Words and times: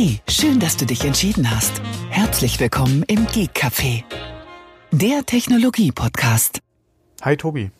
Hey, 0.00 0.20
schön, 0.28 0.60
dass 0.60 0.76
du 0.76 0.86
dich 0.86 1.04
entschieden 1.04 1.50
hast. 1.50 1.82
Herzlich 2.08 2.60
willkommen 2.60 3.02
im 3.08 3.26
Geek 3.26 3.50
Café, 3.50 4.04
der 4.92 5.26
Technologie-Podcast. 5.26 6.60
Hi 7.22 7.36
Tobi. 7.36 7.72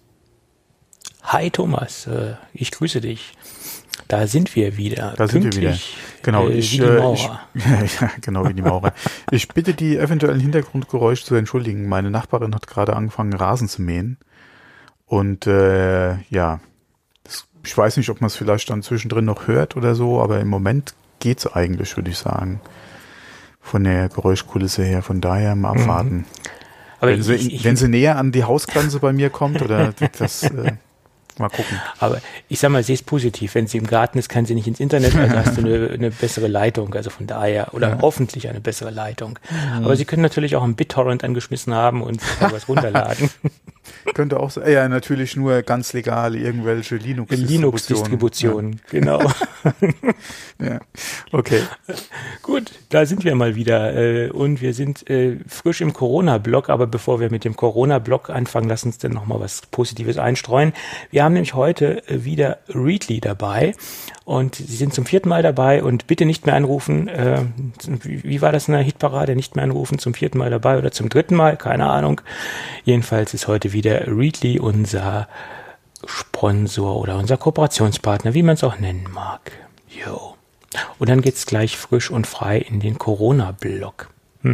Hi 1.23 1.49
Thomas, 1.49 2.09
äh, 2.09 2.35
ich 2.53 2.73
grüße 2.73 3.01
dich. 3.01 3.35
Da 4.09 4.27
sind 4.27 4.57
wir 4.57 4.77
wieder. 4.77 5.15
Da 5.17 5.29
sind 5.29 5.45
wir 5.45 5.53
wieder. 5.53 5.79
Genau, 6.25 6.49
äh, 6.49 6.55
ich, 6.55 6.73
wie 6.73 6.79
die 6.79 6.83
äh, 6.83 6.99
Maurer. 6.99 7.41
ich 7.85 8.01
ja, 8.01 8.11
genau 8.21 8.49
wie 8.49 8.55
die 8.55 8.63
Maurer. 8.63 8.93
ich 9.31 9.47
bitte 9.47 9.75
die 9.75 9.97
eventuellen 9.97 10.41
Hintergrundgeräusche 10.41 11.25
zu 11.25 11.37
entschuldigen. 11.37 11.89
Meine 11.89 12.11
Nachbarin 12.11 12.53
hat 12.53 12.67
gerade 12.67 12.97
angefangen 12.97 13.35
Rasen 13.35 13.69
zu 13.69 13.81
mähen 13.81 14.17
und 15.07 15.47
äh, 15.47 16.17
ja, 16.31 16.59
das, 17.23 17.47
ich 17.63 17.79
weiß 17.79 17.97
nicht, 17.97 18.11
ob 18.11 18.21
man 18.21 18.27
es 18.27 18.35
vielleicht 18.35 18.71
dann 18.71 18.83
zwischendrin 18.83 19.25
noch 19.25 19.47
hört 19.47 19.77
oder 19.77 19.95
so, 19.95 20.21
aber 20.21 20.41
im 20.41 20.49
Moment 20.49 20.95
geht's 21.19 21.47
eigentlich, 21.47 21.97
würde 21.97 22.11
ich 22.11 22.19
sagen, 22.19 22.61
von 23.61 23.85
der 23.85 24.09
Geräuschkulisse 24.09 24.83
her. 24.85 25.03
Von 25.03 25.21
daher 25.21 25.55
mal 25.55 25.71
abwarten. 25.73 26.17
Mhm. 26.17 26.25
Aber 27.01 27.13
wenn, 27.13 27.23
sie, 27.23 27.35
ich, 27.35 27.55
ich, 27.55 27.65
wenn 27.65 27.77
sie 27.77 27.89
näher 27.89 28.17
an 28.19 28.33
die 28.33 28.45
Hausgrenze 28.45 28.99
bei 28.99 29.13
mir 29.13 29.31
kommt 29.31 29.63
oder 29.63 29.95
das 30.19 30.43
äh, 30.43 30.73
mal 31.39 31.49
gucken. 31.49 31.81
aber 32.01 32.21
ich 32.49 32.59
sag 32.59 32.71
mal, 32.71 32.83
sie 32.83 32.95
ist 32.95 33.07
positiv. 33.07 33.55
Wenn 33.55 33.69
sie 33.69 33.79
im 33.79 33.87
Garten 33.87 34.19
ist, 34.19 34.29
kann 34.29 34.47
sie 34.47 34.55
nicht 34.57 34.67
ins 34.67 34.81
Internet, 34.81 35.15
also 35.15 35.37
hast 35.37 35.57
du 35.57 35.61
eine, 35.61 35.91
eine 35.91 36.11
bessere 36.11 36.49
Leitung. 36.49 36.93
Also 36.95 37.11
von 37.11 37.29
daher, 37.29 37.73
oder 37.73 37.91
Ja. 37.91 37.99
hoffentlich 38.03 38.49
eine 38.49 38.61
bessere 38.61 38.91
Leitung. 38.91 39.39
Aber 39.77 39.95
sie 39.95 40.05
können 40.07 40.23
natürlich 40.23 40.57
auch 40.57 40.65
einen 40.65 40.75
BitTorrent 40.75 41.23
angeschmissen 41.23 41.73
haben 41.73 42.03
und 42.03 42.21
was 42.41 42.69
runterladen. 42.69 43.31
Könnte 44.15 44.41
auch 44.41 44.51
sein. 44.51 44.71
Ja, 44.71 44.89
natürlich 44.89 45.37
nur 45.37 45.63
ganz 45.63 45.93
legal 45.93 46.35
irgendwelche 46.35 46.97
Linux-Distributionen. 46.97 47.49
Linux-Distribution, 47.49 48.81
genau. 48.91 49.23
Ja. 50.61 50.81
Okay. 51.31 51.63
Gut, 52.43 52.73
da 52.89 53.07
sind 53.07 53.25
wir 53.25 53.37
mal 53.37 53.55
wieder 53.55 53.95
äh, 53.95 54.29
und 54.29 54.61
wir 54.61 54.75
sind 54.75 55.09
äh, 55.09 55.37
frisch 55.47 55.81
im 55.81 55.93
Corona-Block, 55.93 56.69
aber 56.69 56.89
bevor 56.89 57.21
wir 57.21 57.31
mit 57.31 57.45
dem 57.45 57.55
Corona-Block 57.55 58.29
anfangen, 58.29 58.69
lass 58.69 58.83
uns 58.83 58.99
denn 58.99 59.13
noch 59.13 59.27
mal 59.27 59.39
was 59.39 59.63
Positives 59.71 60.19
einstreuen. 60.19 60.73
Wir 61.13 61.23
haben 61.23 61.35
nämlich 61.35 61.55
heute 61.55 62.03
äh, 62.09 62.25
wieder 62.25 62.59
Readly 62.69 63.21
dabei 63.21 63.75
und 64.25 64.57
Sie 64.57 64.77
sind 64.77 64.93
zum 64.93 65.07
vierten 65.07 65.29
Mal 65.29 65.45
dabei 65.45 65.85
und 65.85 66.09
bitte 66.09 66.27
nicht 66.27 66.45
mehr 66.45 66.55
anrufen. 66.55 67.09
Wie, 68.03 68.25
wie 68.25 68.43
war 68.43 68.53
das 68.53 68.69
in 68.69 68.75
der 68.75 68.83
Hitparade? 68.83 69.35
Nicht 69.35 69.57
mehr 69.57 69.65
anrufen, 69.65 69.99
zum 69.99 70.13
vierten 70.13 70.37
Mal 70.37 70.51
dabei 70.51 70.77
oder 70.77 70.93
zum 70.93 71.09
dritten 71.09 71.35
Mal? 71.35 71.57
Keine 71.57 71.89
Ahnung. 71.89 72.21
Jedenfalls 72.85 73.33
ist 73.33 73.49
heute 73.49 73.73
wieder 73.73 73.98
Readly 74.07 74.59
unser 74.59 75.29
Sponsor 76.07 76.97
oder 76.97 77.19
unser 77.19 77.37
Kooperationspartner, 77.37 78.35
wie 78.35 78.43
man 78.43 78.55
es 78.55 78.65
auch 78.65 78.79
nennen 78.79 79.07
mag. 79.13 79.53
Jo. 79.89 80.37
Und 80.99 81.09
dann 81.09 81.23
geht's 81.23 81.47
gleich 81.47 81.77
frisch 81.77 82.11
und 82.11 82.27
frei 82.27 82.59
in 82.59 82.81
den 82.81 82.99
Corona-Block. 82.99 84.11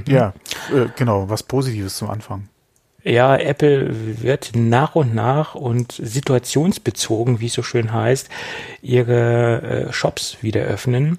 Ja, 0.09 0.33
äh, 0.73 0.87
genau, 0.97 1.29
was 1.29 1.43
Positives 1.43 1.97
zum 1.97 2.09
Anfang. 2.09 2.49
Ja, 3.03 3.37
Apple 3.37 4.23
wird 4.23 4.53
nach 4.55 4.95
und 4.95 5.15
nach 5.15 5.55
und 5.55 5.93
situationsbezogen, 5.93 7.39
wie 7.39 7.47
es 7.47 7.53
so 7.53 7.63
schön 7.63 7.93
heißt, 7.93 8.31
ihre 8.81 9.89
äh, 9.89 9.93
Shops 9.93 10.39
wieder 10.41 10.63
öffnen. 10.63 11.19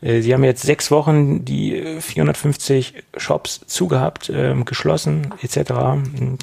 Äh, 0.00 0.20
sie 0.20 0.32
haben 0.32 0.44
jetzt 0.44 0.62
sechs 0.62 0.90
Wochen 0.90 1.44
die 1.44 1.76
äh, 1.76 2.00
450 2.00 2.94
Shops 3.16 3.60
zugehabt, 3.66 4.30
ähm, 4.34 4.64
geschlossen 4.64 5.34
etc. 5.42 5.72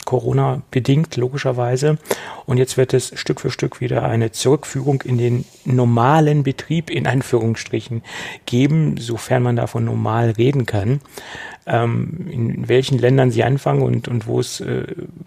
Corona 0.05 0.61
bedingt 0.71 1.15
logischerweise. 1.17 1.97
Und 2.45 2.57
jetzt 2.57 2.77
wird 2.77 2.93
es 2.93 3.11
Stück 3.19 3.41
für 3.41 3.51
Stück 3.51 3.81
wieder 3.81 4.03
eine 4.03 4.31
Zurückführung 4.31 5.01
in 5.03 5.17
den 5.17 5.45
normalen 5.65 6.43
Betrieb 6.43 6.89
in 6.89 7.07
Anführungsstrichen 7.07 8.03
geben, 8.45 8.97
sofern 8.97 9.43
man 9.43 9.55
davon 9.55 9.85
normal 9.85 10.31
reden 10.31 10.65
kann 10.65 10.99
ähm, 11.65 12.27
in 12.29 12.67
welchen 12.67 12.97
Ländern 12.97 13.31
sie 13.31 13.43
anfangen 13.43 13.83
und, 13.83 14.07
und 14.07 14.27
wo 14.27 14.39
es 14.39 14.59
äh, 14.59 14.85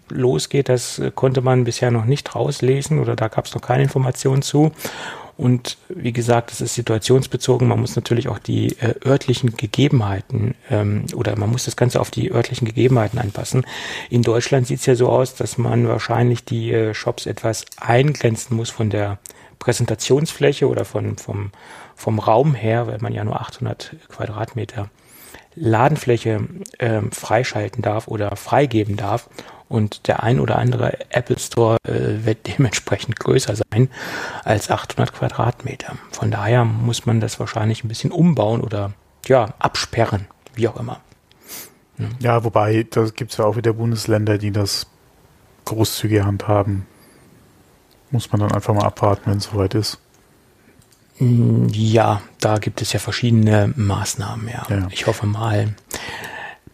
losgeht, 0.09 0.69
das 0.69 0.99
äh, 0.99 1.11
konnte 1.13 1.41
man 1.41 1.63
bisher 1.63 1.91
noch 1.91 2.05
nicht 2.05 2.35
rauslesen 2.35 2.99
oder 2.99 3.15
da 3.15 3.27
gab 3.27 3.45
es 3.45 3.55
noch 3.55 3.61
keine 3.61 3.83
Informationen 3.83 4.41
zu. 4.41 4.71
Und 5.37 5.77
wie 5.87 6.13
gesagt, 6.13 6.49
das 6.49 6.61
ist 6.61 6.73
situationsbezogen. 6.73 7.67
Man 7.67 7.79
muss 7.79 7.95
natürlich 7.95 8.27
auch 8.27 8.39
die 8.39 8.75
äh, 8.79 8.95
örtlichen 9.05 9.55
Gegebenheiten 9.55 10.55
ähm, 10.69 11.05
oder 11.13 11.37
man 11.37 11.51
muss 11.51 11.65
das 11.65 11.75
Ganze 11.75 12.01
auf 12.01 12.09
die 12.09 12.31
örtlichen 12.31 12.65
Gegebenheiten 12.65 13.19
anpassen. 13.19 13.63
In 14.09 14.23
Deutschland 14.23 14.65
sieht 14.65 14.79
es 14.79 14.87
ja 14.87 14.95
so 14.95 15.09
aus, 15.09 15.35
dass 15.35 15.59
man 15.59 15.87
wahrscheinlich 15.87 16.43
die 16.43 16.71
äh, 16.71 16.95
Shops 16.95 17.27
etwas 17.27 17.65
eingrenzen 17.79 18.55
muss 18.55 18.71
von 18.71 18.89
der 18.89 19.19
Präsentationsfläche 19.59 20.67
oder 20.67 20.85
von, 20.85 21.17
vom, 21.17 21.51
vom 21.95 22.17
Raum 22.17 22.55
her, 22.55 22.87
weil 22.87 22.97
man 22.99 23.13
ja 23.13 23.23
nur 23.23 23.39
800 23.39 23.95
Quadratmeter 24.09 24.89
Ladenfläche 25.53 26.47
ähm, 26.79 27.11
freischalten 27.11 27.81
darf 27.81 28.07
oder 28.07 28.35
freigeben 28.35 28.95
darf. 28.95 29.29
Und 29.69 30.07
der 30.07 30.23
ein 30.23 30.39
oder 30.39 30.57
andere 30.57 30.97
Apple 31.11 31.37
Store 31.39 31.77
äh, 31.83 32.25
wird 32.25 32.47
dementsprechend 32.47 33.19
größer 33.19 33.55
sein 33.55 33.89
als 34.43 34.71
800 34.71 35.13
Quadratmeter. 35.13 35.93
Von 36.11 36.31
daher 36.31 36.63
muss 36.63 37.05
man 37.05 37.19
das 37.19 37.39
wahrscheinlich 37.39 37.83
ein 37.83 37.89
bisschen 37.89 38.11
umbauen 38.11 38.61
oder 38.61 38.93
ja, 39.25 39.53
absperren, 39.59 40.27
wie 40.55 40.67
auch 40.67 40.77
immer. 40.77 41.01
Ja, 42.19 42.43
wobei, 42.43 42.85
da 42.89 43.05
gibt 43.05 43.31
es 43.31 43.37
ja 43.37 43.45
auch 43.45 43.55
wieder 43.55 43.73
Bundesländer, 43.73 44.37
die 44.37 44.51
das 44.51 44.87
großzügig 45.65 46.21
handhaben. 46.23 46.85
Muss 48.11 48.31
man 48.31 48.39
dann 48.41 48.51
einfach 48.51 48.73
mal 48.73 48.85
abwarten, 48.85 49.23
wenn 49.31 49.37
es 49.37 49.45
soweit 49.45 49.73
ist. 49.73 49.99
Mm, 51.19 51.67
Ja, 51.71 52.21
da 52.39 52.59
gibt 52.59 52.81
es 52.81 52.93
ja 52.93 52.99
verschiedene 52.99 53.73
Maßnahmen, 53.75 54.47
ja. 54.47 54.65
Ja. 54.69 54.87
Ich 54.91 55.07
hoffe 55.07 55.25
mal, 55.25 55.73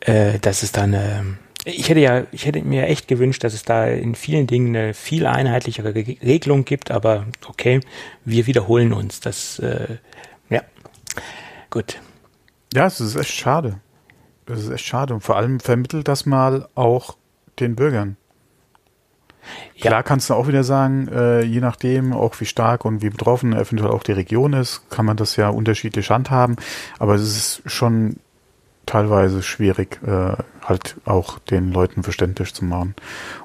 äh, 0.02 0.40
dass 0.40 0.64
es 0.64 0.72
da 0.72 0.84
eine. 0.84 1.38
Ich 1.66 1.88
hätte 1.90 2.02
ja, 2.02 2.24
ich 2.32 2.46
hätte 2.46 2.62
mir 2.62 2.88
echt 2.88 3.08
gewünscht, 3.08 3.44
dass 3.44 3.54
es 3.54 3.64
da 3.64 3.86
in 3.86 4.16
vielen 4.16 4.48
Dingen 4.48 4.76
eine 4.76 4.94
viel 4.94 5.26
einheitlichere 5.26 5.96
Re- 5.96 6.18
Regelung 6.22 6.66
gibt, 6.66 6.92
aber 6.92 7.26
okay, 7.48 7.80
wir 8.26 8.48
wiederholen 8.48 8.92
uns. 8.92 9.22
Das, 9.22 9.60
äh, 9.60 9.98
ja, 10.50 10.62
gut. 11.70 12.02
Ja, 12.74 12.88
es 12.88 13.00
ist 13.00 13.16
echt 13.16 13.32
schade. 13.32 13.80
Es 14.46 14.64
ist 14.64 14.72
echt 14.72 14.86
schade. 14.86 15.14
Und 15.14 15.22
vor 15.22 15.38
allem 15.38 15.62
vermittelt 15.62 16.08
das 16.10 16.26
mal 16.26 16.68
auch 16.76 17.16
den 17.60 17.76
Bürgern. 17.76 18.18
Ja. 19.76 19.90
Klar 19.90 20.04
kannst 20.04 20.30
du 20.30 20.34
auch 20.34 20.48
wieder 20.48 20.64
sagen, 20.64 21.08
äh, 21.10 21.44
je 21.44 21.62
nachdem, 21.62 22.14
auch 22.14 22.40
wie 22.42 22.46
stark 22.46 22.84
und 22.84 23.02
wie 23.02 23.10
betroffen 23.10 23.54
eventuell 23.54 23.92
auch 23.92 24.04
die 24.04 24.14
Region 24.14 24.54
ist, 24.54 24.90
kann 24.90 25.06
man 25.06 25.18
das 25.18 25.36
ja 25.38 25.50
unterschiedlich 25.50 26.10
handhaben. 26.10 26.58
Aber 27.00 27.16
es 27.16 27.22
ist 27.22 27.62
schon 27.66 28.18
teilweise 28.86 29.44
schwierig, 29.44 30.00
äh, 30.06 30.36
halt 30.62 30.96
auch 31.06 31.40
den 31.40 31.72
Leuten 31.72 32.04
verständlich 32.04 32.54
zu 32.54 32.66
machen. 32.66 32.96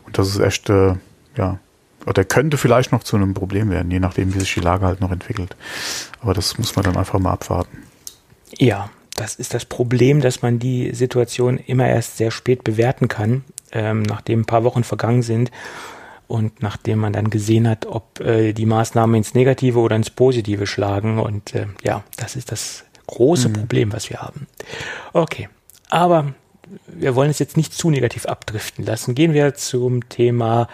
Und 0.05 0.19
das 0.19 0.29
ist 0.29 0.41
echt, 0.41 0.71
äh, 0.71 0.95
ja, 1.37 1.59
oder 2.07 2.25
könnte 2.25 2.57
vielleicht 2.57 2.93
noch 2.93 3.03
zu 3.03 3.17
einem 3.17 3.35
Problem 3.35 3.71
werden, 3.71 3.91
je 3.91 4.01
nachdem, 4.01 4.35
wie 4.35 4.41
sich 4.41 4.55
die 4.55 4.61
Lage 4.61 4.87
halt 4.87 5.01
noch 5.01 5.13
entwickelt. 5.13 5.57
Aber 6.21 6.35
das 6.35 6.59
muss 6.59 6.75
man 6.75 6.85
dann 6.85 6.97
einfach 6.97 7.19
mal 7.19 7.33
abwarten. 7.33 7.79
Ja, 8.57 8.91
das 9.15 9.35
ist 9.35 9.53
das 9.53 9.65
Problem, 9.65 10.21
dass 10.21 10.43
man 10.43 10.59
die 10.59 10.95
Situation 10.95 11.59
immer 11.59 11.87
erst 11.87 12.17
sehr 12.17 12.31
spät 12.31 12.65
bewerten 12.65 13.09
kann, 13.09 13.45
ähm, 13.73 14.03
nachdem 14.03 14.41
ein 14.41 14.47
paar 14.47 14.65
Wochen 14.65 14.85
vergangen 14.85 15.23
sind 15.23 15.51
und 16.29 16.63
nachdem 16.63 17.01
man 17.01 17.13
dann 17.13 17.31
gesehen 17.31 17.67
hat, 17.69 17.87
ob 17.87 18.21
äh, 18.21 18.53
die 18.53 18.67
Maßnahmen 18.67 19.17
ins 19.17 19.35
Negative 19.35 19.79
oder 19.79 19.97
ins 19.97 20.11
Positive 20.11 20.67
schlagen. 20.67 21.19
Und 21.19 21.55
äh, 21.55 21.67
ja, 21.83 22.05
das 22.17 22.37
ist 22.37 22.53
das 22.53 22.85
große 23.09 23.49
Problem, 23.51 23.93
was 23.93 24.09
wir 24.11 24.19
haben. 24.19 24.47
Okay, 25.13 25.49
aber 25.89 26.35
wir 26.87 27.15
wollen 27.15 27.31
es 27.31 27.39
jetzt 27.39 27.57
nicht 27.57 27.73
zu 27.73 27.91
negativ 27.91 28.27
abdriften 28.27 28.85
lassen. 28.85 29.15
Gehen 29.15 29.33
wir 29.33 29.55
zum 29.55 30.09
Thema 30.09 30.69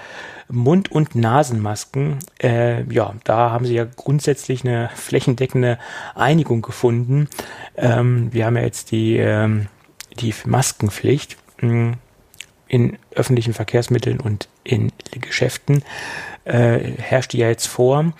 Mund- 0.48 0.90
und 0.90 1.14
Nasenmasken. 1.14 2.18
Äh, 2.42 2.82
ja, 2.92 3.14
da 3.24 3.50
haben 3.50 3.66
sie 3.66 3.74
ja 3.74 3.84
grundsätzlich 3.84 4.64
eine 4.64 4.90
flächendeckende 4.94 5.78
Einigung 6.14 6.62
gefunden. 6.62 7.28
Ähm, 7.76 8.32
wir 8.32 8.46
haben 8.46 8.56
ja 8.56 8.62
jetzt 8.62 8.90
die, 8.90 9.16
ähm, 9.16 9.68
die 10.18 10.34
Maskenpflicht 10.44 11.36
mh, 11.60 11.94
in 12.68 12.98
öffentlichen 13.14 13.54
Verkehrsmitteln 13.54 14.20
und 14.20 14.48
in 14.64 14.92
Geschäften. 15.12 15.82
Äh, 16.44 16.78
herrscht 16.98 17.32
die 17.32 17.38
ja 17.38 17.48
jetzt 17.48 17.66
vor. 17.66 18.12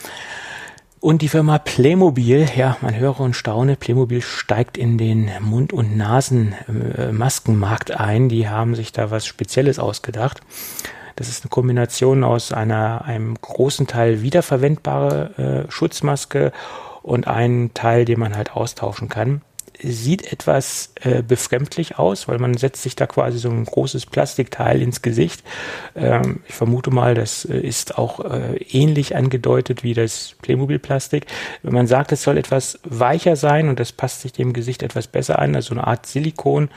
Und 1.04 1.20
die 1.20 1.28
Firma 1.28 1.58
Playmobil, 1.58 2.46
ja, 2.56 2.78
man 2.80 2.96
höre 2.96 3.20
und 3.20 3.36
staune, 3.36 3.76
Playmobil 3.76 4.22
steigt 4.22 4.78
in 4.78 4.96
den 4.96 5.30
Mund- 5.40 5.74
und 5.74 5.98
Nasenmaskenmarkt 5.98 7.90
ein. 7.90 8.30
Die 8.30 8.48
haben 8.48 8.74
sich 8.74 8.90
da 8.90 9.10
was 9.10 9.26
Spezielles 9.26 9.78
ausgedacht. 9.78 10.40
Das 11.14 11.28
ist 11.28 11.44
eine 11.44 11.50
Kombination 11.50 12.24
aus 12.24 12.54
einer, 12.54 13.04
einem 13.04 13.34
großen 13.38 13.86
Teil 13.86 14.22
wiederverwendbare 14.22 15.66
äh, 15.66 15.70
Schutzmaske 15.70 16.52
und 17.02 17.28
einen 17.28 17.74
Teil, 17.74 18.06
den 18.06 18.18
man 18.18 18.34
halt 18.34 18.56
austauschen 18.56 19.10
kann. 19.10 19.42
Sieht 19.92 20.32
etwas 20.32 20.92
äh, 21.02 21.22
befremdlich 21.22 21.98
aus, 21.98 22.28
weil 22.28 22.38
man 22.38 22.56
setzt 22.56 22.82
sich 22.82 22.96
da 22.96 23.06
quasi 23.06 23.38
so 23.38 23.50
ein 23.50 23.64
großes 23.64 24.06
Plastikteil 24.06 24.80
ins 24.80 25.02
Gesicht. 25.02 25.42
Ähm, 25.94 26.40
ich 26.48 26.54
vermute 26.54 26.90
mal, 26.90 27.14
das 27.14 27.44
äh, 27.44 27.58
ist 27.58 27.98
auch 27.98 28.20
äh, 28.20 28.56
ähnlich 28.56 29.16
angedeutet 29.16 29.82
wie 29.82 29.94
das 29.94 30.36
Playmobil-Plastik. 30.42 31.26
Wenn 31.62 31.74
man 31.74 31.86
sagt, 31.86 32.12
es 32.12 32.22
soll 32.22 32.38
etwas 32.38 32.78
weicher 32.84 33.36
sein 33.36 33.68
und 33.68 33.78
das 33.80 33.92
passt 33.92 34.22
sich 34.22 34.32
dem 34.32 34.52
Gesicht 34.52 34.82
etwas 34.82 35.06
besser 35.06 35.38
an, 35.38 35.54
also 35.54 35.74
eine 35.74 35.86
Art 35.86 36.06
Silikon. 36.06 36.70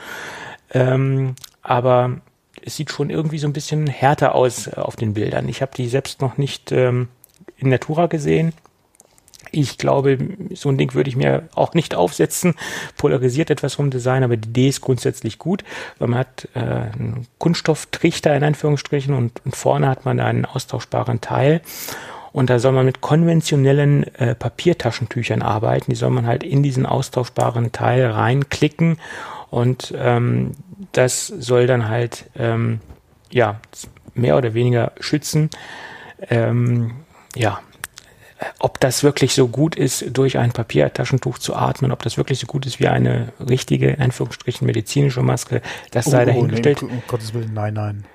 Ähm, 0.73 1.35
aber 1.61 2.21
es 2.61 2.75
sieht 2.75 2.91
schon 2.91 3.09
irgendwie 3.09 3.39
so 3.39 3.47
ein 3.47 3.53
bisschen 3.53 3.87
härter 3.87 4.35
aus 4.35 4.67
äh, 4.67 4.71
auf 4.75 4.95
den 4.95 5.13
Bildern. 5.13 5.47
Ich 5.49 5.61
habe 5.61 5.71
die 5.75 5.87
selbst 5.87 6.21
noch 6.21 6.37
nicht 6.37 6.71
ähm, 6.71 7.07
in 7.57 7.69
Natura 7.69 8.07
gesehen. 8.07 8.53
Ich 9.51 9.77
glaube, 9.77 10.17
so 10.53 10.69
ein 10.69 10.77
Ding 10.77 10.93
würde 10.93 11.09
ich 11.09 11.15
mir 11.15 11.49
auch 11.55 11.73
nicht 11.73 11.95
aufsetzen. 11.95 12.55
Polarisiert 12.97 13.49
etwas 13.49 13.75
vom 13.75 13.89
Design, 13.89 14.23
aber 14.23 14.37
die 14.37 14.49
Idee 14.49 14.69
ist 14.69 14.81
grundsätzlich 14.81 15.37
gut, 15.37 15.63
weil 15.99 16.07
man 16.07 16.19
hat 16.19 16.47
äh, 16.53 16.59
einen 16.59 17.27
Kunststofftrichter 17.37 18.35
in 18.35 18.43
Anführungsstrichen 18.43 19.13
und, 19.13 19.41
und 19.45 19.55
vorne 19.55 19.87
hat 19.87 20.05
man 20.05 20.19
einen 20.19 20.45
austauschbaren 20.45 21.21
Teil. 21.21 21.61
Und 22.33 22.49
da 22.49 22.59
soll 22.59 22.71
man 22.71 22.85
mit 22.85 23.01
konventionellen 23.01 24.03
äh, 24.15 24.35
Papiertaschentüchern 24.35 25.41
arbeiten. 25.41 25.89
Die 25.89 25.95
soll 25.95 26.11
man 26.11 26.27
halt 26.27 26.43
in 26.43 26.61
diesen 26.61 26.85
austauschbaren 26.85 27.71
Teil 27.71 28.05
reinklicken 28.05 28.99
und 29.49 29.93
ähm, 29.97 30.51
das 30.91 31.27
soll 31.27 31.67
dann 31.67 31.89
halt 31.89 32.25
ähm, 32.37 32.79
ja 33.31 33.59
mehr 34.13 34.37
oder 34.37 34.53
weniger 34.53 34.91
schützen. 34.99 35.49
Ähm, 36.29 36.91
ja, 37.35 37.59
ob 38.59 38.79
das 38.79 39.03
wirklich 39.03 39.33
so 39.33 39.47
gut 39.47 39.75
ist, 39.75 40.05
durch 40.15 40.37
ein 40.37 40.51
Papiertaschentuch 40.51 41.37
zu 41.39 41.55
atmen, 41.55 41.91
ob 41.91 42.03
das 42.03 42.17
wirklich 42.17 42.39
so 42.39 42.47
gut 42.47 42.65
ist 42.65 42.79
wie 42.79 42.87
eine 42.87 43.33
richtige, 43.39 43.89
in 43.89 44.01
Anführungsstrichen, 44.01 44.65
medizinische 44.65 45.21
Maske, 45.21 45.61
das 45.91 46.05
sei 46.05 46.23
oh, 46.23 46.25
dahingestellt. 46.25 46.83
Oh, 46.83 46.85
nee, 46.87 46.93
um 46.93 47.03
Gottes 47.07 47.33
Willen, 47.33 47.53
nein, 47.53 47.73
nein. 47.73 48.05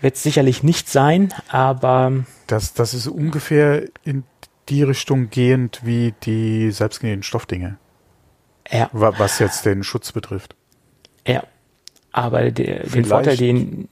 Wird 0.00 0.16
sicherlich 0.16 0.62
nicht 0.62 0.88
sein, 0.88 1.32
aber. 1.48 2.24
Das, 2.48 2.74
das 2.74 2.92
ist 2.94 3.06
ungefähr 3.06 3.84
in 4.04 4.24
die 4.68 4.82
Richtung 4.82 5.30
gehend 5.30 5.80
wie 5.84 6.14
die 6.22 6.70
selbstgenähten 6.70 7.22
Stoffdinge. 7.22 7.78
Ja. 8.70 8.88
Was 8.92 9.38
jetzt 9.38 9.64
den 9.66 9.82
Schutz 9.82 10.12
betrifft. 10.12 10.54
Ja. 11.26 11.44
Aber 12.12 12.50
der, 12.50 12.84
den 12.84 13.04
Vorteil, 13.04 13.36
den 13.36 13.88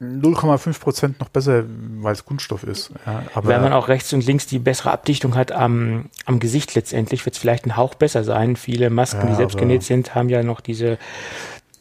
0,5 0.00 0.80
Prozent 0.80 1.20
noch 1.20 1.28
besser, 1.28 1.64
weil 2.00 2.12
es 2.12 2.24
Kunststoff 2.24 2.62
ist. 2.62 2.92
Ja, 3.04 3.24
aber 3.34 3.48
Wenn 3.48 3.62
man 3.62 3.72
auch 3.72 3.88
rechts 3.88 4.12
und 4.12 4.24
links 4.24 4.46
die 4.46 4.60
bessere 4.60 4.92
Abdichtung 4.92 5.34
hat 5.34 5.50
am, 5.50 6.06
am 6.24 6.38
Gesicht 6.38 6.74
letztendlich, 6.74 7.24
wird 7.26 7.34
es 7.34 7.40
vielleicht 7.40 7.66
ein 7.66 7.76
Hauch 7.76 7.94
besser 7.94 8.22
sein. 8.22 8.54
Viele 8.54 8.90
Masken, 8.90 9.22
ja, 9.22 9.26
die 9.26 9.34
selbst 9.34 9.58
genäht 9.58 9.82
sind, 9.82 10.14
haben 10.14 10.28
ja 10.28 10.44
noch 10.44 10.60
diese, 10.60 10.98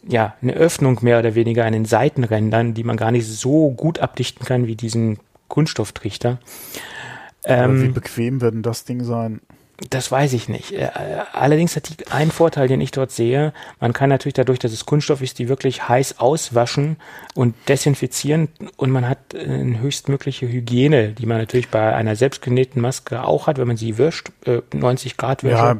ja, 0.07 0.33
eine 0.41 0.53
Öffnung 0.53 0.97
mehr 1.01 1.19
oder 1.19 1.35
weniger 1.35 1.65
an 1.65 1.73
den 1.73 1.85
Seitenrändern, 1.85 2.73
die 2.73 2.83
man 2.83 2.97
gar 2.97 3.11
nicht 3.11 3.27
so 3.27 3.69
gut 3.71 3.99
abdichten 3.99 4.45
kann 4.45 4.65
wie 4.65 4.75
diesen 4.75 5.19
Kunststofftrichter. 5.47 6.39
Ähm, 7.45 7.81
wie 7.83 7.89
bequem 7.89 8.41
wird 8.41 8.55
denn 8.55 8.63
das 8.63 8.83
Ding 8.83 9.03
sein? 9.03 9.41
Das 9.89 10.11
weiß 10.11 10.33
ich 10.33 10.49
nicht. 10.49 10.71
Äh, 10.71 10.89
allerdings 11.33 11.75
hat 11.75 11.89
die 11.89 12.07
einen 12.07 12.31
Vorteil, 12.31 12.67
den 12.67 12.81
ich 12.81 12.89
dort 12.89 13.11
sehe. 13.11 13.53
Man 13.79 13.93
kann 13.93 14.09
natürlich 14.09 14.33
dadurch, 14.33 14.57
dass 14.57 14.71
es 14.71 14.87
Kunststoff 14.87 15.21
ist, 15.21 15.37
die 15.37 15.49
wirklich 15.49 15.87
heiß 15.87 16.19
auswaschen 16.19 16.97
und 17.35 17.53
desinfizieren 17.67 18.47
und 18.75 18.89
man 18.89 19.07
hat 19.07 19.35
eine 19.35 19.79
höchstmögliche 19.79 20.47
Hygiene, 20.47 21.09
die 21.09 21.27
man 21.27 21.37
natürlich 21.37 21.69
bei 21.69 21.93
einer 21.93 22.15
selbstgenähten 22.15 22.81
Maske 22.81 23.23
auch 23.23 23.45
hat, 23.45 23.59
wenn 23.59 23.67
man 23.67 23.77
sie 23.77 23.99
wischt, 23.99 24.31
90 24.73 25.11
äh, 25.11 25.15
Grad 25.15 25.43
Wäsche. 25.43 25.55
Ja, 25.55 25.77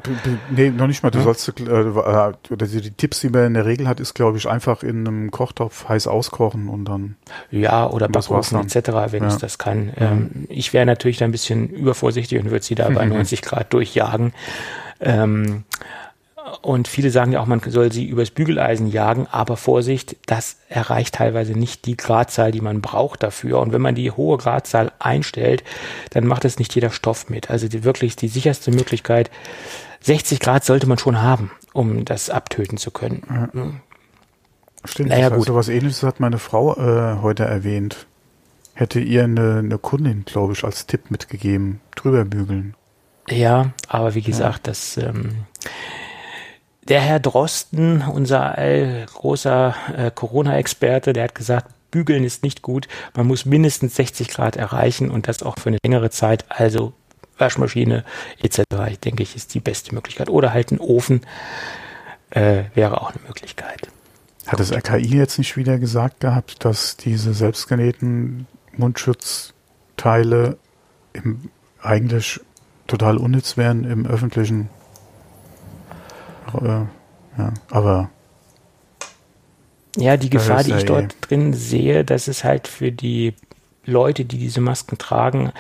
nee, 0.51 0.69
noch 0.69 0.85
nicht 0.85 1.01
mal. 1.01 1.09
Du 1.09 1.21
sollst, 1.21 1.47
äh, 1.49 1.53
die 1.59 2.91
Tipps, 2.91 3.21
die 3.21 3.29
man 3.29 3.45
in 3.45 3.53
der 3.55 3.65
Regel 3.65 3.87
hat, 3.87 3.99
ist, 3.99 4.13
glaube 4.13 4.37
ich, 4.37 4.47
einfach 4.47 4.83
in 4.83 5.07
einem 5.07 5.31
Kochtopf 5.31 5.89
heiß 5.89 6.05
auskochen 6.05 6.69
und 6.69 6.85
dann. 6.85 7.15
Ja, 7.49 7.89
oder 7.89 8.07
Backofen 8.07 8.59
etc., 8.59 8.89
wenn 9.11 9.23
ja. 9.23 9.29
es 9.29 9.37
das 9.37 9.57
kann. 9.57 9.91
Ähm, 9.97 10.45
ich 10.49 10.73
wäre 10.73 10.85
natürlich 10.85 11.17
da 11.17 11.25
ein 11.25 11.31
bisschen 11.31 11.69
übervorsichtig 11.69 12.39
und 12.39 12.51
würde 12.51 12.63
sie 12.63 12.75
da 12.75 12.89
bei 12.89 13.05
90 13.17 13.41
Grad 13.41 13.73
durch 13.73 13.86
durchjagen. 13.87 14.33
Ähm, 14.99 15.63
und 16.61 16.87
viele 16.87 17.11
sagen 17.11 17.33
ja 17.33 17.41
auch, 17.41 17.45
man 17.45 17.61
soll 17.67 17.91
sie 17.91 18.05
übers 18.05 18.31
Bügeleisen 18.31 18.87
jagen, 18.87 19.27
aber 19.29 19.57
Vorsicht, 19.57 20.15
das 20.27 20.57
erreicht 20.69 21.15
teilweise 21.15 21.53
nicht 21.53 21.85
die 21.85 21.97
Gradzahl, 21.97 22.51
die 22.51 22.61
man 22.61 22.81
braucht 22.81 23.21
dafür. 23.21 23.59
Und 23.59 23.73
wenn 23.73 23.81
man 23.81 23.95
die 23.95 24.11
hohe 24.11 24.37
Gradzahl 24.37 24.91
einstellt, 24.97 25.63
dann 26.11 26.25
macht 26.25 26.45
es 26.45 26.57
nicht 26.57 26.73
jeder 26.73 26.89
Stoff 26.89 27.29
mit. 27.29 27.49
Also 27.49 27.67
die 27.67 27.83
wirklich 27.83 28.15
die 28.15 28.29
sicherste 28.29 28.71
Möglichkeit, 28.71 29.29
60 30.01 30.39
Grad 30.39 30.63
sollte 30.63 30.87
man 30.87 30.97
schon 30.97 31.21
haben, 31.21 31.51
um 31.73 32.05
das 32.05 32.29
abtöten 32.29 32.77
zu 32.77 32.91
können. 32.91 33.23
Ja. 33.29 33.71
Stimmt, 34.85 35.09
naja, 35.09 35.29
gut. 35.29 35.39
Also 35.39 35.55
was 35.55 35.67
ähnliches 35.67 36.03
hat 36.03 36.21
meine 36.21 36.37
Frau 36.37 36.77
äh, 36.77 37.21
heute 37.21 37.43
erwähnt. 37.43 38.07
Hätte 38.73 38.99
ihr 39.01 39.25
eine, 39.25 39.57
eine 39.57 39.77
Kundin, 39.79 40.23
glaube 40.23 40.53
ich, 40.53 40.63
als 40.63 40.85
Tipp 40.85 41.11
mitgegeben, 41.11 41.81
drüber 41.95 42.23
bügeln. 42.23 42.75
Ja, 43.29 43.71
aber 43.87 44.15
wie 44.15 44.21
gesagt, 44.21 44.67
das 44.67 44.97
ähm, 44.97 45.45
der 46.87 47.01
Herr 47.01 47.19
Drosten, 47.19 48.01
unser 48.01 48.57
all 48.57 49.05
großer 49.13 49.75
äh, 49.95 50.11
Corona-Experte, 50.11 51.11
der 51.11 51.25
hat 51.25 51.35
gesagt, 51.35 51.73
bügeln 51.91 52.23
ist 52.23 52.43
nicht 52.43 52.61
gut. 52.61 52.87
Man 53.15 53.27
muss 53.27 53.45
mindestens 53.45 53.95
60 53.95 54.29
Grad 54.29 54.55
erreichen 54.55 55.11
und 55.11 55.27
das 55.27 55.43
auch 55.43 55.57
für 55.59 55.69
eine 55.69 55.79
längere 55.83 56.09
Zeit. 56.09 56.45
Also 56.49 56.93
Waschmaschine 57.37 58.03
etc. 58.41 58.61
Ich 58.89 58.99
denke, 58.99 59.23
ich 59.23 59.35
ist 59.35 59.53
die 59.53 59.59
beste 59.59 59.93
Möglichkeit. 59.93 60.29
Oder 60.29 60.53
halt 60.53 60.71
ein 60.71 60.79
Ofen 60.79 61.21
äh, 62.29 62.63
wäre 62.73 63.01
auch 63.01 63.11
eine 63.11 63.21
Möglichkeit. 63.27 63.89
Hat 64.45 64.59
das 64.59 64.71
RKI 64.71 65.17
jetzt 65.17 65.37
nicht 65.37 65.57
wieder 65.57 65.77
gesagt 65.77 66.21
gehabt, 66.21 66.63
dass 66.63 66.95
diese 66.95 67.33
selbstgenähten 67.33 68.47
Mundschutzteile 68.77 70.57
im, 71.13 71.49
eigentlich 71.81 72.39
total 72.87 73.17
unnütz 73.17 73.57
wären 73.57 73.83
im 73.83 74.05
öffentlichen. 74.05 74.69
Äh, 76.53 76.67
ja, 77.37 77.53
aber. 77.69 78.09
Ja, 79.95 80.17
die 80.17 80.29
Gefahr, 80.29 80.63
die 80.63 80.73
ich 80.73 80.85
dort 80.85 81.13
eh. 81.13 81.15
drin 81.21 81.53
sehe, 81.53 82.05
dass 82.05 82.27
es 82.27 82.43
halt 82.43 82.67
für 82.67 82.91
die 82.91 83.33
Leute, 83.85 84.25
die 84.25 84.37
diese 84.37 84.61
Masken 84.61 84.97
tragen, 84.97 85.51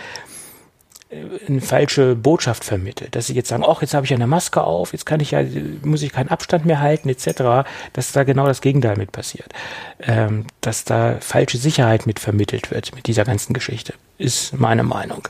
äh, 1.09 1.23
eine 1.47 1.61
falsche 1.61 2.15
Botschaft 2.15 2.63
vermittelt, 2.63 3.15
dass 3.15 3.27
sie 3.27 3.33
jetzt 3.33 3.49
sagen, 3.49 3.63
ach, 3.67 3.81
jetzt 3.81 3.95
habe 3.95 4.05
ich 4.05 4.13
eine 4.13 4.27
Maske 4.27 4.63
auf, 4.63 4.93
jetzt 4.93 5.05
kann 5.05 5.21
ich 5.21 5.31
ja, 5.31 5.41
muss 5.83 6.03
ich 6.03 6.11
keinen 6.11 6.29
Abstand 6.29 6.65
mehr 6.65 6.81
halten, 6.81 7.09
etc., 7.09 7.67
dass 7.93 8.11
da 8.11 8.23
genau 8.23 8.45
das 8.45 8.61
Gegenteil 8.61 8.97
mit 8.97 9.11
passiert. 9.11 9.51
Ähm, 9.99 10.45
dass 10.61 10.83
da 10.83 11.17
falsche 11.19 11.57
Sicherheit 11.57 12.05
mit 12.05 12.19
vermittelt 12.19 12.69
wird 12.69 12.93
mit 12.95 13.07
dieser 13.07 13.23
ganzen 13.23 13.53
Geschichte, 13.53 13.93
ist 14.19 14.53
meine 14.53 14.83
Meinung 14.83 15.27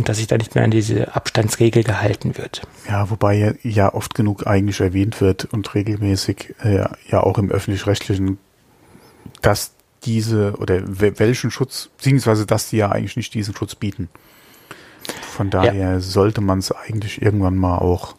und 0.00 0.08
dass 0.08 0.16
sich 0.16 0.28
da 0.28 0.38
nicht 0.38 0.54
mehr 0.54 0.64
an 0.64 0.70
diese 0.70 1.14
Abstandsregel 1.14 1.84
gehalten 1.84 2.38
wird. 2.38 2.62
Ja, 2.88 3.10
wobei 3.10 3.58
ja, 3.62 3.92
oft 3.92 4.14
genug 4.14 4.46
eigentlich 4.46 4.80
erwähnt 4.80 5.20
wird 5.20 5.44
und 5.52 5.74
regelmäßig 5.74 6.54
äh, 6.62 6.86
ja 7.10 7.22
auch 7.22 7.36
im 7.36 7.50
öffentlich-rechtlichen, 7.50 8.38
dass 9.42 9.72
diese 10.04 10.54
oder 10.56 10.80
welchen 10.86 11.50
Schutz, 11.50 11.90
beziehungsweise 11.98 12.46
dass 12.46 12.70
die 12.70 12.78
ja 12.78 12.90
eigentlich 12.90 13.18
nicht 13.18 13.34
diesen 13.34 13.54
Schutz 13.54 13.74
bieten. 13.74 14.08
Von 15.20 15.50
daher 15.50 15.74
ja. 15.74 16.00
sollte 16.00 16.40
man 16.40 16.60
es 16.60 16.72
eigentlich 16.72 17.20
irgendwann 17.20 17.56
mal 17.56 17.76
auch 17.76 18.16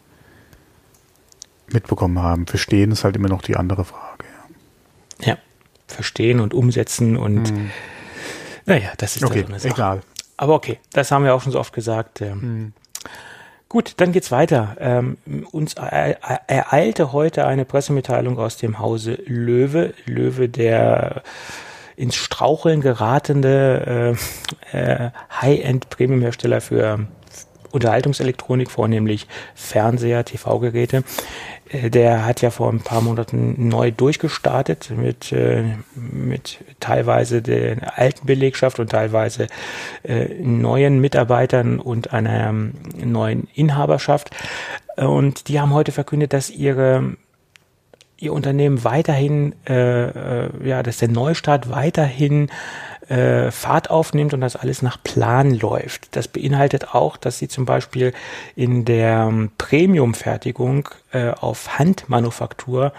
mitbekommen 1.66 2.20
haben. 2.20 2.46
Verstehen 2.46 2.92
ist 2.92 3.02
halt 3.02 3.16
immer 3.16 3.28
noch 3.28 3.42
die 3.42 3.56
andere 3.56 3.84
Frage. 3.84 4.24
Ja, 5.18 5.32
ja. 5.32 5.38
verstehen 5.88 6.38
und 6.38 6.54
umsetzen 6.54 7.16
und 7.16 7.48
hm. 7.48 7.70
naja, 8.66 8.92
das 8.98 9.16
ist 9.16 9.24
okay, 9.24 9.40
so 9.40 9.48
eine 9.48 9.58
Sache. 9.58 9.74
Egal. 9.74 10.02
Aber 10.42 10.54
okay, 10.54 10.80
das 10.92 11.12
haben 11.12 11.24
wir 11.24 11.36
auch 11.36 11.40
schon 11.40 11.52
so 11.52 11.60
oft 11.60 11.72
gesagt. 11.72 12.20
Mhm. 12.20 12.72
Gut, 13.68 13.92
dann 13.98 14.10
geht's 14.10 14.32
weiter. 14.32 14.76
Ähm, 14.80 15.16
uns 15.52 15.74
ereilte 15.74 17.12
heute 17.12 17.46
eine 17.46 17.64
Pressemitteilung 17.64 18.36
aus 18.40 18.56
dem 18.56 18.80
Hause 18.80 19.20
Löwe. 19.24 19.94
Löwe, 20.04 20.48
der 20.48 21.22
ins 21.94 22.16
Straucheln 22.16 22.80
geratene 22.80 24.16
äh, 24.72 24.76
äh, 24.76 25.10
High-End-Premium-Hersteller 25.40 26.60
für 26.60 27.06
Unterhaltungselektronik, 27.72 28.70
vornehmlich 28.70 29.26
Fernseher, 29.54 30.24
TV-Geräte. 30.24 31.04
Äh, 31.70 31.90
der 31.90 32.24
hat 32.24 32.42
ja 32.42 32.50
vor 32.50 32.70
ein 32.70 32.80
paar 32.80 33.00
Monaten 33.00 33.68
neu 33.68 33.90
durchgestartet 33.90 34.90
mit, 34.96 35.32
äh, 35.32 35.64
mit 35.94 36.58
teilweise 36.80 37.42
der 37.42 37.98
alten 37.98 38.26
Belegschaft 38.26 38.78
und 38.78 38.90
teilweise 38.90 39.46
äh, 40.02 40.26
neuen 40.40 41.00
Mitarbeitern 41.00 41.80
und 41.80 42.12
einer 42.12 42.48
ähm, 42.48 42.72
neuen 42.96 43.48
Inhaberschaft. 43.54 44.30
Und 44.96 45.48
die 45.48 45.60
haben 45.60 45.72
heute 45.72 45.92
verkündet, 45.92 46.32
dass 46.32 46.50
ihre 46.50 47.16
ihr 48.22 48.32
Unternehmen 48.32 48.84
weiterhin, 48.84 49.52
äh, 49.66 50.66
ja, 50.66 50.82
dass 50.84 50.98
der 50.98 51.08
Neustart 51.08 51.70
weiterhin 51.70 52.50
äh, 53.12 53.50
Fahrt 53.50 53.90
aufnimmt 53.90 54.32
und 54.32 54.40
das 54.40 54.56
alles 54.56 54.80
nach 54.80 54.96
Plan 55.02 55.50
läuft. 55.52 56.16
Das 56.16 56.28
beinhaltet 56.28 56.94
auch, 56.94 57.18
dass 57.18 57.38
sie 57.38 57.48
zum 57.48 57.66
Beispiel 57.66 58.14
in 58.56 58.86
der 58.86 59.26
ähm, 59.28 59.50
Premium-Fertigung 59.58 60.88
äh, 61.12 61.28
auf 61.28 61.78
Handmanufaktur 61.78 62.92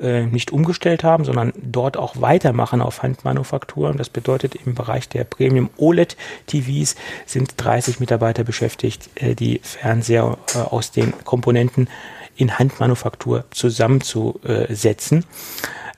äh, 0.00 0.22
nicht 0.22 0.52
umgestellt 0.52 1.04
haben, 1.04 1.24
sondern 1.24 1.52
dort 1.56 1.98
auch 1.98 2.20
weitermachen 2.20 2.80
auf 2.80 3.02
Handmanufaktur. 3.02 3.92
Das 3.92 4.08
bedeutet, 4.08 4.54
im 4.54 4.74
Bereich 4.74 5.08
der 5.08 5.24
Premium 5.24 5.68
OLED-TVs 5.76 6.96
sind 7.26 7.52
30 7.56 8.00
Mitarbeiter 8.00 8.44
beschäftigt, 8.44 9.10
äh, 9.16 9.34
die 9.34 9.60
Fernseher 9.62 10.38
äh, 10.54 10.58
aus 10.60 10.92
den 10.92 11.12
Komponenten 11.24 11.90
in 12.36 12.58
Handmanufaktur 12.58 13.44
zusammenzusetzen. 13.50 15.24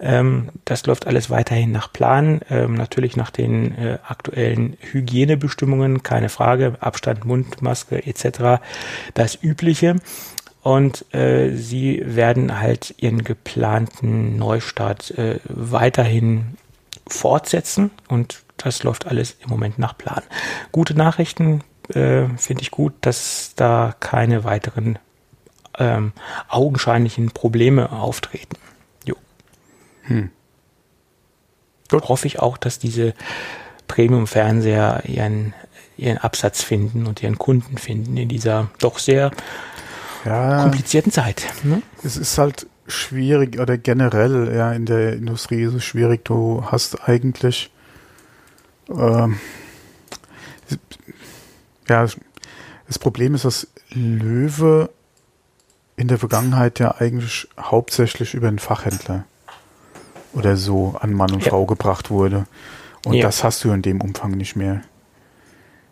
Ähm, 0.00 0.48
das 0.64 0.86
läuft 0.86 1.06
alles 1.06 1.30
weiterhin 1.30 1.72
nach 1.72 1.92
Plan, 1.92 2.40
ähm, 2.48 2.74
natürlich 2.74 3.16
nach 3.16 3.30
den 3.30 3.76
äh, 3.76 3.98
aktuellen 4.06 4.76
Hygienebestimmungen, 4.80 6.02
keine 6.02 6.28
Frage, 6.28 6.76
Abstand, 6.80 7.24
Mundmaske 7.24 8.06
etc. 8.06 8.62
Das 9.14 9.38
Übliche. 9.42 9.96
Und 10.62 11.06
äh, 11.14 11.54
sie 11.56 12.02
werden 12.04 12.60
halt 12.60 12.94
ihren 12.98 13.24
geplanten 13.24 14.36
Neustart 14.36 15.10
äh, 15.12 15.38
weiterhin 15.44 16.56
fortsetzen 17.06 17.90
und 18.08 18.42
das 18.58 18.82
läuft 18.82 19.06
alles 19.06 19.36
im 19.42 19.48
Moment 19.48 19.78
nach 19.78 19.96
Plan. 19.96 20.22
Gute 20.70 20.94
Nachrichten 20.94 21.62
äh, 21.88 22.26
finde 22.36 22.62
ich 22.62 22.70
gut, 22.70 22.92
dass 23.00 23.54
da 23.56 23.94
keine 24.00 24.44
weiteren 24.44 24.98
ähm, 25.78 26.12
augenscheinlichen 26.48 27.30
Probleme 27.30 27.90
auftreten. 27.90 28.56
Hm. 30.10 30.30
Dort 31.88 32.08
hoffe 32.08 32.26
ich 32.26 32.38
auch, 32.38 32.56
dass 32.56 32.78
diese 32.78 33.14
Premium-Fernseher 33.88 35.02
ihren, 35.06 35.54
ihren 35.96 36.18
Absatz 36.18 36.62
finden 36.62 37.06
und 37.06 37.22
ihren 37.22 37.38
Kunden 37.38 37.78
finden 37.78 38.16
in 38.16 38.28
dieser 38.28 38.70
doch 38.78 38.98
sehr 38.98 39.30
ja, 40.24 40.62
komplizierten 40.62 41.10
Zeit. 41.10 41.46
Ne? 41.62 41.82
Es 42.04 42.16
ist 42.16 42.38
halt 42.38 42.66
schwierig 42.86 43.58
oder 43.58 43.78
generell 43.78 44.52
ja 44.54 44.72
in 44.72 44.86
der 44.86 45.14
Industrie 45.14 45.62
ist 45.62 45.74
es 45.74 45.84
schwierig. 45.84 46.24
Du 46.24 46.64
hast 46.66 47.08
eigentlich 47.08 47.70
ähm, 48.88 49.38
ja 51.88 52.06
das 52.86 52.98
Problem 52.98 53.34
ist, 53.34 53.44
dass 53.44 53.68
Löwe 53.90 54.90
in 55.96 56.08
der 56.08 56.18
Vergangenheit 56.18 56.78
ja 56.78 56.96
eigentlich 56.98 57.48
hauptsächlich 57.58 58.34
über 58.34 58.48
einen 58.48 58.58
Fachhändler 58.58 59.24
oder 60.32 60.56
so 60.56 60.96
an 61.00 61.12
Mann 61.12 61.32
und 61.32 61.44
ja. 61.44 61.50
Frau 61.50 61.66
gebracht 61.66 62.10
wurde. 62.10 62.46
Und 63.04 63.14
ja. 63.14 63.22
das 63.22 63.44
hast 63.44 63.64
du 63.64 63.72
in 63.72 63.82
dem 63.82 64.00
Umfang 64.00 64.32
nicht 64.32 64.56
mehr. 64.56 64.82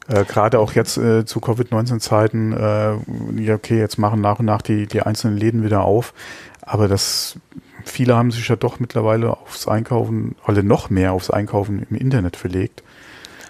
Äh, 0.09 0.25
Gerade 0.25 0.59
auch 0.59 0.73
jetzt 0.73 0.97
äh, 0.97 1.25
zu 1.25 1.41
Covid-19-Zeiten, 1.41 2.53
äh, 2.53 3.43
ja, 3.43 3.55
okay, 3.55 3.79
jetzt 3.79 3.99
machen 3.99 4.21
nach 4.21 4.39
und 4.39 4.47
nach 4.47 4.63
die, 4.63 4.87
die 4.87 5.03
einzelnen 5.03 5.37
Läden 5.37 5.65
wieder 5.65 5.83
auf. 5.83 6.15
Aber 6.63 6.89
das, 6.89 7.39
viele 7.85 8.17
haben 8.17 8.31
sich 8.31 8.49
ja 8.49 8.57
doch 8.57 8.81
mittlerweile 8.81 9.37
aufs 9.37 9.69
Einkaufen, 9.69 10.35
alle 10.45 10.63
noch 10.63 10.91
mehr 10.91 11.13
aufs 11.13 11.31
Einkaufen 11.31 11.87
im 11.89 11.97
Internet 11.97 12.37
verlegt. 12.37 12.83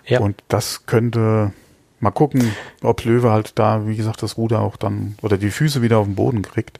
Ja. 0.04 0.20
Und 0.20 0.42
das 0.48 0.86
könnte, 0.86 1.52
mal 2.00 2.10
gucken, 2.10 2.52
ob 2.82 3.04
Löwe 3.04 3.30
halt 3.30 3.58
da, 3.58 3.86
wie 3.86 3.96
gesagt, 3.96 4.22
das 4.22 4.36
Ruder 4.36 4.60
auch 4.60 4.76
dann 4.76 5.16
oder 5.22 5.36
die 5.36 5.50
Füße 5.50 5.82
wieder 5.82 5.98
auf 5.98 6.06
den 6.06 6.14
Boden 6.14 6.42
kriegt. 6.42 6.78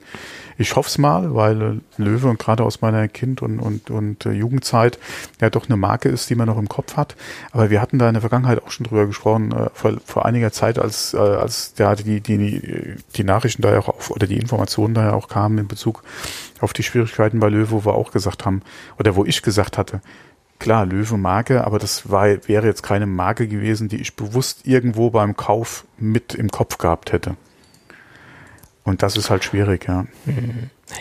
Ich 0.61 0.75
hoffe 0.75 0.89
es 0.89 0.99
mal, 0.99 1.37
weil 1.37 1.81
Löwe 1.99 2.29
und 2.29 2.41
gerade 2.41 2.65
aus 2.65 2.81
meiner 2.81 3.07
Kind- 3.07 3.43
und, 3.43 3.61
und, 3.61 3.91
und 3.91 4.27
äh, 4.27 4.33
Jugendzeit 4.33 4.99
ja 5.41 5.51
doch 5.51 5.67
eine 5.67 5.77
Marke 5.77 6.09
ist, 6.09 6.31
die 6.31 6.35
man 6.35 6.49
noch 6.49 6.59
im 6.59 6.69
Kopf 6.69 6.97
hat. 6.97 7.15
Aber 7.53 7.71
wir 7.71 7.81
hatten 7.81 8.01
da 8.01 8.09
in 8.09 8.15
der 8.15 8.23
Vergangenheit 8.23 8.61
auch 8.61 8.73
schon 8.73 8.85
drüber 8.85 9.07
gesprochen, 9.07 9.53
äh, 9.53 9.71
vor, 9.73 9.93
vor 10.05 10.27
einiger 10.27 10.51
Zeit, 10.51 10.81
als, 10.81 11.15
äh, 11.15 11.19
als 11.19 11.75
ja, 11.79 11.95
die, 11.95 12.21
die, 12.21 12.97
die 13.15 13.25
Nachrichten 13.25 13.63
da 13.63 13.71
ja 13.71 13.79
auch 13.79 13.89
auf, 13.89 14.11
oder 14.11 14.27
die 14.27 14.39
Informationen 14.39 14.95
da 14.95 15.05
ja 15.05 15.13
auch 15.13 15.29
kamen 15.29 15.59
in 15.59 15.69
Bezug 15.69 16.03
auf 16.61 16.73
die 16.73 16.83
Schwierigkeiten 16.83 17.39
bei 17.39 17.49
Löwe, 17.49 17.71
wo 17.71 17.85
wir 17.85 17.95
auch 17.95 18.11
gesagt 18.11 18.45
haben, 18.45 18.63
oder 18.99 19.15
wo 19.15 19.25
ich 19.25 19.43
gesagt 19.43 19.79
hatte, 19.79 20.01
klar, 20.59 20.87
Löwe-Marke, 20.87 21.65
aber 21.65 21.79
das 21.79 22.11
war, 22.11 22.27
wäre 22.49 22.67
jetzt 22.67 22.83
keine 22.83 23.07
Marke 23.07 23.49
gewesen, 23.49 23.89
die 23.89 24.01
ich 24.01 24.17
bewusst 24.17 24.67
irgendwo 24.67 25.11
beim 25.11 25.37
Kauf 25.37 25.85
mit 25.99 26.35
im 26.35 26.51
Kopf 26.51 26.79
gehabt 26.79 27.13
hätte. 27.13 27.37
Und 28.85 29.03
das 29.03 29.17
ist 29.17 29.29
halt 29.29 29.45
schwierig, 29.45 29.87
ja. 29.87 30.07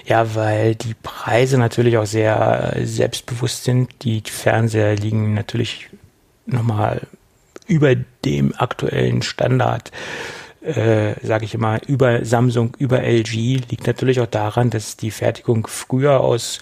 Ja, 0.05 0.35
weil 0.35 0.75
die 0.75 0.93
Preise 0.93 1.57
natürlich 1.57 1.97
auch 1.97 2.05
sehr 2.05 2.75
äh, 2.75 2.85
selbstbewusst 2.85 3.63
sind. 3.63 3.89
Die 4.03 4.21
Fernseher 4.25 4.95
liegen 4.95 5.33
natürlich 5.33 5.89
nochmal 6.45 7.07
über 7.67 7.95
dem 7.95 8.53
aktuellen 8.57 9.21
Standard, 9.21 9.91
äh, 10.61 11.13
sage 11.25 11.45
ich 11.45 11.53
immer, 11.53 11.79
über 11.87 12.25
Samsung, 12.25 12.75
über 12.77 13.03
LG. 13.03 13.61
Liegt 13.69 13.87
natürlich 13.87 14.19
auch 14.19 14.27
daran, 14.27 14.69
dass 14.69 14.97
die 14.97 15.11
Fertigung 15.11 15.67
früher 15.67 16.19
aus 16.19 16.59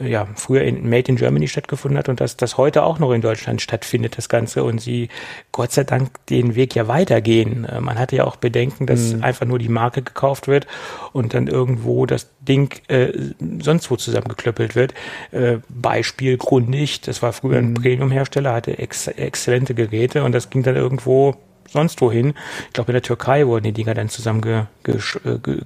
ja, 0.00 0.26
früher 0.34 0.62
in 0.62 0.88
Made 0.88 1.08
in 1.08 1.16
Germany 1.16 1.48
stattgefunden 1.48 1.98
hat 1.98 2.08
und 2.08 2.20
dass 2.20 2.36
das 2.36 2.56
heute 2.56 2.82
auch 2.82 2.98
noch 2.98 3.12
in 3.12 3.20
Deutschland 3.20 3.62
stattfindet, 3.62 4.18
das 4.18 4.28
Ganze, 4.28 4.64
und 4.64 4.80
sie 4.80 5.08
Gott 5.52 5.72
sei 5.72 5.84
Dank 5.84 6.10
den 6.26 6.54
Weg 6.54 6.74
ja 6.74 6.88
weitergehen. 6.88 7.64
Äh, 7.64 7.80
man 7.80 7.98
hatte 7.98 8.16
ja 8.16 8.24
auch 8.24 8.36
Bedenken, 8.36 8.86
dass 8.86 9.14
mhm. 9.14 9.22
einfach 9.22 9.46
nur 9.46 9.58
die 9.58 9.68
Marke 9.68 10.02
gekauft 10.02 10.48
wird 10.48 10.66
und 11.12 11.34
dann 11.34 11.46
irgendwo 11.46 12.06
das 12.06 12.28
Ding 12.40 12.74
äh, 12.88 13.12
sonst 13.60 13.90
wo 13.90 13.96
zusammengeklöppelt 13.96 14.74
wird. 14.74 14.94
Äh, 15.32 15.58
Beispiel 15.68 16.36
Grundig, 16.36 17.00
das 17.02 17.22
war 17.22 17.32
früher 17.32 17.58
ein 17.58 17.70
mhm. 17.70 17.74
Premium-Hersteller, 17.74 18.52
hatte 18.52 18.78
ex 18.78 19.06
exzellente 19.06 19.74
Geräte 19.74 20.24
und 20.24 20.32
das 20.32 20.50
ging 20.50 20.62
dann 20.62 20.76
irgendwo 20.76 21.36
sonst 21.68 22.00
wohin. 22.00 22.34
Ich 22.66 22.72
glaube, 22.72 22.92
in 22.92 22.94
der 22.94 23.02
Türkei 23.02 23.46
wurden 23.46 23.64
die 23.64 23.72
Dinger 23.72 23.94
dann 23.94 24.08
zusammen 24.08 24.40
ge, 24.40 24.62
ge, 24.84 24.98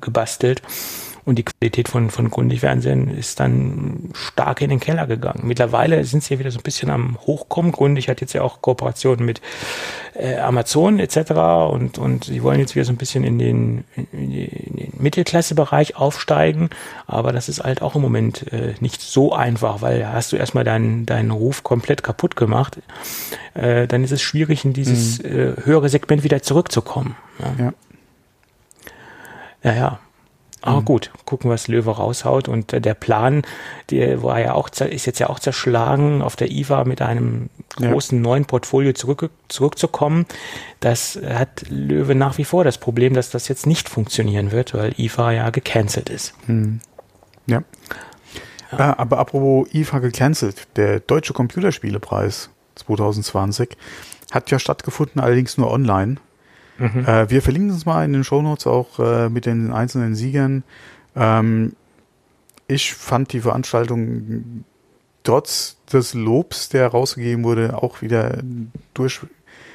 gebastelt. 0.00 0.62
Und 1.30 1.36
die 1.36 1.44
Qualität 1.44 1.86
von, 1.88 2.10
von 2.10 2.28
Grundig-Fernsehen 2.28 3.16
ist 3.16 3.38
dann 3.38 4.10
stark 4.14 4.62
in 4.62 4.70
den 4.70 4.80
Keller 4.80 5.06
gegangen. 5.06 5.42
Mittlerweile 5.44 6.02
sind 6.02 6.24
sie 6.24 6.34
ja 6.34 6.40
wieder 6.40 6.50
so 6.50 6.58
ein 6.58 6.64
bisschen 6.64 6.90
am 6.90 7.18
Hochkommen. 7.20 7.70
Grundig 7.70 8.08
hat 8.08 8.20
jetzt 8.20 8.32
ja 8.32 8.42
auch 8.42 8.60
Kooperationen 8.62 9.24
mit 9.24 9.40
äh, 10.14 10.38
Amazon 10.38 10.98
etc. 10.98 11.30
Und, 11.70 11.98
und 11.98 12.24
sie 12.24 12.42
wollen 12.42 12.58
jetzt 12.58 12.74
wieder 12.74 12.84
so 12.84 12.92
ein 12.92 12.96
bisschen 12.96 13.22
in 13.22 13.38
den, 13.38 13.84
in 13.94 14.32
den 14.32 14.92
Mittelklasse-Bereich 14.98 15.94
aufsteigen. 15.94 16.68
Aber 17.06 17.30
das 17.30 17.48
ist 17.48 17.62
halt 17.62 17.80
auch 17.80 17.94
im 17.94 18.02
Moment 18.02 18.52
äh, 18.52 18.74
nicht 18.80 19.00
so 19.00 19.32
einfach, 19.32 19.82
weil 19.82 20.04
hast 20.12 20.32
du 20.32 20.36
erstmal 20.36 20.64
deinen, 20.64 21.06
deinen 21.06 21.30
Ruf 21.30 21.62
komplett 21.62 22.02
kaputt 22.02 22.34
gemacht. 22.34 22.80
Äh, 23.54 23.86
dann 23.86 24.02
ist 24.02 24.10
es 24.10 24.20
schwierig, 24.20 24.64
in 24.64 24.72
dieses 24.72 25.22
mhm. 25.22 25.28
äh, 25.28 25.64
höhere 25.64 25.88
Segment 25.90 26.24
wieder 26.24 26.42
zurückzukommen. 26.42 27.14
Ja. 27.38 27.66
ja. 27.66 27.72
Ja, 29.62 29.74
ja. 29.74 30.00
Ah, 30.62 30.80
mhm. 30.80 30.84
gut, 30.84 31.10
gucken, 31.24 31.50
was 31.50 31.68
Löwe 31.68 31.90
raushaut. 31.90 32.48
Und 32.48 32.72
äh, 32.72 32.80
der 32.80 32.94
Plan, 32.94 33.42
der 33.90 34.22
war 34.22 34.40
ja 34.40 34.54
auch, 34.54 34.68
ist 34.68 35.06
jetzt 35.06 35.18
ja 35.18 35.30
auch 35.30 35.38
zerschlagen, 35.38 36.20
auf 36.22 36.36
der 36.36 36.50
IFA 36.50 36.84
mit 36.84 37.00
einem 37.00 37.48
großen 37.76 38.18
ja. 38.18 38.22
neuen 38.22 38.44
Portfolio 38.44 38.92
zurück, 38.92 39.30
zurückzukommen. 39.48 40.26
Das 40.80 41.18
hat 41.22 41.64
Löwe 41.68 42.14
nach 42.14 42.36
wie 42.38 42.44
vor 42.44 42.64
das 42.64 42.78
Problem, 42.78 43.14
dass 43.14 43.30
das 43.30 43.48
jetzt 43.48 43.66
nicht 43.66 43.88
funktionieren 43.88 44.52
wird, 44.52 44.74
weil 44.74 44.94
IFA 44.98 45.32
ja 45.32 45.50
gecancelt 45.50 46.10
ist. 46.10 46.34
Mhm. 46.46 46.80
Ja. 47.46 47.62
ja. 48.72 48.78
Äh, 48.78 48.94
aber 48.98 49.18
apropos 49.18 49.68
IFA 49.72 50.00
gecancelt, 50.00 50.68
der 50.76 51.00
Deutsche 51.00 51.32
Computerspielepreis 51.32 52.50
2020 52.74 53.76
hat 54.30 54.50
ja 54.50 54.58
stattgefunden, 54.58 55.20
allerdings 55.20 55.58
nur 55.58 55.70
online. 55.70 56.16
Mhm. 56.80 57.04
Äh, 57.04 57.30
wir 57.30 57.42
verlinken 57.42 57.76
es 57.76 57.84
mal 57.84 58.04
in 58.04 58.12
den 58.12 58.24
Shownotes 58.24 58.66
auch 58.66 58.98
äh, 58.98 59.28
mit 59.28 59.46
den 59.46 59.70
einzelnen 59.70 60.14
Siegern. 60.14 60.64
Ähm, 61.14 61.74
ich 62.66 62.94
fand 62.94 63.32
die 63.32 63.40
Veranstaltung 63.40 64.64
trotz 65.22 65.76
des 65.92 66.14
Lobs, 66.14 66.70
der 66.70 66.88
rausgegeben 66.88 67.44
wurde, 67.44 67.82
auch 67.82 68.00
wieder 68.00 68.42
durch, 68.94 69.20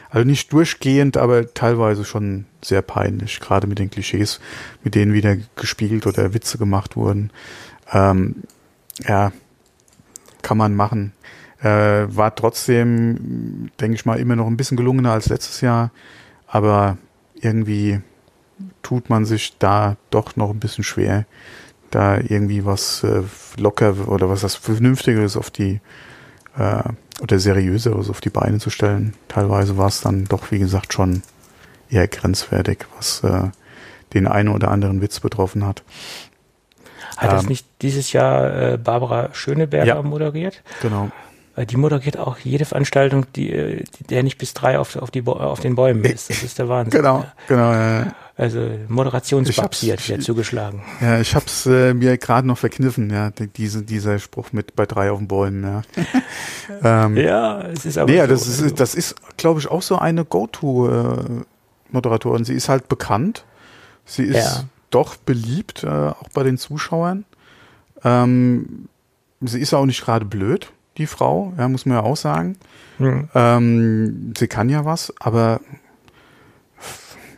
also 0.10 0.26
nicht 0.26 0.52
durchgehend, 0.52 1.18
aber 1.18 1.54
teilweise 1.54 2.06
schon 2.06 2.46
sehr 2.64 2.82
peinlich, 2.82 3.40
gerade 3.40 3.68
mit 3.68 3.78
den 3.78 3.92
Klischees, 3.92 4.40
mit 4.84 4.96
denen 4.96 5.14
wieder 5.14 5.38
gespielt 5.56 6.08
oder 6.08 6.34
Witze 6.34 6.58
gemacht 6.58 6.96
wurden. 6.96 7.30
Ähm, 7.92 8.44
ja, 9.08 9.32
kann 10.42 10.58
man 10.58 10.74
machen. 10.74 11.12
Äh, 11.62 12.08
war 12.16 12.34
trotzdem, 12.36 13.70
denke 13.80 13.96
ich 13.96 14.06
mal, 14.06 14.20
immer 14.20 14.36
noch 14.36 14.48
ein 14.48 14.58
bisschen 14.58 14.78
gelungener 14.78 15.12
als 15.12 15.30
letztes 15.30 15.62
Jahr. 15.62 15.92
Aber 16.56 16.98
irgendwie 17.34 18.00
tut 18.82 19.10
man 19.10 19.26
sich 19.26 19.58
da 19.60 19.98
doch 20.10 20.38
noch 20.38 20.52
ein 20.52 20.60
bisschen 20.62 20.86
schwer, 20.86 21.26
da 21.92 22.16
irgendwie 22.16 22.64
was 22.64 23.04
äh, 23.04 23.24
locker 23.58 24.08
oder 24.08 24.30
was 24.30 24.40
das 24.40 24.56
Vernünftiges 24.56 25.36
auf 25.36 25.52
die 25.52 25.82
äh, 26.58 26.84
oder 27.22 27.40
seriöseres 27.40 28.10
auf 28.10 28.22
die 28.22 28.30
Beine 28.30 28.60
zu 28.60 28.70
stellen. 28.70 29.16
Teilweise 29.28 29.76
war 29.76 29.88
es 29.88 30.00
dann 30.00 30.24
doch, 30.30 30.50
wie 30.52 30.60
gesagt, 30.60 30.94
schon 30.94 31.24
eher 31.90 32.08
grenzwertig, 32.08 32.86
was 32.96 33.22
äh, 33.26 33.50
den 34.14 34.26
einen 34.26 34.48
oder 34.48 34.72
anderen 34.72 35.02
Witz 35.02 35.20
betroffen 35.20 35.66
hat. 35.66 35.84
Hat 37.18 37.32
ähm, 37.32 37.36
das 37.36 37.50
nicht 37.50 37.68
dieses 37.82 38.14
Jahr 38.14 38.74
äh, 38.74 38.78
Barbara 38.78 39.34
Schöneberger 39.34 39.86
ja, 39.86 40.02
moderiert? 40.02 40.64
Genau. 40.82 41.12
Die 41.58 41.78
moderiert 41.78 42.18
auch 42.18 42.38
jede 42.40 42.66
Veranstaltung, 42.66 43.26
die, 43.34 43.86
der 44.10 44.24
nicht 44.24 44.38
bis 44.38 44.54
drei 44.54 44.78
auf, 44.78 44.98
auf, 44.98 45.10
die, 45.10 45.26
auf 45.26 45.62
den 45.62 45.76
Bäumen 45.76 46.04
ist. 46.04 46.30
Das 46.30 46.44
ist 46.44 46.60
der 46.60 46.68
Wahnsinn. 46.68 47.00
Genau, 47.00 47.20
ja. 47.20 47.34
genau. 47.48 47.72
Ja. 47.72 48.14
Also 48.38 48.70
Moderationsbabs 48.90 49.84
hat 49.84 50.10
wieder 50.10 50.20
zugeschlagen. 50.20 50.84
Ja, 51.00 51.22
ich 51.22 51.34
hab's 51.36 51.66
äh, 51.66 51.94
mir 51.94 52.18
gerade 52.18 52.46
noch 52.46 52.58
verkniffen, 52.58 53.10
ja, 53.10 53.32
diese, 53.32 53.84
dieser 53.84 54.20
Spruch 54.20 54.52
mit 54.52 54.76
bei 54.76 54.86
drei 54.86 55.10
auf 55.10 55.20
den 55.20 55.30
Bäumen, 55.30 55.64
ja. 55.64 55.84
ähm, 57.06 57.16
ja, 57.16 57.62
es 57.62 57.86
ist 57.86 57.98
aber. 57.98 58.12
Nee, 58.12 58.20
so, 58.20 58.28
das 58.28 58.46
ist, 58.48 58.62
also 58.62 58.76
das 58.76 58.94
ist, 58.94 59.16
glaube 59.38 59.62
ich, 59.62 59.70
auch 59.70 59.82
so 59.82 59.98
eine 59.98 60.26
Go-To-Moderatorin. 60.26 62.44
Sie 62.44 62.56
ist 62.56 62.68
halt 62.68 62.90
bekannt. 62.90 63.46
Sie 64.04 64.24
ist 64.24 64.36
ja. 64.36 64.66
doch 64.90 65.16
beliebt, 65.16 65.86
äh, 65.86 65.88
auch 65.88 66.28
bei 66.34 66.44
den 66.44 66.58
Zuschauern. 66.58 67.24
Ähm, 68.04 68.90
sie 69.40 69.62
ist 69.62 69.74
auch 69.74 69.86
nicht 69.86 70.04
gerade 70.04 70.26
blöd, 70.26 70.74
die 70.98 71.08
Frau, 71.08 71.54
ja, 71.58 71.68
muss 71.68 71.86
man 71.86 71.98
ja 71.98 72.04
auch 72.04 72.18
sagen. 72.18 72.58
Mhm. 72.98 73.30
Ähm, 73.36 74.34
sie 74.38 74.48
kann 74.48 74.70
ja 74.70 74.86
was, 74.86 75.14
aber 75.20 75.60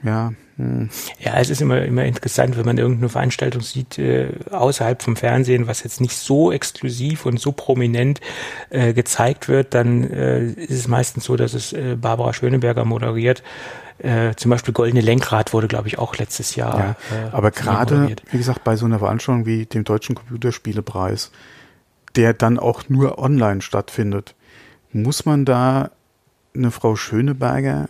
ja, 0.03 0.31
hm. 0.57 0.89
Ja, 1.19 1.35
es 1.37 1.51
ist 1.51 1.61
immer, 1.61 1.83
immer 1.83 2.03
interessant, 2.05 2.57
wenn 2.57 2.65
man 2.65 2.79
irgendeine 2.79 3.09
Veranstaltung 3.09 3.61
sieht, 3.61 3.99
äh, 3.99 4.29
außerhalb 4.49 5.03
vom 5.03 5.15
Fernsehen, 5.15 5.67
was 5.67 5.83
jetzt 5.83 6.01
nicht 6.01 6.17
so 6.17 6.51
exklusiv 6.51 7.27
und 7.27 7.39
so 7.39 7.51
prominent 7.51 8.21
äh, 8.71 8.93
gezeigt 8.93 9.49
wird, 9.49 9.75
dann 9.75 10.03
äh, 10.03 10.45
ist 10.45 10.71
es 10.79 10.87
meistens 10.87 11.25
so, 11.25 11.35
dass 11.35 11.53
es 11.53 11.73
äh, 11.73 11.95
Barbara 11.95 12.33
Schöneberger 12.33 12.85
moderiert. 12.85 13.43
Äh, 13.99 14.33
zum 14.35 14.49
Beispiel 14.49 14.73
Goldene 14.73 15.01
Lenkrad 15.01 15.53
wurde, 15.53 15.67
glaube 15.67 15.87
ich, 15.87 15.99
auch 15.99 16.15
letztes 16.17 16.55
Jahr. 16.55 16.79
Ja, 17.11 17.25
äh, 17.27 17.31
aber 17.31 17.51
gerade, 17.51 18.15
wie 18.31 18.37
gesagt, 18.37 18.63
bei 18.63 18.75
so 18.75 18.85
einer 18.85 18.99
Veranstaltung 18.99 19.45
wie 19.45 19.67
dem 19.67 19.83
Deutschen 19.83 20.15
Computerspielepreis, 20.15 21.31
der 22.17 22.33
dann 22.33 22.59
auch 22.59 22.89
nur 22.89 23.19
online 23.19 23.62
stattfindet, 23.62 24.36
muss 24.91 25.25
man 25.25 25.45
da 25.45 25.91
eine 26.55 26.71
Frau 26.71 26.95
Schöneberger 26.95 27.88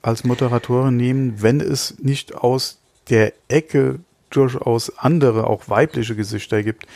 als 0.00 0.24
Moderatorin 0.24 0.96
nehmen, 0.96 1.42
wenn 1.42 1.60
es 1.60 1.98
nicht 1.98 2.34
aus 2.34 2.78
der 3.10 3.32
Ecke 3.48 3.98
durchaus 4.30 4.98
andere, 4.98 5.46
auch 5.46 5.68
weibliche 5.68 6.14
Gesichter 6.14 6.62
gibt, 6.62 6.86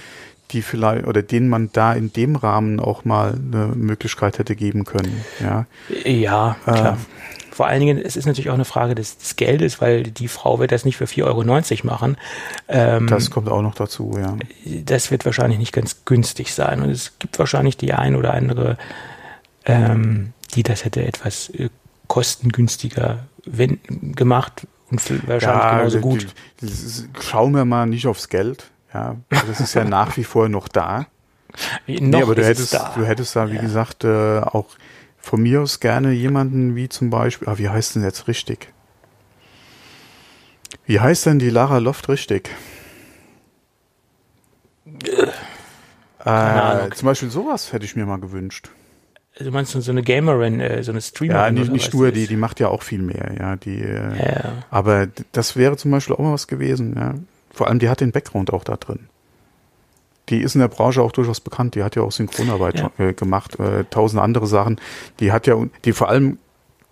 die 0.50 0.62
vielleicht 0.62 1.06
oder 1.06 1.22
denen 1.22 1.48
man 1.48 1.70
da 1.72 1.92
in 1.92 2.12
dem 2.12 2.36
Rahmen 2.36 2.80
auch 2.80 3.04
mal 3.04 3.34
eine 3.34 3.72
Möglichkeit 3.74 4.38
hätte 4.38 4.56
geben 4.56 4.84
können. 4.84 5.24
Ja, 5.40 5.66
ja 6.04 6.56
klar. 6.64 6.92
Äh, 6.94 6.96
Vor 7.58 7.66
allen 7.66 7.80
Dingen, 7.80 7.98
es 7.98 8.16
ist 8.16 8.24
natürlich 8.24 8.50
auch 8.50 8.54
eine 8.54 8.64
Frage 8.64 8.94
des, 8.94 9.18
des, 9.18 9.34
Geldes, 9.34 9.80
weil 9.80 10.04
die 10.04 10.28
Frau 10.28 10.60
wird 10.60 10.70
das 10.70 10.84
nicht 10.84 10.96
für 10.96 11.06
4,90 11.06 11.24
Euro 11.24 11.86
machen. 11.88 12.16
Ähm, 12.68 13.08
das 13.08 13.32
kommt 13.32 13.48
auch 13.48 13.62
noch 13.62 13.74
dazu, 13.74 14.16
ja. 14.16 14.36
Das 14.84 15.10
wird 15.10 15.24
wahrscheinlich 15.24 15.58
nicht 15.58 15.72
ganz 15.72 16.04
günstig 16.04 16.54
sein. 16.54 16.80
Und 16.82 16.90
es 16.90 17.18
gibt 17.18 17.36
wahrscheinlich 17.40 17.76
die 17.76 17.92
ein 17.94 18.14
oder 18.14 18.32
andere, 18.32 18.78
ähm, 19.64 20.34
die 20.54 20.62
das 20.62 20.84
hätte 20.84 21.04
etwas 21.04 21.48
äh, 21.48 21.68
kostengünstiger 22.06 23.26
wenn, 23.44 23.80
gemacht 24.14 24.68
und 24.92 25.00
wahrscheinlich 25.26 25.64
ja, 25.64 25.78
genauso 25.78 25.98
gut. 25.98 26.26
Schauen 27.20 27.56
wir 27.56 27.64
mal 27.64 27.86
nicht 27.86 28.06
aufs 28.06 28.28
Geld. 28.28 28.70
Ja, 28.94 29.16
das 29.30 29.58
ist 29.58 29.74
ja 29.74 29.82
nach 29.82 30.16
wie 30.16 30.22
vor 30.22 30.48
noch 30.48 30.68
da. 30.68 31.06
noch 31.88 32.00
nee, 32.00 32.22
aber 32.22 32.36
du 32.36 32.46
hättest, 32.46 32.72
da. 32.72 32.92
du 32.94 33.04
hättest 33.04 33.34
da, 33.34 33.50
wie 33.50 33.56
ja. 33.56 33.62
gesagt, 33.62 34.04
äh, 34.04 34.38
auch 34.42 34.66
von 35.28 35.42
mir 35.42 35.60
aus 35.60 35.78
gerne 35.78 36.12
jemanden 36.12 36.74
wie 36.74 36.88
zum 36.88 37.10
Beispiel, 37.10 37.48
ah, 37.50 37.58
wie 37.58 37.68
heißt 37.68 37.94
denn 37.94 38.02
jetzt 38.02 38.28
richtig? 38.28 38.72
Wie 40.86 41.00
heißt 41.00 41.26
denn 41.26 41.38
die 41.38 41.50
Lara 41.50 41.78
Loft 41.78 42.08
richtig? 42.08 42.48
Äh, 46.24 46.90
zum 46.94 47.06
Beispiel 47.06 47.28
sowas 47.28 47.74
hätte 47.74 47.84
ich 47.84 47.94
mir 47.94 48.06
mal 48.06 48.18
gewünscht. 48.18 48.70
Du 49.38 49.50
meinst 49.50 49.72
so 49.72 49.90
eine 49.90 50.02
Gamerin, 50.02 50.60
äh, 50.60 50.82
so 50.82 50.92
eine 50.92 51.02
Streamerin? 51.02 51.40
Ja, 51.40 51.50
nicht, 51.50 51.72
nicht 51.72 51.92
nur, 51.92 52.10
die, 52.10 52.26
die 52.26 52.36
macht 52.36 52.58
ja 52.58 52.68
auch 52.68 52.82
viel 52.82 53.02
mehr, 53.02 53.34
ja. 53.38 53.56
Die, 53.56 53.82
äh, 53.82 54.16
ja. 54.18 54.52
Aber 54.70 55.08
das 55.32 55.56
wäre 55.56 55.76
zum 55.76 55.90
Beispiel 55.90 56.16
auch 56.16 56.20
mal 56.20 56.32
was 56.32 56.46
gewesen, 56.46 56.94
ja. 56.96 57.14
Vor 57.52 57.68
allem, 57.68 57.80
die 57.80 57.90
hat 57.90 58.00
den 58.00 58.12
Background 58.12 58.50
auch 58.50 58.64
da 58.64 58.76
drin. 58.76 59.08
Die 60.28 60.40
ist 60.40 60.54
in 60.54 60.60
der 60.60 60.68
Branche 60.68 61.02
auch 61.02 61.12
durchaus 61.12 61.40
bekannt. 61.40 61.74
Die 61.74 61.82
hat 61.82 61.96
ja 61.96 62.02
auch 62.02 62.12
Synchronarbeit 62.12 62.80
ja. 62.80 62.90
Äh, 62.98 63.12
gemacht, 63.12 63.58
äh, 63.58 63.84
tausend 63.84 64.22
andere 64.22 64.46
Sachen. 64.46 64.80
Die 65.20 65.32
hat 65.32 65.46
ja, 65.46 65.56
die 65.84 65.92
vor 65.92 66.08
allem, 66.08 66.38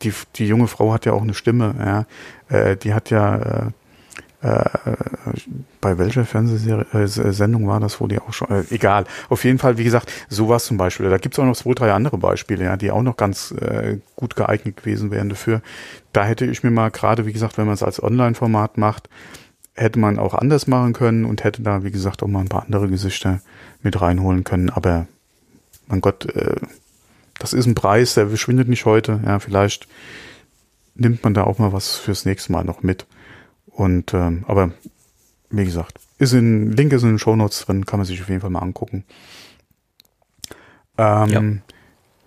die, 0.03 0.13
die 0.37 0.47
junge 0.47 0.69
Frau 0.69 0.93
hat 0.93 1.07
ja 1.07 1.13
auch 1.13 1.23
eine 1.23 1.35
Stimme, 1.35 1.75
ja. 1.79 2.57
Äh, 2.57 2.77
die 2.77 2.95
hat 2.95 3.11
ja, 3.11 3.37
äh, 3.37 3.71
äh, 4.43 4.65
bei 5.81 5.99
welcher 5.99 6.25
Fernsehsendung 6.25 7.65
äh, 7.65 7.67
war 7.67 7.81
das, 7.81 8.01
wo 8.01 8.07
die 8.07 8.21
auch 8.21 8.33
schon, 8.33 8.49
äh, 8.51 8.65
egal. 8.71 9.05
Auf 9.29 9.45
jeden 9.45 9.59
Fall, 9.59 9.79
wie 9.79 9.85
gesagt, 9.85 10.13
sowas 10.29 10.67
zum 10.67 10.77
Beispiel. 10.77 11.09
Da 11.09 11.19
gibt's 11.19 11.39
auch 11.39 11.45
noch 11.45 11.57
zwei, 11.57 11.75
drei 11.75 11.93
andere 11.93 12.19
Beispiele, 12.19 12.65
ja, 12.65 12.77
die 12.77 12.91
auch 12.91 13.03
noch 13.03 13.17
ganz 13.17 13.53
äh, 13.53 13.99
gut 14.15 14.37
geeignet 14.37 14.77
gewesen 14.77 15.11
wären 15.11 15.29
dafür. 15.29 15.63
Da 16.13 16.25
hätte 16.25 16.47
ich 16.47 16.63
mir 16.63 16.71
mal 16.71 16.91
gerade, 16.91 17.27
wie 17.27 17.33
gesagt, 17.33 17.59
wenn 17.59 17.67
man 17.67 17.75
es 17.75 17.83
als 17.83 18.03
Online-Format 18.03 18.79
macht, 18.79 19.09
hätte 19.77 19.99
man 19.99 20.19
auch 20.19 20.35
anders 20.35 20.67
machen 20.67 20.93
können 20.93 21.25
und 21.25 21.45
hätte 21.45 21.63
da, 21.63 21.85
wie 21.85 21.91
gesagt, 21.91 22.23
auch 22.23 22.29
mal 22.29 22.41
ein 22.41 22.49
paar 22.49 22.65
andere 22.65 22.89
Gesichter 22.89 23.41
mit 23.83 24.01
reinholen 24.01 24.43
können. 24.43 24.71
Aber 24.71 25.07
mein 25.87 26.01
Gott, 26.01 26.27
äh, 26.35 26.57
das 27.39 27.53
ist 27.53 27.67
ein 27.67 27.75
Preis, 27.75 28.15
der 28.15 28.29
verschwindet 28.29 28.69
nicht 28.69 28.87
heute. 28.87 29.21
Ja, 29.25 29.39
vielleicht 29.39 29.87
nimmt 30.95 31.23
man 31.23 31.35
da 31.35 31.45
auch 31.45 31.59
mal 31.59 31.73
was 31.73 31.97
fürs 31.97 32.25
nächste 32.25 32.53
Mal 32.53 32.65
noch 32.65 32.83
mit. 32.83 33.07
Und 33.67 34.15
ähm, 34.15 34.45
aber 34.49 34.73
wie 35.51 35.65
gesagt, 35.65 35.99
ist 36.19 36.33
in 36.33 36.73
Link 36.73 36.93
ist 36.93 37.03
in 37.03 37.11
den 37.11 37.19
Show 37.19 37.37
Notes 37.37 37.67
drin, 37.67 37.85
kann 37.85 37.99
man 37.99 38.07
sich 38.07 38.21
auf 38.23 38.29
jeden 38.29 38.41
Fall 38.41 38.51
mal 38.51 38.61
angucken. 38.61 39.05
Ähm, 40.97 41.29
ja. 41.29 41.43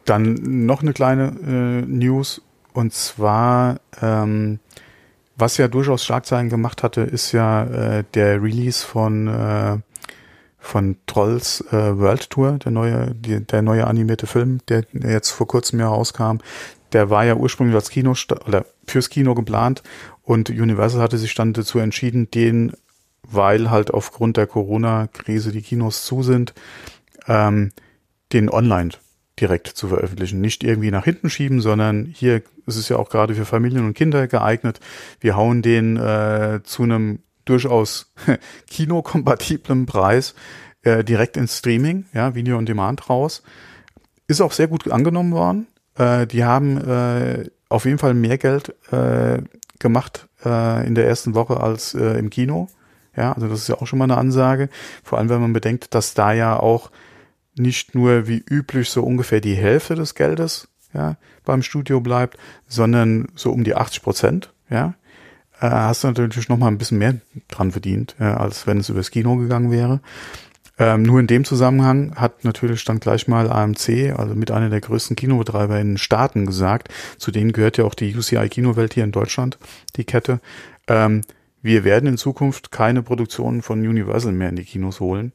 Dann 0.05 0.65
noch 0.65 0.81
eine 0.81 0.93
kleine 0.93 1.33
äh, 1.45 1.85
News 1.85 2.41
und 2.73 2.93
zwar 2.93 3.79
ähm, 4.01 4.59
was 5.39 5.57
ja 5.57 5.67
durchaus 5.67 6.03
Schlagzeilen 6.03 6.49
gemacht 6.49 6.83
hatte, 6.83 7.01
ist 7.01 7.31
ja 7.31 7.63
äh, 7.63 8.03
der 8.13 8.41
Release 8.41 8.85
von 8.85 9.27
äh, 9.27 9.77
von 10.61 10.97
Trolls 11.07 11.61
äh, 11.71 11.97
World 11.97 12.29
Tour, 12.29 12.59
der 12.59 12.71
neue 12.71 13.15
die, 13.15 13.45
der 13.45 13.61
neue 13.61 13.87
animierte 13.87 14.27
Film, 14.27 14.59
der, 14.67 14.83
jetzt 14.93 15.31
vor 15.31 15.47
kurzem 15.47 15.79
ja 15.79 15.87
rauskam. 15.87 16.39
Der 16.91 17.09
war 17.09 17.23
ja 17.23 17.35
ursprünglich 17.35 17.75
als 17.75 17.89
Kino 17.89 18.13
oder 18.45 18.65
fürs 18.85 19.09
Kino 19.09 19.35
geplant 19.35 19.83
und 20.23 20.49
Universal 20.49 21.01
hatte 21.01 21.17
sich 21.17 21.33
dann 21.33 21.53
dazu 21.53 21.79
entschieden, 21.79 22.29
den, 22.31 22.73
weil 23.23 23.69
halt 23.69 23.91
aufgrund 23.91 24.37
der 24.37 24.47
Corona-Krise 24.47 25.51
die 25.51 25.61
Kinos 25.61 26.03
zu 26.03 26.23
sind, 26.23 26.53
ähm, 27.27 27.71
den 28.33 28.49
online 28.49 28.91
direkt 29.39 29.67
zu 29.67 29.87
veröffentlichen. 29.87 30.41
Nicht 30.41 30.63
irgendwie 30.63 30.91
nach 30.91 31.05
hinten 31.05 31.29
schieben, 31.29 31.61
sondern 31.61 32.05
hier 32.05 32.41
ist 32.65 32.75
es 32.75 32.89
ja 32.89 32.97
auch 32.97 33.09
gerade 33.09 33.35
für 33.35 33.45
Familien 33.45 33.85
und 33.85 33.93
Kinder 33.93 34.27
geeignet. 34.27 34.79
Wir 35.19 35.35
hauen 35.35 35.61
den 35.61 35.97
äh, 35.97 36.61
zu 36.63 36.83
einem 36.83 37.19
durchaus 37.45 38.13
kinokompatiblen 38.69 39.85
Preis 39.85 40.35
äh, 40.83 41.03
direkt 41.03 41.37
ins 41.37 41.57
Streaming, 41.57 42.05
ja, 42.13 42.35
Video 42.35 42.57
on 42.57 42.65
Demand 42.65 43.09
raus. 43.09 43.43
Ist 44.27 44.41
auch 44.41 44.51
sehr 44.51 44.67
gut 44.67 44.89
angenommen 44.91 45.31
worden. 45.31 45.67
Äh, 45.95 46.27
die 46.27 46.43
haben 46.43 46.77
äh, 46.77 47.49
auf 47.69 47.85
jeden 47.85 47.97
Fall 47.97 48.13
mehr 48.13 48.37
Geld 48.37 48.75
äh, 48.91 49.41
gemacht 49.79 50.27
äh, 50.45 50.85
in 50.85 50.95
der 50.95 51.07
ersten 51.07 51.33
Woche 51.33 51.59
als 51.59 51.93
äh, 51.93 52.17
im 52.19 52.29
Kino. 52.29 52.67
Ja, 53.15 53.33
also 53.33 53.47
das 53.47 53.61
ist 53.61 53.67
ja 53.67 53.75
auch 53.75 53.87
schon 53.87 53.99
mal 53.99 54.05
eine 54.05 54.17
Ansage. 54.17 54.69
Vor 55.03 55.17
allem, 55.17 55.29
wenn 55.29 55.41
man 55.41 55.53
bedenkt, 55.53 55.93
dass 55.93 56.13
da 56.13 56.31
ja 56.31 56.57
auch 56.57 56.91
nicht 57.59 57.95
nur 57.95 58.27
wie 58.27 58.43
üblich 58.49 58.89
so 58.89 59.03
ungefähr 59.03 59.41
die 59.41 59.55
Hälfte 59.55 59.95
des 59.95 60.15
Geldes 60.15 60.67
ja, 60.93 61.17
beim 61.45 61.61
Studio 61.61 62.01
bleibt, 62.01 62.37
sondern 62.67 63.27
so 63.35 63.51
um 63.51 63.63
die 63.63 63.75
80 63.75 64.01
Prozent. 64.01 64.53
Ja, 64.69 64.95
äh, 65.59 65.69
hast 65.69 66.03
du 66.03 66.07
natürlich 66.07 66.49
noch 66.49 66.57
mal 66.57 66.67
ein 66.67 66.77
bisschen 66.77 66.97
mehr 66.97 67.15
dran 67.47 67.71
verdient, 67.71 68.15
ja, 68.19 68.37
als 68.37 68.65
wenn 68.67 68.79
es 68.79 68.89
übers 68.89 69.11
Kino 69.11 69.35
gegangen 69.35 69.71
wäre. 69.71 70.01
Ähm, 70.77 71.03
nur 71.03 71.19
in 71.19 71.27
dem 71.27 71.43
Zusammenhang 71.43 72.15
hat 72.15 72.45
natürlich 72.45 72.85
dann 72.85 73.01
gleich 73.01 73.27
mal 73.27 73.51
AMC, 73.51 74.13
also 74.17 74.33
mit 74.33 74.49
einer 74.49 74.69
der 74.69 74.79
größten 74.79 75.17
Kinobetreiber 75.17 75.77
in 75.79 75.89
den 75.89 75.97
Staaten 75.97 76.45
gesagt, 76.45 76.87
zu 77.17 77.31
denen 77.31 77.51
gehört 77.51 77.77
ja 77.77 77.83
auch 77.83 77.95
die 77.95 78.15
UCI 78.15 78.47
Kinowelt 78.47 78.93
hier 78.93 79.03
in 79.03 79.11
Deutschland, 79.11 79.57
die 79.97 80.05
Kette, 80.05 80.39
ähm, 80.87 81.21
wir 81.61 81.83
werden 81.83 82.07
in 82.07 82.17
Zukunft 82.17 82.71
keine 82.71 83.03
Produktionen 83.03 83.61
von 83.61 83.79
Universal 83.79 84.31
mehr 84.31 84.49
in 84.49 84.55
die 84.55 84.63
Kinos 84.63 85.01
holen, 85.01 85.33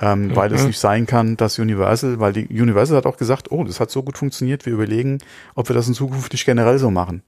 ähm, 0.00 0.28
mhm. 0.28 0.36
weil 0.36 0.52
es 0.52 0.64
nicht 0.64 0.78
sein 0.78 1.06
kann, 1.06 1.36
dass 1.36 1.58
Universal, 1.58 2.20
weil 2.20 2.32
die 2.32 2.48
Universal 2.48 2.96
hat 2.96 3.06
auch 3.06 3.16
gesagt, 3.16 3.50
oh, 3.50 3.64
das 3.64 3.80
hat 3.80 3.90
so 3.90 4.02
gut 4.02 4.18
funktioniert, 4.18 4.66
wir 4.66 4.72
überlegen, 4.72 5.18
ob 5.54 5.68
wir 5.68 5.74
das 5.74 5.88
in 5.88 5.94
Zukunft 5.94 6.32
nicht 6.32 6.44
generell 6.44 6.78
so 6.78 6.90
machen. 6.90 7.22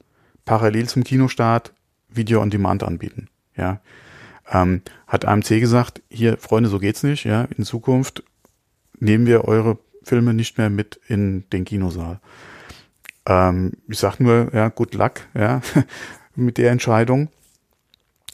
Parallel 0.44 0.88
zum 0.88 1.04
Kinostart 1.04 1.72
Video 2.08 2.40
on 2.40 2.50
Demand 2.50 2.82
anbieten. 2.82 3.28
Ja 3.56 3.80
ähm, 4.52 4.82
hat 5.06 5.24
AMC 5.24 5.60
gesagt, 5.60 6.02
hier, 6.08 6.36
Freunde, 6.36 6.68
so 6.68 6.78
geht's 6.78 7.02
nicht, 7.02 7.24
ja, 7.24 7.46
in 7.56 7.64
Zukunft 7.64 8.22
nehmen 8.98 9.26
wir 9.26 9.44
eure 9.44 9.78
Filme 10.02 10.34
nicht 10.34 10.58
mehr 10.58 10.70
mit 10.70 11.00
in 11.08 11.44
den 11.50 11.64
Kinosaal. 11.64 12.20
Ähm, 13.26 13.72
ich 13.88 13.98
sag 13.98 14.20
nur, 14.20 14.52
ja, 14.54 14.68
good 14.68 14.94
luck, 14.94 15.20
ja, 15.34 15.60
mit 16.34 16.58
der 16.58 16.70
Entscheidung. 16.70 17.28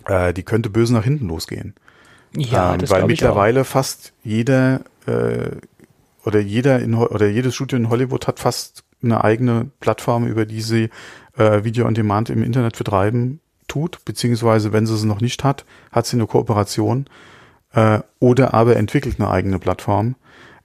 Äh, 0.07 0.33
die 0.33 0.42
könnte 0.42 0.70
böse 0.70 0.92
nach 0.92 1.05
hinten 1.05 1.29
losgehen. 1.29 1.75
Ja, 2.37 2.75
ähm, 2.75 2.81
weil 2.88 3.07
mittlerweile 3.07 3.64
fast 3.64 4.12
jeder 4.23 4.81
äh, 5.07 5.51
oder 6.25 6.40
jeder 6.40 6.81
in 6.81 6.94
oder 6.94 7.29
jedes 7.29 7.55
Studio 7.55 7.79
in 7.79 7.90
Hollywood 7.90 8.27
hat 8.27 8.40
fast 8.40 8.85
eine 9.03 9.23
eigene 9.23 9.70
Plattform, 9.81 10.27
über 10.27 10.47
die 10.47 10.62
sie 10.62 10.90
äh, 11.37 11.64
Video 11.64 11.87
on 11.87 11.94
Demand 11.94 12.31
im 12.31 12.42
Internet 12.42 12.77
vertreiben 12.77 13.40
tut, 13.68 14.05
beziehungsweise 14.05 14.73
wenn 14.73 14.87
sie 14.87 14.94
es 14.94 15.05
noch 15.05 15.20
nicht 15.20 15.44
hat, 15.44 15.64
hat 15.92 16.07
sie 16.07 16.16
eine 16.16 16.27
Kooperation 16.27 17.07
äh, 17.73 18.01
oder 18.18 18.55
aber 18.55 18.77
entwickelt 18.77 19.16
eine 19.18 19.31
eigene 19.31 19.59
Plattform. 19.59 20.16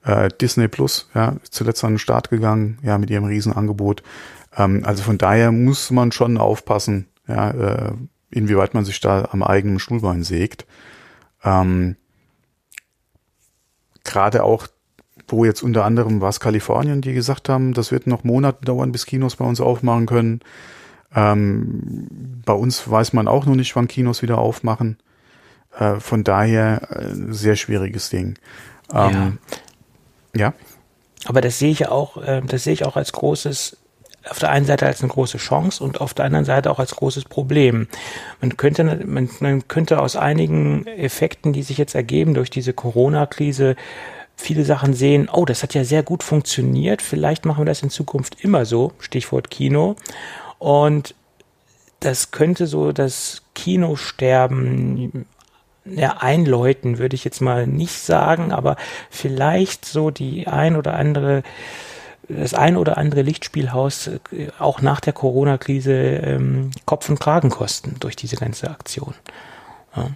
Äh, 0.02 0.30
Disney 0.40 0.68
Plus, 0.68 1.10
ja, 1.14 1.36
zuletzt 1.50 1.84
an 1.84 1.94
den 1.94 1.98
Start 1.98 2.30
gegangen, 2.30 2.78
ja, 2.82 2.96
mit 2.98 3.10
ihrem 3.10 3.24
Riesenangebot. 3.24 4.02
Ähm, 4.56 4.82
also 4.84 5.02
von 5.02 5.18
daher 5.18 5.52
muss 5.52 5.90
man 5.90 6.12
schon 6.12 6.38
aufpassen, 6.38 7.06
ja, 7.28 7.50
äh, 7.50 7.92
inwieweit 8.30 8.74
man 8.74 8.84
sich 8.84 9.00
da 9.00 9.28
am 9.30 9.42
eigenen 9.42 9.78
Stuhlbein 9.78 10.22
sägt. 10.22 10.66
Ähm, 11.44 11.96
Gerade 14.04 14.44
auch, 14.44 14.66
wo 15.28 15.44
jetzt 15.44 15.62
unter 15.62 15.84
anderem 15.84 16.20
was 16.20 16.40
Kalifornien, 16.40 17.02
die 17.02 17.12
gesagt 17.12 17.48
haben, 17.48 17.74
das 17.74 17.92
wird 17.92 18.06
noch 18.06 18.24
Monate 18.24 18.64
dauern, 18.64 18.92
bis 18.92 19.06
Kinos 19.06 19.36
bei 19.36 19.44
uns 19.44 19.60
aufmachen 19.60 20.06
können. 20.06 20.40
Ähm, 21.14 22.42
bei 22.44 22.52
uns 22.52 22.88
weiß 22.90 23.12
man 23.12 23.28
auch 23.28 23.46
noch 23.46 23.54
nicht, 23.54 23.74
wann 23.76 23.88
Kinos 23.88 24.22
wieder 24.22 24.38
aufmachen. 24.38 24.98
Äh, 25.78 25.96
von 25.96 26.24
daher 26.24 26.90
äh, 26.90 27.32
sehr 27.32 27.56
schwieriges 27.56 28.10
Ding. 28.10 28.38
Ähm, 28.92 29.38
ja. 30.34 30.40
ja. 30.40 30.54
Aber 31.26 31.40
das 31.40 31.58
sehe 31.58 31.70
ich 31.70 31.86
auch, 31.88 32.16
äh, 32.16 32.42
das 32.46 32.64
sehe 32.64 32.72
ich 32.72 32.84
auch 32.84 32.96
als 32.96 33.12
großes 33.12 33.76
auf 34.28 34.38
der 34.38 34.50
einen 34.50 34.66
Seite 34.66 34.86
als 34.86 35.02
eine 35.02 35.10
große 35.10 35.38
Chance 35.38 35.82
und 35.82 36.00
auf 36.00 36.14
der 36.14 36.26
anderen 36.26 36.44
Seite 36.44 36.70
auch 36.70 36.78
als 36.78 36.94
großes 36.94 37.24
Problem. 37.24 37.88
Man 38.40 38.56
könnte, 38.56 38.84
man, 38.84 39.30
man 39.40 39.68
könnte 39.68 40.00
aus 40.00 40.16
einigen 40.16 40.86
Effekten, 40.86 41.52
die 41.52 41.62
sich 41.62 41.78
jetzt 41.78 41.94
ergeben 41.94 42.34
durch 42.34 42.50
diese 42.50 42.72
Corona-Krise, 42.72 43.76
viele 44.36 44.64
Sachen 44.64 44.94
sehen, 44.94 45.28
oh, 45.32 45.44
das 45.44 45.62
hat 45.62 45.74
ja 45.74 45.84
sehr 45.84 46.02
gut 46.02 46.22
funktioniert, 46.22 47.02
vielleicht 47.02 47.44
machen 47.44 47.60
wir 47.60 47.66
das 47.66 47.82
in 47.82 47.90
Zukunft 47.90 48.42
immer 48.42 48.64
so, 48.64 48.92
Stichwort 48.98 49.50
Kino. 49.50 49.96
Und 50.58 51.14
das 52.00 52.30
könnte 52.30 52.66
so 52.66 52.92
das 52.92 53.42
Kinosterben 53.54 55.26
ja, 55.84 56.16
einläuten, 56.18 56.98
würde 56.98 57.14
ich 57.14 57.24
jetzt 57.24 57.40
mal 57.40 57.66
nicht 57.66 57.98
sagen, 57.98 58.52
aber 58.52 58.76
vielleicht 59.10 59.84
so 59.84 60.10
die 60.10 60.46
ein 60.46 60.76
oder 60.76 60.94
andere, 60.94 61.42
das 62.36 62.54
ein 62.54 62.76
oder 62.76 62.98
andere 62.98 63.22
Lichtspielhaus 63.22 64.08
äh, 64.08 64.18
auch 64.58 64.82
nach 64.82 65.00
der 65.00 65.12
Corona-Krise 65.12 65.92
ähm, 65.92 66.70
Kopf 66.86 67.08
und 67.08 67.20
Kragen 67.20 67.50
kosten 67.50 67.96
durch 68.00 68.16
diese 68.16 68.36
ganze 68.36 68.70
Aktion. 68.70 69.14
Ja. 69.96 70.10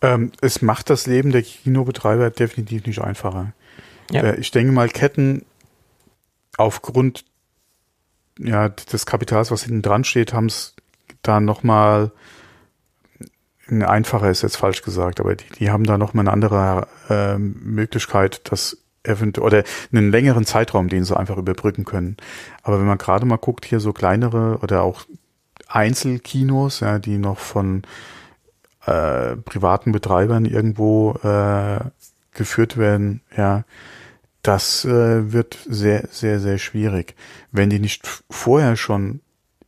Ähm, 0.00 0.32
es 0.40 0.62
macht 0.62 0.90
das 0.90 1.06
Leben 1.06 1.32
der 1.32 1.42
Kinobetreiber 1.42 2.30
definitiv 2.30 2.86
nicht 2.86 3.00
einfacher. 3.00 3.52
Ja. 4.10 4.22
Äh, 4.22 4.36
ich 4.36 4.50
denke 4.50 4.72
mal, 4.72 4.88
Ketten 4.88 5.44
aufgrund 6.56 7.24
ja, 8.38 8.68
des 8.68 9.06
Kapitals, 9.06 9.50
was 9.50 9.64
hinten 9.64 9.82
dran 9.82 10.04
steht, 10.04 10.32
haben 10.32 10.46
es 10.46 10.74
da 11.22 11.40
nochmal 11.40 12.12
einfacher 13.70 14.30
ist 14.30 14.42
jetzt 14.42 14.56
falsch 14.56 14.82
gesagt, 14.82 15.20
aber 15.20 15.36
die, 15.36 15.44
die 15.58 15.70
haben 15.70 15.84
da 15.84 15.98
nochmal 15.98 16.22
eine 16.22 16.32
andere 16.32 16.88
äh, 17.10 17.36
Möglichkeit, 17.36 18.40
das 18.50 18.78
eventuell 19.02 19.46
oder 19.46 19.64
einen 19.92 20.10
längeren 20.10 20.44
Zeitraum, 20.44 20.88
den 20.88 21.04
sie 21.04 21.16
einfach 21.16 21.36
überbrücken 21.36 21.84
können. 21.84 22.16
Aber 22.62 22.78
wenn 22.78 22.86
man 22.86 22.98
gerade 22.98 23.26
mal 23.26 23.36
guckt, 23.36 23.64
hier 23.64 23.80
so 23.80 23.92
kleinere 23.92 24.58
oder 24.62 24.82
auch 24.82 25.02
Einzelkinos, 25.68 26.80
ja, 26.80 26.98
die 26.98 27.18
noch 27.18 27.38
von 27.38 27.82
äh, 28.86 29.36
privaten 29.36 29.92
Betreibern 29.92 30.44
irgendwo 30.44 31.12
äh, 31.22 31.80
geführt 32.32 32.76
werden, 32.76 33.20
ja, 33.36 33.64
das 34.42 34.84
äh, 34.84 35.32
wird 35.32 35.58
sehr, 35.68 36.08
sehr, 36.10 36.40
sehr 36.40 36.58
schwierig. 36.58 37.14
Wenn 37.52 37.70
die 37.70 37.80
nicht 37.80 38.22
vorher 38.30 38.76
schon 38.76 39.20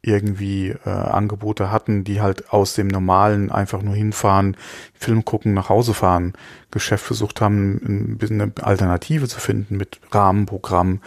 irgendwie 0.03 0.71
äh, 0.71 0.89
Angebote 0.89 1.71
hatten, 1.71 2.05
die 2.05 2.21
halt 2.21 2.53
aus 2.53 2.75
dem 2.75 2.89
normalen 2.89 3.51
einfach 3.51 3.83
nur 3.83 3.95
hinfahren, 3.95 4.57
Film 4.95 5.25
gucken, 5.25 5.53
nach 5.55 5.69
Hause 5.69 5.95
fahren, 5.95 6.33
Geschäft 6.71 7.05
versucht 7.05 7.41
haben, 7.41 7.75
ein 7.85 8.19
bisschen 8.19 8.41
eine 8.41 8.53
Alternative 8.63 9.29
zu 9.29 9.41
finden 9.41 9.77
mit 9.77 10.01
Rahmenprogramm, 10.11 11.01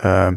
äh, 0.00 0.32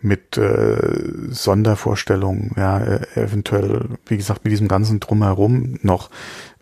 mit 0.00 0.36
äh, 0.36 0.98
Sondervorstellungen, 1.30 2.52
ja, 2.56 2.78
äh, 2.78 3.06
eventuell, 3.14 3.88
wie 4.06 4.16
gesagt, 4.16 4.44
mit 4.44 4.52
diesem 4.52 4.66
ganzen 4.68 4.98
Drumherum 4.98 5.78
noch 5.82 6.10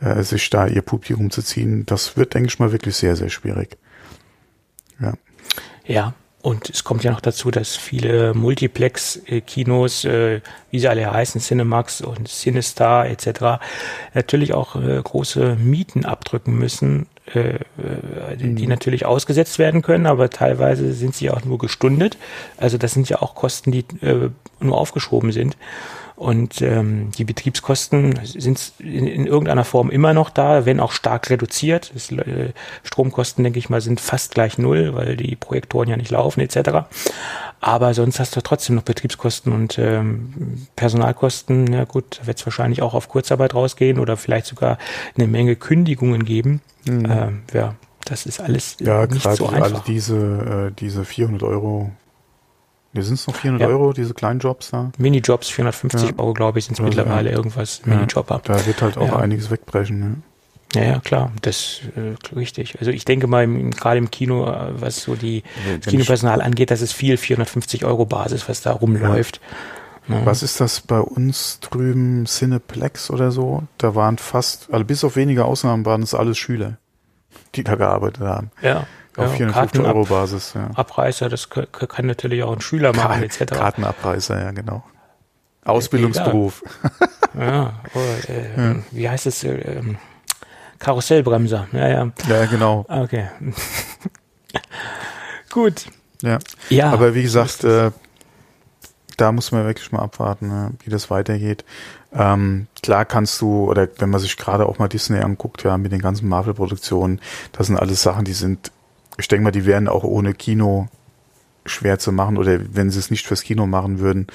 äh, 0.01 0.23
sich 0.23 0.51
da 0.51 0.67
ihr 0.67 0.83
Publikum 0.83 1.31
zu 1.31 1.43
ziehen, 1.43 1.87
das 1.87 2.17
wird, 2.17 2.35
denke 2.35 2.49
ich 2.49 2.59
mal, 2.59 2.73
wirklich 2.73 2.97
sehr, 2.97 3.17
sehr 3.17 3.31
schwierig. 3.31 3.79
Ja. 5.01 5.15
Ja, 5.87 6.15
und 6.43 6.71
es 6.71 6.85
kommt 6.85 7.05
ja 7.05 7.11
noch 7.11 7.21
dazu, 7.21 7.51
dass 7.51 7.77
viele 7.77 8.33
Multiplex-Kinos, 8.35 10.05
äh, 10.05 10.41
wie 10.71 10.79
sie 10.79 10.89
alle 10.89 11.11
heißen, 11.11 11.41
Cinemax 11.41 12.01
und 12.01 12.29
Cinestar 12.29 13.07
etc., 13.07 13.63
natürlich 14.15 14.55
auch 14.55 14.77
äh, 14.77 15.01
große 15.03 15.57
Mieten 15.57 16.07
abdrücken 16.07 16.59
müssen, 16.59 17.07
äh, 17.35 17.59
die, 18.37 18.55
die, 18.55 18.63
mhm. 18.63 18.69
natürlich 18.69 19.05
ausgesetzt 19.05 19.59
werden 19.59 19.83
können, 19.83 20.07
aber 20.07 20.31
teilweise 20.31 20.93
sind 20.95 21.15
sie 21.15 21.31
auch 21.31 21.45
nur 21.45 21.59
gestundet. 21.59 22.17
Also 22.57 22.79
das 22.79 22.93
sind 22.93 23.09
ja 23.09 23.21
auch 23.21 23.35
Kosten, 23.35 23.71
die 23.71 23.85
äh, 24.01 24.31
nur 24.61 24.79
aufgeschoben 24.79 25.33
sind. 25.33 25.57
Und 26.21 26.61
ähm, 26.61 27.13
die 27.17 27.25
Betriebskosten 27.25 28.21
sind 28.25 28.75
in, 28.79 29.07
in, 29.07 29.27
irgendeiner 29.27 29.65
Form 29.65 29.89
immer 29.89 30.13
noch 30.13 30.29
da, 30.29 30.67
wenn 30.67 30.79
auch 30.79 30.93
stark 30.93 31.31
reduziert. 31.31 31.93
Das, 31.95 32.13
äh, 32.13 32.53
Stromkosten, 32.83 33.43
denke 33.43 33.59
ich 33.59 33.71
mal, 33.71 33.81
sind 33.81 34.03
fast 34.03 34.35
gleich 34.35 34.59
null, 34.59 34.93
weil 34.93 35.17
die 35.17 35.35
Projektoren 35.35 35.89
ja 35.89 35.97
nicht 35.97 36.11
laufen 36.11 36.41
etc. 36.41 36.91
Aber 37.63 37.95
sonst 37.95 38.21
hast 38.21 38.37
du 38.37 38.43
trotzdem 38.43 38.77
noch 38.77 38.83
Betriebskosten 38.83 39.51
und 39.51 39.79
ähm, 39.79 40.67
Personalkosten. 40.77 41.65
Na 41.65 41.85
gut, 41.85 42.21
da 42.21 42.27
wird 42.27 42.39
es 42.39 42.45
wahrscheinlich 42.45 42.83
auch 42.83 42.93
auf 42.93 43.09
Kurzarbeit 43.09 43.55
rausgehen 43.55 43.99
oder 43.99 44.19
vielleicht 44.19 44.45
sogar 44.45 44.77
eine 45.17 45.27
Menge 45.27 45.57
Kündigungen 45.57 46.27
geben. 46.27 46.61
Mhm. 46.85 47.07
Ähm, 47.11 47.43
ja, 47.55 47.77
das 48.05 48.27
ist 48.27 48.41
alles 48.41 48.77
ja, 48.79 49.07
nicht 49.07 49.23
so 49.23 49.49
einfach. 49.49 49.63
Alle 49.63 49.83
diese, 49.87 50.69
äh, 50.69 50.79
diese 50.79 51.07
400 51.07 51.43
Euro 51.45 51.93
wir 52.93 53.03
sind 53.03 53.15
es 53.15 53.27
noch 53.27 53.37
400 53.37 53.69
ja. 53.69 53.69
Euro, 53.69 53.93
diese 53.93 54.15
kleinen 54.15 54.41
Jobs 54.41 54.71
da? 54.71 54.91
Minijobs, 54.99 55.49
450 55.49 56.11
ja. 56.11 56.19
Euro, 56.19 56.35
glaube 56.35 56.59
ich, 56.59 56.65
sind 56.65 56.79
es 56.79 56.85
mittlerweile 56.85 57.31
ja. 57.31 57.37
irgendwas. 57.37 57.83
Minijobber. 57.85 58.41
Da 58.43 58.67
wird 58.67 58.83
halt 58.83 58.99
auch 58.99 59.13
einiges 59.13 59.51
wegbrechen. 59.51 60.01
Ne? 60.01 60.17
Ja, 60.75 60.85
ja, 60.85 61.01
klar, 61.01 61.33
das 61.43 61.81
äh, 61.97 62.35
richtig. 62.35 62.79
Also 62.79 62.91
ich 62.93 63.05
denke 63.05 63.27
mal, 63.27 63.47
gerade 63.71 63.99
im 63.99 64.11
Kino, 64.11 64.47
äh, 64.47 64.81
was 64.81 65.03
so 65.03 65.17
die 65.17 65.43
das 65.81 65.91
Kinopersonal 65.91 66.41
angeht, 66.41 66.71
das 66.71 66.81
ist 66.81 66.93
viel 66.93 67.17
450 67.17 67.85
Euro 67.85 68.07
Basis, 68.07 68.49
was 68.49 68.61
da 68.63 68.73
rumläuft. 68.73 69.41
Ja. 70.09 70.25
Was 70.25 70.43
ist 70.43 70.61
das 70.61 70.81
bei 70.81 70.99
uns 70.99 71.61
drüben, 71.61 72.25
Cineplex 72.27 73.11
oder 73.11 73.31
so? 73.31 73.65
Da 73.79 73.95
waren 73.95 74.19
fast, 74.19 74.69
also 74.73 74.85
bis 74.85 75.05
auf 75.05 75.15
wenige 75.15 75.45
Ausnahmen 75.45 75.85
waren 75.87 76.03
es 76.03 76.15
alles 76.15 76.39
Schüler, 76.39 76.79
die 77.55 77.63
da 77.63 77.77
gearbeitet 77.77 78.23
haben. 78.23 78.51
Ja. 78.63 78.87
Auf 79.21 79.31
ja, 79.39 79.49
450 79.53 79.81
Euro 79.83 80.05
Basis, 80.05 80.55
ja. 80.55 80.71
Abreißer, 80.75 81.29
das 81.29 81.49
kann 81.51 82.07
natürlich 82.07 82.43
auch 82.43 82.53
ein 82.53 82.61
Schüler 82.61 82.95
machen, 82.95 83.23
etc. 83.23 83.53
Kartenabreißer, 83.53 84.41
ja, 84.41 84.51
genau. 84.53 84.85
Ausbildungsberuf. 85.65 86.63
ja, 87.39 87.75
oh, 87.95 87.99
äh, 88.29 88.57
ja, 88.57 88.77
wie 88.91 89.09
heißt 89.09 89.27
es? 89.27 89.45
Äh, 89.45 89.53
ähm, 89.53 89.99
Karussellbremser, 90.79 91.69
ja, 91.73 91.89
ja. 91.89 92.11
Ja, 92.27 92.47
genau. 92.47 92.87
Okay. 92.89 93.29
Gut. 95.51 95.87
Ja. 96.23 96.39
ja. 96.71 96.91
Aber 96.91 97.15
wie 97.15 97.23
gesagt, 97.23 97.65
äh, 97.65 97.91
da 99.17 99.33
muss 99.33 99.53
man 99.53 99.67
wirklich 99.67 99.93
mal 99.93 100.01
abwarten, 100.01 100.49
ne, 100.49 100.73
wie 100.85 100.91
das 100.91 101.11
weitergeht. 101.11 101.65
Ähm, 102.13 102.67
klar 102.83 103.05
kannst 103.05 103.41
du, 103.41 103.71
oder 103.71 103.89
wenn 103.99 104.11
man 104.11 104.21
sich 104.21 104.37
gerade 104.37 104.67
auch 104.67 104.79
mal 104.79 104.89
Disney 104.89 105.21
anguckt, 105.21 105.63
ja, 105.63 105.77
mit 105.77 105.93
den 105.93 106.01
ganzen 106.01 106.29
Marvel-Produktionen, 106.29 107.21
das 107.53 107.67
sind 107.67 107.77
alles 107.77 108.03
Sachen, 108.03 108.25
die 108.25 108.33
sind 108.33 108.73
ich 109.21 109.29
denke 109.29 109.45
mal, 109.45 109.51
die 109.51 109.67
wären 109.67 109.89
auch 109.89 110.05
ohne 110.05 110.35
Kino 110.35 110.89
schwer 111.67 111.99
zu 111.99 112.13
machen 112.13 112.37
oder 112.37 112.59
wenn 112.75 112.91
sie 112.91 112.99
es 112.99 113.11
nicht 113.11 113.27
fürs 113.27 113.43
Kino 113.43 113.67
machen 113.67 114.01
würden, 114.01 114.27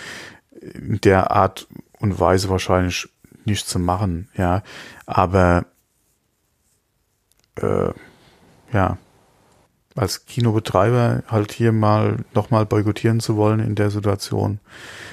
in 0.52 1.00
der 1.02 1.32
Art 1.32 1.68
und 2.00 2.20
Weise 2.20 2.50
wahrscheinlich 2.50 3.10
nicht 3.46 3.68
zu 3.68 3.80
machen, 3.80 4.30
ja. 4.36 4.64
Aber 5.06 5.66
äh, 7.56 7.92
ja, 8.74 8.98
als 9.96 10.26
Kinobetreiber 10.26 11.24
halt 11.28 11.52
hier 11.52 11.72
mal 11.72 12.26
nochmal 12.34 12.66
boykottieren 12.66 13.20
zu 13.20 13.38
wollen 13.38 13.60
in 13.60 13.76
der 13.76 13.90
Situation. 13.90 14.60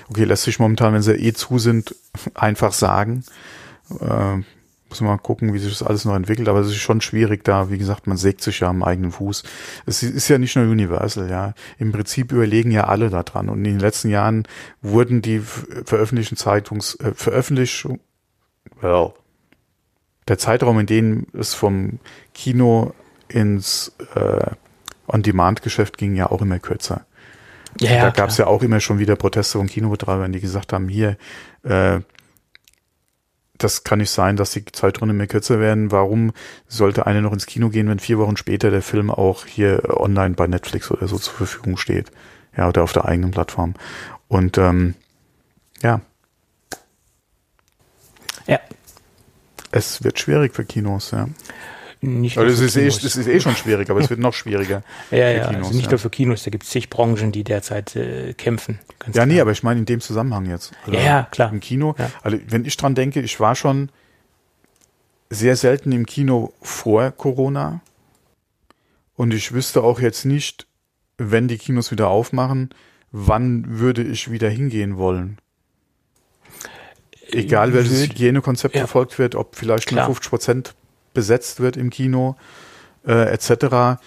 Okay, 0.09 0.25
lässt 0.25 0.43
sich 0.45 0.59
momentan, 0.59 0.93
wenn 0.93 1.03
sie 1.03 1.13
eh 1.13 1.33
zu 1.33 1.59
sind, 1.59 1.95
einfach 2.35 2.73
sagen. 2.73 3.25
Äh, 4.01 4.43
muss 4.93 5.01
man 5.01 5.11
mal 5.11 5.23
gucken, 5.23 5.55
wie 5.55 5.59
sich 5.59 5.73
das 5.73 5.83
alles 5.83 6.05
noch 6.05 6.15
entwickelt, 6.15 6.51
aber 6.51 6.61
es 6.61 6.67
ist 6.67 6.77
schon 6.77 7.01
schwierig 7.01 7.45
da, 7.45 7.71
wie 7.71 7.79
gesagt, 7.79 8.07
man 8.07 8.19
sägt 8.19 8.43
sich 8.43 8.61
ja 8.61 8.69
am 8.69 8.83
eigenen 8.83 9.11
Fuß. 9.11 9.43
Es 9.87 10.03
ist 10.03 10.29
ja 10.29 10.37
nicht 10.37 10.55
nur 10.55 10.67
Universal, 10.67 11.31
ja. 11.31 11.55
Im 11.79 11.93
Prinzip 11.93 12.31
überlegen 12.31 12.71
ja 12.71 12.85
alle 12.85 13.09
da 13.09 13.23
dran 13.23 13.49
und 13.49 13.59
in 13.59 13.65
den 13.65 13.81
letzten 13.81 14.11
Jahren 14.11 14.47
wurden 14.83 15.23
die 15.23 15.39
veröffentlichten 15.39 16.37
Zeitungs, 16.37 16.95
äh, 16.97 17.13
Veröffentlichung, 17.15 18.01
well, 18.83 19.15
der 20.29 20.37
Zeitraum, 20.37 20.79
in 20.79 20.87
dem 20.87 21.27
es 21.33 21.55
vom 21.55 21.99
Kino 22.35 22.93
ins, 23.29 23.97
äh, 24.15 24.51
On-Demand-Geschäft 25.09 25.97
ging 25.97 26.15
ja 26.17 26.31
auch 26.31 26.43
immer 26.43 26.59
kürzer. 26.59 27.07
Ja, 27.81 27.93
ja, 27.93 28.03
da 28.03 28.11
gab 28.11 28.29
es 28.29 28.37
ja 28.37 28.47
auch 28.47 28.63
immer 28.63 28.81
schon 28.81 28.99
wieder 28.99 29.17
Proteste 29.17 29.57
von 29.57 29.69
Kinobetreibern, 29.69 30.33
die 30.33 30.41
gesagt 30.41 30.75
haben, 30.75 30.89
hier, 30.89 31.17
äh, 31.63 32.01
das 33.63 33.85
kann 33.85 33.99
nicht 33.99 34.11
sein, 34.11 34.37
dass 34.37 34.53
die 34.53 34.65
Zeiträume 34.65 35.13
mehr 35.13 35.27
kürzer 35.27 35.61
werden. 35.61 35.91
Warum 35.91 36.33
sollte 36.67 37.07
einer 37.07 37.21
noch 37.21 37.33
ins 37.33 37.47
Kino 37.47 37.69
gehen, 37.69 37.89
wenn 37.89 37.99
vier 37.99 38.19
Wochen 38.19 38.37
später 38.37 38.71
der 38.71 38.83
Film 38.83 39.11
auch 39.11 39.47
hier 39.47 39.83
online 40.01 40.35
bei 40.35 40.47
Netflix 40.47 40.91
oder 40.91 41.09
so 41.09 41.19
zur 41.19 41.35
Verfügung 41.35 41.77
steht? 41.77 42.11
Ja, 42.57 42.69
oder 42.69 42.83
auf 42.83 42.93
der 42.93 43.07
eigenen 43.07 43.31
Plattform. 43.31 43.75
Und 44.29 44.59
ähm, 44.59 44.95
ja. 45.83 46.01
Ja. 48.47 48.61
Es 49.71 50.05
wird 50.05 50.19
schwierig 50.19 50.55
für 50.55 50.65
Kinos, 50.65 51.13
ja. 51.13 51.29
Nicht 52.05 52.37
Also 52.37 52.57
für 52.57 52.65
ist, 52.65 52.77
eh, 52.77 52.87
es 52.89 53.17
ist 53.17 53.29
eh 53.29 53.39
schon 53.41 53.55
schwierig, 53.55 53.89
aber 53.89 54.01
es 54.01 54.11
wird 54.11 54.19
noch 54.19 54.35
schwieriger. 54.35 54.83
ja, 55.13 55.19
für 55.19 55.37
ja, 55.37 55.47
Kinos, 55.47 55.67
also 55.67 55.77
nicht 55.77 55.85
ja. 55.85 55.91
nur 55.93 55.99
für 56.01 56.11
Kinos, 56.11 56.43
da 56.43 56.51
gibt 56.51 56.65
es 56.65 56.71
zig 56.71 56.91
Branchen, 56.91 57.31
die 57.31 57.45
derzeit 57.45 57.95
äh, 57.95 58.35
kämpfen. 58.35 58.81
Ja, 59.13 59.25
nee, 59.25 59.35
klar. 59.35 59.43
aber 59.43 59.53
ich 59.53 59.63
meine 59.63 59.79
in 59.79 59.87
dem 59.87 60.01
Zusammenhang 60.01 60.51
jetzt. 60.51 60.73
Also 60.85 60.99
Ja, 60.99 61.05
ja, 61.05 61.29
klar. 61.31 61.53
Im 61.53 61.61
Kino. 61.61 61.95
Ja. 61.97 62.11
Also 62.23 62.39
wenn 62.49 62.65
ich 62.65 62.77
dran 62.77 62.97
denke, 62.97 63.21
ich 63.21 63.39
war 63.39 63.55
schon 63.55 63.89
sehr 65.31 65.55
selten 65.57 65.93
im 65.93 66.05
Kino 66.05 66.53
vor 66.61 67.13
Corona. 67.13 67.81
Und 69.15 69.33
ich 69.33 69.53
wüsste 69.53 69.83
auch 69.85 70.01
jetzt 70.01 70.25
nicht, 70.25 70.67
wenn 71.19 71.47
die 71.47 71.59
Kinos 71.59 71.93
wieder 71.93 72.09
aufmachen, 72.09 72.71
wann 73.13 73.79
würde 73.79 74.03
ich 74.03 74.31
wieder 74.33 74.49
hingehen 74.49 74.97
wollen. 74.97 75.39
Egal 77.31 77.73
welches 77.73 78.01
Würd- 78.03 78.09
Hygienekonzept 78.11 78.75
ja. 78.75 78.81
verfolgt 78.81 79.19
wird, 79.19 79.37
ob 79.37 79.55
vielleicht 79.55 79.91
nur 79.93 79.99
Klar. 79.99 80.07
50 80.07 80.31
Prozent 80.31 80.75
besetzt 81.13 81.61
wird 81.61 81.77
im 81.77 81.91
Kino, 81.91 82.37
äh, 83.07 83.31
etc. 83.33 84.01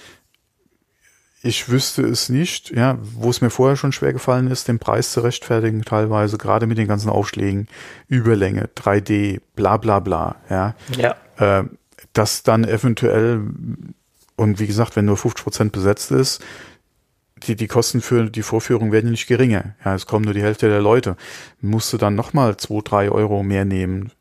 Ich 1.42 1.70
wüsste 1.70 2.02
es 2.02 2.30
nicht, 2.30 2.72
ja, 2.72 2.98
wo 3.02 3.30
es 3.30 3.42
mir 3.42 3.50
vorher 3.50 3.76
schon 3.76 3.92
schwer 3.92 4.14
gefallen 4.14 4.50
ist, 4.50 4.68
den 4.68 4.80
Preis 4.80 5.12
zu 5.12 5.22
rechtfertigen, 5.22 5.84
teilweise, 5.84 6.38
gerade 6.38 6.66
mit 6.66 6.78
den 6.78 6.88
ganzen 6.88 7.10
Aufschlägen, 7.10 7.68
Überlänge, 8.08 8.70
3D, 8.76 9.42
bla 9.56 9.78
bla 9.78 10.00
bla, 10.00 10.38
ja, 10.50 10.76
Ja, 10.98 11.16
äh, 11.38 11.66
dass 12.14 12.44
dann 12.44 12.64
eventuell, 12.64 13.42
und 14.36 14.60
wie 14.60 14.68
gesagt, 14.68 14.96
wenn 14.96 15.06
nur 15.06 15.18
50 15.18 15.44
Prozent 15.44 15.72
besetzt 15.72 16.12
ist, 16.12 16.42
die, 17.44 17.56
die 17.56 17.68
Kosten 17.68 18.02
für 18.02 18.30
die 18.30 18.42
Vorführung 18.42 18.92
werden 18.92 19.08
ja 19.08 19.12
nicht 19.12 19.28
geringer. 19.28 19.76
Ja, 19.84 19.96
es 19.96 20.06
kommen 20.06 20.26
nur 20.26 20.34
die 20.34 20.42
Hälfte 20.42 20.70
der 20.70 20.82
Leute. 20.82 21.16
Musst 21.62 21.92
du 21.94 21.98
dann 21.98 22.16
nochmal 22.16 22.58
zwei, 22.58 22.82
drei 22.84 23.12
Euro 23.12 23.44
mehr 23.44 23.66
nehmen. 23.66 24.12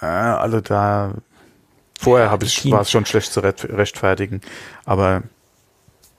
Äh, 0.00 0.06
alle 0.06 0.62
da, 0.62 1.14
vorher 2.02 2.30
Ja, 2.30 2.44
ich, 2.44 2.70
war 2.70 2.80
es 2.80 2.90
schon 2.90 3.06
schlecht 3.06 3.32
zu 3.32 3.40
rechtfertigen. 3.40 4.40
Aber 4.84 5.22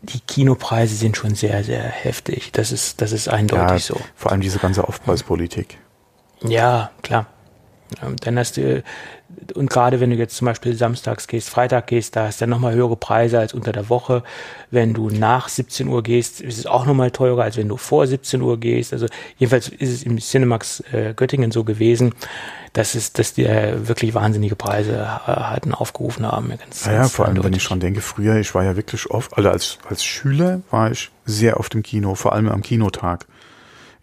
die 0.02 0.20
Kinopreise 0.20 0.96
sind 0.96 1.18
schon 1.18 1.36
sehr, 1.36 1.64
sehr 1.64 1.84
heftig. 1.84 2.52
Das 2.52 2.72
ist, 2.72 3.02
das 3.02 3.12
ist 3.12 3.28
ja, 3.28 3.34
eindeutig 3.34 3.86
so. 3.86 4.00
vor 4.16 4.32
allem 4.32 4.42
diese 4.42 4.60
ganze 4.60 4.88
Aufpreispolitik. 4.88 5.78
Ja, 6.42 6.92
klar. 7.02 7.28
Ähm, 8.02 8.16
Dann 8.18 8.38
hast 8.40 8.58
du, 8.58 8.84
und 9.54 9.70
gerade 9.70 10.00
wenn 10.00 10.10
du 10.10 10.16
jetzt 10.16 10.36
zum 10.36 10.46
Beispiel 10.46 10.76
samstags 10.76 11.28
gehst, 11.28 11.50
Freitag 11.50 11.88
gehst, 11.88 12.16
da 12.16 12.28
hast 12.28 12.40
du 12.40 12.44
dann 12.44 12.50
nochmal 12.50 12.74
höhere 12.74 12.96
Preise 12.96 13.40
als 13.40 13.54
unter 13.54 13.72
der 13.72 13.90
Woche. 13.90 14.24
Wenn 14.72 14.94
du 14.94 15.10
nach 15.10 15.50
17 15.50 15.88
Uhr 15.88 16.04
gehst, 16.04 16.42
ist 16.42 16.58
es 16.58 16.66
auch 16.66 16.86
nochmal 16.86 17.12
teurer, 17.12 17.44
als 17.44 17.58
wenn 17.58 17.68
du 17.68 17.78
vor 17.78 18.08
17 18.08 18.42
Uhr 18.42 18.60
gehst. 18.60 18.94
Also 18.94 19.08
jedenfalls 19.38 19.70
ist 19.70 19.90
es 19.90 20.04
im 20.04 20.20
Cinemax 20.20 20.84
äh, 20.92 21.14
Göttingen 21.16 21.52
so 21.52 21.64
gewesen, 21.64 22.14
dass 22.74 22.96
es, 22.96 23.14
dass 23.14 23.34
die 23.34 23.46
äh, 23.46 23.88
wirklich 23.88 24.14
wahnsinnige 24.14 24.56
Preise 24.56 24.94
äh, 24.94 25.32
hatten 25.32 25.74
aufgerufen 25.74 26.26
haben. 26.26 26.50
Ja, 26.50 26.56
Ganz, 26.58 26.86
Ja, 26.86 26.94
ja, 26.94 27.08
vor 27.08 27.26
allem, 27.26 27.44
wenn 27.44 27.54
ich 27.54 27.64
schon 27.64 27.80
denke, 27.80 28.02
früher, 28.02 28.38
ich 28.38 28.54
war 28.56 28.64
ja 28.64 28.76
wirklich 28.76 29.10
oft, 29.12 29.38
also 29.38 29.50
als, 29.50 29.78
als 29.88 30.04
Schüler 30.04 30.62
war 30.72 30.92
ich 30.92 31.12
sehr 31.26 31.60
oft 31.60 31.76
im 31.76 31.84
Kino, 31.84 32.16
vor 32.16 32.34
allem 32.34 32.50
am 32.50 32.62
Kinotag. 32.62 33.26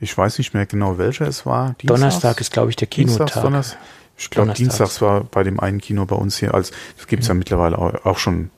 Ich 0.00 0.16
weiß 0.16 0.38
nicht 0.38 0.54
mehr 0.54 0.66
genau, 0.66 0.98
welcher 0.98 1.28
es 1.28 1.44
war. 1.44 1.74
Dienstags? 1.74 2.00
Donnerstag 2.00 2.40
ist, 2.40 2.52
glaube 2.52 2.70
ich, 2.70 2.76
der 2.76 2.88
Dienstags, 2.88 3.32
Kinotag. 3.32 3.42
Donnerstag. 3.42 3.78
Ich 4.16 4.30
glaube. 4.30 4.52
Dienstags 4.52 5.00
war 5.00 5.24
bei 5.24 5.42
dem 5.42 5.60
einen 5.60 5.80
Kino 5.80 6.04
bei 6.06 6.16
uns 6.16 6.38
hier, 6.38 6.54
als 6.54 6.72
das 6.96 7.06
gibt's 7.06 7.28
ja 7.28 7.34
mittlerweile 7.34 7.78
auch, 7.78 8.18
schon 8.18 8.50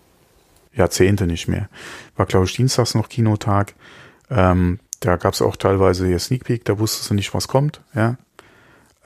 Jahrzehnte 0.75 1.27
nicht 1.27 1.49
mehr. 1.49 1.69
War, 2.17 2.27
glaube 2.27 2.47
ich, 2.47 2.55
Dienstags 2.55 2.95
noch 2.95 3.09
Kinotag. 3.09 3.75
Ähm, 4.31 4.81
da 5.01 5.17
gab's 5.17 5.43
auch 5.43 5.57
teilweise 5.57 6.07
hier 6.07 6.19
Sneak 6.19 6.45
Peek, 6.45 6.65
da 6.65 6.79
wusstest 6.79 7.11
du 7.11 7.15
nicht, 7.15 7.35
was 7.35 7.49
kommt. 7.49 7.81
Ja, 7.95 8.17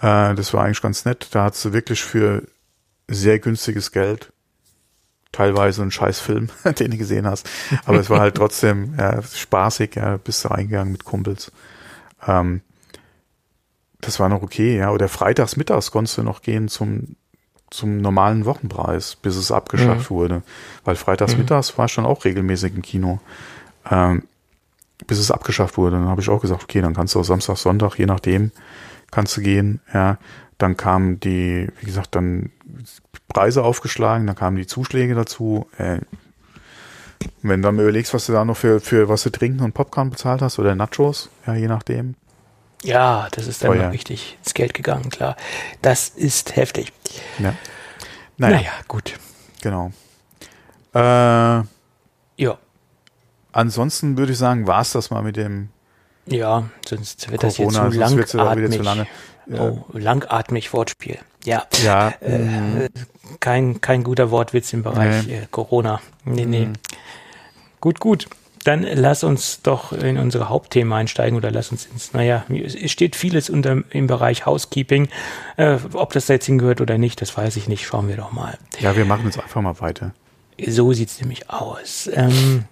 äh, 0.00 0.34
Das 0.34 0.52
war 0.54 0.64
eigentlich 0.64 0.82
ganz 0.82 1.04
nett. 1.04 1.28
Da 1.32 1.44
hattest 1.44 1.64
du 1.64 1.72
wirklich 1.72 2.02
für 2.04 2.42
sehr 3.08 3.38
günstiges 3.38 3.92
Geld 3.92 4.32
teilweise 5.32 5.82
einen 5.82 5.90
Scheißfilm, 5.90 6.48
den 6.78 6.90
du 6.90 6.96
gesehen 6.96 7.26
hast. 7.26 7.48
Aber 7.84 7.98
es 7.98 8.10
war 8.10 8.20
halt 8.20 8.34
trotzdem 8.36 8.94
ja, 8.98 9.22
spaßig, 9.22 9.96
ja, 9.96 10.16
bist 10.16 10.44
du 10.44 10.48
reingegangen 10.48 10.92
mit 10.92 11.04
Kumpels. 11.04 11.52
Ähm, 12.26 12.60
das 14.00 14.20
war 14.20 14.28
noch 14.28 14.42
okay, 14.42 14.76
ja. 14.78 14.90
Oder 14.90 15.08
freitags 15.08 15.56
mittags 15.56 15.90
konntest 15.90 16.18
du 16.18 16.22
noch 16.22 16.42
gehen 16.42 16.68
zum, 16.68 17.16
zum 17.70 18.00
normalen 18.00 18.44
Wochenpreis, 18.44 19.16
bis 19.16 19.36
es 19.36 19.50
abgeschafft 19.50 20.10
wurde. 20.10 20.42
Weil 20.84 20.96
freitags 20.96 21.36
mittags 21.36 21.76
war 21.76 21.86
ich 21.86 21.92
schon 21.92 22.06
auch 22.06 22.24
regelmäßig 22.24 22.74
im 22.74 22.82
Kino. 22.82 23.20
Ähm, 23.90 24.22
bis 25.06 25.18
es 25.18 25.30
abgeschafft 25.30 25.76
wurde. 25.76 25.96
Dann 25.96 26.08
habe 26.08 26.20
ich 26.20 26.28
auch 26.28 26.40
gesagt, 26.40 26.62
okay, 26.62 26.80
dann 26.80 26.94
kannst 26.94 27.14
du 27.14 27.20
auch 27.20 27.24
Samstag, 27.24 27.56
Sonntag, 27.56 27.98
je 27.98 28.06
nachdem, 28.06 28.50
kannst 29.10 29.36
du 29.36 29.40
gehen, 29.40 29.80
ja. 29.92 30.18
Dann 30.58 30.76
kamen 30.78 31.20
die, 31.20 31.68
wie 31.80 31.86
gesagt, 31.86 32.14
dann 32.14 32.50
Preise 33.28 33.62
aufgeschlagen, 33.62 34.26
dann 34.26 34.36
kamen 34.36 34.56
die 34.56 34.66
Zuschläge 34.66 35.14
dazu. 35.14 35.68
Äh, 35.76 36.00
wenn 37.42 37.62
du 37.62 37.68
dann 37.68 37.78
überlegst, 37.78 38.12
was 38.14 38.26
du 38.26 38.32
da 38.32 38.44
noch 38.44 38.56
für, 38.56 38.80
für 38.80 39.08
was 39.08 39.22
du 39.22 39.30
trinken 39.30 39.60
und 39.62 39.72
Popcorn 39.72 40.10
bezahlt 40.10 40.42
hast 40.42 40.58
oder 40.58 40.74
Nachos, 40.74 41.30
ja, 41.46 41.54
je 41.54 41.68
nachdem. 41.68 42.14
Ja, 42.82 43.28
das 43.32 43.46
ist 43.46 43.62
dann 43.64 43.72
Teuer. 43.72 43.82
mal 43.84 43.90
richtig 43.90 44.36
ins 44.44 44.54
Geld 44.54 44.74
gegangen, 44.74 45.08
klar. 45.10 45.36
Das 45.82 46.08
ist 46.08 46.56
heftig. 46.56 46.92
Ja. 47.38 47.54
Naja, 48.36 48.56
Naja, 48.56 48.70
gut. 48.86 49.14
genau. 49.62 49.90
Äh, 50.94 50.98
Ja. 52.38 52.58
ansonsten 53.52 54.16
würde 54.18 54.32
ich 54.32 54.38
sagen, 54.38 54.66
war's 54.66 54.92
das 54.92 55.10
mal 55.10 55.22
mit 55.22 55.36
dem 55.36 55.68
Ja, 56.26 56.64
sonst 56.86 57.30
wird 57.30 57.42
das 57.42 57.56
Corona, 57.56 57.88
jetzt 57.88 58.10
zu 58.10 58.16
wird's 58.16 58.32
ja 58.34 58.40
auch 58.50 58.56
wieder 58.56 58.68
langatmig. 58.68 58.78
zu 58.78 58.82
lange. 58.84 59.06
Ja. 59.48 59.60
Oh, 59.60 59.84
langatmig 59.92 60.72
Wortspiel. 60.72 61.18
Ja. 61.44 61.64
Ja, 61.84 62.08
Äh, 62.20 62.88
kein, 63.40 63.80
kein 63.80 64.02
guter 64.02 64.30
Wortwitz 64.32 64.72
im 64.72 64.82
Bereich 64.82 65.26
Nee. 65.26 65.34
äh, 65.38 65.46
Corona. 65.50 66.00
Nee, 66.24 66.44
nee. 66.46 66.68
Gut, 67.86 68.00
gut. 68.00 68.28
Dann 68.64 68.82
lass 68.82 69.22
uns 69.22 69.62
doch 69.62 69.92
in 69.92 70.18
unsere 70.18 70.48
Hauptthemen 70.48 70.92
einsteigen 70.92 71.38
oder 71.38 71.52
lass 71.52 71.70
uns 71.70 71.86
ins, 71.86 72.12
naja, 72.12 72.44
es 72.48 72.90
steht 72.90 73.14
vieles 73.14 73.48
unter, 73.48 73.84
im 73.90 74.08
Bereich 74.08 74.44
Housekeeping. 74.44 75.08
Äh, 75.56 75.78
ob 75.92 76.12
das 76.12 76.26
da 76.26 76.32
jetzt 76.32 76.46
hingehört 76.46 76.80
oder 76.80 76.98
nicht, 76.98 77.22
das 77.22 77.36
weiß 77.36 77.54
ich 77.54 77.68
nicht. 77.68 77.86
Schauen 77.86 78.08
wir 78.08 78.16
doch 78.16 78.32
mal. 78.32 78.58
ja, 78.80 78.96
wir 78.96 79.04
machen 79.04 79.26
jetzt 79.26 79.38
einfach 79.38 79.60
mal 79.62 79.78
weiter. 79.78 80.10
So 80.66 80.92
sieht's 80.92 81.20
nämlich 81.20 81.48
aus. 81.48 82.10
Ähm, 82.12 82.64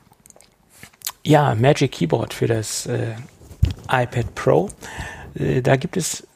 ja, 1.22 1.54
Magic 1.54 1.92
Keyboard 1.92 2.34
für 2.34 2.48
das 2.48 2.86
äh, 2.86 3.12
iPad 3.88 4.34
Pro. 4.34 4.68
Äh, 5.36 5.62
da 5.62 5.76
gibt 5.76 5.96
es 5.96 6.26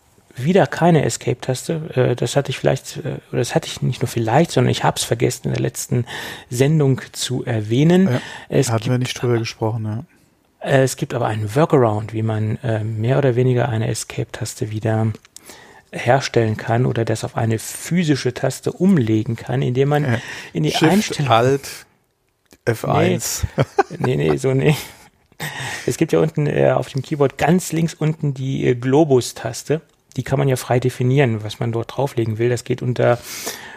wieder 0.44 0.66
keine 0.66 1.04
Escape-Taste. 1.04 1.90
Äh, 1.94 2.16
das 2.16 2.36
hatte 2.36 2.50
ich 2.50 2.58
vielleicht, 2.58 2.98
äh, 2.98 3.18
oder 3.30 3.38
das 3.40 3.54
hatte 3.54 3.68
ich 3.68 3.82
nicht 3.82 4.02
nur 4.02 4.08
vielleicht, 4.08 4.50
sondern 4.52 4.70
ich 4.70 4.84
habe 4.84 4.96
es 4.96 5.04
vergessen 5.04 5.48
in 5.48 5.52
der 5.52 5.62
letzten 5.62 6.04
Sendung 6.50 7.00
zu 7.12 7.44
erwähnen. 7.44 8.08
Ja, 8.10 8.20
es, 8.48 8.70
Hatten 8.70 8.84
gibt, 8.84 8.94
wir 8.94 8.98
nicht 8.98 9.20
drüber 9.20 9.38
gesprochen, 9.38 9.84
ja. 9.84 10.68
äh, 10.68 10.82
es 10.82 10.96
gibt 10.96 11.14
aber 11.14 11.26
einen 11.26 11.54
Workaround, 11.54 12.12
wie 12.12 12.22
man 12.22 12.58
mehr 12.84 13.18
oder 13.18 13.36
weniger 13.36 13.68
eine 13.68 13.88
Escape-Taste 13.88 14.70
wieder 14.70 15.12
herstellen 15.92 16.56
kann 16.56 16.84
oder 16.86 17.04
das 17.04 17.24
auf 17.24 17.36
eine 17.36 17.58
physische 17.58 18.34
Taste 18.34 18.72
umlegen 18.72 19.36
kann, 19.36 19.62
indem 19.62 19.88
man 19.88 20.04
Ja. 20.04 20.18
in 20.52 20.62
die 20.62 20.70
Shift, 20.70 20.84
Einstellung 20.92 21.30
Alt, 21.30 21.86
F1. 22.66 23.44
nee, 23.98 24.16
nee, 24.16 24.36
so 24.36 24.52
nee. 24.52 24.76
Es 25.86 25.96
gibt 25.96 26.12
ja 26.12 26.18
unten 26.18 26.46
äh, 26.46 26.72
auf 26.72 26.88
dem 26.88 27.00
Keyboard 27.02 27.38
ganz 27.38 27.72
links 27.72 27.94
unten 27.94 28.34
die 28.34 28.66
äh, 28.66 28.74
Globus-Taste. 28.74 29.80
Die 30.18 30.24
kann 30.24 30.40
man 30.40 30.48
ja 30.48 30.56
frei 30.56 30.80
definieren, 30.80 31.44
was 31.44 31.60
man 31.60 31.70
dort 31.70 31.96
drauflegen 31.96 32.38
will. 32.38 32.48
Das 32.48 32.64
geht 32.64 32.82
unter 32.82 33.18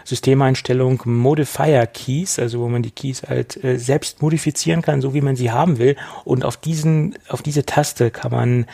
Systemeinstellung 0.04 1.00
Modifier 1.04 1.86
Keys, 1.86 2.40
also 2.40 2.58
wo 2.58 2.68
man 2.68 2.82
die 2.82 2.90
Keys 2.90 3.22
halt 3.22 3.62
äh, 3.62 3.78
selbst 3.78 4.22
modifizieren 4.22 4.82
kann, 4.82 5.00
so 5.00 5.14
wie 5.14 5.20
man 5.20 5.36
sie 5.36 5.52
haben 5.52 5.78
will. 5.78 5.94
Und 6.24 6.44
auf 6.44 6.56
diesen, 6.56 7.16
auf 7.28 7.42
diese 7.42 7.64
Taste 7.64 8.10
kann 8.10 8.32
man 8.32 8.66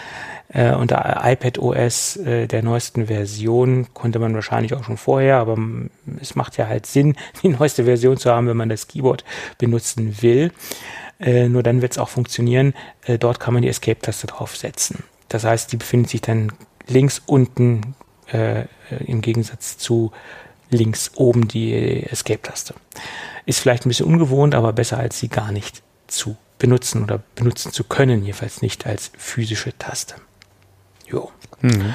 äh, 0.48 0.72
unter 0.72 1.20
iPad 1.22 1.58
OS 1.58 2.16
äh, 2.16 2.46
der 2.46 2.62
neuesten 2.62 3.08
Version, 3.08 3.88
konnte 3.92 4.18
man 4.18 4.34
wahrscheinlich 4.34 4.72
auch 4.72 4.84
schon 4.84 4.96
vorher, 4.96 5.36
aber 5.36 5.58
es 6.22 6.34
macht 6.34 6.56
ja 6.56 6.68
halt 6.68 6.86
Sinn, 6.86 7.16
die 7.42 7.50
neueste 7.50 7.84
Version 7.84 8.16
zu 8.16 8.30
haben, 8.30 8.48
wenn 8.48 8.56
man 8.56 8.70
das 8.70 8.88
Keyboard 8.88 9.24
benutzen 9.58 10.22
will. 10.22 10.52
Äh, 11.20 11.50
nur 11.50 11.62
dann 11.62 11.82
wird 11.82 11.92
es 11.92 11.98
auch 11.98 12.08
funktionieren. 12.08 12.72
Äh, 13.04 13.18
dort 13.18 13.40
kann 13.40 13.52
man 13.52 13.62
die 13.62 13.68
Escape-Taste 13.68 14.26
draufsetzen. 14.26 15.04
Das 15.28 15.44
heißt, 15.44 15.70
die 15.72 15.76
befindet 15.76 16.08
sich 16.08 16.22
dann 16.22 16.52
links 16.88 17.22
unten 17.26 17.94
äh, 18.32 18.64
im 19.06 19.20
Gegensatz 19.20 19.78
zu 19.78 20.12
links 20.70 21.12
oben 21.14 21.48
die 21.48 22.04
Escape-Taste. 22.04 22.74
Ist 23.46 23.60
vielleicht 23.60 23.86
ein 23.86 23.88
bisschen 23.88 24.06
ungewohnt, 24.06 24.54
aber 24.54 24.72
besser 24.72 24.98
als 24.98 25.18
sie 25.18 25.28
gar 25.28 25.52
nicht 25.52 25.82
zu 26.06 26.36
benutzen 26.58 27.04
oder 27.04 27.22
benutzen 27.34 27.72
zu 27.72 27.84
können, 27.84 28.24
jedenfalls 28.24 28.62
nicht 28.62 28.86
als 28.86 29.12
physische 29.16 29.76
Taste. 29.78 30.16
Jo. 31.06 31.30
Mhm. 31.60 31.94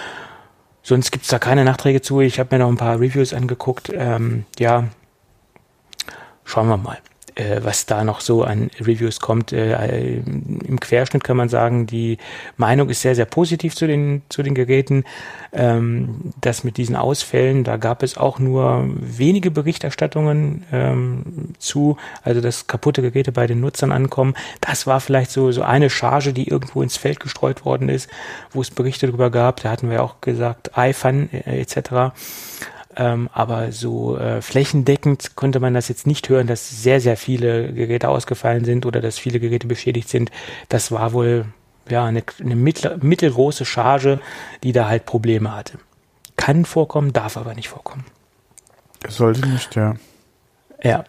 Sonst 0.81 1.11
gibt's 1.11 1.29
da 1.29 1.39
keine 1.39 1.63
Nachträge 1.63 2.01
zu. 2.01 2.19
Ich 2.21 2.39
habe 2.39 2.55
mir 2.55 2.63
noch 2.63 2.69
ein 2.69 2.77
paar 2.77 2.99
Reviews 2.99 3.33
angeguckt. 3.33 3.91
Ähm, 3.93 4.45
ja, 4.57 4.89
schauen 6.43 6.67
wir 6.67 6.77
mal 6.77 6.99
äh, 7.35 7.61
was 7.63 7.85
da 7.85 8.03
noch 8.03 8.21
so 8.21 8.43
an 8.43 8.69
Reviews 8.79 9.19
kommt. 9.19 9.53
Äh, 9.53 10.17
Im 10.17 10.79
Querschnitt 10.79 11.23
kann 11.23 11.37
man 11.37 11.49
sagen, 11.49 11.85
die 11.87 12.17
Meinung 12.57 12.89
ist 12.89 13.01
sehr, 13.01 13.15
sehr 13.15 13.25
positiv 13.25 13.75
zu 13.75 13.87
den, 13.87 14.21
zu 14.29 14.43
den 14.43 14.55
Geräten. 14.55 15.03
Ähm, 15.51 16.33
das 16.41 16.63
mit 16.63 16.77
diesen 16.77 16.95
Ausfällen, 16.95 17.63
da 17.63 17.77
gab 17.77 18.03
es 18.03 18.17
auch 18.17 18.39
nur 18.39 18.87
wenige 18.95 19.51
Berichterstattungen 19.51 20.63
ähm, 20.71 21.53
zu, 21.57 21.97
also 22.23 22.41
dass 22.41 22.67
kaputte 22.67 23.01
Geräte 23.01 23.31
bei 23.31 23.47
den 23.47 23.59
Nutzern 23.59 23.91
ankommen. 23.91 24.33
Das 24.61 24.87
war 24.87 24.99
vielleicht 24.99 25.31
so, 25.31 25.51
so 25.51 25.61
eine 25.61 25.89
Charge, 25.89 26.33
die 26.33 26.47
irgendwo 26.47 26.81
ins 26.81 26.97
Feld 26.97 27.19
gestreut 27.19 27.65
worden 27.65 27.89
ist, 27.89 28.09
wo 28.51 28.61
es 28.61 28.71
Berichte 28.71 29.07
darüber 29.07 29.29
gab. 29.29 29.61
Da 29.61 29.71
hatten 29.71 29.89
wir 29.89 30.03
auch 30.03 30.21
gesagt, 30.21 30.71
iFun 30.75 31.29
äh, 31.31 31.61
etc. 31.61 32.13
Ähm, 32.95 33.29
aber 33.33 33.71
so 33.71 34.17
äh, 34.17 34.41
flächendeckend 34.41 35.35
konnte 35.35 35.59
man 35.59 35.73
das 35.73 35.87
jetzt 35.87 36.07
nicht 36.07 36.29
hören, 36.29 36.47
dass 36.47 36.69
sehr, 36.69 37.01
sehr 37.01 37.17
viele 37.17 37.73
Geräte 37.73 38.09
ausgefallen 38.09 38.65
sind 38.65 38.85
oder 38.85 39.01
dass 39.01 39.17
viele 39.17 39.39
Geräte 39.39 39.67
beschädigt 39.67 40.09
sind. 40.09 40.31
Das 40.69 40.91
war 40.91 41.13
wohl 41.13 41.45
ja 41.89 42.05
eine, 42.05 42.23
eine 42.39 42.55
mittel, 42.55 42.97
mittelgroße 43.01 43.65
Charge, 43.65 44.19
die 44.63 44.71
da 44.71 44.87
halt 44.87 45.05
Probleme 45.05 45.55
hatte. 45.55 45.79
Kann 46.35 46.65
vorkommen, 46.65 47.13
darf 47.13 47.37
aber 47.37 47.53
nicht 47.53 47.69
vorkommen. 47.69 48.05
Sollte 49.07 49.47
nicht, 49.47 49.75
ja. 49.75 49.95
Ja. 50.81 51.03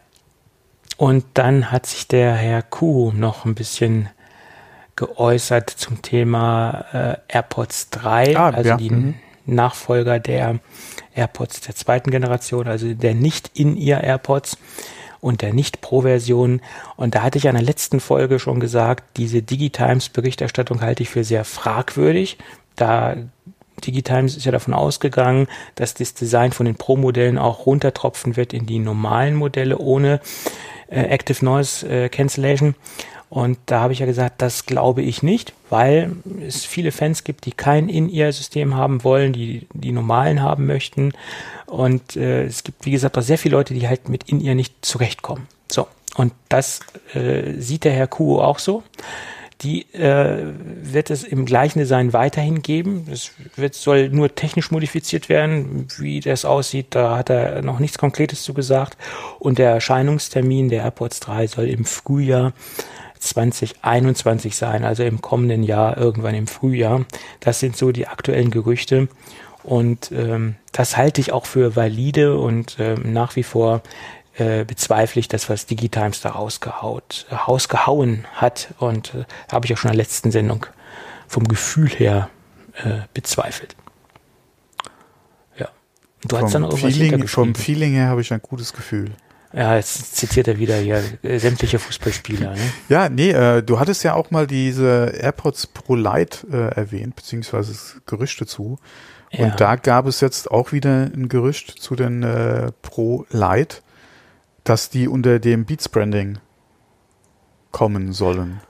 Und 0.97 1.25
dann 1.35 1.73
hat 1.73 1.87
sich 1.87 2.07
der 2.09 2.35
Herr 2.35 2.63
Kuh 2.63 3.13
noch 3.13 3.45
ein 3.45 3.55
bisschen 3.55 4.09
geäußert 4.97 5.71
zum 5.71 6.03
Thema 6.03 6.85
äh, 6.93 7.17
AirPods 7.29 7.91
3, 7.91 8.37
ah, 8.37 8.51
also 8.51 8.71
ja. 8.71 8.77
die 8.77 8.91
mhm. 8.91 9.15
Nachfolger 9.47 10.21
der 10.21 10.61
AirPods 11.15 11.61
der 11.63 11.75
zweiten 11.75 12.11
Generation, 12.11 12.67
also 12.67 12.93
der 12.95 13.15
nicht 13.15 13.51
in 13.55 13.77
ihr 13.77 14.01
AirPods 14.01 14.59
und 15.21 15.41
der 15.41 15.55
nicht 15.55 15.81
Pro-Version. 15.81 16.61
Und 16.97 17.15
da 17.15 17.23
hatte 17.23 17.39
ich 17.39 17.47
in 17.47 17.55
der 17.55 17.63
letzten 17.63 18.01
Folge 18.01 18.39
schon 18.39 18.61
gesagt, 18.61 19.17
diese 19.17 19.43
Digitimes-Berichterstattung 19.43 20.83
halte 20.83 21.03
ich 21.03 21.09
für 21.09 21.25
sehr 21.25 21.45
fragwürdig. 21.45 22.37
Da 22.77 23.17
Digitimes 23.83 24.37
ist 24.37 24.45
ja 24.45 24.53
davon 24.53 24.75
ausgegangen, 24.75 25.49
dass 25.75 25.95
das 25.95 26.15
Design 26.15 26.53
von 26.53 26.67
den 26.67 26.77
Pro-Modellen 26.77 27.39
auch 27.39 27.67
runtertropfen 27.67 28.37
wird 28.37 28.53
in 28.53 28.67
die 28.67 28.79
normalen 28.79 29.35
Modelle 29.35 29.79
ohne 29.79 30.21
äh, 30.89 31.01
Active 31.01 31.45
Noise 31.45 31.89
äh, 31.89 32.09
Cancellation. 32.09 32.75
Und 33.35 33.59
da 33.67 33.81
habe 33.81 33.93
ich 33.93 33.99
ja 33.99 34.07
gesagt, 34.07 34.41
das 34.43 34.65
glaube 34.65 35.03
ich 35.03 35.25
nicht, 35.25 35.55
weil 35.69 36.13
es 36.47 36.65
viele 36.65 36.93
Fans 36.93 37.25
gibt, 37.25 37.47
die 37.47 37.51
kein 37.51 37.89
In-Ear-System 37.89 38.77
haben 38.77 39.03
wollen, 39.03 39.33
die 39.33 39.67
die 39.73 39.91
normalen 39.91 40.41
haben 40.41 40.67
möchten. 40.67 41.11
Und 41.67 42.15
äh, 42.15 42.45
es 42.45 42.63
gibt, 42.63 42.87
wie 42.87 42.93
gesagt, 42.93 43.19
auch 43.19 43.23
sehr 43.23 43.37
viele 43.37 43.57
Leute, 43.57 43.75
die 43.75 43.89
halt 43.89 44.09
mit 44.09 44.29
In-Ear 44.29 44.55
nicht 44.55 44.87
zurechtkommen. 44.87 45.49
So, 45.69 45.89
und 46.15 46.33
das 46.49 46.79
äh, 47.13 47.55
sieht 47.59 47.83
der 47.83 47.91
Herr 47.95 48.07
Kuo 48.07 48.41
auch 48.41 48.61
so. 48.61 48.85
Die 49.63 49.93
äh, 49.95 50.53
wird 50.83 51.11
es 51.11 51.25
im 51.25 51.45
gleichen 51.45 51.81
Design 51.81 52.13
weiterhin 52.13 52.63
geben. 52.63 53.09
Es 53.11 53.33
wird, 53.57 53.75
soll 53.75 54.11
nur 54.11 54.33
technisch 54.33 54.71
modifiziert 54.71 55.29
werden. 55.29 55.89
Wie 55.99 56.21
das 56.21 56.45
aussieht, 56.45 56.87
da 56.91 57.19
hat 57.19 57.31
er 57.31 57.63
noch 57.63 57.81
nichts 57.81 57.99
Konkretes 57.99 58.45
zu 58.45 58.55
gesagt. 58.55 58.97
Und 59.41 59.59
der 59.59 59.71
Erscheinungstermin 59.71 60.69
der 60.69 60.85
AirPods 60.85 61.19
3 61.19 61.49
soll 61.49 61.67
im 61.67 61.85
Frühjahr 61.85 62.53
2021 63.25 64.57
sein, 64.57 64.85
also 64.85 65.03
im 65.03 65.21
kommenden 65.21 65.63
Jahr, 65.63 65.97
irgendwann 65.97 66.35
im 66.35 66.47
Frühjahr. 66.47 67.05
Das 67.41 67.61
sind 67.61 67.77
so 67.77 67.93
die 67.93 68.07
aktuellen 68.07 68.51
Gerüchte. 68.51 69.09
Und 69.63 70.13
ähm, 70.13 70.57
das 70.73 70.97
halte 70.97 71.21
ich 71.21 71.33
auch 71.33 71.47
für 71.47 71.75
valide 71.75 72.39
und 72.39 72.77
ähm, 72.79 73.13
nach 73.13 73.35
wie 73.35 73.43
vor 73.43 73.83
äh, 74.37 74.65
bezweifle 74.65 75.21
ich 75.21 75.29
das, 75.29 75.49
was 75.49 75.67
Digitimes 75.67 76.21
da 76.21 76.31
rausgehaut, 76.31 77.27
äh, 77.31 77.35
rausgehauen 77.35 78.27
hat. 78.35 78.75
Und 78.79 79.15
äh, 79.15 79.25
habe 79.51 79.67
ich 79.67 79.73
auch 79.73 79.79
schon 79.79 79.91
in 79.91 79.97
der 79.97 80.05
letzten 80.05 80.31
Sendung 80.31 80.67
vom 81.29 81.49
Gefühl 81.49 81.89
her 81.89 82.29
äh, 82.75 83.01
bezweifelt. 83.15 83.75
Ja. 85.57 85.69
Du 86.27 86.37
hast 86.37 86.55
dann 86.55 86.65
irgendwas 86.65 86.93
Feeling, 86.93 87.27
Vom 87.27 87.55
Feeling 87.55 87.93
her 87.93 88.09
habe 88.09 88.21
ich 88.21 88.33
ein 88.33 88.43
gutes 88.43 88.73
Gefühl. 88.73 89.13
Ja, 89.55 89.77
jetzt 89.77 90.17
zitiert 90.17 90.49
er 90.49 90.59
wieder 90.59 90.77
hier 90.77 91.03
äh, 91.23 91.39
sämtliche 91.39 91.79
Fußballspieler. 91.79 92.51
Ne? 92.51 92.73
Ja, 92.89 93.09
nee, 93.09 93.31
äh, 93.31 93.63
du 93.63 93.79
hattest 93.79 94.03
ja 94.03 94.15
auch 94.15 94.31
mal 94.31 94.47
diese 94.47 95.13
AirPods 95.17 95.69
Pro 95.69 95.95
Lite 95.95 96.47
äh, 96.51 96.75
erwähnt, 96.75 97.15
beziehungsweise 97.15 97.75
Gerüchte 98.07 98.47
zu. 98.47 98.79
Ja. 99.31 99.47
Und 99.47 99.61
da 99.61 99.77
gab 99.77 100.07
es 100.07 100.21
jetzt 100.21 100.51
auch 100.51 100.73
wieder 100.73 101.11
ein 101.15 101.29
Gerücht 101.29 101.71
zu 101.71 101.95
den 101.95 102.23
äh, 102.23 102.73
Pro 102.83 103.27
Lite, 103.31 103.79
dass 104.65 104.91
die 104.91 105.07
unter 105.07 105.39
dem 105.39 105.65
Beats 105.65 105.89
Branding 105.89 106.39
kommen 107.71 108.13
sollen. 108.13 108.61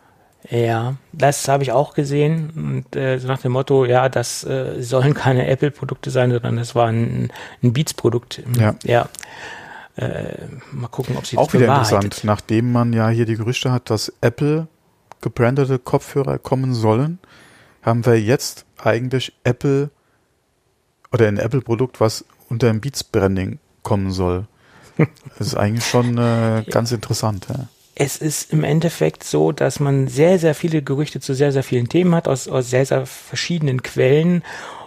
Ja, 0.51 0.97
das 1.13 1.49
habe 1.49 1.63
ich 1.63 1.73
auch 1.73 1.95
gesehen. 1.95 2.51
Und 2.55 2.97
äh, 2.97 3.19
so 3.19 3.29
nach 3.29 3.41
dem 3.41 3.53
Motto, 3.53 3.87
ja, 3.87 4.11
das 4.11 4.45
äh, 4.45 4.83
sollen 4.83 5.15
keine 5.15 5.47
Apple-Produkte 5.47 6.11
sein, 6.11 6.31
sondern 6.31 6.57
das 6.57 6.75
war 6.75 6.89
ein, 6.89 7.33
ein 7.63 7.73
Beats-Produkt. 7.73 8.43
Ja. 8.59 8.75
ja. 8.83 9.09
Äh, 9.97 10.49
mal 10.73 10.89
gucken, 10.89 11.17
ob 11.17 11.27
sie 11.27 11.37
Auch 11.39 11.53
wieder 11.53 11.67
interessant, 11.67 12.23
nachdem 12.25 12.73
man 12.73 12.93
ja 12.93 13.09
hier 13.09 13.27
die 13.27 13.37
Gerüchte 13.37 13.71
hat, 13.71 13.91
dass 13.91 14.13
Apple 14.21 14.67
gebrandete 15.21 15.79
Kopfhörer 15.79 16.39
kommen 16.39 16.75
sollen, 16.75 17.19
haben 17.83 18.05
wir 18.05 18.21
jetzt 18.21 18.67
eigentlich 18.79 19.33
Apple 19.45 19.91
oder 21.13 21.29
ein 21.29 21.39
Apple-Produkt, 21.39 22.01
was 22.01 22.25
unter 22.49 22.67
dem 22.67 22.81
Beats-Branding 22.81 23.59
kommen 23.83 24.11
soll. 24.11 24.47
Das 25.39 25.49
ist 25.49 25.57
eigentlich 25.57 25.87
schon 25.87 26.19
äh, 26.19 26.63
ganz 26.71 26.93
interessant. 26.93 27.47
Ja. 27.49 27.67
Es 27.97 28.17
ist 28.17 28.53
im 28.53 28.63
Endeffekt 28.63 29.25
so, 29.25 29.51
dass 29.51 29.81
man 29.81 30.07
sehr, 30.07 30.39
sehr 30.39 30.55
viele 30.55 30.83
Gerüchte 30.83 31.21
zu 31.21 31.35
sehr, 31.35 31.51
sehr 31.51 31.65
vielen 31.65 31.89
Themen 31.89 32.15
hat, 32.15 32.29
aus, 32.29 32.47
aus 32.47 32.71
sehr, 32.71 32.87
sehr 32.87 33.07
verschiedenen 33.07 33.83
Quellen 33.83 34.45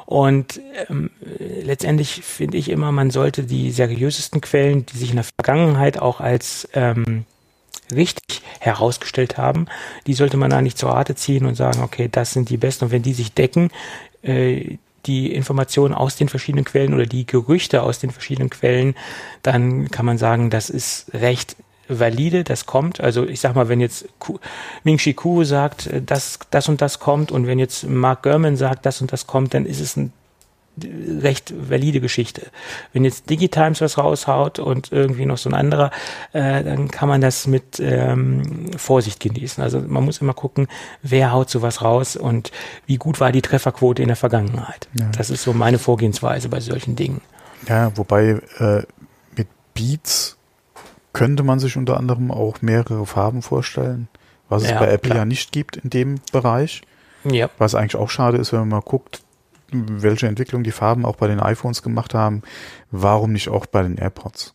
und 0.08 0.62
ähm, 0.88 1.10
letztendlich 1.38 2.22
finde 2.24 2.56
ich 2.56 2.70
immer, 2.70 2.94
man 2.94 3.12
sollte 3.12 3.44
die 3.44 3.72
seriösesten 3.72 4.40
Quellen, 4.40 4.86
die 4.86 4.98
sich 4.98 5.10
in 5.10 5.18
der 5.18 5.26
Vergangenheit 5.26 6.00
auch 6.00 6.22
als 6.22 6.66
ähm, 6.74 7.26
richtig 7.92 8.42
herausgestellt 8.62 9.38
haben, 9.38 9.66
die 10.08 10.14
sollte 10.14 10.38
man 10.38 10.64
nicht 10.64 10.78
zur 10.78 10.92
Rate 10.92 11.16
ziehen 11.16 11.46
und 11.46 11.56
sagen, 11.56 11.84
okay, 11.84 12.08
das 12.10 12.32
sind 12.32 12.48
die 12.48 12.56
besten. 12.56 12.86
Und 12.86 12.92
wenn 12.92 13.02
die 13.02 13.14
sich 13.14 13.34
decken, 13.34 13.70
äh, 14.22 14.78
die 15.08 15.34
Informationen 15.34 15.94
aus 15.94 16.16
den 16.16 16.30
verschiedenen 16.30 16.64
Quellen 16.64 16.94
oder 16.94 17.06
die 17.06 17.26
Gerüchte 17.26 17.84
aus 17.84 18.00
den 18.00 18.12
verschiedenen 18.12 18.50
Quellen, 18.50 18.96
dann 19.44 19.92
kann 19.92 20.06
man 20.06 20.18
sagen, 20.18 20.50
das 20.50 20.70
ist 20.70 21.14
recht 21.14 21.58
valide, 21.88 22.44
das 22.44 22.66
kommt. 22.66 23.00
Also 23.00 23.26
ich 23.26 23.40
sag 23.40 23.56
mal, 23.56 23.70
wenn 23.70 23.80
jetzt 23.80 24.08
Ming 24.84 24.98
Chi 24.98 25.14
Kuo 25.14 25.44
sagt, 25.44 25.88
äh, 25.88 26.02
dass 26.02 26.40
das 26.50 26.70
und 26.70 26.82
das 26.82 27.00
kommt 27.00 27.32
und 27.32 27.48
wenn 27.48 27.60
jetzt 27.60 27.88
Mark 27.88 28.24
Gurman 28.24 28.58
sagt, 28.58 28.86
das 28.86 29.02
und 29.02 29.12
das 29.12 29.28
kommt, 29.28 29.54
dann 29.54 29.66
ist 29.66 29.80
es 29.80 29.96
ein 29.96 30.14
recht 31.22 31.54
valide 31.70 32.00
Geschichte. 32.00 32.48
Wenn 32.94 33.04
jetzt 33.04 33.30
Digitimes 33.30 33.82
was 33.82 33.98
raushaut 33.98 34.60
und 34.60 34.92
irgendwie 34.92 35.26
noch 35.26 35.38
so 35.38 35.50
ein 35.50 35.56
anderer, 35.56 35.92
äh, 36.34 36.64
dann 36.64 36.90
kann 36.90 37.10
man 37.10 37.22
das 37.22 37.48
mit 37.48 37.80
ähm, 37.80 38.72
Vorsicht 38.78 39.20
genießen. 39.20 39.64
Also 39.64 39.80
man 39.80 40.04
muss 40.06 40.20
immer 40.20 40.34
gucken, 40.34 40.68
wer 41.02 41.32
haut 41.32 41.50
sowas 41.50 41.82
raus 41.82 42.16
und 42.16 42.52
wie 42.86 42.98
gut 42.98 43.20
war 43.20 43.32
die 43.32 43.42
Trefferquote 43.42 44.02
in 44.02 44.08
der 44.08 44.18
Vergangenheit. 44.18 44.88
Ja. 45.00 45.10
Das 45.18 45.30
ist 45.30 45.44
so 45.44 45.54
meine 45.54 45.80
Vorgehensweise 45.80 46.50
bei 46.50 46.60
solchen 46.60 46.96
Dingen. 46.96 47.22
Ja, 47.68 47.96
wobei 47.98 48.40
äh, 48.60 48.84
mit 49.36 49.48
Beats 49.74 50.37
könnte 51.18 51.44
man 51.44 51.60
sich 51.60 51.78
unter 51.78 51.98
anderem 51.98 52.32
auch 52.32 52.62
mehrere 52.62 53.06
Farben 53.06 53.42
vorstellen, 53.42 54.08
was 54.50 54.64
es 54.64 54.70
ja, 54.70 54.80
bei 54.80 54.88
Apple 54.88 55.10
klar. 55.10 55.20
ja 55.20 55.26
nicht 55.26 55.52
gibt 55.52 55.78
in 55.78 55.90
dem 55.90 56.16
Bereich. 56.32 56.82
Ja. 57.24 57.50
Was 57.58 57.76
eigentlich 57.76 57.96
auch 57.96 58.10
schade 58.10 58.38
ist, 58.38 58.54
wenn 58.54 58.60
man 58.60 58.70
mal 58.70 58.82
guckt, 58.82 59.22
welche 59.72 60.28
Entwicklung 60.28 60.64
die 60.64 60.72
Farben 60.72 61.06
auch 61.06 61.16
bei 61.16 61.28
den 61.28 61.40
iPhones 61.40 61.82
gemacht 61.82 62.14
haben. 62.14 62.44
Warum 62.92 63.34
nicht 63.34 63.50
auch 63.50 63.66
bei 63.66 63.84
den 63.84 63.98
AirPods? 63.98 64.54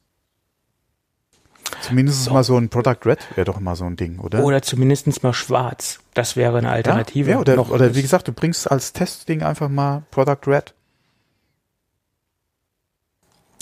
Zumindest 1.80 2.24
so. 2.24 2.32
mal 2.32 2.44
so 2.44 2.56
ein 2.56 2.68
Product 2.68 2.98
Red 3.04 3.18
wäre 3.34 3.44
doch 3.44 3.58
mal 3.58 3.76
so 3.76 3.84
ein 3.84 3.96
Ding, 3.96 4.18
oder? 4.18 4.44
Oder 4.44 4.62
zumindest 4.62 5.22
mal 5.22 5.32
schwarz. 5.32 6.00
Das 6.14 6.36
wäre 6.36 6.58
eine 6.58 6.70
Alternative. 6.70 7.30
Ja, 7.30 7.36
ja 7.36 7.40
oder, 7.40 7.70
oder 7.70 7.94
wie 7.94 8.02
gesagt, 8.02 8.28
du 8.28 8.32
bringst 8.32 8.70
als 8.70 8.92
Testding 8.92 9.42
einfach 9.42 9.68
mal 9.68 10.02
Product 10.10 10.46
Red 10.46 10.74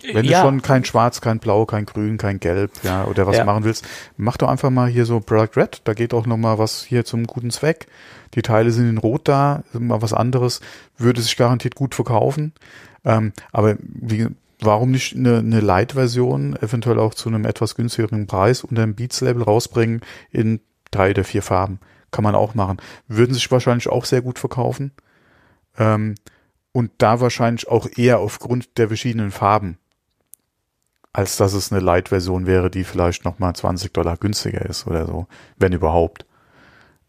wenn 0.03 0.25
ja. 0.25 0.41
du 0.41 0.47
schon 0.47 0.63
kein 0.63 0.85
Schwarz, 0.85 1.21
kein 1.21 1.39
Blau, 1.39 1.67
kein 1.67 1.87
Grün, 1.87 2.19
kein 2.19 2.41
Gelb, 2.41 2.73
ja, 2.83 3.05
oder 3.05 3.27
was 3.27 3.37
ja. 3.37 3.45
machen 3.45 3.65
willst, 3.65 3.87
mach 4.17 4.37
doch 4.37 4.49
einfach 4.49 4.71
mal 4.71 4.89
hier 4.89 5.05
so 5.05 5.21
Product 5.21 5.57
Red. 5.57 5.83
Da 5.85 5.95
geht 5.95 6.15
auch 6.15 6.27
noch 6.27 6.37
mal 6.37 6.59
was 6.59 6.83
hier 6.83 7.05
zum 7.05 7.27
guten 7.27 7.51
Zweck. 7.51 7.87
Die 8.35 8.43
Teile 8.43 8.71
sind 8.71 8.89
in 8.89 8.99
Rot 8.99 9.29
da, 9.29 9.65
mal 9.73 10.03
was 10.03 10.13
anderes, 10.13 10.61
würde 10.97 11.21
sich 11.21 11.37
garantiert 11.37 11.75
gut 11.75 11.95
verkaufen. 11.95 12.53
Ähm, 13.05 13.33
aber 13.53 13.77
wie, 13.81 14.29
warum 14.61 14.91
nicht 14.91 15.17
eine, 15.17 15.39
eine 15.39 15.61
Light-Version, 15.61 16.57
eventuell 16.57 16.99
auch 16.99 17.15
zu 17.15 17.29
einem 17.29 17.45
etwas 17.45 17.75
günstigeren 17.75 18.27
Preis 18.27 18.63
unter 18.63 18.83
dem 18.83 18.95
Beats-Label 18.95 19.43
rausbringen 19.43 20.03
in 20.31 20.61
drei 20.91 21.11
oder 21.11 21.25
vier 21.25 21.43
Farben. 21.43 21.81
Kann 22.11 22.25
man 22.25 22.35
auch 22.35 22.55
machen. 22.55 22.79
Würden 23.09 23.35
sich 23.35 23.51
wahrscheinlich 23.51 23.89
auch 23.89 24.05
sehr 24.05 24.23
gut 24.23 24.39
verkaufen. 24.39 24.93
Ähm, 25.79 26.15
und 26.73 26.93
da 26.99 27.21
wahrscheinlich 27.21 27.69
auch 27.69 27.89
eher 27.97 28.21
aufgrund 28.21 28.79
der 28.79 28.89
verschiedenen 28.89 29.31
Farben, 29.31 29.79
als 31.13 31.37
dass 31.37 31.53
es 31.53 31.73
eine 31.73 31.81
Light-Version 31.81 32.47
wäre, 32.47 32.71
die 32.71 32.85
vielleicht 32.85 33.25
nochmal 33.25 33.55
20 33.55 33.93
Dollar 33.93 34.17
günstiger 34.17 34.65
ist 34.65 34.87
oder 34.87 35.07
so, 35.07 35.27
wenn 35.57 35.73
überhaupt. 35.73 36.25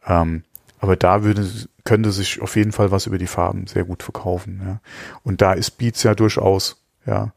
Ähm, 0.06 0.43
aber 0.80 0.95
da 0.95 1.24
würde, 1.24 1.47
könnte 1.84 2.12
sich 2.12 2.41
auf 2.41 2.56
jeden 2.56 2.72
Fall 2.72 2.91
was 2.91 3.06
über 3.06 3.20
die 3.20 3.28
Farben 3.28 3.68
sehr 3.68 3.84
gut 3.84 4.02
verkaufen. 4.02 4.62
Ja. 4.66 4.80
Und 5.24 5.41
da 5.41 5.54
ist 5.54 5.78
Beats 5.78 6.02
ja 6.02 6.16
durchaus 6.16 6.82
ja, 7.06 7.34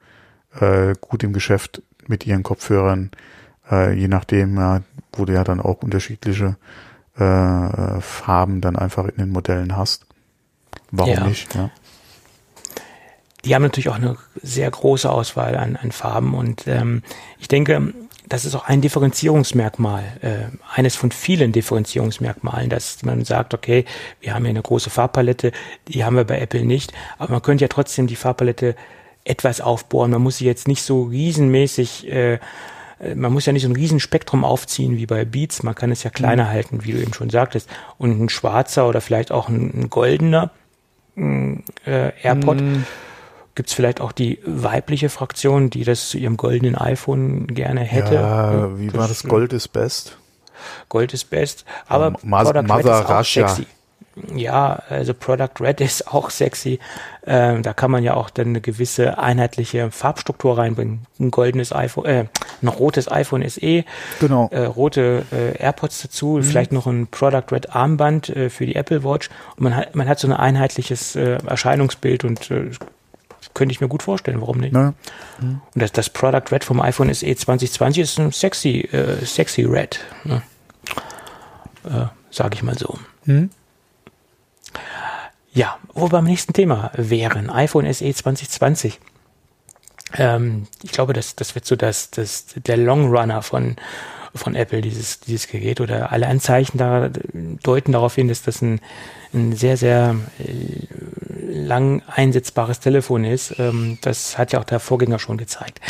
äh, 0.59 0.95
gut 1.01 1.23
im 1.23 1.35
Geschäft 1.35 1.83
mit 2.07 2.27
ihren 2.27 2.43
Kopfhörern, 2.43 3.11
äh, 3.71 3.93
je 3.93 4.09
nachdem, 4.09 4.57
ja, 4.57 4.83
wo 5.13 5.27
du 5.27 5.35
ja 5.35 5.45
dann 5.45 5.61
auch 5.61 5.83
unterschiedliche 5.83 6.57
äh, 7.17 8.01
Farben 8.01 8.61
dann 8.61 8.77
einfach 8.77 9.07
in 9.07 9.17
den 9.17 9.31
Modellen 9.31 9.77
hast. 9.77 10.07
Warum 10.91 11.13
ja. 11.13 11.27
nicht? 11.27 11.55
Ja. 11.55 11.71
Die 13.45 13.55
haben 13.55 13.63
natürlich 13.63 13.89
auch 13.89 13.97
eine 13.97 14.17
sehr 14.43 14.71
große 14.71 15.11
Auswahl 15.11 15.57
an, 15.57 15.77
an 15.77 15.93
Farben 15.93 16.35
und 16.35 16.67
ähm, 16.67 17.03
ich 17.39 17.49
denke, 17.49 17.93
das 18.29 18.45
ist 18.45 18.55
auch 18.55 18.65
ein 18.65 18.81
Differenzierungsmerkmal, 18.81 20.03
äh, 20.23 20.57
eines 20.75 20.97
von 20.97 21.11
vielen 21.11 21.53
Differenzierungsmerkmalen, 21.53 22.71
dass 22.71 23.03
man 23.03 23.25
sagt, 23.25 23.53
okay, 23.53 23.85
wir 24.21 24.35
haben 24.35 24.45
hier 24.45 24.51
eine 24.51 24.63
große 24.63 24.91
Farbpalette, 24.91 25.53
die 25.89 26.05
haben 26.05 26.17
wir 26.17 26.25
bei 26.25 26.41
Apple 26.41 26.65
nicht, 26.65 26.93
aber 27.19 27.33
man 27.33 27.43
könnte 27.43 27.65
ja 27.65 27.69
trotzdem 27.69 28.07
die 28.07 28.17
Farbpalette 28.17 28.77
etwas 29.25 29.61
aufbohren. 29.61 30.11
Man 30.11 30.23
muss 30.23 30.39
sie 30.39 30.47
jetzt 30.47 30.69
nicht 30.69 30.83
so 30.83 31.05
riesenmäßig, 31.05 32.11
äh, 32.11 32.39
man 33.15 33.33
muss 33.33 33.45
ja 33.45 33.53
nicht 33.53 33.63
so 33.63 33.69
ein 33.69 33.77
Riesenspektrum 33.77 34.45
aufziehen 34.45 34.97
wie 34.97 35.07
bei 35.07 35.25
Beats, 35.27 35.63
man 35.63 35.75
kann 35.75 35.91
es 35.91 36.03
ja 36.03 36.11
kleiner 36.11 36.45
mhm. 36.45 36.49
halten, 36.49 36.85
wie 36.85 36.93
du 36.93 36.99
eben 36.99 37.13
schon 37.13 37.29
sagtest. 37.29 37.69
Und 37.99 38.19
ein 38.23 38.29
schwarzer 38.31 38.89
oder 38.89 39.03
vielleicht 39.03 39.33
auch 39.33 39.49
ein, 39.49 39.71
ein 39.75 39.91
goldener 39.91 40.51
äh, 41.17 42.13
AirPod. 42.23 42.61
Mhm 42.61 42.87
Gibt 43.55 43.69
es 43.69 43.75
vielleicht 43.75 44.01
auch 44.01 44.13
die 44.13 44.41
weibliche 44.45 45.09
Fraktion, 45.09 45.71
die 45.71 45.85
das 45.85 46.09
zu 46.09 46.19
ihrem 46.19 46.37
goldenen 46.37 46.77
iPhone 46.77 47.47
gerne 47.47 47.81
hätte? 47.81 48.15
Ja, 48.15 48.79
wie 48.79 48.87
das 48.89 48.97
war 48.97 49.09
das? 49.09 49.23
Gold 49.23 49.53
ist 49.53 49.69
best. 49.69 50.19
Gold 50.89 51.15
ist 51.15 51.31
best. 51.31 51.65
Aber 51.87 52.15
Ma 52.23 52.43
Product 52.43 52.63
Mother 52.63 52.77
Red 52.77 52.85
ist 52.87 53.11
auch 53.11 53.25
sexy. 53.25 53.67
Ja, 54.35 54.81
also 54.89 55.13
Product 55.13 55.61
Red 55.61 55.81
ist 55.81 56.13
auch 56.13 56.31
sexy. 56.31 56.79
Ähm, 57.27 57.63
da 57.63 57.73
kann 57.73 57.91
man 57.91 58.05
ja 58.05 58.15
auch 58.15 58.31
dann 58.31 58.49
eine 58.49 58.61
gewisse 58.61 59.19
einheitliche 59.19 59.91
Farbstruktur 59.91 60.57
reinbringen. 60.57 61.07
Ein 61.19 61.31
goldenes 61.33 61.73
iPhone, 61.73 62.05
äh, 62.05 62.25
ein 62.63 62.69
rotes 62.69 63.11
iPhone 63.11 63.49
SE, 63.49 63.85
genau. 64.21 64.49
äh, 64.53 64.67
rote 64.67 65.25
äh, 65.33 65.59
AirPods 65.59 66.03
dazu, 66.03 66.37
mhm. 66.37 66.43
vielleicht 66.45 66.73
noch 66.73 66.87
ein 66.87 67.09
Product 67.09 67.47
Red 67.51 67.75
Armband 67.75 68.29
äh, 68.29 68.51
für 68.51 68.67
die 68.67 68.77
Apple 68.77 69.03
Watch. 69.03 69.31
Und 69.57 69.65
man 69.65 69.77
hat, 69.77 69.97
man 69.97 70.09
hat 70.09 70.21
so 70.21 70.29
ein 70.29 70.33
einheitliches 70.33 71.17
äh, 71.17 71.39
Erscheinungsbild 71.47 72.25
und 72.25 72.51
äh, 72.53 72.71
könnte 73.53 73.73
ich 73.73 73.81
mir 73.81 73.89
gut 73.89 74.03
vorstellen, 74.03 74.41
warum 74.41 74.59
nicht? 74.59 74.75
Ja. 74.75 74.95
Mhm. 75.41 75.61
Und 75.75 75.83
das, 75.83 75.93
das 75.93 76.11
Product 76.11 76.51
Red 76.51 76.65
vom 76.65 76.81
iPhone 76.81 77.13
SE 77.13 77.35
2020 77.35 78.03
ist 78.03 78.19
ein 78.19 78.33
sexy, 78.33 78.81
äh, 78.93 79.25
sexy 79.25 79.65
Red. 79.65 80.01
Ne? 80.25 80.43
Äh, 81.85 82.07
Sage 82.31 82.55
ich 82.55 82.63
mal 82.63 82.77
so. 82.77 82.99
Mhm. 83.27 83.51
Ja, 85.53 85.79
wo 85.93 86.07
wir 86.07 86.11
beim 86.11 86.25
nächsten 86.25 86.53
Thema 86.53 86.91
wären, 86.95 87.49
iPhone 87.49 87.93
SE 87.93 88.13
2020. 88.13 88.99
Ähm, 90.15 90.67
ich 90.83 90.91
glaube, 90.91 91.13
das, 91.13 91.37
das 91.37 91.55
wird 91.55 91.65
so 91.65 91.77
das, 91.77 92.11
das, 92.11 92.47
der 92.57 92.77
Longrunner 92.77 93.43
von, 93.43 93.77
von 94.35 94.55
Apple, 94.55 94.81
dieses, 94.81 95.21
dieses 95.21 95.49
Gerät. 95.49 95.81
Oder 95.81 96.13
alle 96.13 96.27
Anzeichen 96.27 96.79
da 96.79 97.11
deuten 97.63 97.93
darauf 97.93 98.15
hin, 98.15 98.29
dass 98.29 98.43
das 98.43 98.63
ein, 98.63 98.81
ein 99.33 99.53
sehr, 99.55 99.77
sehr 99.77 100.17
äh, 100.39 100.87
lang 101.53 102.03
einsetzbares 102.07 102.81
Telefon 102.81 103.25
ist. 103.25 103.59
Ähm, 103.59 103.99
das 104.01 104.39
hat 104.39 104.53
ja 104.53 104.61
auch 104.61 104.65
der 104.65 104.81
Vorgänger 104.81 105.19
schon 105.19 105.39
gezeigt. 105.39 105.81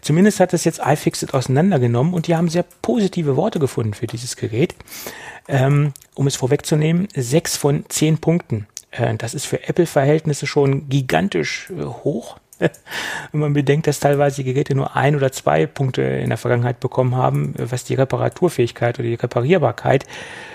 Zumindest 0.00 0.40
hat 0.40 0.52
das 0.52 0.64
jetzt 0.64 0.80
iFixit 0.84 1.34
auseinandergenommen 1.34 2.14
und 2.14 2.26
die 2.26 2.36
haben 2.36 2.48
sehr 2.48 2.64
positive 2.82 3.36
Worte 3.36 3.58
gefunden 3.58 3.94
für 3.94 4.06
dieses 4.06 4.36
Gerät. 4.36 4.74
Ähm, 5.46 5.92
um 6.14 6.26
es 6.26 6.36
vorwegzunehmen, 6.36 7.08
sechs 7.14 7.56
von 7.56 7.84
zehn 7.88 8.18
Punkten. 8.18 8.66
Äh, 8.90 9.14
das 9.16 9.34
ist 9.34 9.46
für 9.46 9.68
Apple-Verhältnisse 9.68 10.46
schon 10.46 10.88
gigantisch 10.88 11.70
äh, 11.70 11.84
hoch. 11.84 12.38
Wenn 13.32 13.40
man 13.40 13.52
bedenkt, 13.52 13.86
dass 13.86 14.00
teilweise 14.00 14.42
die 14.42 14.52
Geräte 14.52 14.74
nur 14.74 14.96
ein 14.96 15.16
oder 15.16 15.32
zwei 15.32 15.66
Punkte 15.66 16.02
in 16.02 16.28
der 16.28 16.38
Vergangenheit 16.38 16.80
bekommen 16.80 17.16
haben, 17.16 17.54
was 17.58 17.84
die 17.84 17.94
Reparaturfähigkeit 17.94 18.98
oder 18.98 19.08
die 19.08 19.14
Reparierbarkeit 19.14 20.04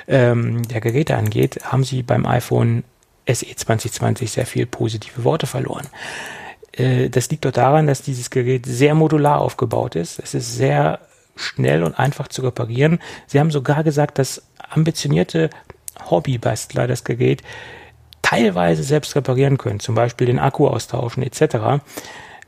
ähm, 0.07 0.63
der 0.67 0.81
Geräte 0.81 1.15
angeht, 1.15 1.59
haben 1.63 1.83
sie 1.83 2.03
beim 2.03 2.25
iPhone 2.25 2.83
SE 3.27 3.55
2020 3.55 4.31
sehr 4.31 4.45
viel 4.45 4.65
positive 4.65 5.23
Worte 5.23 5.47
verloren. 5.47 5.87
Äh, 6.73 7.09
das 7.09 7.29
liegt 7.29 7.45
doch 7.45 7.51
daran, 7.51 7.87
dass 7.87 8.01
dieses 8.01 8.29
Gerät 8.29 8.65
sehr 8.65 8.95
modular 8.95 9.41
aufgebaut 9.41 9.95
ist. 9.95 10.19
Es 10.19 10.33
ist 10.33 10.55
sehr 10.55 10.99
schnell 11.35 11.83
und 11.83 11.97
einfach 11.97 12.27
zu 12.27 12.41
reparieren. 12.41 12.99
Sie 13.27 13.39
haben 13.39 13.51
sogar 13.51 13.83
gesagt, 13.83 14.19
dass 14.19 14.43
ambitionierte 14.57 15.49
Hobbybastler 16.09 16.87
das 16.87 17.03
Gerät 17.03 17.43
teilweise 18.29 18.83
selbst 18.83 19.15
reparieren 19.15 19.57
können, 19.57 19.79
zum 19.79 19.95
Beispiel 19.95 20.27
den 20.27 20.39
Akku 20.39 20.67
austauschen 20.67 21.23
etc. 21.23 21.81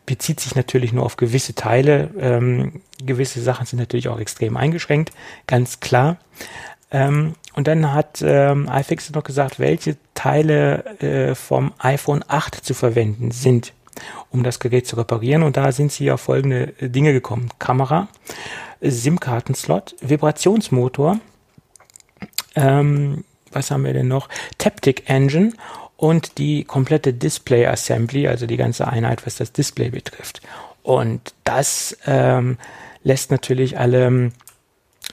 Bezieht 0.06 0.40
sich 0.40 0.56
natürlich 0.56 0.94
nur 0.94 1.06
auf 1.06 1.18
gewisse 1.18 1.56
Teile. 1.56 2.12
Ähm, 2.20 2.82
gewisse 3.04 3.42
Sachen 3.42 3.66
sind 3.66 3.80
natürlich 3.80 4.08
auch 4.08 4.20
extrem 4.20 4.58
eingeschränkt, 4.58 5.12
ganz 5.48 5.80
klar. 5.80 6.18
Ähm, 6.92 7.34
und 7.56 7.68
dann 7.68 7.94
hat 7.94 8.22
ähm, 8.24 8.70
iFixit 8.72 9.16
noch 9.16 9.24
gesagt, 9.24 9.60
welche 9.60 9.98
Teile 10.14 10.86
äh, 11.00 11.36
vom 11.36 11.74
iPhone 11.80 12.24
8 12.28 12.64
zu 12.64 12.74
verwenden 12.74 13.32
sind, 13.32 13.74
um 14.30 14.44
das 14.44 14.60
Gerät 14.60 14.86
zu 14.86 14.98
reparieren. 14.98 15.42
Und 15.42 15.58
da 15.58 15.72
sind 15.72 15.92
sie 15.92 16.12
auf 16.12 16.22
folgende 16.22 16.74
Dinge 16.80 17.12
gekommen. 17.12 17.50
Kamera, 17.58 18.08
SIM-Kartenslot, 18.82 19.96
Vibrationsmotor, 20.02 21.20
ähm, 22.56 23.24
was 23.54 23.72
haben 23.72 23.86
wir 23.86 23.94
denn 23.94 24.08
noch? 24.08 24.30
Taptic 24.58 25.10
Engine 25.10 25.54
und 25.98 26.38
die 26.38 26.64
komplette 26.64 27.14
Display 27.14 27.68
Assembly, 27.68 28.28
also 28.28 28.48
die 28.48 28.58
ganze 28.58 28.88
Einheit, 28.88 29.26
was 29.26 29.36
das 29.36 29.52
Display 29.52 29.90
betrifft. 29.90 30.42
Und 30.84 31.34
das 31.44 31.98
ähm, 32.08 32.58
lässt 33.04 33.32
natürlich 33.32 33.78
alle 33.78 34.32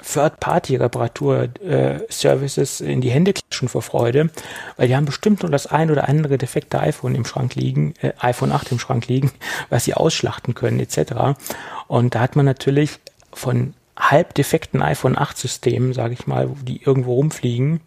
Third-Party-Reparatur-Services 0.03 2.81
äh, 2.81 2.93
in 2.93 3.01
die 3.01 3.11
Hände 3.11 3.33
klatschen 3.33 3.69
vor 3.69 3.83
Freude, 3.83 4.31
weil 4.77 4.89
die 4.89 4.97
haben 4.97 5.05
bestimmt 5.05 5.43
nur 5.43 5.51
das 5.51 5.67
ein 5.67 5.91
oder 5.91 6.09
andere 6.09 6.39
defekte 6.39 6.81
iPhone 6.81 7.15
im 7.15 7.25
Schrank 7.25 7.55
liegen, 7.55 7.95
äh, 8.01 8.13
iPhone 8.21 8.53
8 8.53 8.73
im 8.73 8.79
Schrank 8.79 9.09
liegen, 9.09 9.31
was 9.71 9.85
sie 9.85 9.95
ausschlachten 9.95 10.55
können 10.55 10.81
etc. 10.81 11.39
Und 11.87 12.15
da 12.15 12.21
hat 12.21 12.37
man 12.37 12.47
natürlich 12.47 12.99
von 13.33 13.75
halb 13.99 14.35
defekten 14.35 14.81
iPhone 14.81 15.19
8 15.19 15.37
Systemen, 15.37 15.93
sage 15.93 16.15
ich 16.15 16.27
mal, 16.27 16.49
die 16.63 16.83
irgendwo 16.83 17.15
rumfliegen, 17.15 17.81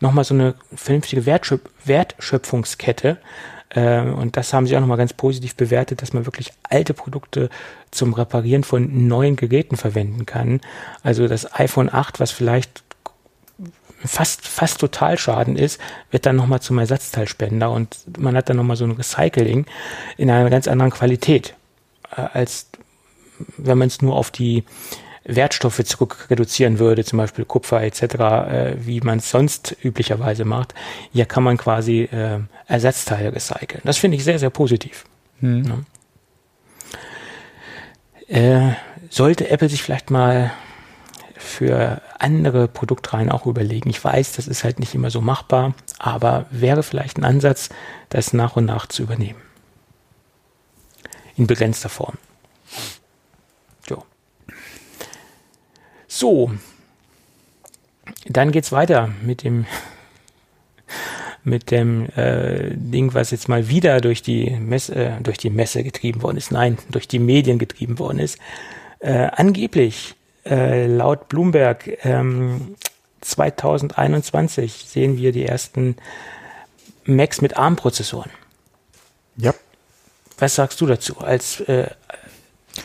nochmal 0.00 0.24
so 0.24 0.34
eine 0.34 0.54
vernünftige 0.74 1.26
Wertschöp 1.26 1.70
Wertschöpfungskette. 1.84 3.18
Äh, 3.70 4.00
und 4.00 4.36
das 4.36 4.52
haben 4.52 4.66
sie 4.66 4.76
auch 4.76 4.80
nochmal 4.80 4.96
ganz 4.96 5.12
positiv 5.12 5.54
bewertet, 5.54 6.00
dass 6.00 6.14
man 6.14 6.26
wirklich 6.26 6.52
alte 6.62 6.94
Produkte 6.94 7.50
zum 7.90 8.14
Reparieren 8.14 8.64
von 8.64 9.08
neuen 9.08 9.36
Geräten 9.36 9.76
verwenden 9.76 10.24
kann. 10.26 10.60
Also 11.02 11.28
das 11.28 11.54
iPhone 11.54 11.92
8, 11.92 12.18
was 12.18 12.30
vielleicht 12.30 12.82
fast, 14.04 14.46
fast 14.46 14.80
Totalschaden 14.80 15.56
ist, 15.56 15.80
wird 16.10 16.24
dann 16.24 16.36
nochmal 16.36 16.60
zum 16.60 16.78
Ersatzteilspender 16.78 17.70
und 17.70 17.98
man 18.18 18.36
hat 18.36 18.48
dann 18.48 18.56
nochmal 18.56 18.76
so 18.76 18.84
ein 18.84 18.92
Recycling 18.92 19.66
in 20.16 20.30
einer 20.30 20.48
ganz 20.50 20.68
anderen 20.68 20.92
Qualität, 20.92 21.54
äh, 22.16 22.22
als 22.32 22.68
wenn 23.56 23.78
man 23.78 23.88
es 23.88 24.02
nur 24.02 24.16
auf 24.16 24.30
die 24.30 24.64
Wertstoffe 25.28 25.84
zurück 25.84 26.26
reduzieren 26.30 26.78
würde, 26.78 27.04
zum 27.04 27.18
Beispiel 27.18 27.44
Kupfer 27.44 27.82
etc., 27.82 28.02
äh, 28.02 28.76
wie 28.80 29.00
man 29.00 29.18
es 29.18 29.30
sonst 29.30 29.76
üblicherweise 29.82 30.44
macht. 30.44 30.74
Hier 31.12 31.26
kann 31.26 31.44
man 31.44 31.58
quasi 31.58 32.02
äh, 32.02 32.40
Ersatzteile 32.66 33.34
recyceln. 33.34 33.82
Das 33.84 33.98
finde 33.98 34.16
ich 34.16 34.24
sehr, 34.24 34.38
sehr 34.38 34.50
positiv. 34.50 35.04
Hm. 35.40 35.84
Ja. 38.28 38.70
Äh, 38.70 38.74
sollte 39.10 39.50
Apple 39.50 39.68
sich 39.68 39.82
vielleicht 39.82 40.10
mal 40.10 40.50
für 41.36 42.00
andere 42.18 42.66
Produktreihen 42.66 43.30
auch 43.30 43.46
überlegen. 43.46 43.90
Ich 43.90 44.02
weiß, 44.02 44.32
das 44.32 44.48
ist 44.48 44.64
halt 44.64 44.80
nicht 44.80 44.94
immer 44.94 45.10
so 45.10 45.20
machbar, 45.20 45.74
aber 45.98 46.46
wäre 46.50 46.82
vielleicht 46.82 47.18
ein 47.18 47.24
Ansatz, 47.24 47.68
das 48.08 48.32
nach 48.32 48.56
und 48.56 48.64
nach 48.64 48.86
zu 48.86 49.02
übernehmen. 49.02 49.40
In 51.36 51.46
begrenzter 51.46 51.88
Form. 51.88 52.18
So, 56.08 56.50
dann 58.26 58.50
geht's 58.50 58.72
weiter 58.72 59.10
mit 59.22 59.44
dem 59.44 59.66
mit 61.44 61.70
dem 61.70 62.06
äh, 62.16 62.70
Ding, 62.74 63.14
was 63.14 63.30
jetzt 63.30 63.48
mal 63.48 63.68
wieder 63.68 64.00
durch 64.00 64.22
die 64.22 64.50
Messe, 64.50 64.94
äh, 64.94 65.20
durch 65.22 65.38
die 65.38 65.50
Messe 65.50 65.82
getrieben 65.82 66.22
worden 66.22 66.36
ist, 66.36 66.50
nein, 66.50 66.78
durch 66.90 67.08
die 67.08 67.18
Medien 67.18 67.58
getrieben 67.58 67.98
worden 67.98 68.18
ist. 68.18 68.38
Äh, 69.00 69.28
angeblich 69.32 70.14
äh, 70.44 70.86
laut 70.86 71.28
Bloomberg 71.28 72.04
ähm, 72.04 72.74
2021 73.20 74.84
sehen 74.86 75.16
wir 75.18 75.32
die 75.32 75.46
ersten 75.46 75.96
Macs 77.04 77.40
mit 77.40 77.56
ARM-Prozessoren. 77.56 78.30
Ja. 79.36 79.54
Was 80.38 80.54
sagst 80.54 80.80
du 80.80 80.86
dazu 80.86 81.18
als, 81.18 81.60
äh, 81.60 81.88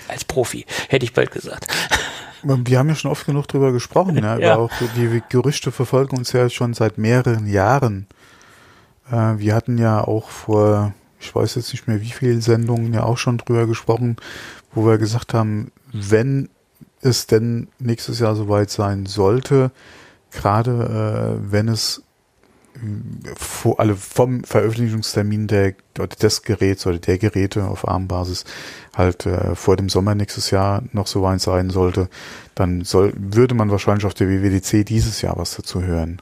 als 0.08 0.24
Profi, 0.24 0.66
hätte 0.90 1.06
ich 1.06 1.14
bald 1.14 1.32
gesagt. 1.32 1.68
Wir 2.44 2.80
haben 2.80 2.90
ja 2.90 2.96
schon 2.96 3.12
oft 3.12 3.26
genug 3.26 3.48
drüber 3.48 3.72
gesprochen, 3.72 4.18
ja, 4.18 4.38
ja. 4.40 4.56
auch 4.58 4.72
die 4.96 5.22
Gerüchte 5.30 5.72
verfolgen 5.72 6.18
uns 6.18 6.32
ja 6.34 6.50
schon 6.50 6.74
seit 6.74 6.98
mehreren 6.98 7.48
Jahren. 7.48 8.08
Äh, 9.10 9.38
wir 9.38 9.56
hatten 9.56 9.78
ja 9.78 10.02
auch 10.02 10.30
vor, 10.30 10.94
ich 11.20 11.34
weiß 11.34 11.56
jetzt 11.56 11.72
nicht 11.72 11.88
mehr 11.88 12.02
wie 12.02 12.12
viele 12.12 12.42
Sendungen 12.42 12.94
ja 12.94 13.04
auch 13.04 13.18
schon 13.18 13.38
drüber 13.38 13.68
gesprochen, 13.68 14.18
wo 14.74 14.86
wir 14.86 14.98
gesagt 14.98 15.34
haben, 15.34 15.72
wenn 15.92 16.50
es 17.02 17.28
denn 17.28 17.68
nächstes 17.80 18.20
Jahr 18.20 18.36
soweit 18.36 18.70
sein 18.70 19.06
sollte, 19.06 19.72
gerade 20.32 21.40
äh, 21.42 21.52
wenn 21.52 21.68
es 21.68 22.04
vor, 23.36 23.80
alle 23.80 23.96
vom 23.96 24.44
Veröffentlichungstermin 24.44 25.48
der, 25.48 25.74
des 26.22 26.42
Geräts 26.42 26.86
oder 26.88 26.98
der 26.98 27.18
Geräte 27.18 27.66
auf 27.66 27.88
ARM-Basis 27.88 28.46
halt 28.96 29.26
äh, 29.26 29.56
vor 29.56 29.76
dem 29.76 29.90
Sommer 29.90 30.16
nächstes 30.16 30.52
Jahr 30.52 30.84
noch 30.92 31.08
so 31.08 31.22
weit 31.22 31.42
sein 31.42 31.70
sollte, 31.70 32.10
dann 32.56 32.84
soll, 32.84 33.14
würde 33.16 33.56
man 33.56 33.72
wahrscheinlich 33.72 34.06
auf 34.06 34.14
der 34.14 34.30
WWDC 34.30 34.86
dieses 34.86 35.22
Jahr 35.22 35.38
was 35.38 35.56
dazu 35.56 35.82
hören. 35.82 36.22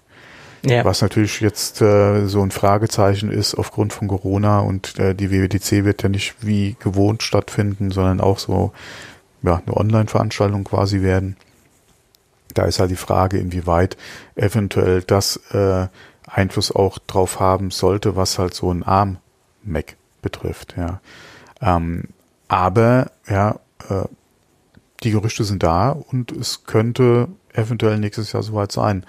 Ja. 0.64 0.86
Was 0.86 1.02
natürlich 1.02 1.42
jetzt 1.42 1.82
äh, 1.82 2.28
so 2.28 2.42
ein 2.42 2.52
Fragezeichen 2.52 3.32
ist 3.32 3.56
aufgrund 3.56 3.94
von 3.94 4.08
Corona 4.08 4.60
und 4.60 5.00
äh, 5.00 5.16
die 5.16 5.32
WWDC 5.32 5.86
wird 5.86 6.04
ja 6.04 6.10
nicht 6.10 6.36
wie 6.42 6.76
gewohnt 6.80 7.24
stattfinden, 7.24 7.90
sondern 7.90 8.22
auch 8.22 8.38
so 8.38 8.72
ja, 9.42 9.62
eine 9.66 9.76
Online-Veranstaltung 9.76 10.64
quasi 10.64 11.02
werden. 11.02 11.36
Da 12.54 12.66
ist 12.66 12.80
halt 12.80 12.92
die 12.92 12.96
Frage, 12.96 13.38
inwieweit 13.38 13.98
eventuell 14.36 15.02
das 15.02 15.38
äh, 15.52 15.88
Einfluss 16.28 16.72
auch 16.72 16.98
drauf 17.00 17.40
haben 17.40 17.72
sollte, 17.72 18.16
was 18.16 18.40
halt 18.40 18.54
so 18.54 18.72
ein 18.72 18.84
ARM-Mac 18.84 19.98
betrifft, 20.22 20.76
ja. 20.78 21.02
Ähm, 21.62 22.10
aber, 22.48 23.12
ja, 23.28 23.60
äh, 23.90 24.06
die 25.04 25.12
Gerüchte 25.12 25.44
sind 25.44 25.64
da 25.64 25.90
und 25.90 26.32
es 26.32 26.64
könnte 26.66 27.28
eventuell 27.54 27.98
nächstes 27.98 28.32
Jahr 28.32 28.44
soweit 28.44 28.72
sein. 28.72 29.06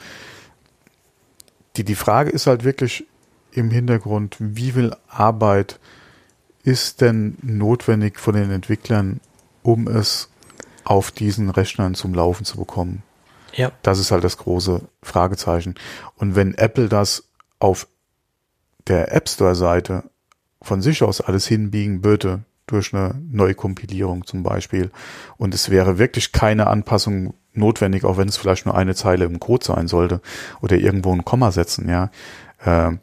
Die, 1.77 1.85
die 1.85 1.95
Frage 1.95 2.31
ist 2.31 2.47
halt 2.47 2.65
wirklich 2.65 3.07
im 3.53 3.71
Hintergrund, 3.71 4.37
wie 4.39 4.73
viel 4.73 4.97
Arbeit 5.09 5.79
ist 6.63 7.01
denn 7.01 7.37
notwendig 7.43 8.19
von 8.19 8.35
den 8.35 8.51
Entwicklern, 8.51 9.21
um 9.63 9.89
es 9.89 10.31
auf 10.85 11.11
diesen 11.11 11.51
Rechnern 11.51 11.95
zum 11.95 12.15
Laufen 12.15 12.45
zu 12.45 12.57
bekommen? 12.57 13.03
Ja. 13.55 13.73
Das 13.83 13.99
ist 13.99 14.11
halt 14.11 14.25
das 14.25 14.39
große 14.39 14.83
Fragezeichen. 15.03 15.75
Und 16.17 16.37
wenn 16.37 16.55
Apple 16.55 16.89
das 16.89 17.29
auf 17.59 17.87
der 18.89 19.15
App 19.15 19.29
Store 19.29 19.55
Seite 19.55 20.05
von 20.61 20.83
sich 20.83 21.03
aus 21.03 21.21
alles 21.21 21.47
hinbiegen 21.47 22.05
würde, 22.05 22.45
durch 22.67 22.95
eine 22.95 23.15
Neukompilierung 23.31 24.27
zum 24.27 24.43
Beispiel, 24.43 24.91
und 25.37 25.55
es 25.55 25.71
wäre 25.71 25.99
wirklich 25.99 26.33
keine 26.33 26.69
Anpassung 26.69 27.35
notwendig, 27.53 28.05
auch 28.05 28.17
wenn 28.17 28.29
es 28.29 28.37
vielleicht 28.37 28.67
nur 28.67 28.77
eine 28.77 28.95
Zeile 28.95 29.25
im 29.25 29.41
Code 29.41 29.65
sein 29.65 29.89
sollte 29.89 30.21
oder 30.61 30.77
irgendwo 30.77 31.13
ein 31.13 31.25
Komma 31.25 31.51
setzen, 31.51 31.89
ja. 31.89 32.11
Äh, 32.65 32.97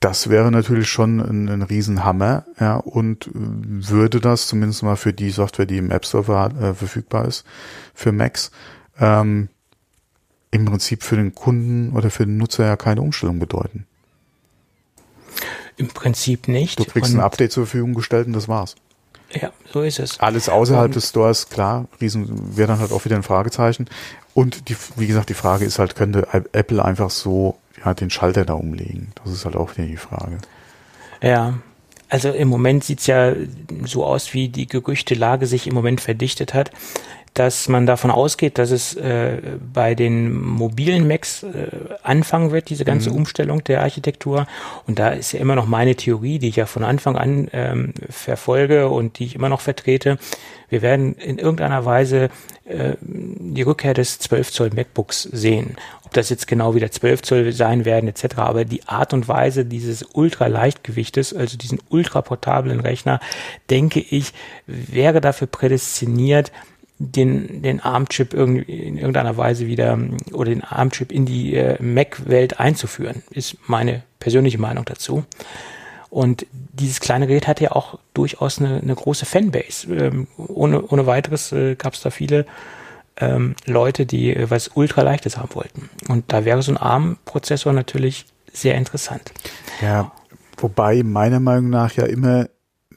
das 0.00 0.30
wäre 0.30 0.50
natürlich 0.50 0.88
schon 0.88 1.20
ein, 1.20 1.48
ein 1.50 1.62
Riesenhammer, 1.62 2.46
ja, 2.58 2.76
und 2.76 3.30
würde 3.34 4.20
das 4.20 4.46
zumindest 4.46 4.82
mal 4.82 4.96
für 4.96 5.12
die 5.12 5.28
Software, 5.28 5.66
die 5.66 5.76
im 5.76 5.90
App 5.90 6.06
Store 6.06 6.50
äh, 6.58 6.74
verfügbar 6.74 7.26
ist, 7.26 7.44
für 7.94 8.10
Macs, 8.10 8.50
ähm, 9.00 9.48
im 10.50 10.64
Prinzip 10.64 11.02
für 11.02 11.16
den 11.16 11.34
Kunden 11.34 11.92
oder 11.96 12.10
für 12.10 12.26
den 12.26 12.36
Nutzer 12.36 12.66
ja 12.66 12.76
keine 12.76 13.02
Umstellung 13.02 13.38
bedeuten. 13.38 13.86
Im 15.76 15.88
Prinzip 15.88 16.48
nicht. 16.48 16.78
Du 16.78 16.84
kriegst 16.84 17.14
ein 17.14 17.20
Update 17.20 17.52
zur 17.52 17.66
Verfügung 17.66 17.94
gestellt 17.94 18.26
und 18.26 18.34
das 18.34 18.48
war's. 18.48 18.74
Ja, 19.32 19.52
so 19.72 19.82
ist 19.82 20.00
es. 20.00 20.18
Alles 20.18 20.48
außerhalb 20.48 20.86
und 20.86 20.96
des 20.96 21.08
Stores, 21.08 21.48
klar, 21.48 21.86
riesen, 22.00 22.56
wäre 22.56 22.68
dann 22.68 22.80
halt 22.80 22.92
auch 22.92 23.04
wieder 23.04 23.16
ein 23.16 23.22
Fragezeichen. 23.22 23.86
Und 24.34 24.68
die, 24.68 24.76
wie 24.96 25.06
gesagt, 25.06 25.28
die 25.28 25.34
Frage 25.34 25.64
ist 25.64 25.78
halt, 25.78 25.94
könnte 25.94 26.26
Apple 26.32 26.84
einfach 26.84 27.10
so 27.10 27.58
ja, 27.84 27.94
den 27.94 28.10
Schalter 28.10 28.44
da 28.44 28.54
umlegen? 28.54 29.12
Das 29.22 29.32
ist 29.32 29.44
halt 29.44 29.56
auch 29.56 29.76
wieder 29.76 29.86
die 29.86 29.96
Frage. 29.96 30.38
Ja, 31.22 31.54
also 32.08 32.30
im 32.30 32.48
Moment 32.48 32.82
sieht's 32.82 33.06
ja 33.06 33.34
so 33.84 34.04
aus, 34.04 34.34
wie 34.34 34.48
die 34.48 34.66
Gerüchtelage 34.66 35.46
sich 35.46 35.68
im 35.68 35.74
Moment 35.74 36.00
verdichtet 36.00 36.54
hat 36.54 36.72
dass 37.34 37.68
man 37.68 37.86
davon 37.86 38.10
ausgeht, 38.10 38.58
dass 38.58 38.70
es 38.70 38.94
äh, 38.94 39.38
bei 39.72 39.94
den 39.94 40.32
mobilen 40.32 41.06
Macs 41.06 41.44
äh, 41.44 41.68
anfangen 42.02 42.50
wird, 42.50 42.70
diese 42.70 42.84
ganze 42.84 43.10
mhm. 43.10 43.16
Umstellung 43.16 43.62
der 43.62 43.82
Architektur. 43.82 44.46
Und 44.86 44.98
da 44.98 45.10
ist 45.10 45.32
ja 45.32 45.40
immer 45.40 45.54
noch 45.54 45.66
meine 45.66 45.94
Theorie, 45.94 46.38
die 46.38 46.48
ich 46.48 46.56
ja 46.56 46.66
von 46.66 46.82
Anfang 46.82 47.16
an 47.16 47.48
ähm, 47.52 47.94
verfolge 48.08 48.88
und 48.88 49.18
die 49.18 49.26
ich 49.26 49.34
immer 49.36 49.48
noch 49.48 49.60
vertrete. 49.60 50.18
Wir 50.68 50.82
werden 50.82 51.14
in 51.14 51.38
irgendeiner 51.38 51.84
Weise 51.84 52.30
äh, 52.64 52.94
die 53.02 53.62
Rückkehr 53.62 53.94
des 53.94 54.18
12 54.18 54.52
Zoll 54.52 54.70
MacBooks 54.74 55.22
sehen. 55.22 55.76
Ob 56.04 56.12
das 56.14 56.30
jetzt 56.30 56.46
genau 56.48 56.74
wieder 56.74 56.90
12 56.90 57.22
Zoll 57.22 57.52
sein 57.52 57.84
werden 57.84 58.08
etc. 58.08 58.38
Aber 58.38 58.64
die 58.64 58.88
Art 58.88 59.12
und 59.12 59.28
Weise 59.28 59.64
dieses 59.64 60.02
Ultraleichtgewichtes, 60.02 61.34
also 61.34 61.56
diesen 61.56 61.80
ultraportablen 61.90 62.80
Rechner, 62.80 63.20
denke 63.70 64.00
ich, 64.00 64.32
wäre 64.66 65.20
dafür 65.20 65.46
prädestiniert, 65.46 66.50
den, 67.02 67.62
den 67.62 67.80
ARM-Chip 67.80 68.34
irgendwie 68.34 68.70
in 68.72 68.98
irgendeiner 68.98 69.38
Weise 69.38 69.66
wieder 69.66 69.98
oder 70.32 70.50
den 70.50 70.62
ARM-Chip 70.62 71.10
in 71.10 71.24
die 71.24 71.54
äh, 71.54 71.82
Mac-Welt 71.82 72.60
einzuführen, 72.60 73.22
ist 73.30 73.56
meine 73.66 74.02
persönliche 74.18 74.58
Meinung 74.58 74.84
dazu. 74.84 75.24
Und 76.10 76.46
dieses 76.52 77.00
kleine 77.00 77.26
Gerät 77.26 77.48
hat 77.48 77.60
ja 77.60 77.72
auch 77.72 77.98
durchaus 78.12 78.58
eine, 78.58 78.80
eine 78.80 78.94
große 78.94 79.24
Fanbase. 79.24 79.94
Ähm, 79.94 80.26
ohne, 80.36 80.82
ohne 80.82 81.06
weiteres 81.06 81.52
äh, 81.52 81.74
gab 81.74 81.94
es 81.94 82.02
da 82.02 82.10
viele 82.10 82.44
ähm, 83.16 83.54
Leute, 83.64 84.04
die 84.04 84.36
äh, 84.36 84.50
was 84.50 84.68
ultraleichtes 84.68 85.38
haben 85.38 85.54
wollten. 85.54 85.88
Und 86.08 86.30
da 86.32 86.44
wäre 86.44 86.62
so 86.62 86.72
ein 86.72 86.76
ARM-Prozessor 86.76 87.72
natürlich 87.72 88.26
sehr 88.52 88.74
interessant. 88.74 89.32
Ja, 89.80 90.12
wobei 90.58 91.02
meiner 91.02 91.40
Meinung 91.40 91.70
nach 91.70 91.94
ja 91.94 92.04
immer 92.04 92.48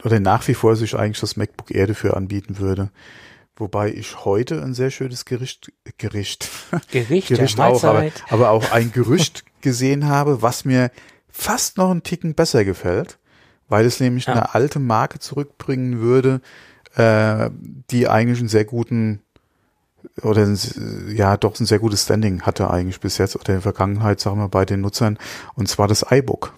oder 0.03 0.19
nach 0.19 0.45
wie 0.49 0.55
vor 0.55 0.75
sich 0.75 0.95
eigentlich 0.97 1.21
das 1.21 1.37
MacBook 1.37 1.71
Air 1.73 1.87
dafür 1.87 2.17
anbieten 2.17 2.59
würde. 2.59 2.89
Wobei 3.55 3.91
ich 3.93 4.25
heute 4.25 4.63
ein 4.63 4.73
sehr 4.73 4.89
schönes 4.89 5.25
Gericht, 5.25 5.71
Gericht, 5.99 6.49
Gericht, 6.91 7.27
Gericht 7.27 7.57
ja, 7.57 7.67
auch, 7.67 7.83
aber, 7.83 8.09
aber 8.29 8.49
auch 8.49 8.71
ein 8.71 8.91
Gerücht 8.91 9.43
gesehen 9.61 10.07
habe, 10.07 10.41
was 10.41 10.65
mir 10.65 10.89
fast 11.29 11.77
noch 11.77 11.91
einen 11.91 12.01
Ticken 12.01 12.33
besser 12.33 12.65
gefällt, 12.65 13.19
weil 13.69 13.85
es 13.85 13.99
nämlich 13.99 14.25
ja. 14.25 14.33
eine 14.33 14.55
alte 14.55 14.79
Marke 14.79 15.19
zurückbringen 15.19 15.99
würde, 15.99 16.41
äh, 16.95 17.51
die 17.91 18.07
eigentlich 18.07 18.39
einen 18.39 18.49
sehr 18.49 18.65
guten 18.65 19.21
oder 20.21 20.47
ja 21.09 21.37
doch 21.37 21.59
ein 21.59 21.65
sehr 21.65 21.79
gutes 21.79 22.03
Standing 22.03 22.41
hatte 22.41 22.69
eigentlich 22.69 22.99
bis 22.99 23.17
jetzt 23.17 23.35
oder 23.35 23.49
in 23.49 23.55
der 23.55 23.61
Vergangenheit, 23.61 24.19
sagen 24.19 24.39
wir, 24.39 24.49
bei 24.49 24.65
den 24.65 24.81
Nutzern, 24.81 25.17
und 25.55 25.67
zwar 25.69 25.87
das 25.87 26.05
iBook. 26.09 26.53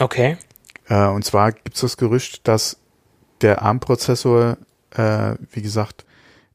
Okay. 0.00 0.36
Äh, 0.88 1.06
und 1.06 1.24
zwar 1.24 1.52
gibt 1.52 1.74
es 1.74 1.82
das 1.82 1.96
Gerücht, 1.96 2.48
dass 2.48 2.78
der 3.40 3.62
ARM-Prozessor 3.62 4.58
äh, 4.98 5.36
wie 5.50 5.62
gesagt, 5.62 6.04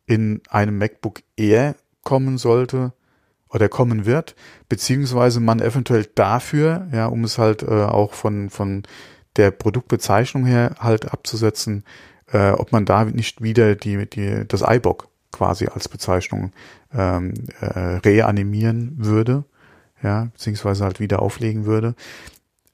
in 0.05 0.41
einem 0.49 0.77
MacBook 0.77 1.21
Air 1.37 1.75
kommen 2.03 2.37
sollte 2.37 2.93
oder 3.49 3.69
kommen 3.69 4.05
wird, 4.05 4.35
beziehungsweise 4.67 5.39
man 5.39 5.61
eventuell 5.61 6.05
dafür, 6.15 6.87
ja, 6.91 7.05
um 7.05 7.23
es 7.23 7.37
halt 7.37 7.63
äh, 7.63 7.83
auch 7.83 8.13
von, 8.13 8.49
von 8.49 8.83
der 9.37 9.51
Produktbezeichnung 9.51 10.45
her 10.45 10.75
halt 10.79 11.11
abzusetzen, 11.11 11.83
äh, 12.31 12.51
ob 12.51 12.71
man 12.71 12.85
da 12.85 13.05
nicht 13.05 13.41
wieder 13.41 13.75
die, 13.75 14.09
die, 14.09 14.45
das 14.47 14.61
iBook 14.61 15.07
quasi 15.31 15.67
als 15.67 15.87
Bezeichnung 15.87 16.51
ähm, 16.93 17.33
äh, 17.59 17.97
reanimieren 18.05 18.95
würde, 18.97 19.45
ja, 20.01 20.25
beziehungsweise 20.33 20.83
halt 20.83 20.99
wieder 20.99 21.21
auflegen 21.21 21.65
würde. 21.65 21.95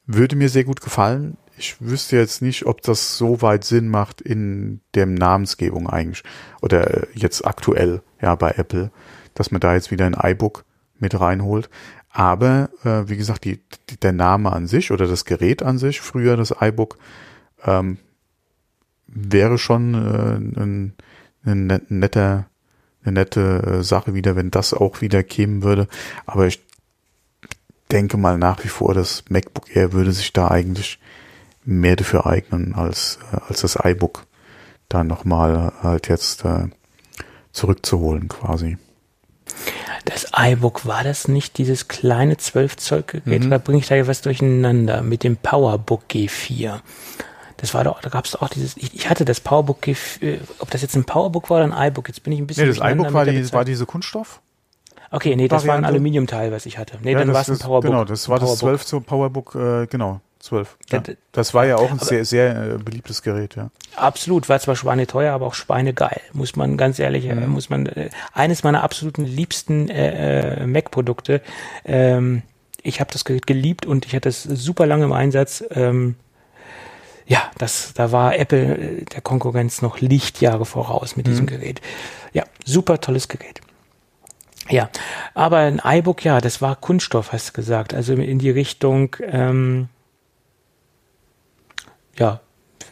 Würde 0.05 0.35
mir 0.35 0.49
sehr 0.49 0.63
gut 0.63 0.81
gefallen 0.81 1.37
ich 1.59 1.81
wüsste 1.81 2.15
jetzt 2.15 2.41
nicht, 2.41 2.65
ob 2.65 2.81
das 2.81 3.17
so 3.17 3.41
weit 3.41 3.65
Sinn 3.65 3.89
macht 3.89 4.21
in 4.21 4.79
der 4.95 5.05
Namensgebung 5.05 5.89
eigentlich 5.89 6.23
oder 6.61 7.03
äh, 7.03 7.07
jetzt 7.13 7.45
aktuell 7.45 8.01
ja 8.21 8.33
bei 8.35 8.51
Apple, 8.51 8.91
dass 9.33 9.51
man 9.51 9.59
da 9.59 9.73
jetzt 9.73 9.91
wieder 9.91 10.05
ein 10.05 10.17
iBook 10.19 10.63
mit 10.97 11.19
reinholt. 11.19 11.69
Aber 12.09 12.69
äh, 12.83 13.07
wie 13.07 13.17
gesagt, 13.17 13.43
die, 13.43 13.59
die, 13.89 13.99
der 13.99 14.13
Name 14.13 14.51
an 14.51 14.67
sich 14.67 14.91
oder 14.91 15.05
das 15.05 15.25
Gerät 15.25 15.61
an 15.61 15.77
sich, 15.77 16.01
früher 16.01 16.37
das 16.37 16.55
iBook, 16.59 16.97
ähm, 17.65 17.97
wäre 19.07 19.57
schon 19.57 19.93
äh, 19.93 20.59
ein, 20.61 20.93
ein 21.43 21.81
netter, 21.89 22.47
eine 23.03 23.13
nette 23.13 23.79
äh, 23.79 23.83
Sache 23.83 24.13
wieder, 24.13 24.35
wenn 24.35 24.49
das 24.49 24.73
auch 24.73 25.01
wieder 25.01 25.23
kämen 25.23 25.61
würde. 25.61 25.87
Aber 26.25 26.47
ich 26.47 26.61
denke 27.91 28.17
mal 28.17 28.37
nach 28.37 28.63
wie 28.63 28.69
vor, 28.69 28.93
das 28.93 29.25
MacBook 29.29 29.75
Air 29.75 29.93
würde 29.93 30.11
sich 30.11 30.31
da 30.31 30.47
eigentlich 30.47 30.99
mehr 31.69 31.95
dafür 31.95 32.25
eignen 32.25 32.73
als, 32.73 33.19
äh, 33.31 33.37
als 33.47 33.61
das 33.61 33.77
iBook 33.81 34.25
da 34.89 35.03
nochmal 35.03 35.71
halt 35.83 36.09
jetzt 36.09 36.43
äh, 36.43 36.67
zurückzuholen 37.51 38.27
quasi. 38.27 38.77
Das 40.05 40.27
iBook, 40.35 40.85
war 40.87 41.03
das 41.03 41.27
nicht 41.27 41.57
dieses 41.57 41.87
kleine 41.87 42.37
12 42.37 42.77
Zoll 42.77 43.03
Gerät? 43.05 43.41
Mhm. 43.41 43.47
Oder 43.47 43.59
bringe 43.59 43.79
ich 43.79 43.87
da 43.87 43.95
ja 43.95 44.07
was 44.07 44.21
durcheinander 44.21 45.03
mit 45.03 45.23
dem 45.23 45.37
PowerBook 45.37 46.03
G4? 46.09 46.79
Das 47.57 47.73
war 47.73 47.83
doch, 47.83 48.01
da 48.01 48.09
gab 48.09 48.25
es 48.25 48.35
auch 48.35 48.49
dieses, 48.49 48.77
ich, 48.77 48.95
ich, 48.95 49.09
hatte 49.09 49.25
das 49.25 49.39
PowerBook 49.39 49.83
G4, 49.83 50.23
äh, 50.23 50.39
ob 50.59 50.71
das 50.71 50.81
jetzt 50.81 50.95
ein 50.95 51.03
PowerBook 51.03 51.49
war 51.49 51.63
oder 51.63 51.75
ein 51.75 51.89
iBook, 51.89 52.07
jetzt 52.07 52.23
bin 52.23 52.33
ich 52.33 52.39
ein 52.39 52.47
bisschen. 52.47 52.67
Nee, 52.67 52.73
das 52.73 52.91
iBook 52.91 53.13
war, 53.13 53.25
die, 53.25 53.53
war 53.53 53.65
diese 53.65 53.85
Kunststoff? 53.85 54.41
Okay, 55.11 55.35
nee, 55.35 55.47
das 55.47 55.63
Variante. 55.63 55.67
war 55.67 55.75
ein 55.77 55.85
Aluminiumteil, 55.85 56.51
was 56.51 56.65
ich 56.65 56.77
hatte. 56.77 56.97
Nee, 57.03 57.13
ja, 57.13 57.19
dann 57.19 57.33
war 57.33 57.41
es 57.41 57.49
ein 57.49 57.59
Powerbook. 57.59 57.91
Genau, 57.91 58.05
das 58.05 58.29
war 58.29 58.39
das 58.39 58.57
12 58.57 58.85
Zoll 58.85 59.01
Powerbook, 59.01 59.55
äh, 59.55 59.87
genau. 59.87 60.21
12. 60.39 60.77
Ja. 60.89 61.03
Das 61.33 61.53
war 61.53 61.65
ja 61.65 61.75
auch 61.75 61.91
ein 61.91 61.99
sehr, 61.99 62.23
sehr 62.23 62.75
äh, 62.75 62.77
beliebtes 62.77 63.21
Gerät, 63.21 63.55
ja. 63.55 63.71
Absolut, 63.95 64.47
war 64.47 64.59
zwar 64.59 64.75
schweineteuer, 64.75 65.33
aber 65.33 65.45
auch 65.45 65.53
schweinegeil, 65.53 66.21
muss 66.31 66.55
man 66.55 66.77
ganz 66.77 66.97
ehrlich, 66.97 67.25
äh, 67.25 67.35
mhm. 67.35 67.49
muss 67.49 67.69
man, 67.69 67.87
äh, 67.87 68.09
eines 68.33 68.63
meiner 68.63 68.83
absoluten 68.83 69.25
liebsten 69.25 69.89
äh, 69.89 70.61
äh, 70.61 70.65
Mac-Produkte. 70.65 71.41
Ähm, 71.83 72.43
ich 72.81 73.01
habe 73.01 73.11
das 73.11 73.25
Gerät 73.25 73.47
geliebt 73.47 73.85
und 73.85 74.05
ich 74.05 74.15
hatte 74.15 74.29
es 74.29 74.43
super 74.43 74.85
lange 74.85 75.05
im 75.05 75.11
Einsatz. 75.11 75.63
Ähm, 75.71 76.15
ja, 77.27 77.43
das, 77.57 77.93
da 77.93 78.11
war 78.13 78.37
Apple 78.39 79.05
der 79.13 79.21
Konkurrenz 79.21 79.81
noch 79.81 79.99
Lichtjahre 79.99 80.65
voraus 80.65 81.17
mit 81.17 81.27
mhm. 81.27 81.31
diesem 81.31 81.47
Gerät. 81.47 81.81
Ja, 82.31 82.43
super 82.65 83.01
tolles 83.01 83.27
Gerät. 83.27 83.61
Ja, 84.69 84.89
aber 85.33 85.57
ein 85.57 85.81
iBook, 85.83 86.23
ja, 86.23 86.39
das 86.41 86.61
war 86.61 86.75
Kunststoff, 86.75 87.33
hast 87.33 87.49
du 87.49 87.53
gesagt. 87.53 87.93
Also 87.93 88.13
in 88.13 88.39
die 88.39 88.51
Richtung, 88.51 89.15
ähm, 89.21 89.89
ja, 92.19 92.41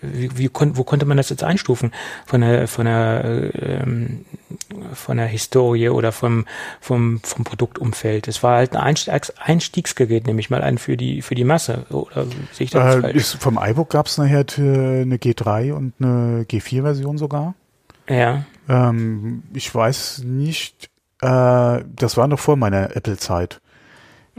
wie, 0.01 0.37
wie 0.37 0.47
kon 0.47 0.77
wo 0.77 0.83
konnte 0.83 1.05
man 1.05 1.17
das 1.17 1.29
jetzt 1.29 1.43
einstufen? 1.43 1.91
Von 2.25 2.41
der, 2.41 2.67
von 2.67 2.85
der, 2.85 3.51
ähm, 3.55 4.25
von 4.93 5.17
der 5.17 5.27
Historie 5.27 5.89
oder 5.89 6.11
vom, 6.11 6.45
vom, 6.79 7.19
vom 7.23 7.43
Produktumfeld? 7.43 8.27
Es 8.27 8.43
war 8.43 8.57
halt 8.57 8.75
ein 8.75 8.81
Einstiegs 8.81 9.33
Einstiegsgerät, 9.37 10.27
nehme 10.27 10.39
ich 10.39 10.49
mal 10.49 10.63
an, 10.63 10.77
für 10.77 10.97
die, 10.97 11.21
für 11.21 11.35
die 11.35 11.43
Masse. 11.43 11.85
Oder 11.89 12.25
sehe 12.51 12.65
ich 12.65 12.71
das 12.71 12.95
äh, 12.95 13.01
falsch? 13.01 13.15
Ist, 13.15 13.33
vom 13.35 13.59
iBook 13.61 13.89
gab 13.89 14.07
es 14.07 14.17
nachher 14.17 14.45
eine 14.57 15.17
G3 15.17 15.73
und 15.73 15.93
eine 15.99 16.45
G4-Version 16.49 17.17
sogar. 17.17 17.55
Ja. 18.09 18.45
Ähm, 18.69 19.43
ich 19.53 19.73
weiß 19.73 20.23
nicht, 20.25 20.89
äh, 21.21 21.81
das 21.95 22.17
war 22.17 22.27
noch 22.27 22.39
vor 22.39 22.55
meiner 22.55 22.95
Apple-Zeit. 22.95 23.61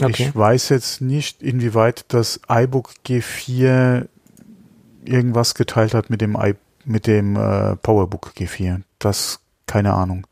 Okay. 0.00 0.28
Ich 0.28 0.36
weiß 0.36 0.68
jetzt 0.68 1.00
nicht, 1.00 1.42
inwieweit 1.42 2.04
das 2.08 2.40
iBook 2.48 2.92
G4 3.04 4.06
irgendwas 5.08 5.54
geteilt 5.54 5.94
hat 5.94 6.10
mit 6.10 6.20
dem 6.20 6.36
I, 6.36 6.54
mit 6.84 7.06
dem 7.06 7.36
äh, 7.36 7.76
PowerBook 7.76 8.32
G4. 8.36 8.82
Das 8.98 9.40
keine 9.66 9.94
Ahnung. 9.94 10.26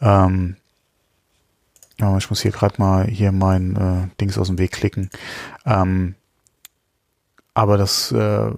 Ähm, 0.00 0.56
ja, 2.00 2.16
ich 2.16 2.30
muss 2.30 2.40
hier 2.40 2.52
gerade 2.52 2.76
mal 2.78 3.06
hier 3.06 3.32
mein 3.32 3.76
äh, 3.76 4.20
Dings 4.20 4.38
aus 4.38 4.48
dem 4.48 4.58
Weg 4.58 4.72
klicken. 4.72 5.10
Ähm, 5.66 6.14
aber 7.54 7.76
das, 7.76 8.12
äh, 8.12 8.50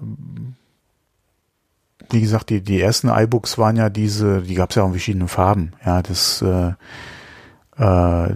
wie 2.09 2.21
gesagt, 2.21 2.49
die, 2.49 2.61
die 2.61 2.79
ersten 2.79 3.09
iBooks 3.09 3.57
waren 3.57 3.77
ja 3.77 3.89
diese, 3.89 4.41
die 4.41 4.55
gab 4.55 4.69
es 4.69 4.75
ja 4.75 4.83
auch 4.83 4.87
in 4.87 4.93
verschiedenen 4.93 5.27
Farben. 5.27 5.73
Ja, 5.83 6.01
das, 6.01 6.41
äh, 6.41 6.73
äh, 7.77 8.35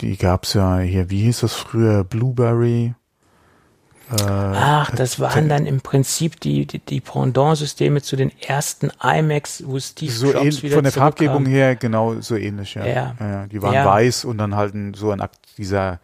die 0.00 0.16
gab 0.16 0.44
es 0.44 0.54
ja 0.54 0.78
hier, 0.78 1.10
wie 1.10 1.22
hieß 1.22 1.40
das 1.40 1.54
früher? 1.54 2.04
Blueberry. 2.04 2.94
Äh, 4.10 4.22
Ach, 4.22 4.90
das 4.94 5.20
waren 5.20 5.48
dann 5.48 5.66
im 5.66 5.80
Prinzip 5.80 6.40
die, 6.40 6.66
die, 6.66 6.80
die 6.80 7.00
Pendant-Systeme 7.00 8.02
zu 8.02 8.16
den 8.16 8.32
ersten 8.40 8.90
iMacs, 9.02 9.62
wo 9.66 9.78
Steve 9.78 10.12
so 10.12 10.32
Jobs 10.32 10.62
wieder 10.62 10.74
Von 10.74 10.84
der 10.84 10.92
Farbgebung 10.92 11.46
her 11.46 11.76
genau 11.76 12.20
so 12.20 12.36
ähnlich, 12.36 12.74
ja. 12.74 12.84
ja. 12.84 13.14
ja 13.18 13.46
die 13.46 13.62
waren 13.62 13.74
ja. 13.74 13.86
weiß 13.86 14.24
und 14.24 14.38
dann 14.38 14.54
halt 14.54 14.74
so 14.96 15.10
ein 15.10 15.22
dieser 15.56 16.00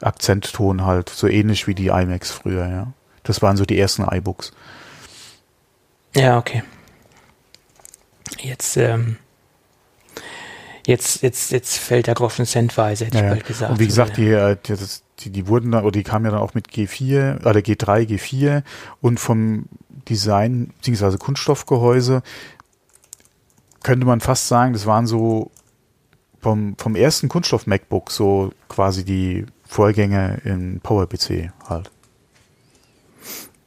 Akzentton 0.00 0.84
halt, 0.84 1.08
so 1.08 1.28
ähnlich 1.28 1.66
wie 1.66 1.74
die 1.74 1.88
iMacs 1.88 2.30
früher, 2.30 2.68
ja. 2.68 2.92
Das 3.22 3.42
waren 3.42 3.56
so 3.56 3.64
die 3.64 3.78
ersten 3.78 4.02
iBooks. 4.02 4.52
Ja, 6.16 6.38
okay. 6.38 6.62
Jetzt, 8.40 8.76
ähm, 8.76 9.16
jetzt, 10.86 11.22
jetzt, 11.22 11.52
jetzt 11.52 11.78
fällt 11.78 12.08
der 12.08 12.14
Groschen 12.14 12.46
centweise, 12.46 13.06
hätte 13.06 13.18
ich 13.18 13.24
bald 13.24 13.46
gesagt. 13.46 13.72
Und 13.72 13.78
wie 13.78 13.86
gesagt, 13.86 14.16
die, 14.16 14.28
äh, 14.28 14.56
das, 14.66 15.04
die, 15.24 15.30
die 15.30 15.48
wurden 15.48 15.70
dann, 15.72 15.84
oder 15.84 15.92
die 15.92 16.02
kamen 16.02 16.24
ja 16.24 16.30
dann 16.32 16.40
auch 16.40 16.54
mit 16.54 16.68
G4, 16.68 17.40
oder 17.40 17.60
G3, 17.60 18.06
G4 18.06 18.62
und 19.00 19.20
vom 19.20 19.66
Design, 20.08 20.72
beziehungsweise 20.78 21.18
Kunststoffgehäuse, 21.18 22.22
könnte 23.82 24.06
man 24.06 24.20
fast 24.20 24.48
sagen, 24.48 24.72
das 24.72 24.86
waren 24.86 25.06
so 25.06 25.50
vom, 26.40 26.76
vom 26.76 26.96
ersten 26.96 27.28
Kunststoff-MacBook 27.28 28.10
so 28.10 28.52
quasi 28.68 29.04
die 29.04 29.46
Vorgänge 29.64 30.40
in 30.44 30.80
PowerPC 30.80 31.52
halt. 31.68 31.90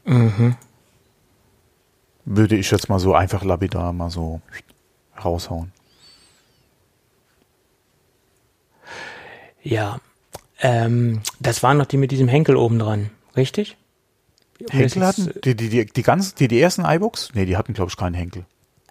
Mhm. 0.06 0.56
Würde 2.26 2.56
ich 2.56 2.72
jetzt 2.72 2.90
mal 2.90 3.00
so 3.00 3.14
einfach 3.14 3.44
lapidar 3.44 3.94
mal 3.94 4.10
so 4.10 4.42
raushauen. 5.24 5.72
Ja, 9.64 10.00
ähm, 10.62 11.22
das 11.40 11.64
waren 11.64 11.78
noch 11.78 11.86
die 11.86 11.98
mit 11.98 12.12
diesem 12.12 12.28
Henkel 12.28 12.56
oben 12.56 12.80
dran, 12.80 13.10
richtig? 13.36 13.78
Henkel 14.70 15.06
hatten? 15.06 15.32
Die, 15.44 15.56
die, 15.56 15.70
die, 15.70 15.86
die, 15.86 16.02
ganz, 16.02 16.34
die, 16.36 16.48
die 16.48 16.62
ersten 16.62 16.86
iBooks? 16.86 17.32
Nee, 17.34 17.46
die 17.46 17.58
hatten, 17.58 17.74
glaube 17.74 17.90
ich, 17.90 17.98
keinen 17.98 18.14
Henkel. 18.14 18.46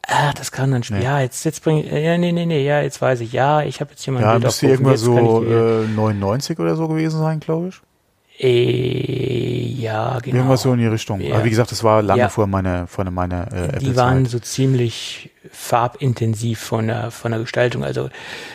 Ah, 0.06 0.32
das 0.34 0.52
kann 0.52 0.70
dann 0.70 0.82
schon. 0.82 0.98
Nee. 0.98 1.04
Ja, 1.04 1.20
jetzt, 1.20 1.44
jetzt 1.44 1.62
bring 1.64 1.78
ich, 1.78 1.90
ja, 1.90 2.18
nee, 2.18 2.32
nee, 2.32 2.44
nee, 2.44 2.64
ja, 2.64 2.82
jetzt 2.82 3.00
weiß 3.00 3.20
ich. 3.20 3.32
Ja, 3.32 3.62
ich 3.62 3.80
habe 3.80 3.92
jetzt 3.92 4.04
hier 4.04 4.12
mal 4.12 4.22
ein 4.22 4.42
Ja, 4.42 4.46
müsste 4.46 4.66
irgendwann 4.66 4.96
so 4.98 5.42
äh, 5.42 5.86
99 5.86 6.58
oder 6.58 6.76
so 6.76 6.88
gewesen 6.88 7.18
sein, 7.18 7.40
glaube 7.40 7.68
ich. 7.68 7.80
Äh, 8.38 9.74
ja, 9.78 10.18
genau. 10.20 10.36
Irgendwas 10.38 10.62
so 10.62 10.72
in 10.72 10.80
die 10.80 10.86
Richtung. 10.86 11.20
Ja. 11.20 11.36
Aber 11.36 11.44
wie 11.44 11.50
gesagt, 11.50 11.70
das 11.70 11.84
war 11.84 12.02
lange 12.02 12.22
ja. 12.22 12.28
vor 12.28 12.46
meiner, 12.46 12.86
vor 12.86 13.04
meiner 13.04 13.52
äh, 13.52 13.78
Die 13.78 13.96
waren 13.96 14.26
so 14.26 14.38
ziemlich 14.38 15.30
farbintensiv 15.50 16.58
von 16.58 16.88
der, 16.88 17.10
von 17.10 17.30
der 17.30 17.40
Gestaltung. 17.40 17.84
Also 17.84 18.10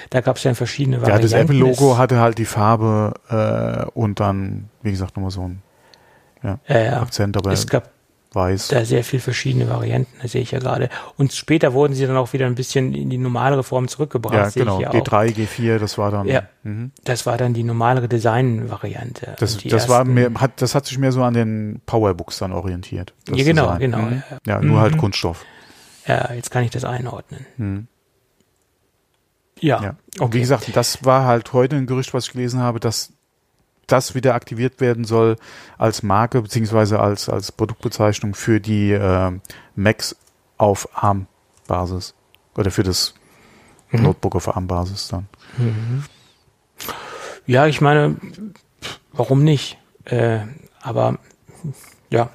da 0.09 0.21
gab 0.21 0.35
es 0.35 0.43
ja 0.43 0.53
verschiedene 0.53 1.01
Varianten. 1.01 1.27
Ja, 1.27 1.31
das 1.31 1.41
Apple-Logo 1.41 1.97
hatte 1.97 2.19
halt 2.19 2.37
die 2.37 2.45
Farbe 2.45 3.13
äh, 3.29 3.89
und 3.97 4.19
dann, 4.19 4.69
wie 4.81 4.91
gesagt, 4.91 5.15
nochmal 5.15 5.31
so 5.31 5.47
ein 5.47 5.61
ja, 6.43 7.01
Akzent. 7.01 7.37
Aber 7.37 7.51
es 7.51 7.67
gab 7.67 7.89
weiß. 8.31 8.67
Da 8.67 8.85
sehr 8.85 9.03
viel 9.03 9.19
verschiedene 9.19 9.69
Varianten, 9.69 10.13
das 10.21 10.31
sehe 10.31 10.41
ich 10.41 10.51
ja 10.51 10.59
gerade. 10.59 10.89
Und 11.17 11.33
später 11.33 11.73
wurden 11.73 11.93
sie 11.93 12.05
dann 12.05 12.17
auch 12.17 12.33
wieder 12.33 12.45
ein 12.45 12.55
bisschen 12.55 12.93
in 12.93 13.09
die 13.09 13.17
normalere 13.17 13.63
Form 13.63 13.87
zurückgebracht. 13.87 14.55
Ja, 14.55 14.63
genau. 14.63 14.79
G3, 14.79 15.35
G4, 15.35 15.79
das 15.79 15.97
war 15.97 16.11
dann. 16.11 16.27
Ja, 16.27 16.43
mhm. 16.63 16.91
das 17.03 17.25
war 17.25 17.37
dann 17.37 17.53
die 17.53 17.63
normalere 17.63 18.07
Design-Variante. 18.07 19.35
Das, 19.39 19.57
das 19.57 19.89
war 19.89 20.05
mehr, 20.05 20.31
hat, 20.35 20.61
das 20.61 20.75
hat 20.75 20.85
sich 20.85 20.97
mehr 20.97 21.11
so 21.11 21.23
an 21.23 21.33
den 21.33 21.81
Powerbooks 21.85 22.37
dann 22.39 22.51
orientiert. 22.51 23.13
Ja, 23.29 23.43
genau, 23.43 23.63
Design. 23.63 23.79
genau. 23.79 23.97
Mhm. 23.97 24.23
Ja, 24.45 24.59
nur 24.59 24.59
halt 24.59 24.63
mhm. 24.63 24.79
halt 24.79 24.97
Kunststoff. 24.97 25.45
Ja, 26.07 26.33
jetzt 26.33 26.51
kann 26.51 26.63
ich 26.63 26.71
das 26.71 26.85
einordnen. 26.85 27.45
Mhm. 27.57 27.87
Ja. 29.59 29.81
ja. 29.81 29.89
Und 29.89 30.21
okay. 30.21 30.33
wie 30.33 30.39
gesagt, 30.39 30.75
das 30.75 31.03
war 31.03 31.25
halt 31.25 31.53
heute 31.53 31.75
ein 31.75 31.85
Gerücht, 31.85 32.13
was 32.13 32.27
ich 32.27 32.31
gelesen 32.31 32.61
habe, 32.61 32.79
dass 32.79 33.13
das 33.91 34.15
wieder 34.15 34.35
aktiviert 34.35 34.81
werden 34.81 35.03
soll 35.03 35.37
als 35.77 36.03
Marke 36.03 36.41
beziehungsweise 36.41 36.99
als, 36.99 37.29
als 37.29 37.51
Produktbezeichnung 37.51 38.35
für 38.35 38.59
die 38.59 38.91
äh, 38.91 39.31
Macs 39.75 40.15
auf 40.57 40.89
ARM-Basis 40.93 42.13
oder 42.55 42.71
für 42.71 42.83
das 42.83 43.13
mhm. 43.91 44.03
Notebook 44.03 44.35
auf 44.35 44.55
ARM-Basis 44.55 45.07
dann. 45.09 45.27
Mhm. 45.57 46.03
Ja, 47.45 47.65
ich 47.65 47.81
meine, 47.81 48.17
warum 49.11 49.43
nicht? 49.43 49.77
Äh, 50.05 50.41
aber 50.81 51.17
ja, 52.09 52.29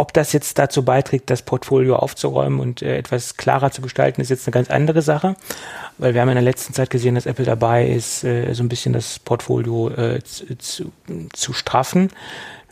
ob 0.00 0.14
das 0.14 0.32
jetzt 0.32 0.58
dazu 0.58 0.84
beiträgt, 0.84 1.28
das 1.28 1.42
Portfolio 1.42 1.96
aufzuräumen 1.96 2.58
und 2.58 2.80
äh, 2.80 2.96
etwas 2.96 3.36
klarer 3.36 3.70
zu 3.70 3.82
gestalten, 3.82 4.20
ist 4.20 4.30
jetzt 4.30 4.46
eine 4.46 4.52
ganz 4.52 4.70
andere 4.70 5.02
Sache. 5.02 5.36
Weil 5.98 6.14
wir 6.14 6.22
haben 6.22 6.30
in 6.30 6.36
der 6.36 6.42
letzten 6.42 6.72
Zeit 6.72 6.88
gesehen, 6.88 7.14
dass 7.14 7.26
Apple 7.26 7.44
dabei 7.44 7.86
ist, 7.86 8.24
äh, 8.24 8.52
so 8.54 8.62
ein 8.62 8.70
bisschen 8.70 8.94
das 8.94 9.18
Portfolio 9.18 9.90
äh, 9.90 10.22
zu, 10.24 10.56
zu, 10.56 10.92
zu 11.34 11.52
straffen. 11.52 12.08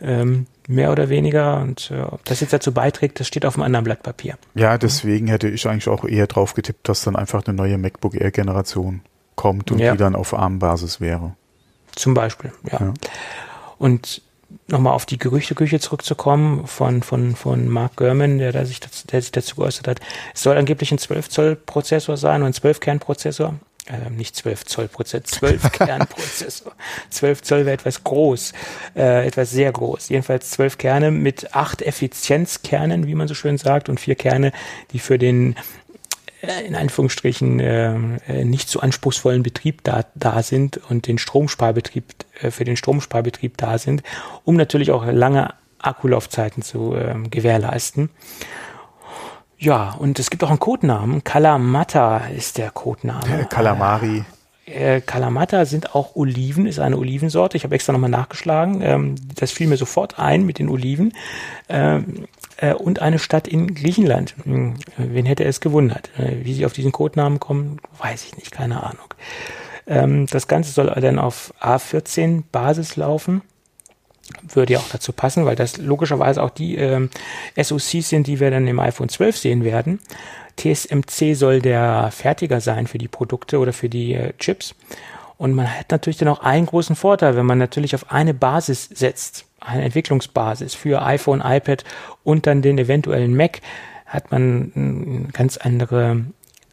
Ähm, 0.01 0.47
mehr 0.67 0.91
oder 0.91 1.09
weniger. 1.09 1.61
Und 1.61 1.91
äh, 1.91 2.01
ob 2.01 2.25
das 2.25 2.39
jetzt 2.39 2.53
dazu 2.53 2.73
beiträgt, 2.73 3.19
das 3.19 3.27
steht 3.27 3.45
auf 3.45 3.55
einem 3.55 3.63
anderen 3.63 3.83
Blatt 3.83 4.01
Papier. 4.01 4.37
Ja, 4.55 4.77
deswegen 4.77 5.27
hätte 5.27 5.49
ich 5.49 5.67
eigentlich 5.67 5.87
auch 5.87 6.05
eher 6.05 6.25
drauf 6.25 6.55
getippt, 6.55 6.89
dass 6.89 7.03
dann 7.03 7.15
einfach 7.15 7.45
eine 7.45 7.55
neue 7.55 7.77
MacBook 7.77 8.15
Air 8.15 8.31
Generation 8.31 9.01
kommt 9.35 9.71
und 9.71 9.79
ja. 9.79 9.91
die 9.91 9.97
dann 9.97 10.15
auf 10.15 10.33
ARM-Basis 10.33 10.99
wäre. 10.99 11.35
Zum 11.95 12.13
Beispiel, 12.13 12.51
ja. 12.71 12.79
ja. 12.79 12.93
Und 13.77 14.21
nochmal 14.67 14.93
auf 14.93 15.05
die 15.05 15.17
Gerüchteküche 15.17 15.79
zurückzukommen 15.79 16.67
von, 16.67 17.03
von, 17.03 17.35
von 17.35 17.67
Mark 17.67 17.95
Gurman, 17.95 18.37
der, 18.37 18.51
da 18.51 18.65
sich, 18.65 18.79
dazu, 18.79 19.07
der 19.07 19.21
sich 19.21 19.31
dazu 19.31 19.55
geäußert 19.55 19.87
hat. 19.87 19.99
Es 20.33 20.43
soll 20.43 20.57
angeblich 20.57 20.91
ein 20.91 20.99
12-Zoll-Prozessor 20.99 22.17
sein 22.17 22.43
und 22.43 22.47
ein 22.47 22.53
12-Kern-Prozessor. 22.53 23.55
Äh, 23.89 24.09
nicht 24.11 24.35
12 24.35 24.65
Zoll 24.65 24.87
Prozessor, 24.87 25.23
12 25.23 25.71
Kernprozessor. 25.71 26.73
12 27.09 27.41
Zoll 27.41 27.65
wäre 27.65 27.73
etwas 27.73 28.03
groß, 28.03 28.53
äh, 28.95 29.25
etwas 29.25 29.49
sehr 29.49 29.71
groß. 29.71 30.09
Jedenfalls 30.09 30.51
12 30.51 30.77
Kerne 30.77 31.11
mit 31.11 31.55
acht 31.55 31.81
Effizienzkernen, 31.81 33.07
wie 33.07 33.15
man 33.15 33.27
so 33.27 33.33
schön 33.33 33.57
sagt, 33.57 33.89
und 33.89 33.99
vier 33.99 34.13
Kerne, 34.15 34.51
die 34.91 34.99
für 34.99 35.17
den 35.17 35.55
in 36.65 36.75
Anführungsstrichen 36.75 37.59
äh, 37.59 37.93
äh, 38.27 38.45
nicht 38.45 38.69
so 38.69 38.79
anspruchsvollen 38.79 39.43
Betrieb 39.43 39.83
da, 39.83 40.05
da 40.15 40.41
sind 40.41 40.77
und 40.89 41.07
den 41.07 41.17
Stromsparbetrieb 41.17 42.05
äh, 42.41 42.51
für 42.51 42.63
den 42.63 42.77
Stromsparbetrieb 42.77 43.57
da 43.57 43.77
sind, 43.77 44.03
um 44.45 44.55
natürlich 44.55 44.91
auch 44.91 45.05
lange 45.05 45.53
Akkulaufzeiten 45.79 46.63
zu 46.63 46.95
äh, 46.95 47.15
gewährleisten. 47.29 48.09
Ja, 49.57 49.95
und 49.99 50.19
es 50.19 50.29
gibt 50.29 50.43
auch 50.43 50.49
einen 50.49 50.59
Codenamen. 50.59 51.23
Kalamata 51.23 52.27
ist 52.27 52.57
der 52.57 52.71
Codename. 52.71 53.45
Kalamari. 53.49 54.23
Äh, 54.65 55.01
Kalamata 55.01 55.65
sind 55.65 55.95
auch 55.95 56.15
Oliven, 56.15 56.65
ist 56.65 56.79
eine 56.79 56.97
Olivensorte. 56.97 57.57
Ich 57.57 57.63
habe 57.65 57.75
extra 57.75 57.91
nochmal 57.91 58.09
nachgeschlagen. 58.09 58.81
Ähm, 58.81 59.15
das 59.35 59.51
fiel 59.51 59.67
mir 59.67 59.77
sofort 59.77 60.19
ein 60.19 60.45
mit 60.45 60.59
den 60.59 60.69
Oliven. 60.69 61.13
Ähm, 61.67 62.25
äh, 62.59 62.73
und 62.73 63.01
eine 63.01 63.19
Stadt 63.19 63.47
in 63.47 63.73
Griechenland. 63.73 64.35
Hm, 64.43 64.75
wen 64.97 65.25
hätte 65.25 65.45
es 65.45 65.61
gewundert? 65.61 66.09
Äh, 66.17 66.43
wie 66.43 66.53
sie 66.53 66.65
auf 66.65 66.73
diesen 66.73 66.91
Codenamen 66.91 67.39
kommen, 67.39 67.79
weiß 67.97 68.25
ich 68.25 68.35
nicht, 68.35 68.51
keine 68.51 68.83
Ahnung. 68.83 69.13
Ähm, 69.87 70.27
das 70.27 70.47
Ganze 70.47 70.71
soll 70.71 70.87
dann 70.87 71.19
auf 71.19 71.53
A14 71.61 72.43
Basis 72.51 72.95
laufen. 72.95 73.41
Würde 74.47 74.73
ja 74.73 74.79
auch 74.79 74.89
dazu 74.91 75.11
passen, 75.11 75.45
weil 75.45 75.55
das 75.55 75.77
logischerweise 75.77 76.43
auch 76.43 76.51
die 76.51 76.75
ähm, 76.75 77.09
SoCs 77.59 78.09
sind, 78.09 78.27
die 78.27 78.39
wir 78.39 78.51
dann 78.51 78.67
im 78.67 78.79
iPhone 78.79 79.09
12 79.09 79.37
sehen 79.37 79.63
werden. 79.63 79.99
TSMC 80.57 81.35
soll 81.35 81.61
der 81.61 82.11
Fertiger 82.11 82.61
sein 82.61 82.85
für 82.85 82.97
die 82.97 83.07
Produkte 83.07 83.57
oder 83.57 83.73
für 83.73 83.89
die 83.89 84.13
äh, 84.13 84.33
Chips. 84.37 84.75
Und 85.39 85.53
man 85.53 85.73
hat 85.73 85.89
natürlich 85.89 86.17
dann 86.17 86.27
auch 86.27 86.41
einen 86.41 86.65
großen 86.65 86.97
Vorteil, 86.97 87.37
wenn 87.37 87.45
man 87.45 87.57
natürlich 87.57 87.95
auf 87.95 88.11
eine 88.11 88.33
Basis 88.33 88.89
setzt, 88.93 89.45
eine 89.61 89.83
Entwicklungsbasis 89.85 90.75
für 90.75 91.01
iPhone, 91.01 91.41
iPad 91.43 91.85
und 92.25 92.45
dann 92.45 92.61
den 92.61 92.77
eventuellen 92.77 93.35
Mac, 93.35 93.61
hat 94.05 94.31
man 94.31 95.29
ganz 95.31 95.55
andere 95.55 96.25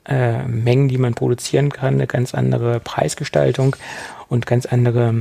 äh, 0.04 0.42
Mengen, 0.42 0.88
die 0.88 0.98
man 0.98 1.14
produzieren 1.14 1.70
kann, 1.70 1.94
eine 1.94 2.08
ganz 2.08 2.34
andere 2.34 2.80
Preisgestaltung 2.80 3.76
und 4.28 4.46
ganz 4.46 4.66
andere, 4.66 5.14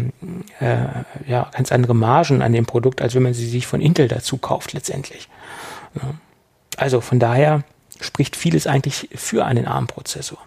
äh, 0.60 1.04
ja, 1.28 1.52
ganz 1.54 1.72
andere 1.72 1.94
Margen 1.94 2.42
an 2.42 2.52
dem 2.52 2.66
Produkt, 2.66 3.00
als 3.00 3.14
wenn 3.14 3.24
man 3.24 3.36
sie 3.36 3.48
sich 3.48 3.68
von 3.68 3.80
Intel 3.80 4.08
dazu 4.08 4.38
kauft 4.38 4.74
letztendlich. 4.74 5.30
Also 6.78 7.00
von 7.00 7.20
daher 7.20 7.64
spricht 8.02 8.36
vieles 8.36 8.66
eigentlich 8.66 9.10
für 9.14 9.46
einen 9.46 9.68
ARM-Prozessor. 9.68 10.40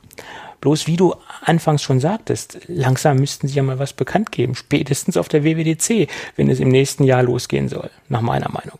Bloß 0.60 0.88
wie 0.88 0.96
du 0.96 1.14
anfangs 1.48 1.82
schon 1.82 2.00
sagtest, 2.00 2.58
langsam 2.66 3.18
müssten 3.18 3.48
sie 3.48 3.54
ja 3.54 3.62
mal 3.62 3.78
was 3.78 3.92
bekannt 3.92 4.32
geben, 4.32 4.54
spätestens 4.54 5.16
auf 5.16 5.28
der 5.28 5.44
WWDC, 5.44 6.08
wenn 6.36 6.50
es 6.50 6.60
im 6.60 6.68
nächsten 6.68 7.04
Jahr 7.04 7.22
losgehen 7.22 7.68
soll, 7.68 7.90
nach 8.08 8.20
meiner 8.20 8.50
Meinung. 8.50 8.78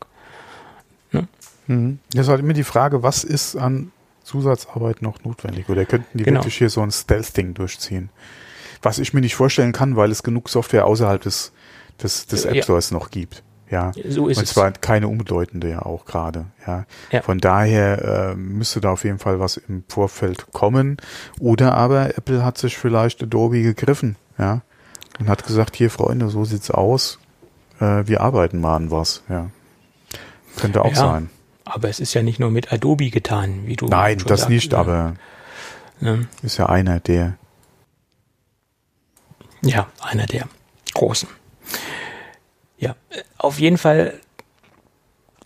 Ne? 1.13 1.29
Mhm. 1.67 1.99
Das 2.13 2.23
ist 2.23 2.29
halt 2.29 2.41
immer 2.41 2.53
die 2.53 2.65
Frage, 2.65 3.03
was 3.03 3.25
ist 3.25 3.57
an 3.57 3.91
Zusatzarbeit 4.23 5.03
noch 5.03 5.25
notwendig? 5.25 5.69
Oder 5.69 5.87
könnten 5.87 6.19
die 6.19 6.25
genau. 6.25 6.41
wirklich 6.41 6.59
hier 6.59 6.71
so 6.71 6.83
ein 6.83 6.91
Stealth-Ding 6.91 7.55
durchziehen? 7.55 8.11
Was 8.83 8.99
ich 8.99 9.15
mir 9.15 9.21
nicht 9.21 9.35
vorstellen 9.35 9.73
kann, 9.73 9.97
weil 9.97 10.11
es 10.11 10.23
genug 10.23 10.49
Software 10.49 10.85
außerhalb 10.85 11.23
des, 11.23 11.53
des, 12.03 12.27
des 12.27 12.45
App 12.45 12.63
Stores 12.63 12.91
ja. 12.91 12.99
noch 12.99 13.11
gibt. 13.11 13.43
Ja, 13.71 13.93
so 14.09 14.29
ist 14.29 14.39
und 14.39 14.47
zwar 14.47 14.73
es. 14.73 14.81
keine 14.81 15.09
unbedeutende 15.09 15.69
ja 15.69 15.83
auch 15.83 16.07
gerade. 16.07 16.47
Ja. 16.67 16.87
ja. 17.11 17.23
Von 17.23 17.39
daher 17.39 18.31
äh, 18.31 18.35
müsste 18.35 18.81
da 18.81 18.91
auf 18.91 19.05
jeden 19.05 19.19
Fall 19.19 19.41
was 19.41 19.59
im 19.59 19.85
Vorfeld 19.89 20.53
kommen. 20.53 20.97
Oder 21.39 21.75
aber 21.75 22.17
Apple 22.17 22.45
hat 22.45 22.57
sich 22.57 22.79
vielleicht 22.79 23.23
Adobe 23.23 23.63
gegriffen, 23.63 24.17
ja, 24.39 24.63
und 25.19 25.29
hat 25.29 25.47
gesagt, 25.47 25.77
hier 25.77 25.91
Freunde, 25.91 26.31
so 26.31 26.45
sieht's 26.45 26.71
aus. 26.71 27.19
Äh, 27.79 28.07
wir 28.07 28.23
arbeiten 28.23 28.61
mal 28.61 28.77
an 28.77 28.91
was. 28.91 29.23
Ja, 29.29 29.51
könnte 30.57 30.83
auch 30.83 30.91
ja, 30.91 30.97
sein. 30.97 31.31
Aber 31.65 31.91
es 31.91 32.01
ist 32.01 32.15
ja 32.15 32.23
nicht 32.23 32.41
nur 32.41 32.51
mit 32.51 32.73
Adobe 32.73 33.11
getan, 33.11 33.67
wie 33.67 33.77
du. 33.77 33.89
Nein, 33.89 34.19
das 34.27 34.41
sagst, 34.41 34.51
nicht, 34.51 34.73
ja. 34.73 34.79
aber 34.79 35.15
ja. 36.01 36.17
ist 36.43 36.57
ja 36.57 36.67
einer 36.67 37.01
der. 37.01 37.37
Ja, 39.61 39.89
einer 40.01 40.27
der 40.27 40.49
großen. 40.95 41.29
Ja, 42.79 42.95
auf 43.39 43.59
jeden 43.59 43.79
Fall, 43.79 44.15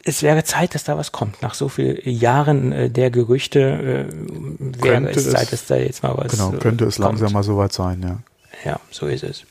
es 0.05 0.22
wäre 0.22 0.43
Zeit, 0.45 0.74
dass 0.74 0.84
da 0.84 0.97
was 0.99 1.12
kommt. 1.12 1.43
Nach 1.43 1.55
so 1.55 1.68
vielen 1.68 1.99
Jahren 2.05 2.72
äh, 2.72 2.90
der 2.90 3.11
Gerüchte 3.11 3.61
äh, 3.61 4.82
wäre 4.82 5.03
könnte 5.03 5.20
es 5.20 5.30
Zeit, 5.30 5.53
dass 5.53 5.66
da 5.66 5.76
jetzt 5.76 6.03
mal 6.03 6.16
was 6.16 6.32
Genau, 6.32 6.51
könnte 6.53 6.86
es 6.86 6.97
kommt. 6.97 7.07
langsam 7.09 7.32
mal 7.32 7.43
soweit 7.43 7.72
sein, 7.72 8.03
ja. 8.03 8.18
Ja, 8.64 8.80
so 8.90 9.07
ist 9.07 9.24
es. 9.24 9.45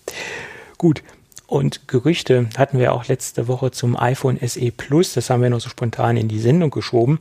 Gut. 0.78 1.04
Und 1.48 1.88
Gerüchte 1.89 2.50
hatten 2.58 2.80
wir 2.80 2.94
auch 2.94 3.08
letzte 3.08 3.48
Woche 3.48 3.72
zum 3.72 3.98
iPhone 3.98 4.39
SE 4.46 4.72
Plus. 4.72 5.14
Das 5.14 5.30
haben 5.30 5.42
wir 5.42 5.50
noch 5.50 5.60
so 5.60 5.70
spontan 5.70 6.16
in 6.16 6.28
die 6.30 6.39
Sendung 6.39 6.72
geschoben. 6.72 7.20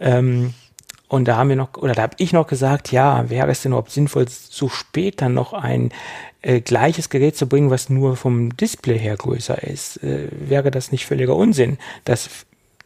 Ähm, 0.00 0.52
und 1.08 1.28
da 1.28 1.36
haben 1.36 1.48
wir 1.48 1.56
noch, 1.56 1.76
oder 1.76 1.94
da 1.94 2.02
habe 2.02 2.16
ich 2.18 2.32
noch 2.32 2.46
gesagt, 2.46 2.90
ja, 2.90 3.28
wäre 3.28 3.50
es 3.50 3.62
denn 3.62 3.72
überhaupt 3.72 3.90
sinnvoll, 3.90 4.26
so 4.28 4.68
spät 4.68 5.20
dann 5.20 5.34
noch 5.34 5.52
ein 5.52 5.90
äh, 6.42 6.60
gleiches 6.60 7.10
Gerät 7.10 7.36
zu 7.36 7.46
bringen, 7.46 7.70
was 7.70 7.90
nur 7.90 8.16
vom 8.16 8.56
Display 8.56 8.98
her 8.98 9.16
größer 9.16 9.62
ist? 9.62 10.02
Äh, 10.02 10.28
wäre 10.30 10.70
das 10.70 10.92
nicht 10.92 11.06
völliger 11.06 11.36
Unsinn, 11.36 11.78
das 12.04 12.28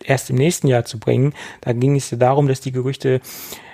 erst 0.05 0.31
im 0.31 0.37
nächsten 0.37 0.67
Jahr 0.67 0.85
zu 0.85 0.99
bringen? 0.99 1.33
Da 1.61 1.73
ging 1.73 1.97
es 1.97 2.11
ja 2.11 2.19
darum, 2.19 2.49
dass 2.49 2.61
die 2.61 2.73
Gerüchte 2.73 3.21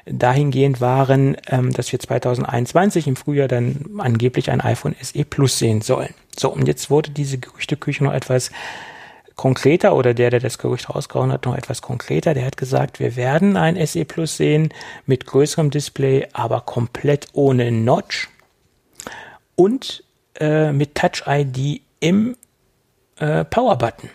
dahingehend 0.07 0.81
waren, 0.81 1.37
ähm, 1.49 1.73
dass 1.73 1.91
wir 1.91 1.99
2021 1.99 3.07
im 3.07 3.17
Frühjahr 3.17 3.49
dann 3.49 3.87
angeblich 3.99 4.51
ein 4.51 4.61
iPhone 4.61 4.95
SE 5.01 5.25
Plus 5.25 5.59
sehen 5.59 5.81
sollen. 5.81 6.15
So, 6.37 6.53
und 6.53 6.69
jetzt 6.69 6.91
wurde 6.91 7.11
diese 7.11 7.39
Gerüchteküche 7.39 8.05
noch 8.05 8.13
etwas 8.13 8.51
konkreter 9.37 9.95
oder 9.95 10.15
der, 10.15 10.31
der 10.31 10.41
das 10.41 10.59
Gerücht 10.59 10.89
rausgehauen 10.89 11.33
hat, 11.33 11.45
noch 11.45 11.57
etwas 11.57 11.83
konkreter. 11.83 12.35
Der 12.35 12.45
hat 12.47 12.57
gesagt, 12.57 13.01
wir 13.01 13.17
werden 13.17 13.57
ein 13.57 13.85
SE 13.87 14.05
Plus 14.05 14.37
sehen 14.37 14.73
mit 15.07 15.27
größerem 15.27 15.71
Display, 15.71 16.29
aber 16.33 16.61
komplett 16.61 17.29
ohne 17.33 17.73
Notch 17.73 18.29
und 19.57 20.05
äh, 20.41 20.73
mit 20.73 20.95
Touch 20.95 21.25
ID 21.27 21.83
im 22.01 22.37
äh, 23.19 23.45
Power 23.45 23.77
Button. 23.77 24.11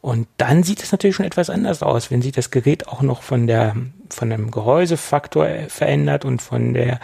Und 0.00 0.28
dann 0.38 0.62
sieht 0.62 0.82
es 0.82 0.92
natürlich 0.92 1.16
schon 1.16 1.26
etwas 1.26 1.50
anders 1.50 1.82
aus, 1.82 2.10
wenn 2.10 2.22
sich 2.22 2.32
das 2.32 2.50
Gerät 2.50 2.88
auch 2.88 3.02
noch 3.02 3.22
von 3.22 3.46
der 3.46 3.76
von 4.08 4.30
dem 4.30 4.50
Gehäusefaktor 4.50 5.46
verändert 5.68 6.24
und 6.24 6.42
von 6.42 6.74
der 6.74 7.00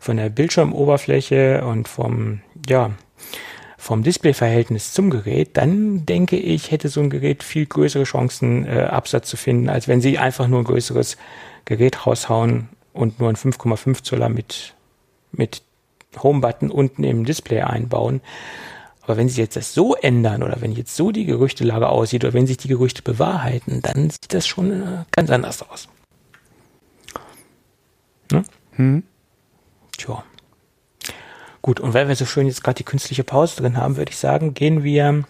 von 0.00 0.16
der 0.16 0.30
Bildschirmoberfläche 0.30 1.64
und 1.64 1.86
vom 1.86 2.40
ja 2.68 2.90
vom 3.80 4.02
Displayverhältnis 4.02 4.92
zum 4.92 5.08
Gerät, 5.08 5.56
dann 5.56 6.04
denke 6.04 6.36
ich, 6.36 6.70
hätte 6.70 6.90
so 6.90 7.00
ein 7.00 7.08
Gerät 7.08 7.42
viel 7.42 7.64
größere 7.64 8.04
Chancen, 8.04 8.66
äh, 8.66 8.82
Absatz 8.82 9.30
zu 9.30 9.38
finden, 9.38 9.70
als 9.70 9.88
wenn 9.88 10.02
sie 10.02 10.18
einfach 10.18 10.48
nur 10.48 10.60
ein 10.60 10.64
größeres 10.64 11.16
Gerät 11.64 12.06
raushauen 12.06 12.68
und 12.92 13.20
nur 13.20 13.30
ein 13.30 13.36
5,5 13.36 14.02
Zoller 14.02 14.28
mit, 14.28 14.74
mit 15.32 15.62
Home-Button 16.22 16.70
unten 16.70 17.04
im 17.04 17.24
Display 17.24 17.62
einbauen. 17.62 18.20
Aber 19.00 19.16
wenn 19.16 19.30
sie 19.30 19.40
jetzt 19.40 19.56
das 19.56 19.72
so 19.72 19.94
ändern 19.94 20.42
oder 20.42 20.60
wenn 20.60 20.72
jetzt 20.72 20.94
so 20.94 21.10
die 21.10 21.24
Gerüchtelage 21.24 21.88
aussieht 21.88 22.22
oder 22.22 22.34
wenn 22.34 22.46
sich 22.46 22.58
die 22.58 22.68
Gerüchte 22.68 23.00
bewahrheiten, 23.00 23.80
dann 23.80 24.10
sieht 24.10 24.34
das 24.34 24.46
schon 24.46 24.72
äh, 24.72 25.04
ganz 25.10 25.30
anders 25.30 25.62
aus. 25.62 25.88
Ne? 28.30 28.42
Hm. 28.72 29.04
Tja. 29.96 30.22
Gut, 31.62 31.80
und 31.80 31.92
weil 31.92 32.08
wir 32.08 32.16
so 32.16 32.24
schön 32.24 32.46
jetzt 32.46 32.64
gerade 32.64 32.76
die 32.76 32.84
künstliche 32.84 33.24
Pause 33.24 33.56
drin 33.56 33.76
haben, 33.76 33.96
würde 33.96 34.10
ich 34.10 34.18
sagen, 34.18 34.54
gehen 34.54 34.82
wir 34.82 35.24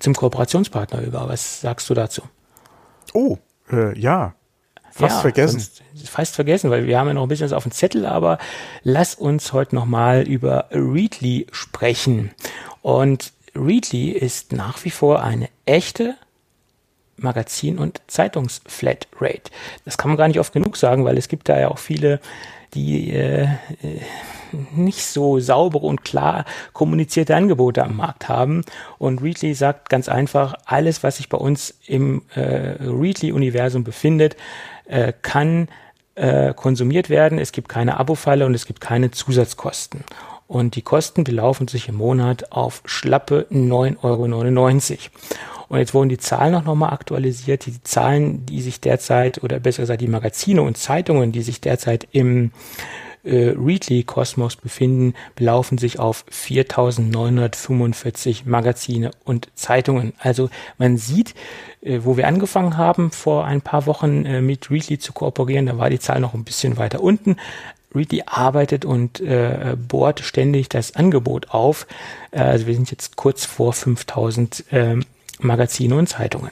zum 0.00 0.14
Kooperationspartner 0.14 1.02
über. 1.02 1.28
Was 1.28 1.60
sagst 1.60 1.88
du 1.90 1.94
dazu? 1.94 2.22
Oh, 3.14 3.38
äh, 3.70 3.98
ja. 3.98 4.34
Fast 4.90 5.16
ja, 5.16 5.20
vergessen. 5.20 5.66
Fast 6.04 6.34
vergessen, 6.34 6.70
weil 6.70 6.86
wir 6.86 6.98
haben 6.98 7.08
ja 7.08 7.14
noch 7.14 7.22
ein 7.22 7.28
bisschen 7.28 7.46
was 7.46 7.52
auf 7.52 7.62
dem 7.62 7.72
Zettel, 7.72 8.04
aber 8.04 8.38
lass 8.82 9.14
uns 9.14 9.52
heute 9.52 9.74
nochmal 9.74 10.22
über 10.22 10.66
Readly 10.70 11.46
sprechen. 11.50 12.32
Und 12.82 13.32
Readly 13.54 14.10
ist 14.10 14.52
nach 14.52 14.84
wie 14.84 14.90
vor 14.90 15.22
eine 15.22 15.48
echte 15.64 16.16
Magazin- 17.16 17.78
und 17.78 18.02
Zeitungsflatrate. 18.06 19.50
Das 19.84 19.96
kann 19.96 20.10
man 20.10 20.18
gar 20.18 20.28
nicht 20.28 20.40
oft 20.40 20.52
genug 20.52 20.76
sagen, 20.76 21.04
weil 21.04 21.16
es 21.16 21.28
gibt 21.28 21.48
da 21.48 21.58
ja 21.58 21.68
auch 21.68 21.78
viele, 21.78 22.20
die 22.74 23.12
äh, 23.12 23.48
nicht 24.74 25.04
so 25.04 25.38
saubere 25.40 25.86
und 25.86 26.04
klar 26.04 26.44
kommunizierte 26.72 27.36
Angebote 27.36 27.84
am 27.84 27.96
Markt 27.96 28.28
haben. 28.28 28.62
Und 28.98 29.22
Readly 29.22 29.54
sagt 29.54 29.88
ganz 29.88 30.08
einfach, 30.08 30.54
alles, 30.64 31.02
was 31.02 31.16
sich 31.16 31.28
bei 31.28 31.38
uns 31.38 31.78
im 31.86 32.22
äh, 32.34 32.74
Readly-Universum 32.80 33.84
befindet, 33.84 34.36
äh, 34.86 35.12
kann 35.22 35.68
äh, 36.14 36.52
konsumiert 36.54 37.08
werden. 37.08 37.38
Es 37.38 37.52
gibt 37.52 37.68
keine 37.68 37.98
Abo-Falle 37.98 38.46
und 38.46 38.54
es 38.54 38.66
gibt 38.66 38.80
keine 38.80 39.10
Zusatzkosten. 39.10 40.04
Und 40.46 40.76
die 40.76 40.82
Kosten 40.82 41.24
belaufen 41.24 41.66
sich 41.68 41.88
im 41.88 41.96
Monat 41.96 42.52
auf 42.52 42.82
schlappe 42.84 43.46
9,99 43.50 44.02
Euro. 44.02 44.98
Und 45.72 45.78
jetzt 45.78 45.94
wurden 45.94 46.10
die 46.10 46.18
Zahlen 46.18 46.54
auch 46.54 46.64
nochmal 46.64 46.92
aktualisiert. 46.92 47.64
Die 47.64 47.82
Zahlen, 47.82 48.44
die 48.44 48.60
sich 48.60 48.78
derzeit, 48.78 49.42
oder 49.42 49.58
besser 49.58 49.84
gesagt 49.84 50.02
die 50.02 50.08
Magazine 50.08 50.60
und 50.60 50.76
Zeitungen, 50.76 51.32
die 51.32 51.40
sich 51.40 51.62
derzeit 51.62 52.06
im 52.12 52.52
äh, 53.24 53.54
Readly 53.56 54.04
Kosmos 54.04 54.56
befinden, 54.56 55.14
belaufen 55.34 55.78
sich 55.78 55.98
auf 55.98 56.24
4.945 56.30 58.42
Magazine 58.46 59.10
und 59.24 59.48
Zeitungen. 59.54 60.12
Also 60.18 60.50
man 60.78 60.96
sieht, 60.96 61.34
äh, 61.82 62.00
wo 62.02 62.16
wir 62.16 62.26
angefangen 62.26 62.76
haben, 62.76 63.10
vor 63.10 63.44
ein 63.44 63.60
paar 63.60 63.86
Wochen 63.86 64.24
äh, 64.24 64.40
mit 64.40 64.70
Readly 64.70 64.98
zu 64.98 65.12
kooperieren, 65.12 65.66
da 65.66 65.78
war 65.78 65.90
die 65.90 66.00
Zahl 66.00 66.20
noch 66.20 66.34
ein 66.34 66.44
bisschen 66.44 66.76
weiter 66.76 67.02
unten. 67.02 67.36
Readly 67.94 68.22
arbeitet 68.26 68.84
und 68.84 69.20
äh, 69.20 69.76
bohrt 69.76 70.20
ständig 70.20 70.68
das 70.68 70.96
Angebot 70.96 71.50
auf. 71.50 71.86
Äh, 72.30 72.40
also 72.40 72.66
wir 72.66 72.74
sind 72.74 72.90
jetzt 72.90 73.16
kurz 73.16 73.44
vor 73.44 73.72
5000 73.72 74.72
äh, 74.72 74.96
Magazine 75.40 75.96
und 75.96 76.08
Zeitungen. 76.08 76.50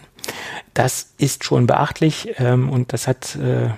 Das 0.74 1.10
ist 1.18 1.44
schon 1.44 1.66
beachtlich 1.66 2.34
ähm, 2.38 2.70
und 2.70 2.92
das 2.92 3.06
hat, 3.06 3.36
äh, 3.36 3.70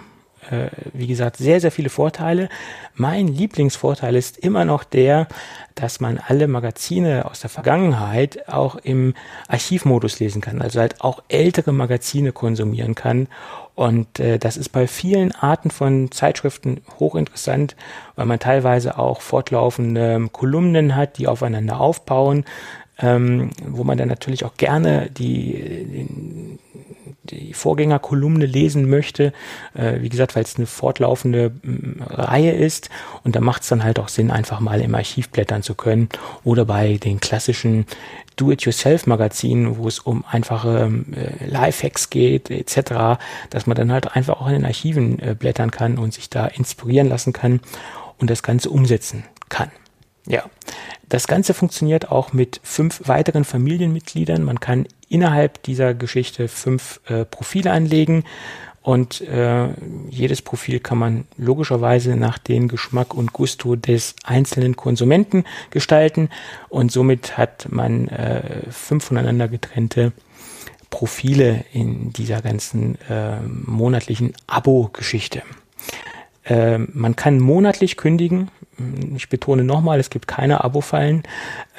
äh, 0.51 0.69
wie 0.93 1.07
gesagt, 1.07 1.37
sehr, 1.37 1.61
sehr 1.61 1.71
viele 1.71 1.89
Vorteile. 1.89 2.49
Mein 2.95 3.29
Lieblingsvorteil 3.29 4.17
ist 4.17 4.39
immer 4.39 4.65
noch 4.65 4.85
der, 4.85 5.29
dass 5.75 6.01
man 6.01 6.19
alle 6.19 6.49
Magazine 6.49 7.27
aus 7.31 7.41
der 7.41 7.51
Vergangenheit 7.51 8.49
auch 8.49 8.77
im 8.77 9.15
Archivmodus 9.49 10.21
lesen 10.21 10.41
kann, 10.41 10.61
also 10.61 10.81
halt 10.81 11.01
auch 11.01 11.23
ältere 11.29 11.73
Magazine 11.73 12.33
konsumieren 12.33 12.95
kann. 12.95 13.29
Und 13.75 14.21
äh, 14.21 14.39
das 14.39 14.57
ist 14.57 14.69
bei 14.71 14.87
vielen 14.87 15.33
Arten 15.33 15.71
von 15.71 16.11
Zeitschriften 16.11 16.83
hochinteressant, 16.99 17.75
weil 18.17 18.27
man 18.27 18.39
teilweise 18.39 18.99
auch 18.99 19.23
fortlaufende 19.23 20.29
Kolumnen 20.31 20.95
hat, 20.95 21.19
die 21.19 21.27
aufeinander 21.27 21.81
aufbauen 21.81 22.45
ähm, 22.99 23.51
wo 23.67 23.85
man 23.85 23.99
dann 23.99 24.09
natürlich 24.09 24.45
auch 24.45 24.57
gerne 24.57 25.11
die, 25.11 25.87
die 25.87 26.59
Vorgängerkolumne 27.53 28.47
lesen 28.47 28.89
möchte. 28.89 29.33
Äh, 29.75 30.01
wie 30.01 30.09
gesagt, 30.09 30.35
weil 30.35 30.43
es 30.43 30.57
eine 30.57 30.67
fortlaufende 30.67 31.53
äh, 31.63 32.03
Reihe 32.03 32.53
ist. 32.53 32.91
Und 33.23 33.37
da 33.37 33.41
macht 33.41 33.63
es 33.63 33.69
dann 33.69 33.85
halt 33.85 33.99
auch 33.99 34.09
Sinn, 34.09 34.31
einfach 34.31 34.61
mal 34.61 34.81
im 34.81 34.95
Archiv 34.95 35.29
blättern 35.31 35.63
zu 35.63 35.75
können. 35.75 36.09
Oder 36.45 36.65
bei 36.65 36.97
den 36.97 37.21
klassischen 37.21 37.87
Do-it-yourself-Magazinen, 38.37 39.77
wo 39.77 39.89
es 39.89 39.99
um 39.99 40.25
einfache 40.29 40.91
äh, 41.15 41.47
Lifehacks 41.47 42.11
geht, 42.11 42.51
etc., 42.51 43.21
dass 43.51 43.67
man 43.67 43.77
dann 43.77 43.93
halt 43.93 44.17
einfach 44.17 44.41
auch 44.41 44.49
in 44.49 44.55
den 44.55 44.65
Archiven 44.65 45.19
äh, 45.19 45.35
blättern 45.39 45.71
kann 45.71 45.99
und 45.99 46.13
sich 46.15 46.31
da 46.31 46.47
inspirieren 46.47 47.09
lassen 47.09 47.33
kann 47.33 47.61
und 48.19 48.31
das 48.31 48.43
Ganze 48.43 48.71
umsetzen 48.71 49.25
kann. 49.49 49.71
Ja, 50.27 50.45
das 51.09 51.27
Ganze 51.27 51.53
funktioniert 51.53 52.11
auch 52.11 52.33
mit 52.33 52.61
fünf 52.63 53.07
weiteren 53.09 53.45
Familienmitgliedern. 53.45 54.43
Man 54.45 54.61
kann 54.61 54.87
innerhalb 55.13 55.63
dieser 55.63 55.95
Geschichte 55.95 56.49
fünf 56.49 57.01
äh, 57.07 57.25
Profile 57.25 57.71
anlegen 57.71 58.25
und 58.83 59.21
äh, 59.21 59.69
jedes 60.11 60.43
Profil 60.43 60.81
kann 60.81 60.99
man 60.99 61.25
logischerweise 61.37 62.17
nach 62.17 62.39
dem 62.39 62.67
Geschmack 62.67 63.15
und 63.15 63.33
Gusto 63.33 63.77
des 63.77 64.17
einzelnen 64.25 64.75
Konsumenten 64.75 65.45
gestalten 65.71 66.31
und 66.69 66.91
somit 66.91 67.39
hat 67.39 67.69
man 67.71 68.09
äh, 68.09 68.71
fünf 68.71 69.05
voneinander 69.05 69.47
getrennte 69.47 70.13
Profile 70.91 71.65
in 71.73 72.13
dieser 72.13 72.43
ganzen 72.43 72.99
äh, 73.09 73.41
monatlichen 73.41 74.35
Abo-Geschichte. 74.47 75.43
Äh, 76.45 76.79
man 76.79 77.15
kann 77.17 77.39
monatlich 77.39 77.97
kündigen. 77.97 78.51
Ich 79.17 79.29
betone 79.29 79.65
nochmal, 79.65 80.01
es 80.01 80.11
gibt 80.11 80.27
keine 80.27 80.65
Abo-Fallen. 80.65 81.23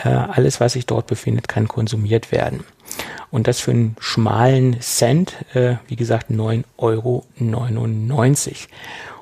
Äh, 0.04 0.10
alles, 0.10 0.60
was 0.60 0.74
sich 0.74 0.86
dort 0.86 1.08
befindet, 1.08 1.48
kann 1.48 1.68
konsumiert 1.68 2.32
werden. 2.32 2.64
Und 3.32 3.48
das 3.48 3.60
für 3.60 3.72
einen 3.72 3.96
schmalen 4.00 4.80
Cent, 4.82 5.34
äh, 5.54 5.76
wie 5.88 5.96
gesagt, 5.96 6.30
9,99 6.30 6.66
Euro. 6.78 7.26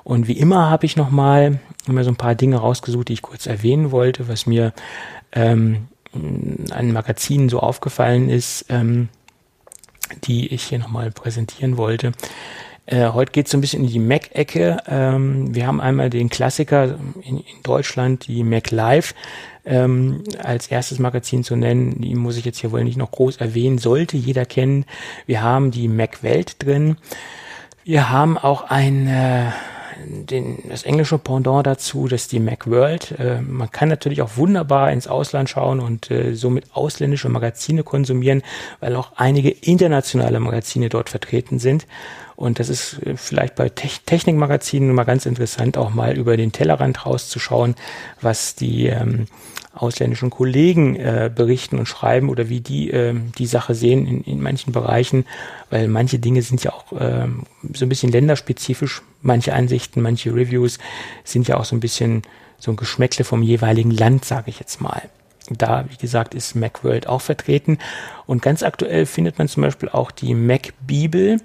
Und 0.04 0.28
wie 0.28 0.38
immer 0.38 0.70
habe 0.70 0.86
ich 0.86 0.98
nochmal 0.98 1.60
immer 1.88 2.04
so 2.04 2.10
ein 2.10 2.16
paar 2.16 2.36
Dinge 2.36 2.58
rausgesucht, 2.58 3.10
die 3.10 3.14
ich 3.14 3.22
kurz 3.22 3.46
erwähnen 3.46 3.92
wollte, 3.92 4.28
was 4.28 4.46
mir 4.46 4.74
ähm, 5.32 5.88
an 6.14 6.92
Magazinen 6.92 7.50
so 7.50 7.60
aufgefallen 7.60 8.30
ist, 8.30 8.66
ähm, 8.70 9.10
die 10.24 10.54
ich 10.54 10.64
hier 10.64 10.80
nochmal 10.80 11.12
präsentieren 11.12 11.78
wollte. 11.78 12.12
Äh, 12.86 13.10
heute 13.10 13.32
geht 13.32 13.46
es 13.46 13.52
so 13.52 13.58
ein 13.58 13.62
bisschen 13.62 13.84
in 13.84 13.90
die 13.90 14.00
Mac-Ecke. 14.00 14.78
Ähm, 14.88 15.54
wir 15.54 15.68
haben 15.68 15.80
einmal 15.80 16.10
den 16.10 16.30
Klassiker 16.30 16.98
in, 17.24 17.38
in 17.38 17.64
Deutschland, 17.64 18.28
die 18.28 18.44
Mac 18.44 18.72
Live, 18.72 19.14
ähm, 19.66 20.24
als 20.44 20.68
erstes 20.68 21.00
Magazin 21.00 21.44
zu 21.44 21.56
nennen. 21.56 22.02
Die 22.02 22.16
muss 22.16 22.38
ich 22.38 22.46
jetzt 22.46 22.60
hier 22.60 22.72
wohl 22.72 22.84
nicht 22.84 22.98
noch 22.98 23.12
groß 23.12 23.38
erwähnen, 23.38 23.78
sollte 23.78 24.18
jeder 24.18 24.46
kennen. 24.46 24.86
Wir 25.26 25.42
haben 25.42 25.72
die 25.72 25.88
Mac 25.88 26.24
Welt 26.24 26.64
drin. 26.64 26.98
Wir 27.84 28.10
haben 28.10 28.38
auch 28.38 28.70
ein 28.70 29.08
äh, 29.08 29.52
den, 30.08 30.60
das 30.70 30.84
englische 30.84 31.18
Pendant 31.18 31.66
dazu, 31.66 32.08
das 32.08 32.24
ist 32.24 32.32
die 32.32 32.40
Macworld. 32.40 33.12
Äh, 33.20 33.42
man 33.42 33.72
kann 33.72 33.90
natürlich 33.90 34.22
auch 34.22 34.38
wunderbar 34.38 34.92
ins 34.92 35.08
Ausland 35.08 35.50
schauen 35.50 35.80
und 35.80 36.12
äh, 36.12 36.34
somit 36.34 36.66
ausländische 36.74 37.30
Magazine 37.30 37.84
konsumieren, 37.84 38.42
weil 38.80 38.96
auch 38.96 39.12
einige 39.16 39.50
internationale 39.50 40.40
Magazine 40.40 40.90
dort 40.90 41.10
vertreten 41.10 41.60
sind. 41.60 41.88
Und 42.36 42.60
das 42.60 42.70
ist 42.70 43.02
äh, 43.04 43.16
vielleicht 43.18 43.56
bei 43.56 43.70
Te 43.70 43.88
Technikmagazinen 44.06 44.94
mal 44.94 45.04
ganz 45.04 45.26
interessant, 45.26 45.78
auch 45.78 45.92
mal 45.92 46.18
über 46.18 46.38
den 46.38 46.52
Tellerrand 46.52 47.06
rauszuschauen, 47.06 47.76
was 48.20 48.56
die 48.56 48.88
ähm, 48.88 49.28
ausländischen 49.74 50.30
Kollegen 50.30 50.96
äh, 50.96 51.32
berichten 51.34 51.80
und 51.80 51.88
schreiben 51.88 52.30
oder 52.30 52.50
wie 52.50 52.60
die 52.60 52.92
äh, 52.92 53.16
die 53.38 53.46
Sache 53.46 53.74
sehen 53.74 54.06
in, 54.06 54.22
in 54.22 54.42
manchen 54.42 54.74
Bereichen, 54.74 55.26
weil 55.70 55.88
manche 55.88 56.20
Dinge 56.20 56.42
sind 56.42 56.64
ja 56.64 56.74
auch 56.74 56.92
äh, 56.94 57.28
so 57.74 57.86
ein 57.86 57.90
bisschen 57.90 58.12
länderspezifisch, 58.12 59.02
manche 59.22 59.54
Ansichten, 59.54 60.02
manche 60.02 60.34
Reviews 60.34 60.78
sind 61.24 61.48
ja 61.48 61.58
auch 61.58 61.66
so 61.66 61.76
ein 61.76 61.80
bisschen 61.80 62.24
so 62.60 62.72
ein 62.72 62.76
Geschmäckle 62.76 63.26
vom 63.26 63.42
jeweiligen 63.42 63.92
Land, 63.92 64.26
sage 64.26 64.50
ich 64.50 64.60
jetzt 64.60 64.82
mal. 64.82 65.02
Da, 65.50 65.86
wie 65.90 65.98
gesagt, 65.98 66.36
ist 66.36 66.56
Macworld 66.56 67.08
auch 67.08 67.22
vertreten. 67.22 67.80
Und 68.28 68.42
ganz 68.42 68.62
aktuell 68.62 69.06
findet 69.06 69.40
man 69.40 69.48
zum 69.48 69.64
Beispiel 69.64 69.90
auch 69.90 70.12
die 70.12 70.36
Mac 70.36 70.74
Bibel. 70.86 71.38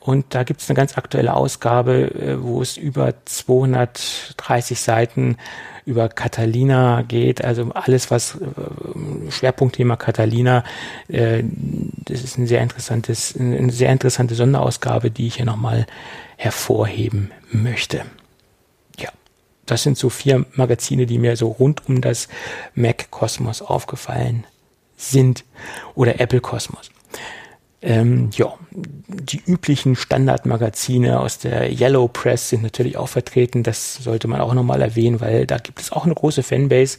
Und 0.00 0.34
da 0.34 0.42
gibt 0.42 0.62
es 0.62 0.70
eine 0.70 0.76
ganz 0.76 0.96
aktuelle 0.96 1.34
Ausgabe, 1.34 2.10
äh, 2.14 2.42
wo 2.42 2.62
es 2.62 2.76
über 2.76 3.12
230 3.26 4.80
Seiten 4.80 5.36
über 5.84 6.08
Catalina 6.08 7.02
geht, 7.02 7.44
also 7.44 7.70
alles, 7.72 8.10
was 8.10 8.36
äh, 8.36 9.30
Schwerpunktthema 9.30 9.96
Catalina, 9.96 10.64
äh, 11.08 11.42
das 11.44 12.22
ist 12.22 12.38
ein 12.38 12.46
sehr 12.46 12.62
interessantes, 12.62 13.36
eine 13.38 13.70
sehr 13.70 13.90
interessante 13.90 14.34
Sonderausgabe, 14.34 15.10
die 15.10 15.26
ich 15.26 15.36
hier 15.36 15.44
nochmal 15.44 15.86
hervorheben 16.36 17.30
möchte. 17.50 18.04
Ja, 18.98 19.10
das 19.66 19.82
sind 19.82 19.98
so 19.98 20.08
vier 20.08 20.46
Magazine, 20.54 21.06
die 21.06 21.18
mir 21.18 21.36
so 21.36 21.48
rund 21.48 21.88
um 21.88 22.00
das 22.00 22.28
Mac 22.74 23.10
Kosmos 23.10 23.62
aufgefallen 23.62 24.44
sind 24.96 25.44
oder 25.94 26.20
Apple 26.20 26.40
Kosmos. 26.40 26.90
Ähm, 27.82 28.30
ja, 28.34 28.54
die 28.70 29.42
üblichen 29.44 29.96
Standardmagazine 29.96 31.18
aus 31.18 31.38
der 31.38 31.70
Yellow 31.72 32.08
Press 32.08 32.48
sind 32.48 32.62
natürlich 32.62 32.96
auch 32.96 33.08
vertreten. 33.08 33.64
Das 33.64 33.96
sollte 33.96 34.28
man 34.28 34.40
auch 34.40 34.54
nochmal 34.54 34.80
erwähnen, 34.80 35.20
weil 35.20 35.46
da 35.46 35.58
gibt 35.58 35.80
es 35.80 35.90
auch 35.90 36.04
eine 36.04 36.14
große 36.14 36.44
Fanbase. 36.44 36.98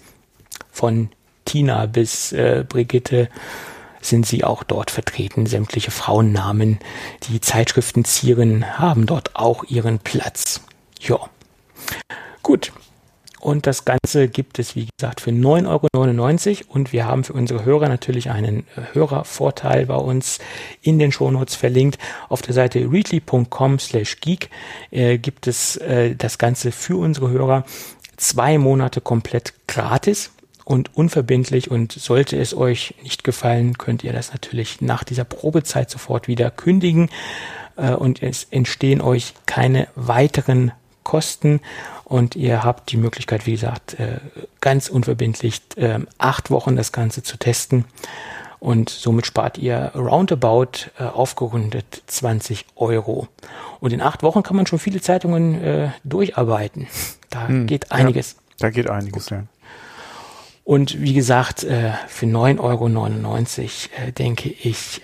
Von 0.71 1.09
Tina 1.45 1.86
bis 1.86 2.34
äh, 2.34 2.65
Brigitte 2.67 3.29
sind 4.01 4.25
sie 4.25 4.43
auch 4.43 4.63
dort 4.63 4.91
vertreten. 4.91 5.45
Sämtliche 5.45 5.91
Frauennamen, 5.91 6.79
die 7.29 7.39
Zeitschriften 7.39 8.03
zieren, 8.03 8.77
haben 8.77 9.05
dort 9.05 9.36
auch 9.36 9.63
ihren 9.63 9.99
Platz. 9.99 10.61
Ja. 10.99 11.17
Gut, 12.41 12.73
und 13.44 13.68
das 13.68 13.84
Ganze 13.84 14.30
gibt 14.30 14.58
es, 14.58 14.74
wie 14.76 14.88
gesagt, 14.98 15.20
für 15.20 15.32
9,99 15.32 15.68
Euro. 15.68 16.74
Und 16.74 16.94
wir 16.94 17.06
haben 17.06 17.26
für 17.26 17.34
unsere 17.34 17.66
Hörer 17.66 17.89
natürlich 17.89 18.30
einen 18.30 18.60
äh, 18.78 18.94
Hörervorteil 18.94 19.86
bei 19.88 19.96
uns 19.96 20.39
in 20.82 20.98
den 20.98 21.12
Shownotes 21.12 21.56
verlinkt. 21.56 21.98
Auf 22.30 22.41
der 22.41 22.54
Seite 22.54 22.80
readly.com 22.89 23.80
slash 23.80 24.22
geek 24.22 24.50
äh, 24.91 25.18
gibt 25.18 25.48
es 25.48 25.76
äh, 25.76 26.16
das 26.16 26.38
Ganze 26.38 26.72
für 26.72 26.96
unsere 26.96 27.32
Hörer 27.32 27.66
zwei 28.16 28.58
Monate 28.58 29.02
komplett 29.02 29.54
gratis 29.68 30.32
und 30.64 30.96
unverbindlich 30.96 31.70
und 31.70 31.91
sollte 31.91 32.38
es 32.38 32.56
euch 32.56 32.96
nicht 33.04 33.26
gefallen, 33.26 33.78
könnt 33.78 34.06
ihr 34.06 34.14
das 34.14 34.32
natürlich 34.32 34.80
nach 34.80 35.04
dieser 35.04 35.26
Probezeit 35.26 35.89
sofort 35.89 36.30
wieder 36.30 36.50
kündigen 36.50 37.10
äh, 37.76 37.91
und 37.91 38.24
es 38.24 38.48
entstehen 38.52 39.02
euch 39.02 39.34
keine 39.46 39.89
weiteren 39.96 40.72
Kosten 41.04 41.60
und 42.14 42.36
ihr 42.36 42.64
habt 42.64 42.91
die 42.91 42.97
Möglichkeit, 42.97 43.47
wie 43.47 43.53
gesagt, 43.53 43.99
äh, 43.99 44.20
ganz 44.61 44.88
unverbindlich 44.88 45.61
äh, 45.78 45.97
acht 46.20 46.51
Wochen 46.51 46.76
das 46.76 46.91
Ganze 46.91 47.24
zu 47.24 47.38
testen 47.38 47.86
und 48.59 48.91
somit 48.91 49.26
spart 49.26 49.57
ihr 49.57 49.91
roundabout 49.95 50.91
äh, 50.99 51.05
aufgerundet 51.05 52.03
20 52.05 52.68
Euro. 52.76 53.30
Und 53.80 53.93
in 53.93 53.99
acht 53.99 54.22
Wochen 54.22 54.43
kann 54.43 54.55
man 54.55 54.68
schon 54.68 54.78
viele 54.78 55.01
Zeitungen 55.01 55.59
äh, 55.59 55.89
durcharbeiten. 56.03 56.86
Da 57.32 57.47
hm, 57.47 57.66
geht 57.66 57.91
einiges. 57.91 58.34
Ja, 58.34 58.38
da 58.59 58.70
geht 58.70 58.91
einiges, 58.91 59.32
ja. 59.32 59.45
Und 60.64 61.01
wie 61.01 61.16
gesagt, 61.16 61.61
für 61.61 62.26
9,99 62.26 62.59
Euro, 62.59 64.11
denke 64.11 64.49
ich, 64.49 65.01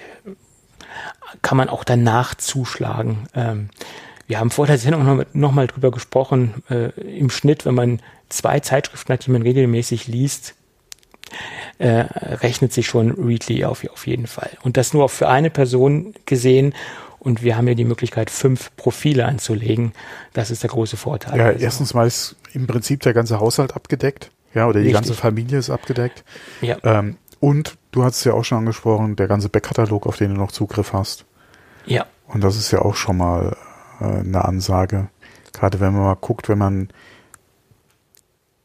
kann 1.41 1.57
man 1.57 1.69
auch 1.69 1.83
danach 1.83 2.35
zuschlagen. 2.35 3.27
Wir 4.29 4.39
haben 4.39 4.51
vor 4.51 4.67
der 4.67 4.77
Sendung 4.77 5.03
nochmal 5.03 5.25
noch 5.33 5.51
mal 5.51 5.65
drüber 5.65 5.89
gesprochen, 5.89 6.61
äh, 6.69 6.91
im 7.01 7.31
Schnitt, 7.31 7.65
wenn 7.65 7.73
man 7.73 7.99
zwei 8.29 8.59
Zeitschriften 8.59 9.11
hat, 9.11 9.25
die 9.25 9.31
man 9.31 9.41
regelmäßig 9.41 10.05
liest, 10.05 10.53
äh, 11.79 11.87
rechnet 11.87 12.71
sich 12.71 12.85
schon 12.85 13.09
Readly 13.09 13.65
auf, 13.65 13.83
auf 13.91 14.05
jeden 14.05 14.27
Fall. 14.27 14.51
Und 14.61 14.77
das 14.77 14.93
nur 14.93 15.09
für 15.09 15.29
eine 15.29 15.49
Person 15.49 16.13
gesehen. 16.27 16.75
Und 17.17 17.41
wir 17.41 17.57
haben 17.57 17.67
ja 17.67 17.73
die 17.73 17.85
Möglichkeit, 17.85 18.29
fünf 18.29 18.69
Profile 18.75 19.25
anzulegen. 19.25 19.93
Das 20.33 20.51
ist 20.51 20.61
der 20.61 20.69
große 20.69 20.95
Vorteil. 20.95 21.35
Ja, 21.35 21.45
also. 21.47 21.65
erstens 21.65 21.95
mal 21.95 22.05
ist 22.05 22.35
im 22.53 22.67
Prinzip 22.67 23.01
der 23.01 23.15
ganze 23.15 23.39
Haushalt 23.39 23.75
abgedeckt. 23.75 24.29
Ja, 24.53 24.67
oder 24.67 24.79
die 24.79 24.89
Richtig. 24.89 24.93
ganze 24.93 25.13
Familie 25.15 25.57
ist 25.57 25.71
abgedeckt. 25.71 26.23
Ja. 26.61 26.77
Ähm, 26.83 27.17
und 27.39 27.77
du 27.91 28.03
hast 28.03 28.17
es 28.17 28.23
ja 28.25 28.33
auch 28.33 28.45
schon 28.45 28.59
angesprochen, 28.59 29.15
der 29.15 29.27
ganze 29.27 29.49
Backkatalog, 29.49 30.05
auf 30.05 30.17
den 30.17 30.35
du 30.35 30.39
noch 30.39 30.51
Zugriff 30.51 30.93
hast. 30.93 31.25
Ja. 31.87 32.05
Und 32.27 32.43
das 32.43 32.57
ist 32.57 32.69
ja 32.69 32.83
auch 32.83 32.95
schon 32.95 33.17
mal 33.17 33.57
eine 33.99 34.45
Ansage. 34.45 35.09
Gerade 35.53 35.79
wenn 35.79 35.93
man 35.93 36.03
mal 36.03 36.15
guckt, 36.15 36.49
wenn 36.49 36.57
man 36.57 36.89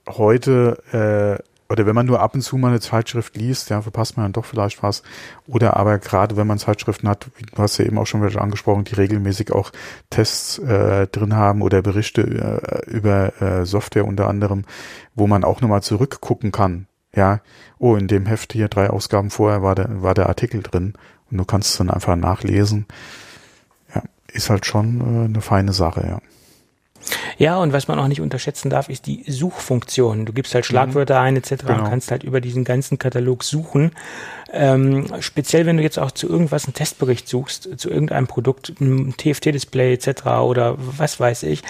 heute 0.09 1.41
äh, 1.41 1.43
oder 1.69 1.87
wenn 1.87 1.95
man 1.95 2.07
nur 2.07 2.21
ab 2.21 2.35
und 2.35 2.43
zu 2.43 2.57
mal 2.57 2.69
eine 2.69 2.81
Zeitschrift 2.81 3.37
liest, 3.37 3.71
ja, 3.71 3.81
verpasst 3.81 4.17
man 4.17 4.27
dann 4.27 4.33
doch 4.33 4.45
vielleicht 4.45 4.83
was. 4.83 5.03
Oder 5.47 5.77
aber 5.77 5.99
gerade 5.99 6.37
wenn 6.37 6.47
man 6.47 6.59
Zeitschriften 6.59 7.09
hat, 7.09 7.27
du 7.55 7.63
hast 7.63 7.79
ja 7.79 7.87
eben 7.87 7.99
auch 7.99 8.07
schon 8.07 8.23
welche 8.23 8.41
angesprochen, 8.41 8.85
die 8.85 8.95
regelmäßig 8.95 9.51
auch 9.51 9.71
Tests 10.11 10.59
äh, 10.59 11.07
drin 11.09 11.35
haben 11.35 11.63
oder 11.63 11.83
Berichte 11.83 12.23
äh, 12.23 12.91
über 12.91 13.41
äh, 13.41 13.65
Software 13.65 14.07
unter 14.07 14.29
anderem, 14.29 14.65
wo 15.15 15.27
man 15.27 15.43
auch 15.43 15.63
nochmal 15.63 15.83
zurückgucken 15.83 16.53
kann. 16.53 16.87
Ja, 17.15 17.41
oh, 17.79 17.97
in 17.97 18.09
dem 18.09 18.27
Heft 18.27 18.53
hier 18.53 18.69
drei 18.69 18.91
Ausgaben 18.91 19.31
vorher 19.31 19.63
war 19.63 19.75
der, 19.75 20.03
war 20.03 20.15
der 20.15 20.29
Artikel 20.29 20.63
drin 20.63 20.95
und 21.31 21.39
du 21.39 21.45
kannst 21.45 21.71
es 21.71 21.79
dann 21.79 21.91
einfach 21.91 22.17
nachlesen. 22.17 22.87
Ist 24.35 24.51
halt 24.51 24.67
schon 24.67 25.01
äh, 25.01 25.25
eine 25.25 25.41
feine 25.41 25.73
Sache, 25.73 26.05
ja. 26.07 26.19
Ja, 27.37 27.59
und 27.59 27.73
was 27.73 27.89
man 27.89 27.99
auch 27.99 28.09
nicht 28.09 28.21
unterschätzen 28.21 28.71
darf, 28.71 28.89
ist 28.89 29.07
die 29.07 29.25
Suchfunktion. 29.27 30.25
Du 30.25 30.33
gibst 30.33 30.55
halt 30.55 30.67
Schlagwörter 30.67 31.21
ein 31.21 31.37
etc. 31.37 31.65
Genau. 31.67 31.79
und 31.81 31.91
kannst 31.91 32.11
halt 32.11 32.23
über 32.25 32.41
diesen 32.41 32.65
ganzen 32.65 32.99
Katalog 32.99 33.45
suchen. 33.45 33.93
Ähm, 34.53 35.07
speziell, 35.21 35.67
wenn 35.67 35.77
du 35.77 35.83
jetzt 35.83 35.99
auch 35.99 36.13
zu 36.13 36.29
irgendwas 36.29 36.65
einen 36.65 36.75
Testbericht 36.75 37.29
suchst, 37.29 37.69
zu 37.79 37.91
irgendeinem 37.91 38.27
Produkt, 38.27 38.73
ein 38.81 39.15
TFT-Display 39.17 39.95
etc. 39.95 40.27
oder 40.43 40.77
was 40.79 41.19
weiß 41.19 41.43
ich, 41.45 41.63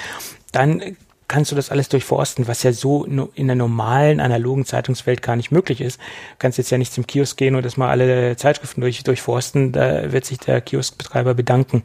dann 0.52 0.96
kannst 1.26 1.50
du 1.50 1.56
das 1.56 1.70
alles 1.70 1.88
durchforsten, 1.88 2.46
was 2.46 2.62
ja 2.62 2.72
so 2.72 3.04
in 3.04 3.46
der 3.46 3.56
normalen 3.56 4.20
analogen 4.20 4.66
Zeitungswelt 4.66 5.22
gar 5.22 5.36
nicht 5.36 5.50
möglich 5.50 5.80
ist. 5.80 5.98
Du 5.98 6.36
kannst 6.38 6.58
jetzt 6.58 6.70
ja 6.70 6.76
nicht 6.76 6.92
zum 6.92 7.06
Kiosk 7.06 7.38
gehen 7.38 7.54
und 7.54 7.64
das 7.64 7.78
mal 7.78 7.88
alle 7.88 8.36
Zeitschriften 8.36 8.82
durch, 8.82 9.02
durchforsten, 9.02 9.72
da 9.72 10.12
wird 10.12 10.26
sich 10.26 10.38
der 10.38 10.60
Kioskbetreiber 10.60 11.34
bedanken 11.34 11.82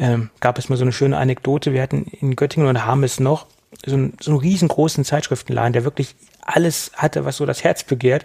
ähm, 0.00 0.30
gab 0.40 0.58
es 0.58 0.70
mal 0.70 0.76
so 0.76 0.82
eine 0.82 0.92
schöne 0.92 1.18
Anekdote. 1.18 1.74
Wir 1.74 1.82
hatten 1.82 2.06
in 2.20 2.34
Göttingen 2.34 2.68
und 2.68 2.86
haben 2.86 3.04
es 3.04 3.20
noch 3.20 3.46
so, 3.84 3.94
einen, 3.94 4.14
so 4.20 4.30
einen 4.30 4.40
riesengroßen 4.40 5.04
Zeitschriftenladen, 5.04 5.74
der 5.74 5.84
wirklich 5.84 6.16
alles 6.42 6.90
hatte, 6.96 7.26
was 7.26 7.36
so 7.36 7.44
das 7.44 7.62
Herz 7.62 7.84
begehrt. 7.84 8.24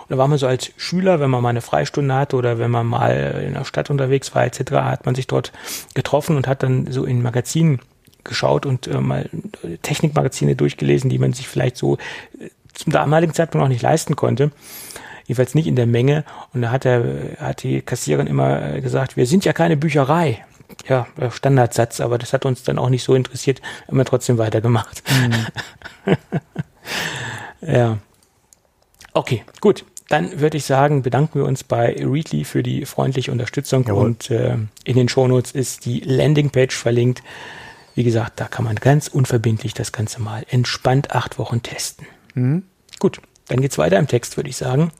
Und 0.00 0.10
da 0.10 0.18
war 0.18 0.26
man 0.26 0.36
so 0.36 0.48
als 0.48 0.72
Schüler, 0.76 1.20
wenn 1.20 1.30
man 1.30 1.42
mal 1.42 1.50
eine 1.50 1.60
Freistunde 1.60 2.12
hatte 2.12 2.36
oder 2.36 2.58
wenn 2.58 2.72
man 2.72 2.86
mal 2.86 3.44
in 3.46 3.54
der 3.54 3.64
Stadt 3.64 3.88
unterwegs 3.88 4.34
war 4.34 4.44
etc., 4.44 4.72
hat 4.72 5.06
man 5.06 5.14
sich 5.14 5.28
dort 5.28 5.52
getroffen 5.94 6.36
und 6.36 6.48
hat 6.48 6.64
dann 6.64 6.90
so 6.90 7.04
in 7.04 7.22
Magazinen 7.22 7.80
geschaut 8.24 8.66
und 8.66 8.88
äh, 8.88 9.00
mal 9.00 9.30
Technikmagazine 9.82 10.56
durchgelesen, 10.56 11.08
die 11.08 11.18
man 11.18 11.32
sich 11.32 11.48
vielleicht 11.48 11.76
so 11.76 11.98
äh, 12.40 12.48
zum 12.74 12.92
damaligen 12.92 13.32
Zeitpunkt 13.32 13.62
noch 13.62 13.68
nicht 13.68 13.82
leisten 13.82 14.16
konnte. 14.16 14.50
Jedenfalls 15.26 15.54
nicht 15.54 15.68
in 15.68 15.76
der 15.76 15.86
Menge. 15.86 16.24
Und 16.52 16.62
da 16.62 16.72
hat, 16.72 16.84
er, 16.84 17.04
hat 17.38 17.62
die 17.62 17.80
Kassiererin 17.80 18.26
immer 18.26 18.74
äh, 18.74 18.80
gesagt, 18.80 19.16
wir 19.16 19.26
sind 19.26 19.44
ja 19.44 19.52
keine 19.52 19.76
Bücherei 19.76 20.44
ja, 20.88 21.06
äh, 21.18 21.30
Standardsatz, 21.30 22.00
aber 22.00 22.18
das 22.18 22.32
hat 22.32 22.44
uns 22.44 22.62
dann 22.62 22.78
auch 22.78 22.88
nicht 22.88 23.04
so 23.04 23.14
interessiert, 23.14 23.60
haben 23.86 23.96
wir 23.96 24.04
trotzdem 24.04 24.38
weitergemacht. 24.38 25.02
Mhm. 26.06 26.16
ja. 27.62 27.98
Okay, 29.12 29.44
gut. 29.60 29.84
Dann 30.08 30.40
würde 30.40 30.58
ich 30.58 30.66
sagen, 30.66 31.00
bedanken 31.02 31.38
wir 31.38 31.46
uns 31.46 31.64
bei 31.64 31.96
Readly 31.98 32.44
für 32.44 32.62
die 32.62 32.84
freundliche 32.84 33.32
Unterstützung 33.32 33.86
Jawohl. 33.86 34.04
und 34.04 34.30
äh, 34.30 34.58
in 34.84 34.96
den 34.96 35.08
Shownotes 35.08 35.52
ist 35.52 35.86
die 35.86 36.00
Landingpage 36.00 36.74
verlinkt. 36.74 37.22
Wie 37.94 38.04
gesagt, 38.04 38.38
da 38.38 38.46
kann 38.46 38.64
man 38.64 38.76
ganz 38.76 39.08
unverbindlich 39.08 39.72
das 39.72 39.90
Ganze 39.90 40.20
mal 40.20 40.44
entspannt 40.50 41.12
acht 41.12 41.38
Wochen 41.38 41.62
testen. 41.62 42.06
Mhm. 42.34 42.64
Gut, 42.98 43.20
dann 43.48 43.60
geht's 43.62 43.78
weiter 43.78 43.98
im 43.98 44.06
Text, 44.06 44.36
würde 44.36 44.50
ich 44.50 44.56
sagen, 44.56 44.92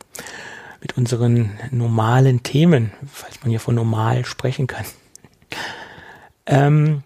mit 0.81 0.97
unseren 0.97 1.59
normalen 1.71 2.43
Themen, 2.43 2.93
falls 3.13 3.41
man 3.43 3.51
hier 3.51 3.61
von 3.61 3.75
normal 3.75 4.25
sprechen 4.25 4.67
kann. 4.67 4.87
Ähm, 6.47 7.03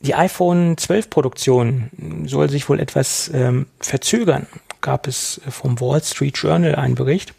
die 0.00 0.14
iPhone 0.14 0.76
12 0.76 1.10
Produktion 1.10 1.90
soll 2.26 2.48
sich 2.48 2.68
wohl 2.68 2.78
etwas 2.78 3.30
ähm, 3.34 3.66
verzögern, 3.80 4.46
gab 4.80 5.08
es 5.08 5.40
vom 5.48 5.80
Wall 5.80 6.02
Street 6.02 6.36
Journal 6.36 6.76
einen 6.76 6.94
Bericht. 6.94 7.34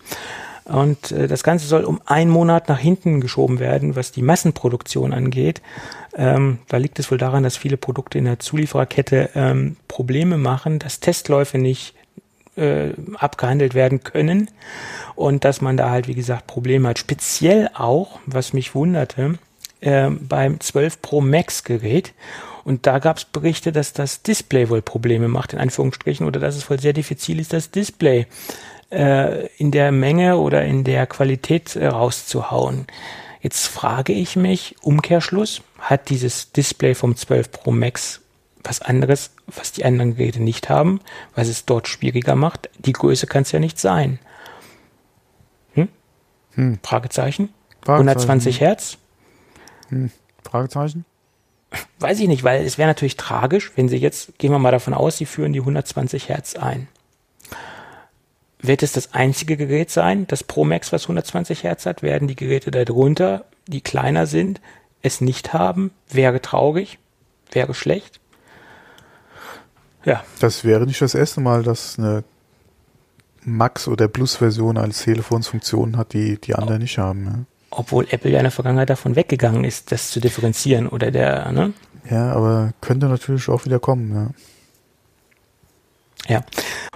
Und 0.66 1.12
äh, 1.12 1.28
das 1.28 1.44
Ganze 1.44 1.68
soll 1.68 1.84
um 1.84 2.02
einen 2.06 2.30
Monat 2.30 2.70
nach 2.70 2.78
hinten 2.78 3.22
geschoben 3.22 3.60
werden, 3.60 3.96
was 3.96 4.12
die 4.12 4.22
Massenproduktion 4.22 5.14
angeht. 5.14 5.62
Ähm, 6.16 6.60
da 6.68 6.78
liegt 6.78 7.00
es 7.00 7.10
wohl 7.10 7.18
daran, 7.18 7.44
dass 7.44 7.58
viele 7.58 7.78
Produkte 7.78 8.18
in 8.18 8.26
der 8.26 8.40
Zuliefererkette 8.40 9.32
ähm, 9.36 9.78
Probleme 9.88 10.38
machen, 10.38 10.80
dass 10.80 11.00
Testläufe 11.00 11.58
nicht 11.58 11.96
äh, 12.56 12.92
abgehandelt 13.16 13.74
werden 13.74 14.04
können 14.04 14.50
und 15.16 15.44
dass 15.44 15.62
man 15.62 15.78
da 15.78 15.90
halt, 15.90 16.08
wie 16.08 16.16
gesagt, 16.16 16.46
Probleme 16.46 16.90
hat. 16.90 17.00
Speziell 17.00 17.70
auch, 17.74 18.20
was 18.26 18.54
mich 18.54 18.76
wunderte, 18.76 19.40
äh, 19.82 20.10
beim 20.10 20.60
12 20.60 21.02
Pro 21.02 21.22
Max 21.22 21.64
Gerät. 21.64 22.14
Und 22.64 22.86
da 22.86 23.00
gab 23.00 23.18
es 23.18 23.26
Berichte, 23.26 23.72
dass 23.72 23.94
das 23.94 24.22
Display 24.22 24.70
wohl 24.70 24.82
Probleme 24.82 25.28
macht, 25.28 25.54
in 25.54 25.60
Anführungsstrichen, 25.60 26.26
oder 26.26 26.40
dass 26.40 26.56
es 26.56 26.70
wohl 26.70 26.80
sehr 26.80 26.94
diffizil 26.94 27.40
ist, 27.40 27.54
das 27.54 27.72
Display 27.72 28.28
äh, 28.92 29.48
in 29.58 29.72
der 29.72 29.92
Menge 29.92 30.38
oder 30.38 30.64
in 30.64 30.84
der 30.84 31.08
Qualität 31.08 31.76
äh, 31.76 31.88
rauszuhauen. 31.88 32.86
Jetzt 33.42 33.68
frage 33.68 34.14
ich 34.14 34.36
mich, 34.36 34.76
Umkehrschluss, 34.82 35.62
hat 35.80 36.10
dieses 36.10 36.52
Display 36.52 36.94
vom 36.94 37.16
12 37.16 37.52
Pro 37.52 37.72
Max 37.72 38.22
was 38.64 38.82
anderes, 38.82 39.32
was 39.48 39.72
die 39.72 39.84
anderen 39.84 40.16
Geräte 40.16 40.44
nicht 40.44 40.70
haben, 40.70 41.00
was 41.34 41.48
es 41.48 41.66
dort 41.66 41.88
schwieriger 41.88 42.36
macht? 42.36 42.70
Die 42.78 42.94
Größe 42.94 43.26
kann 43.26 43.42
es 43.42 43.52
ja 43.52 43.60
nicht 43.60 43.80
sein. 43.80 44.20
Hm? 45.74 45.88
Hm. 46.52 46.80
Fragezeichen? 46.84 47.50
Fragezeichen? 47.82 48.10
120 48.10 48.62
Hertz? 48.62 48.98
Hm, 49.90 50.12
Fragezeichen? 50.44 51.06
Weiß 52.00 52.20
ich 52.20 52.28
nicht, 52.28 52.44
weil 52.44 52.66
es 52.66 52.78
wäre 52.78 52.88
natürlich 52.88 53.18
tragisch, 53.18 53.72
wenn 53.76 53.90
sie 53.90 53.98
jetzt, 53.98 54.40
gehen 54.40 54.52
wir 54.52 54.60
mal 54.60 54.72
davon 54.72 54.94
aus, 54.94 55.18
sie 55.18 55.26
führen 55.26 55.54
die 55.54 55.60
120 55.60 56.30
Hertz 56.30 56.56
ein. 56.56 56.88
Wird 58.62 58.84
es 58.84 58.92
das 58.92 59.14
einzige 59.14 59.56
Gerät 59.56 59.92
sein, 59.92 60.26
das 60.28 60.44
Pro 60.44 60.66
Max, 60.66 60.92
was 60.92 61.04
120 61.04 61.64
Hertz 61.64 61.86
hat? 61.86 62.02
Werden 62.02 62.28
die 62.28 62.36
Geräte 62.36 62.72
darunter, 62.72 63.46
die 63.68 63.82
kleiner 63.82 64.26
sind, 64.26 64.60
es 65.02 65.22
nicht 65.22 65.54
haben? 65.54 65.92
Wäre 66.10 66.42
traurig? 66.42 66.98
Wäre 67.52 67.74
schlecht? 67.74 68.20
Ja. 70.04 70.24
Das 70.40 70.64
wäre 70.64 70.86
nicht 70.86 71.02
das 71.02 71.14
erste 71.14 71.40
Mal, 71.40 71.64
dass 71.64 72.00
eine 72.00 72.24
Max- 73.44 73.88
oder 73.88 74.08
Plus-Version 74.08 74.78
eines 74.78 75.04
Telefons 75.04 75.48
Funktionen 75.48 75.98
hat, 75.98 76.14
die 76.14 76.40
die 76.40 76.56
anderen 76.56 76.78
oh. 76.78 76.82
nicht 76.82 76.98
haben. 76.98 77.26
Ja 77.26 77.59
obwohl 77.72 78.08
Apple 78.10 78.32
ja 78.32 78.40
in 78.40 78.44
der 78.44 78.52
Vergangenheit 78.52 78.90
davon 78.90 79.16
weggegangen 79.16 79.64
ist, 79.64 79.92
das 79.92 80.12
zu 80.12 80.20
differenzieren 80.20 80.88
oder 80.88 81.12
der, 81.12 81.52
ne? 81.52 81.74
Ja, 82.10 82.32
aber 82.34 82.74
könnte 82.82 83.08
natürlich 83.08 83.48
auch 83.50 83.66
wieder 83.66 83.80
kommen, 83.80 84.14
ja. 84.16 84.30
Ja. 86.28 86.44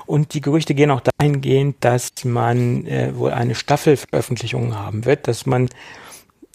Und 0.06 0.34
die 0.34 0.42
Gerüchte 0.42 0.76
gehen 0.76 0.92
auch 0.92 1.02
dahingehend, 1.02 1.78
dass 1.80 2.12
man 2.24 2.86
äh, 2.86 3.16
wohl 3.16 3.32
eine 3.32 3.56
Staffelveröffentlichung 3.56 4.76
haben 4.76 5.06
wird, 5.06 5.28
dass 5.28 5.46
man 5.46 5.70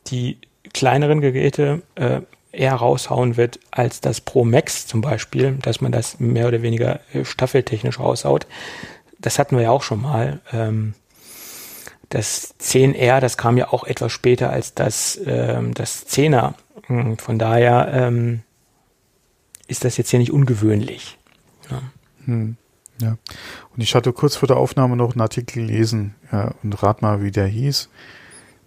die 0.06 0.38
kleineren 0.72 1.20
Geräte 1.20 1.82
äh, 1.94 2.20
eher 2.52 2.74
raushauen 2.74 3.36
wird 3.36 3.58
als 3.70 4.00
das 4.00 4.20
Pro 4.20 4.44
Max 4.44 4.86
zum 4.86 5.00
Beispiel, 5.00 5.58
dass 5.62 5.80
man 5.80 5.92
das 5.92 6.20
mehr 6.20 6.48
oder 6.48 6.62
weniger 6.62 7.00
äh, 7.12 7.24
staffeltechnisch 7.24 7.98
raushaut. 7.98 8.46
Das 9.18 9.38
hatten 9.38 9.56
wir 9.56 9.64
ja 9.64 9.70
auch 9.70 9.82
schon 9.82 10.02
mal. 10.02 10.40
Ähm, 10.52 10.94
das 12.08 12.54
10R, 12.60 13.20
das 13.20 13.36
kam 13.36 13.56
ja 13.56 13.72
auch 13.72 13.84
etwas 13.84 14.12
später 14.12 14.50
als 14.50 14.74
das, 14.74 15.20
ähm, 15.24 15.74
das 15.74 16.06
10er. 16.06 16.54
Hm, 16.86 17.18
von 17.18 17.38
daher 17.38 17.90
ähm, 17.92 18.40
ist 19.66 19.84
das 19.84 19.96
jetzt 19.96 20.10
hier 20.10 20.18
nicht 20.18 20.32
ungewöhnlich. 20.32 21.18
Ja. 21.70 21.82
Hm, 22.24 22.56
ja. 23.00 23.16
Und 23.74 23.82
ich 23.82 23.94
hatte 23.94 24.12
kurz 24.12 24.36
vor 24.36 24.46
der 24.46 24.56
Aufnahme 24.56 24.96
noch 24.96 25.12
einen 25.12 25.20
Artikel 25.20 25.66
gelesen 25.66 26.14
ja, 26.32 26.54
und 26.62 26.82
rat 26.82 27.02
mal, 27.02 27.22
wie 27.22 27.30
der 27.30 27.46
hieß. 27.46 27.88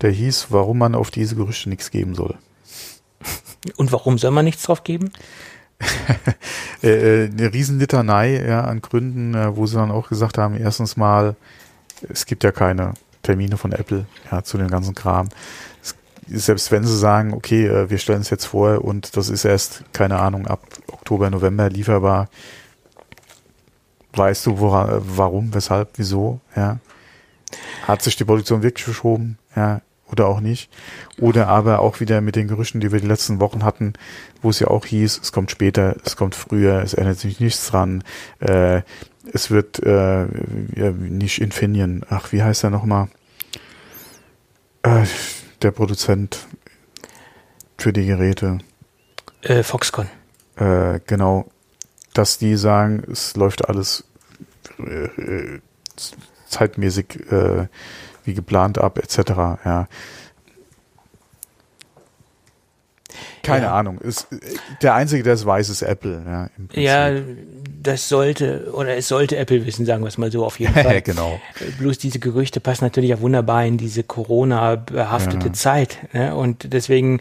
Der 0.01 0.11
hieß, 0.11 0.47
warum 0.49 0.77
man 0.77 0.95
auf 0.95 1.11
diese 1.11 1.35
Gerüchte 1.35 1.69
nichts 1.69 1.91
geben 1.91 2.15
soll. 2.15 2.37
Und 3.77 3.91
warum 3.91 4.17
soll 4.17 4.31
man 4.31 4.45
nichts 4.45 4.63
drauf 4.63 4.83
geben? 4.83 5.11
Äh, 6.83 7.25
äh, 7.25 7.29
eine 7.29 7.53
Riesenlitanei 7.53 8.43
ja, 8.43 8.61
an 8.63 8.81
Gründen, 8.81 9.35
äh, 9.35 9.55
wo 9.55 9.67
sie 9.67 9.75
dann 9.75 9.91
auch 9.91 10.09
gesagt 10.09 10.39
haben, 10.39 10.57
erstens 10.57 10.97
mal, 10.97 11.35
es 12.09 12.25
gibt 12.25 12.43
ja 12.43 12.51
keine 12.51 12.95
Termine 13.21 13.57
von 13.57 13.71
Apple 13.71 14.05
ja, 14.31 14.43
zu 14.43 14.57
dem 14.57 14.67
ganzen 14.67 14.95
Kram. 14.95 15.29
Es, 15.81 15.95
selbst 16.27 16.71
wenn 16.71 16.83
sie 16.83 16.97
sagen, 16.97 17.33
okay, 17.33 17.67
äh, 17.67 17.89
wir 17.89 17.97
stellen 17.97 18.21
es 18.21 18.29
jetzt 18.29 18.45
vor 18.45 18.83
und 18.83 19.17
das 19.17 19.29
ist 19.29 19.45
erst, 19.45 19.83
keine 19.93 20.19
Ahnung, 20.19 20.47
ab 20.47 20.61
Oktober, 20.87 21.29
November 21.29 21.69
lieferbar, 21.69 22.29
weißt 24.13 24.45
du, 24.45 24.59
wora, 24.59 25.01
warum, 25.03 25.53
weshalb, 25.53 25.89
wieso, 25.95 26.39
ja. 26.55 26.79
Hat 27.85 28.01
sich 28.01 28.15
die 28.15 28.23
Produktion 28.23 28.63
wirklich 28.63 28.85
verschoben, 28.85 29.37
ja, 29.55 29.81
oder 30.09 30.27
auch 30.27 30.39
nicht. 30.39 30.69
Oder 31.19 31.47
aber 31.47 31.79
auch 31.79 31.99
wieder 31.99 32.21
mit 32.21 32.35
den 32.35 32.47
Gerüchten, 32.47 32.81
die 32.81 32.91
wir 32.91 32.99
die 32.99 33.07
letzten 33.07 33.39
Wochen 33.39 33.63
hatten, 33.63 33.93
wo 34.41 34.49
es 34.49 34.59
ja 34.59 34.67
auch 34.67 34.85
hieß, 34.85 35.19
es 35.21 35.31
kommt 35.31 35.51
später, 35.51 35.95
es 36.05 36.15
kommt 36.15 36.35
früher, 36.35 36.81
es 36.81 36.93
ändert 36.93 37.19
sich 37.19 37.39
nichts 37.39 37.67
dran, 37.67 38.03
äh, 38.39 38.81
es 39.31 39.51
wird 39.51 39.79
äh, 39.83 40.25
nicht 40.91 41.41
Infineon, 41.41 42.03
ach, 42.09 42.31
wie 42.31 42.43
heißt 42.43 42.63
er 42.63 42.69
nochmal? 42.69 43.07
Äh, 44.83 45.05
der 45.61 45.71
Produzent 45.71 46.47
für 47.77 47.93
die 47.93 48.05
Geräte. 48.05 48.59
Äh, 49.41 49.63
Foxconn. 49.63 50.09
Äh, 50.55 50.99
genau. 51.05 51.49
Dass 52.13 52.37
die 52.37 52.55
sagen, 52.55 53.03
es 53.11 53.35
läuft 53.35 53.67
alles 53.67 54.03
äh, 54.79 55.05
äh 55.05 55.59
zeitmäßig 56.47 57.31
äh, 57.31 57.67
wie 58.25 58.33
geplant 58.33 58.77
ab, 58.77 58.97
etc. 58.97 59.19
Ja. 59.63 59.87
Keine 63.43 63.65
ja. 63.65 63.73
Ahnung. 63.73 63.97
Ist, 63.99 64.27
der 64.81 64.93
Einzige, 64.93 65.23
der 65.23 65.33
es 65.33 65.45
weiß, 65.45 65.69
ist 65.69 65.81
Apple. 65.81 66.49
Ja, 66.73 67.09
ja, 67.11 67.21
das 67.81 68.07
sollte, 68.07 68.69
oder 68.73 68.95
es 68.95 69.07
sollte 69.07 69.37
Apple 69.37 69.65
wissen, 69.65 69.85
sagen 69.85 70.03
wir 70.03 70.07
es 70.07 70.17
mal 70.17 70.31
so 70.31 70.45
auf 70.45 70.59
jeden 70.59 70.73
Fall. 70.83 71.01
genau. 71.01 71.39
Bloß 71.79 71.97
diese 71.97 72.19
Gerüchte 72.19 72.59
passen 72.59 72.85
natürlich 72.85 73.13
auch 73.13 73.21
wunderbar 73.21 73.65
in 73.65 73.77
diese 73.77 74.03
Corona-behaftete 74.03 75.47
ja. 75.47 75.53
Zeit. 75.53 75.97
Ne? 76.13 76.35
Und 76.35 76.73
deswegen 76.73 77.19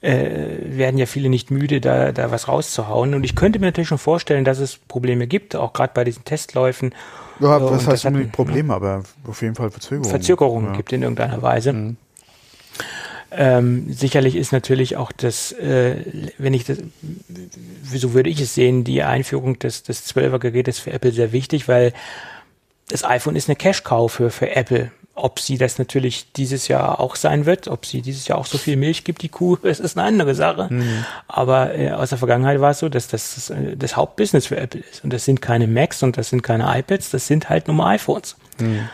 äh, 0.00 0.76
werden 0.76 0.98
ja 0.98 1.06
viele 1.06 1.28
nicht 1.28 1.50
müde, 1.50 1.80
da, 1.80 2.12
da 2.12 2.30
was 2.30 2.48
rauszuhauen. 2.48 3.14
Und 3.14 3.24
ich 3.24 3.34
könnte 3.34 3.58
mir 3.58 3.66
natürlich 3.66 3.88
schon 3.88 3.98
vorstellen, 3.98 4.44
dass 4.44 4.58
es 4.58 4.76
Probleme 4.76 5.26
gibt, 5.26 5.56
auch 5.56 5.72
gerade 5.72 5.92
bei 5.94 6.04
diesen 6.04 6.24
Testläufen. 6.24 6.94
Ja, 7.40 7.60
was 7.62 7.86
heißt 7.86 8.04
unbedingt 8.06 8.32
Probleme, 8.32 8.74
aber 8.74 9.04
auf 9.26 9.42
jeden 9.42 9.54
Fall 9.54 9.70
Verzögerungen. 9.70 10.10
Verzögerungen 10.10 10.70
ja. 10.70 10.76
gibt 10.76 10.92
in 10.92 11.02
irgendeiner 11.02 11.40
Weise. 11.40 11.72
Mhm. 11.72 11.96
Ähm, 13.30 13.92
sicherlich 13.92 14.36
ist 14.36 14.52
natürlich 14.52 14.96
auch 14.96 15.12
das, 15.12 15.52
äh, 15.52 15.96
wenn 16.38 16.54
ich 16.54 16.64
das, 16.64 16.78
wieso 17.82 18.14
würde 18.14 18.30
ich 18.30 18.40
es 18.40 18.54
sehen, 18.54 18.84
die 18.84 19.02
Einführung 19.02 19.58
des, 19.58 19.82
des 19.82 20.06
12er 20.14 20.38
Gerätes 20.38 20.78
für 20.78 20.92
Apple 20.92 21.12
sehr 21.12 21.32
wichtig, 21.32 21.68
weil 21.68 21.92
das 22.88 23.04
iPhone 23.04 23.36
ist 23.36 23.48
eine 23.48 23.56
Cash-Cow 23.56 24.10
für, 24.10 24.30
für 24.30 24.54
Apple. 24.56 24.90
Ob 25.14 25.40
sie 25.40 25.58
das 25.58 25.78
natürlich 25.78 26.32
dieses 26.32 26.68
Jahr 26.68 27.00
auch 27.00 27.16
sein 27.16 27.44
wird, 27.44 27.68
ob 27.68 27.84
sie 27.84 28.02
dieses 28.02 28.28
Jahr 28.28 28.38
auch 28.38 28.46
so 28.46 28.56
viel 28.56 28.76
Milch 28.76 29.04
gibt, 29.04 29.20
die 29.22 29.28
Kuh, 29.28 29.56
das 29.62 29.78
ist 29.78 29.98
eine 29.98 30.06
andere 30.06 30.34
Sache. 30.34 30.68
Mhm. 30.70 31.04
Aber 31.26 31.74
äh, 31.74 31.90
aus 31.90 32.08
der 32.08 32.18
Vergangenheit 32.18 32.60
war 32.62 32.70
es 32.70 32.78
so, 32.78 32.88
dass 32.88 33.08
das 33.08 33.34
das, 33.34 33.50
äh, 33.50 33.76
das 33.76 33.96
Hauptbusiness 33.96 34.46
für 34.46 34.56
Apple 34.56 34.80
ist. 34.90 35.04
Und 35.04 35.12
das 35.12 35.26
sind 35.26 35.42
keine 35.42 35.66
Macs 35.66 36.02
und 36.02 36.16
das 36.16 36.30
sind 36.30 36.42
keine 36.42 36.64
iPads, 36.78 37.10
das 37.10 37.26
sind 37.26 37.50
halt 37.50 37.68
nur 37.68 37.86
iPhones. 37.86 38.36
Mhm. 38.58 38.88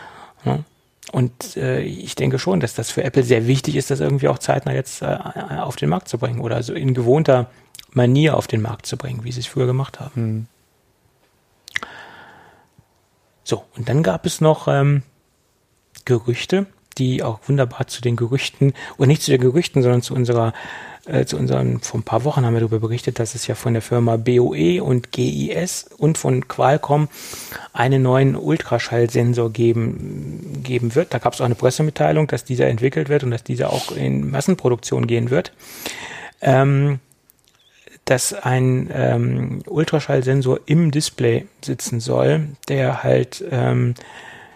Und 1.15 1.55
äh, 1.55 1.79
ich 1.79 2.15
denke 2.15 2.39
schon, 2.39 2.59
dass 2.59 2.73
das 2.73 2.91
für 2.91 3.05
Apple 3.05 3.23
sehr 3.23 3.47
wichtig 3.47 3.77
ist, 3.77 3.89
das 3.89 4.01
irgendwie 4.01 4.27
auch 4.27 4.37
zeitnah 4.37 4.73
jetzt 4.73 5.01
äh, 5.01 5.17
auf 5.61 5.77
den 5.77 5.87
Markt 5.87 6.09
zu 6.09 6.17
bringen 6.17 6.41
oder 6.41 6.61
so 6.61 6.73
in 6.73 6.93
gewohnter 6.93 7.49
Manier 7.93 8.35
auf 8.35 8.47
den 8.47 8.61
Markt 8.61 8.85
zu 8.85 8.97
bringen, 8.97 9.23
wie 9.23 9.31
sie 9.31 9.39
es 9.39 9.45
früher 9.45 9.65
gemacht 9.65 10.01
haben. 10.01 10.21
Mhm. 10.21 10.47
So, 13.45 13.63
und 13.77 13.87
dann 13.87 14.03
gab 14.03 14.25
es 14.25 14.41
noch 14.41 14.67
ähm, 14.67 15.03
Gerüchte, 16.03 16.65
die 16.97 17.23
auch 17.23 17.39
wunderbar 17.47 17.87
zu 17.87 18.01
den 18.01 18.15
Gerüchten, 18.15 18.73
oder 18.97 19.07
nicht 19.07 19.21
zu 19.21 19.31
den 19.31 19.41
Gerüchten, 19.41 19.81
sondern 19.81 20.01
zu 20.01 20.13
unserer 20.13 20.53
äh, 21.05 21.25
zu 21.25 21.37
unseren, 21.37 21.81
vor 21.81 21.99
ein 21.99 22.03
paar 22.03 22.23
Wochen 22.23 22.45
haben 22.45 22.53
wir 22.53 22.61
darüber 22.61 22.79
berichtet, 22.79 23.19
dass 23.19 23.35
es 23.35 23.45
ja 23.45 23.53
von 23.53 23.73
der 23.73 23.83
Firma 23.83 24.17
BOE 24.17 24.81
und 24.81 25.11
GIS 25.11 25.85
und 25.97 26.17
von 26.17 26.47
Qualcomm 26.47 27.09
einen 27.73 28.01
neuen 28.01 28.35
Ultraschallsensor 28.35 29.51
geben, 29.51 30.63
geben 30.63 30.95
wird. 30.95 31.13
Da 31.13 31.19
gab 31.19 31.33
es 31.33 31.41
auch 31.41 31.45
eine 31.45 31.55
Pressemitteilung, 31.55 32.25
dass 32.25 32.43
dieser 32.43 32.67
entwickelt 32.67 33.07
wird 33.07 33.23
und 33.23 33.31
dass 33.31 33.43
dieser 33.43 33.71
auch 33.71 33.91
in 33.91 34.31
Massenproduktion 34.31 35.05
gehen 35.05 35.29
wird. 35.29 35.51
Ähm, 36.41 36.99
dass 38.05 38.33
ein 38.33 38.89
ähm, 38.93 39.61
Ultraschallsensor 39.65 40.59
im 40.65 40.91
Display 40.91 41.47
sitzen 41.63 41.99
soll, 41.99 42.47
der 42.67 43.03
halt 43.03 43.43
ähm, 43.49 43.95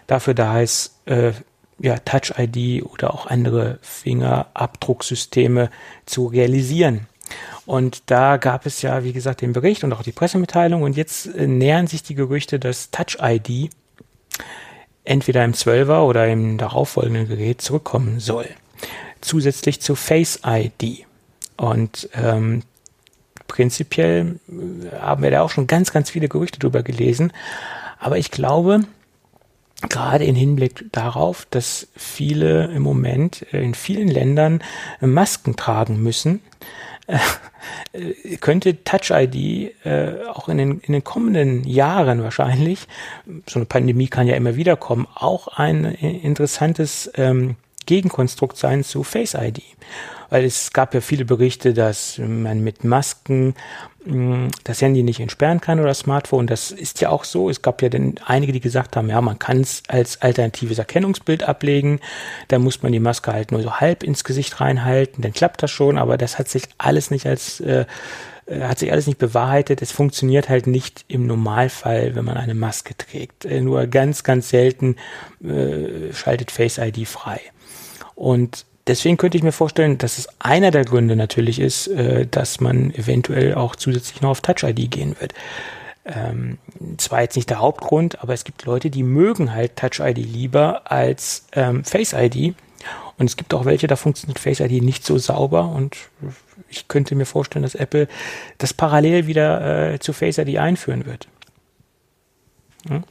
dafür 0.05 0.35
da 0.35 0.61
ist, 0.61 0.95
äh, 1.05 1.31
ja, 1.79 1.97
Touch-ID 1.97 2.83
oder 2.83 3.13
auch 3.13 3.27
andere 3.27 3.79
Fingerabdrucksysteme 3.81 5.69
zu 6.05 6.27
realisieren. 6.27 7.07
Und 7.65 8.03
da 8.07 8.37
gab 8.37 8.65
es 8.65 8.81
ja, 8.81 9.03
wie 9.03 9.13
gesagt, 9.13 9.41
den 9.41 9.53
Bericht 9.53 9.83
und 9.83 9.93
auch 9.93 10.01
die 10.01 10.11
Pressemitteilung. 10.11 10.81
Und 10.81 10.97
jetzt 10.97 11.27
äh, 11.27 11.47
nähern 11.47 11.87
sich 11.87 12.03
die 12.03 12.15
Gerüchte, 12.15 12.59
dass 12.59 12.91
Touch-ID 12.91 13.69
entweder 15.03 15.43
im 15.45 15.53
12er 15.53 16.01
oder 16.01 16.27
im 16.27 16.57
darauffolgenden 16.57 17.27
Gerät 17.27 17.61
zurückkommen 17.61 18.19
soll. 18.19 18.47
Zusätzlich 19.21 19.81
zu 19.81 19.95
Face-ID. 19.95 21.05
Und 21.57 22.09
ähm, 22.13 22.63
prinzipiell 23.47 24.39
äh, 24.47 24.97
haben 24.99 25.23
wir 25.23 25.31
da 25.31 25.41
auch 25.41 25.49
schon 25.49 25.67
ganz, 25.67 25.91
ganz 25.91 26.09
viele 26.09 26.29
Gerüchte 26.29 26.59
drüber 26.59 26.83
gelesen. 26.83 27.33
Aber 27.99 28.17
ich 28.17 28.31
glaube, 28.31 28.81
gerade 29.87 30.25
in 30.25 30.35
Hinblick 30.35 30.85
darauf, 30.91 31.47
dass 31.49 31.87
viele 31.95 32.65
im 32.65 32.81
Moment 32.81 33.45
äh, 33.53 33.63
in 33.63 33.73
vielen 33.73 34.07
Ländern 34.07 34.61
äh, 35.01 35.07
Masken 35.07 35.55
tragen 35.55 36.01
müssen, 36.03 36.41
äh, 37.07 37.17
könnte 38.37 38.83
Touch 38.83 39.11
ID 39.11 39.73
äh, 39.85 40.25
auch 40.27 40.49
in 40.49 40.57
den, 40.57 40.79
in 40.81 40.93
den 40.93 41.03
kommenden 41.03 41.63
Jahren 41.63 42.23
wahrscheinlich, 42.23 42.87
so 43.47 43.59
eine 43.59 43.65
Pandemie 43.65 44.07
kann 44.07 44.27
ja 44.27 44.35
immer 44.35 44.55
wieder 44.55 44.75
kommen, 44.75 45.07
auch 45.15 45.47
ein 45.47 45.85
interessantes 45.85 47.09
ähm, 47.15 47.55
Gegenkonstrukt 47.89 48.55
sein 48.55 48.83
zu 48.83 49.03
Face 49.03 49.33
ID 49.33 49.63
weil 50.29 50.45
es 50.45 50.71
gab 50.73 50.93
ja 50.93 51.01
viele 51.01 51.25
Berichte, 51.25 51.73
dass 51.73 52.19
man 52.19 52.61
mit 52.61 52.83
Masken 52.83 53.55
hm, 54.05 54.49
das 54.63 54.81
Handy 54.81 55.03
nicht 55.03 55.19
entsperren 55.19 55.59
kann 55.59 55.79
oder 55.79 55.89
das 55.89 55.99
Smartphone. 55.99 56.47
Das 56.47 56.71
ist 56.71 57.01
ja 57.01 57.09
auch 57.09 57.23
so. 57.23 57.49
Es 57.49 57.61
gab 57.61 57.81
ja 57.81 57.89
dann 57.89 58.15
einige, 58.25 58.53
die 58.53 58.59
gesagt 58.59 58.95
haben, 58.95 59.09
ja, 59.09 59.19
man 59.21 59.39
kann 59.39 59.61
es 59.61 59.83
als 59.87 60.21
alternatives 60.21 60.77
Erkennungsbild 60.77 61.43
ablegen. 61.43 61.99
Da 62.47 62.59
muss 62.59 62.81
man 62.83 62.91
die 62.91 62.99
Maske 62.99 63.33
halt 63.33 63.51
nur 63.51 63.61
so 63.61 63.75
halb 63.77 64.03
ins 64.03 64.23
Gesicht 64.23 64.61
reinhalten, 64.61 65.21
dann 65.21 65.33
klappt 65.33 65.63
das 65.63 65.71
schon. 65.71 65.97
Aber 65.97 66.17
das 66.17 66.37
hat 66.37 66.47
sich 66.47 66.63
alles 66.77 67.11
nicht 67.11 67.25
als 67.25 67.59
äh, 67.59 67.85
äh 68.45 68.61
hat 68.61 68.79
sich 68.79 68.91
alles 68.91 69.07
nicht 69.07 69.19
bewahrheitet. 69.19 69.81
Es 69.81 69.91
funktioniert 69.91 70.49
halt 70.49 70.67
nicht 70.67 71.05
im 71.07 71.25
Normalfall, 71.25 72.15
wenn 72.15 72.25
man 72.25 72.37
eine 72.37 72.55
Maske 72.55 72.95
trägt. 72.95 73.45
Äh, 73.45 73.61
nur 73.61 73.87
ganz, 73.87 74.23
ganz 74.23 74.49
selten 74.49 74.95
äh, 75.43 76.13
schaltet 76.13 76.51
Face 76.51 76.77
ID 76.77 77.07
frei. 77.07 77.41
Und 78.19 78.65
deswegen 78.85 79.15
könnte 79.15 79.37
ich 79.37 79.43
mir 79.43 79.53
vorstellen, 79.53 79.97
dass 79.97 80.17
es 80.17 80.27
einer 80.39 80.71
der 80.71 80.83
Gründe 80.83 81.15
natürlich 81.15 81.57
ist, 81.57 81.87
äh, 81.87 82.27
dass 82.27 82.59
man 82.59 82.93
eventuell 82.93 83.55
auch 83.55 83.77
zusätzlich 83.77 84.19
noch 84.19 84.31
auf 84.31 84.41
Touch-ID 84.41 84.91
gehen 84.91 85.15
wird. 85.21 85.33
Ähm, 86.03 86.57
zwar 86.97 87.21
jetzt 87.21 87.37
nicht 87.37 87.49
der 87.49 87.59
Hauptgrund, 87.59 88.21
aber 88.21 88.33
es 88.33 88.43
gibt 88.43 88.65
Leute, 88.65 88.89
die 88.89 89.03
mögen 89.03 89.53
halt 89.53 89.77
Touch-ID 89.77 90.17
lieber 90.17 90.91
als 90.91 91.45
ähm, 91.53 91.85
Face-ID. 91.85 92.55
Und 93.17 93.25
es 93.25 93.37
gibt 93.37 93.53
auch 93.53 93.63
welche, 93.63 93.87
da 93.87 93.95
funktioniert 93.95 94.37
Face 94.37 94.59
ID 94.59 94.83
nicht 94.83 95.05
so 95.05 95.17
sauber 95.17 95.69
und 95.69 95.95
ich 96.67 96.89
könnte 96.89 97.15
mir 97.15 97.25
vorstellen, 97.25 97.63
dass 97.63 97.75
Apple 97.75 98.09
das 98.57 98.73
parallel 98.73 99.27
wieder 99.27 99.93
äh, 99.93 99.99
zu 99.99 100.11
Face 100.11 100.39
ID 100.39 100.57
einführen 100.57 101.05
wird. 101.05 101.27
Hm? 102.87 103.03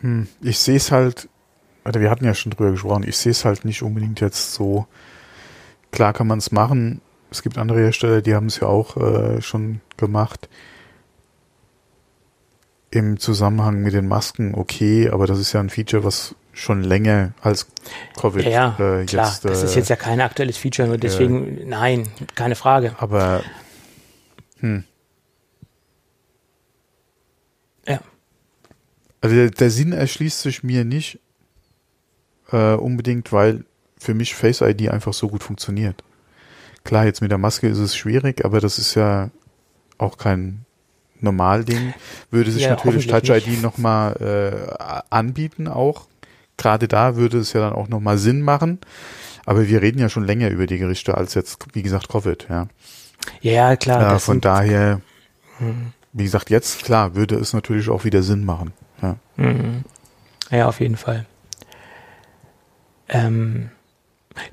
Hm, 0.00 0.28
ich 0.40 0.58
sehe 0.58 0.76
es 0.76 0.90
halt, 0.90 1.28
also 1.84 2.00
wir 2.00 2.10
hatten 2.10 2.24
ja 2.24 2.34
schon 2.34 2.50
drüber 2.50 2.70
gesprochen, 2.70 3.04
ich 3.06 3.16
sehe 3.16 3.32
es 3.32 3.44
halt 3.44 3.64
nicht 3.64 3.82
unbedingt 3.82 4.20
jetzt 4.20 4.54
so. 4.54 4.86
Klar 5.92 6.12
kann 6.12 6.26
man 6.26 6.38
es 6.38 6.52
machen. 6.52 7.00
Es 7.30 7.42
gibt 7.42 7.58
andere 7.58 7.80
Hersteller, 7.80 8.22
die 8.22 8.34
haben 8.34 8.46
es 8.46 8.60
ja 8.60 8.68
auch 8.68 8.96
äh, 8.96 9.40
schon 9.40 9.80
gemacht. 9.96 10.48
Im 12.90 13.18
Zusammenhang 13.20 13.82
mit 13.82 13.94
den 13.94 14.08
Masken 14.08 14.54
okay, 14.54 15.10
aber 15.10 15.26
das 15.26 15.38
ist 15.38 15.52
ja 15.52 15.60
ein 15.60 15.70
Feature, 15.70 16.02
was 16.02 16.34
schon 16.52 16.82
länger 16.82 17.32
als 17.40 17.68
Covid 18.20 18.44
ja, 18.44 18.74
äh, 18.78 19.04
klar, 19.04 19.28
jetzt. 19.28 19.44
das 19.44 19.62
ist 19.62 19.76
jetzt 19.76 19.88
ja 19.88 19.96
kein 19.96 20.20
aktuelles 20.20 20.56
Feature, 20.56 20.88
nur 20.88 20.98
deswegen, 20.98 21.58
äh, 21.58 21.64
nein, 21.64 22.08
keine 22.34 22.56
Frage. 22.56 22.96
Aber 22.98 23.42
hm. 24.58 24.84
Also 29.20 29.36
der, 29.36 29.50
der, 29.50 29.70
Sinn 29.70 29.92
erschließt 29.92 30.40
sich 30.40 30.62
mir 30.62 30.84
nicht 30.84 31.20
äh, 32.52 32.74
unbedingt, 32.74 33.32
weil 33.32 33.64
für 33.98 34.14
mich 34.14 34.34
Face 34.34 34.62
ID 34.62 34.88
einfach 34.88 35.12
so 35.12 35.28
gut 35.28 35.42
funktioniert. 35.42 36.02
Klar, 36.84 37.04
jetzt 37.04 37.20
mit 37.20 37.30
der 37.30 37.38
Maske 37.38 37.68
ist 37.68 37.78
es 37.78 37.94
schwierig, 37.94 38.44
aber 38.44 38.60
das 38.60 38.78
ist 38.78 38.94
ja 38.94 39.30
auch 39.98 40.16
kein 40.16 40.64
Normalding. 41.20 41.92
Würde 42.30 42.50
sich 42.50 42.62
ja, 42.62 42.70
natürlich 42.70 43.06
Touch 43.06 43.28
ID 43.28 43.60
nochmal 43.62 44.16
äh, 44.78 45.02
anbieten 45.10 45.68
auch. 45.68 46.08
gerade 46.56 46.88
da 46.88 47.16
würde 47.16 47.38
es 47.38 47.52
ja 47.52 47.60
dann 47.60 47.72
auch 47.72 47.88
nochmal 47.88 48.18
Sinn 48.18 48.40
machen. 48.40 48.78
Aber 49.46 49.68
wir 49.68 49.82
reden 49.82 49.98
ja 49.98 50.08
schon 50.08 50.24
länger 50.24 50.48
über 50.48 50.66
die 50.66 50.78
Gerichte 50.78 51.16
als 51.16 51.34
jetzt, 51.34 51.64
wie 51.72 51.82
gesagt, 51.82 52.08
Covid, 52.08 52.46
ja. 52.48 52.68
Ja, 53.40 53.76
klar. 53.76 54.16
Äh, 54.16 54.18
von 54.18 54.40
daher, 54.40 55.00
hm. 55.58 55.92
wie 56.12 56.24
gesagt, 56.24 56.50
jetzt, 56.50 56.84
klar, 56.84 57.14
würde 57.14 57.36
es 57.36 57.52
natürlich 57.52 57.88
auch 57.88 58.04
wieder 58.04 58.22
Sinn 58.22 58.44
machen. 58.44 58.72
Ja, 59.02 59.16
mhm. 59.36 59.84
ja 60.50 60.68
auf 60.68 60.80
jeden 60.80 60.96
Fall. 60.96 61.26
Ähm, 63.08 63.70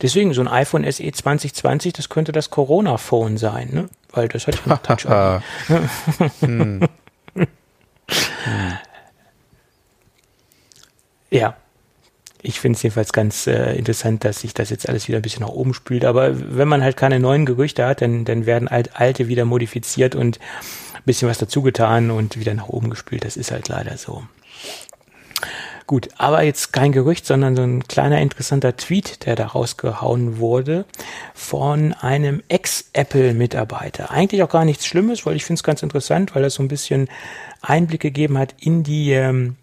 deswegen, 0.02 0.34
so 0.34 0.42
ein 0.42 0.48
iPhone 0.48 0.90
SE 0.92 1.12
2020, 1.12 1.94
das 1.94 2.10
könnte 2.10 2.32
das 2.32 2.50
Corona-Phone 2.50 3.38
sein, 3.38 3.70
ne? 3.72 3.90
Weil 4.12 4.28
das 4.28 4.48
hat 4.48 4.56
ja 4.56 4.62
noch 4.66 4.80
Touch 4.80 5.06
hm. 6.40 6.80
hm. 6.80 6.88
Ja. 11.30 11.58
Ich 12.42 12.60
finde 12.60 12.78
es 12.78 12.84
jedenfalls 12.84 13.12
ganz 13.14 13.48
äh, 13.48 13.76
interessant, 13.76 14.24
dass 14.24 14.42
sich 14.42 14.54
das 14.54 14.70
jetzt 14.70 14.88
alles 14.88 15.08
wieder 15.08 15.18
ein 15.20 15.24
bisschen 15.24 15.42
nach 15.42 15.50
oben 15.50 15.74
spült. 15.74 16.06
Aber 16.06 16.56
wenn 16.56 16.68
man 16.68 16.84
halt 16.84 16.96
keine 16.96 17.20
neuen 17.20 17.46
Gerüchte 17.46 17.86
hat, 17.86 18.02
dann, 18.02 18.26
dann 18.26 18.46
werden 18.46 18.68
alt, 18.68 18.92
alte 18.94 19.28
wieder 19.28 19.44
modifiziert 19.44 20.16
und 20.16 20.40
ein 20.94 21.04
bisschen 21.04 21.28
was 21.28 21.40
dazu 21.40 21.62
getan 21.64 22.12
und 22.12 22.40
wieder 22.40 22.54
nach 22.54 22.70
oben 22.70 22.90
gespült. 22.90 23.26
Das 23.26 23.38
ist 23.38 23.52
halt 23.52 23.68
leider 23.68 23.98
so. 23.98 24.24
Gut, 25.88 26.10
aber 26.18 26.42
jetzt 26.44 26.74
kein 26.74 26.92
Gerücht, 26.92 27.26
sondern 27.26 27.56
so 27.56 27.62
ein 27.62 27.88
kleiner 27.88 28.20
interessanter 28.20 28.76
Tweet, 28.76 29.26
der 29.26 29.38
da 29.38 29.48
rausgehauen 29.48 30.38
wurde 30.38 30.84
von 31.34 31.94
einem 31.94 32.44
Ex-Apple-Mitarbeiter. 32.50 34.12
Eigentlich 34.12 34.44
auch 34.44 34.50
gar 34.50 34.66
nichts 34.66 34.86
Schlimmes, 34.86 35.26
weil 35.26 35.38
ich 35.38 35.46
finde 35.46 35.60
es 35.60 35.64
ganz 35.64 35.84
interessant, 35.84 36.36
weil 36.36 36.44
er 36.44 36.50
so 36.50 36.62
ein 36.62 36.68
bisschen 36.68 37.08
Einblick 37.62 38.02
gegeben 38.02 38.38
hat 38.38 38.54
in 38.60 38.84
die 38.84 39.14
ähm, 39.14 39.56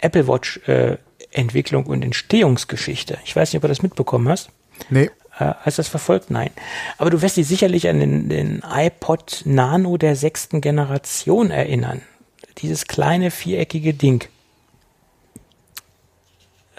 Apple 0.00 0.28
Watch 0.28 0.60
äh, 0.68 0.98
Entwicklung 1.32 1.86
und 1.86 2.02
Entstehungsgeschichte. 2.02 3.18
Ich 3.24 3.34
weiß 3.34 3.52
nicht, 3.52 3.56
ob 3.56 3.62
du 3.62 3.68
das 3.68 3.82
mitbekommen 3.82 4.28
hast. 4.28 4.50
Nee. 4.88 5.10
Äh, 5.36 5.52
hast 5.62 5.78
du 5.78 5.80
das 5.80 5.88
verfolgt? 5.88 6.30
Nein. 6.30 6.50
Aber 6.96 7.10
du 7.10 7.22
wirst 7.22 7.38
dich 7.38 7.48
sicherlich 7.48 7.88
an 7.88 7.98
den, 7.98 8.28
den 8.28 8.62
iPod 8.64 9.42
Nano 9.44 9.96
der 9.96 10.14
sechsten 10.14 10.60
Generation 10.60 11.50
erinnern. 11.50 12.02
Dieses 12.58 12.86
kleine 12.86 13.32
viereckige 13.32 13.94
Ding. 13.94 14.28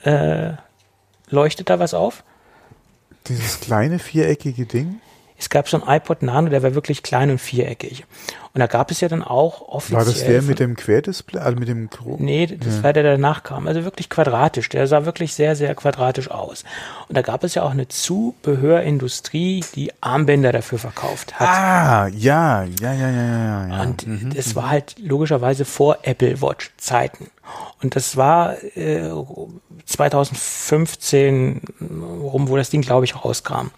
Äh, 0.08 0.54
leuchtet 1.30 1.70
da 1.70 1.80
was 1.80 1.94
auf? 1.94 2.24
Dieses 3.28 3.60
kleine 3.60 4.00
viereckige 4.00 4.66
Ding? 4.66 5.02
Es 5.40 5.50
gab 5.50 5.70
so 5.70 5.82
ein 5.82 5.96
iPod 5.96 6.24
Nano, 6.24 6.50
der 6.50 6.64
war 6.64 6.74
wirklich 6.74 7.04
klein 7.04 7.30
und 7.30 7.40
viereckig. 7.40 8.06
Und 8.58 8.62
da 8.62 8.66
gab 8.66 8.90
es 8.90 9.02
ja 9.02 9.08
dann 9.08 9.22
auch 9.22 9.62
offiziell. 9.68 10.00
War 10.00 10.06
das 10.06 10.24
der 10.24 10.42
mit 10.42 10.60
dem 10.60 10.76
Querdisplay, 10.76 11.40
also 11.40 11.60
mit 11.60 11.68
dem 11.68 11.92
Gro 11.92 12.18
Nee, 12.20 12.48
das 12.48 12.78
ja. 12.78 12.84
war 12.84 12.92
der, 12.92 13.04
der 13.04 13.12
danach 13.12 13.44
kam. 13.44 13.68
Also 13.68 13.84
wirklich 13.84 14.10
quadratisch. 14.10 14.68
Der 14.70 14.88
sah 14.88 15.06
wirklich 15.06 15.36
sehr, 15.36 15.56
sehr 15.56 15.76
quadratisch 15.76 16.32
aus. 16.32 16.64
Und 17.08 17.16
da 17.16 17.22
gab 17.22 17.44
es 17.44 17.54
ja 17.54 17.62
auch 17.62 17.70
eine 17.70 17.88
Zubehörindustrie, 17.88 19.64
die 19.76 19.92
Armbänder 20.02 20.52
dafür 20.52 20.80
verkauft 20.80 21.40
hat. 21.40 21.48
Ah, 21.48 22.08
ja, 22.08 22.64
ja, 22.64 22.94
ja, 22.94 23.10
ja, 23.10 23.10
ja. 23.12 23.68
ja. 23.68 23.82
Und 23.84 24.08
mhm, 24.08 24.34
das 24.34 24.48
mhm. 24.48 24.56
war 24.56 24.70
halt 24.72 24.96
logischerweise 24.98 25.64
vor 25.64 26.00
Apple 26.02 26.42
Watch 26.42 26.72
Zeiten. 26.78 27.30
Und 27.84 27.96
das 27.96 28.18
war 28.18 28.56
äh, 28.76 29.12
2015 29.86 31.62
rum, 31.80 32.50
wo 32.50 32.58
das 32.58 32.72
Ding, 32.72 32.82
glaube 32.82 33.06
ich, 33.06 33.24
rauskam. 33.24 33.70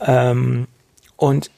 Ähm, 0.00 0.66
und 1.22 1.52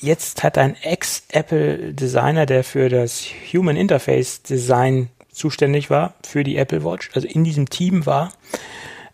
jetzt 0.00 0.44
hat 0.44 0.56
ein 0.56 0.76
Ex-Apple-Designer, 0.80 2.46
der 2.46 2.62
für 2.62 2.88
das 2.88 3.26
Human 3.52 3.74
Interface 3.74 4.42
Design 4.42 5.10
zuständig 5.32 5.90
war, 5.90 6.14
für 6.24 6.44
die 6.44 6.56
Apple 6.56 6.84
Watch, 6.84 7.10
also 7.12 7.26
in 7.26 7.42
diesem 7.42 7.68
Team 7.68 8.06
war, 8.06 8.32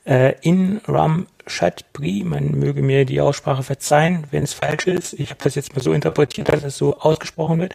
äh, 0.05 0.35
in 0.43 0.83
Ram 0.87 1.29
Chatbri, 1.47 2.25
man 2.27 2.51
möge 2.51 2.83
mir 2.83 3.07
die 3.07 3.23
Aussprache 3.23 3.63
verzeihen, 3.63 4.25
wenn 4.31 4.43
es 4.43 4.53
falsch 4.53 4.87
ist. 4.87 5.15
Ich 5.15 5.31
habe 5.31 5.43
das 5.43 5.55
jetzt 5.55 5.75
mal 5.75 5.83
so 5.83 5.95
interpretiert, 5.95 6.51
dass 6.51 6.63
es 6.63 6.77
so 6.77 6.99
ausgesprochen 6.99 7.59
wird. 7.59 7.75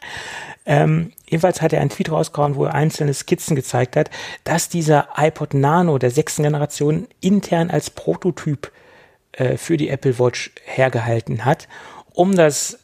Ähm, 0.67 1.11
jedenfalls 1.27 1.59
hat 1.63 1.73
er 1.73 1.81
einen 1.81 1.89
Tweet 1.89 2.11
rausgehauen, 2.11 2.53
wo 2.53 2.65
er 2.65 2.75
einzelne 2.75 3.15
Skizzen 3.15 3.55
gezeigt 3.55 3.95
hat, 3.95 4.11
dass 4.43 4.69
dieser 4.69 5.07
iPod 5.17 5.55
Nano 5.55 5.97
der 5.97 6.11
sechsten 6.11 6.43
Generation 6.43 7.07
intern 7.19 7.71
als 7.71 7.89
Prototyp 7.89 8.71
äh, 9.39 9.57
für 9.57 9.77
die 9.77 9.89
Apple 9.89 10.19
Watch 10.19 10.51
hergehalten 10.65 11.45
hat, 11.45 11.67
um 12.13 12.35
das 12.35 12.79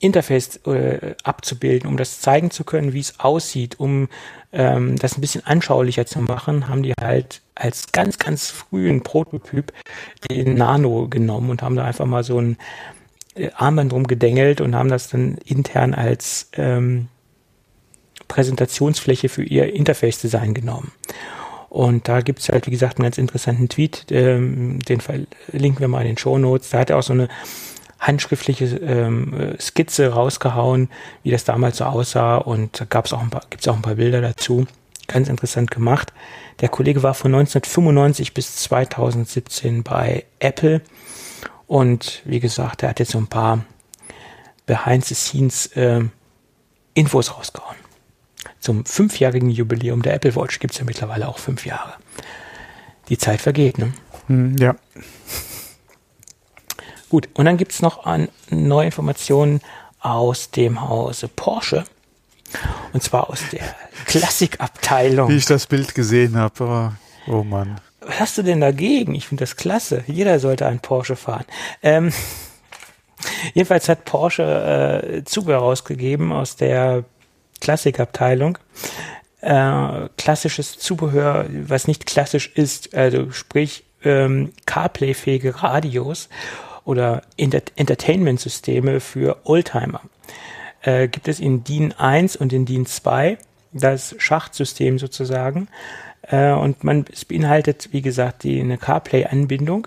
Interface 0.00 0.56
äh, 0.66 1.14
abzubilden, 1.24 1.88
um 1.88 1.96
das 1.96 2.20
zeigen 2.20 2.50
zu 2.50 2.64
können, 2.64 2.94
wie 2.94 3.00
es 3.00 3.20
aussieht, 3.20 3.78
um 3.78 4.08
ähm, 4.52 4.96
das 4.96 5.16
ein 5.16 5.20
bisschen 5.20 5.44
anschaulicher 5.46 6.06
zu 6.06 6.20
machen, 6.20 6.68
haben 6.68 6.82
die 6.82 6.94
halt 6.98 7.42
als 7.54 7.92
ganz, 7.92 8.18
ganz 8.18 8.50
frühen 8.50 9.02
Prototyp 9.02 9.72
den 10.30 10.54
Nano 10.54 11.08
genommen 11.08 11.50
und 11.50 11.62
haben 11.62 11.76
da 11.76 11.84
einfach 11.84 12.06
mal 12.06 12.24
so 12.24 12.40
ein 12.40 12.56
äh, 13.34 13.50
Armband 13.54 13.92
drum 13.92 14.06
gedengelt 14.06 14.62
und 14.62 14.74
haben 14.74 14.88
das 14.88 15.10
dann 15.10 15.36
intern 15.44 15.92
als 15.92 16.48
ähm, 16.54 17.08
Präsentationsfläche 18.28 19.28
für 19.28 19.42
ihr 19.42 19.74
Interface-Design 19.74 20.54
genommen. 20.54 20.92
Und 21.70 22.08
da 22.08 22.20
gibt's 22.20 22.48
halt, 22.48 22.66
wie 22.66 22.72
gesagt, 22.72 22.98
einen 22.98 23.04
ganz 23.04 23.16
interessanten 23.16 23.68
Tweet, 23.68 24.06
ähm, 24.10 24.80
den 24.80 25.00
verlinken 25.00 25.78
wir 25.78 25.86
mal 25.86 26.00
in 26.00 26.08
den 26.08 26.18
Show 26.18 26.36
Notes. 26.36 26.70
Da 26.70 26.80
hat 26.80 26.90
er 26.90 26.98
auch 26.98 27.02
so 27.04 27.12
eine 27.12 27.28
handschriftliche 28.00 28.64
ähm, 28.78 29.54
Skizze 29.60 30.08
rausgehauen, 30.08 30.88
wie 31.22 31.30
das 31.30 31.44
damals 31.44 31.76
so 31.76 31.84
aussah. 31.84 32.38
Und 32.38 32.80
da 32.80 32.86
gab's 32.86 33.12
auch 33.12 33.22
ein 33.22 33.30
paar, 33.30 33.42
gibt's 33.50 33.68
auch 33.68 33.76
ein 33.76 33.82
paar 33.82 33.94
Bilder 33.94 34.20
dazu. 34.20 34.66
Ganz 35.06 35.28
interessant 35.28 35.70
gemacht. 35.70 36.12
Der 36.58 36.68
Kollege 36.68 37.04
war 37.04 37.14
von 37.14 37.32
1995 37.32 38.34
bis 38.34 38.56
2017 38.56 39.84
bei 39.84 40.24
Apple. 40.40 40.80
Und 41.68 42.22
wie 42.24 42.40
gesagt, 42.40 42.82
er 42.82 42.90
hat 42.90 42.98
jetzt 42.98 43.12
so 43.12 43.18
ein 43.18 43.28
paar 43.28 43.64
Behind 44.66 45.04
the 45.04 45.14
Scenes 45.14 45.66
äh, 45.76 46.00
Infos 46.94 47.36
rausgehauen 47.36 47.79
zum 48.60 48.84
fünfjährigen 48.84 49.50
Jubiläum 49.50 50.02
der 50.02 50.14
Apple 50.14 50.36
Watch 50.36 50.60
gibt 50.60 50.74
es 50.74 50.78
ja 50.78 50.84
mittlerweile 50.84 51.28
auch 51.28 51.38
fünf 51.38 51.66
Jahre. 51.66 51.94
Die 53.08 53.18
Zeit 53.18 53.40
vergeht, 53.40 53.78
ne? 53.78 53.92
Hm, 54.26 54.56
ja. 54.58 54.76
Gut, 57.08 57.28
und 57.34 57.46
dann 57.46 57.56
gibt 57.56 57.72
es 57.72 57.82
noch 57.82 58.04
an 58.04 58.28
neue 58.50 58.86
Informationen 58.86 59.60
aus 59.98 60.50
dem 60.50 60.88
Hause 60.88 61.28
Porsche. 61.28 61.84
Und 62.92 63.02
zwar 63.02 63.30
aus 63.30 63.40
der 63.50 63.62
Klassikabteilung. 64.06 65.28
Wie 65.28 65.36
ich 65.36 65.46
das 65.46 65.66
Bild 65.66 65.94
gesehen 65.94 66.36
habe. 66.36 66.92
Oh, 67.26 67.32
oh 67.32 67.42
Mann. 67.42 67.80
Was 68.00 68.20
hast 68.20 68.38
du 68.38 68.42
denn 68.42 68.60
dagegen? 68.60 69.14
Ich 69.14 69.26
finde 69.26 69.42
das 69.42 69.56
klasse. 69.56 70.04
Jeder 70.06 70.38
sollte 70.38 70.66
einen 70.66 70.80
Porsche 70.80 71.16
fahren. 71.16 71.44
Ähm, 71.82 72.12
jedenfalls 73.54 73.88
hat 73.88 74.04
Porsche 74.04 74.42
äh, 75.02 75.24
Zubehör 75.24 75.60
rausgegeben 75.60 76.32
aus 76.32 76.56
der 76.56 77.04
Klassikabteilung. 77.60 78.58
Äh, 79.40 80.08
klassisches 80.18 80.78
Zubehör, 80.78 81.46
was 81.48 81.88
nicht 81.88 82.06
klassisch 82.06 82.50
ist, 82.54 82.94
also 82.94 83.30
sprich 83.30 83.84
ähm, 84.04 84.52
CarPlay-fähige 84.66 85.62
Radios 85.62 86.28
oder 86.84 87.22
Enter 87.36 87.62
Entertainment-Systeme 87.76 89.00
für 89.00 89.38
Oldtimer. 89.44 90.02
Äh, 90.82 91.08
gibt 91.08 91.28
es 91.28 91.40
in 91.40 91.64
DIN 91.64 91.92
1 91.92 92.36
und 92.36 92.52
in 92.52 92.66
DIN 92.66 92.86
2 92.86 93.38
das 93.72 94.14
Schachtsystem 94.18 94.98
sozusagen. 94.98 95.68
Äh, 96.22 96.52
und 96.52 96.84
man, 96.84 97.04
es 97.12 97.24
beinhaltet, 97.24 97.88
wie 97.92 98.02
gesagt, 98.02 98.42
die, 98.42 98.60
eine 98.60 98.78
CarPlay-Anbindung, 98.78 99.86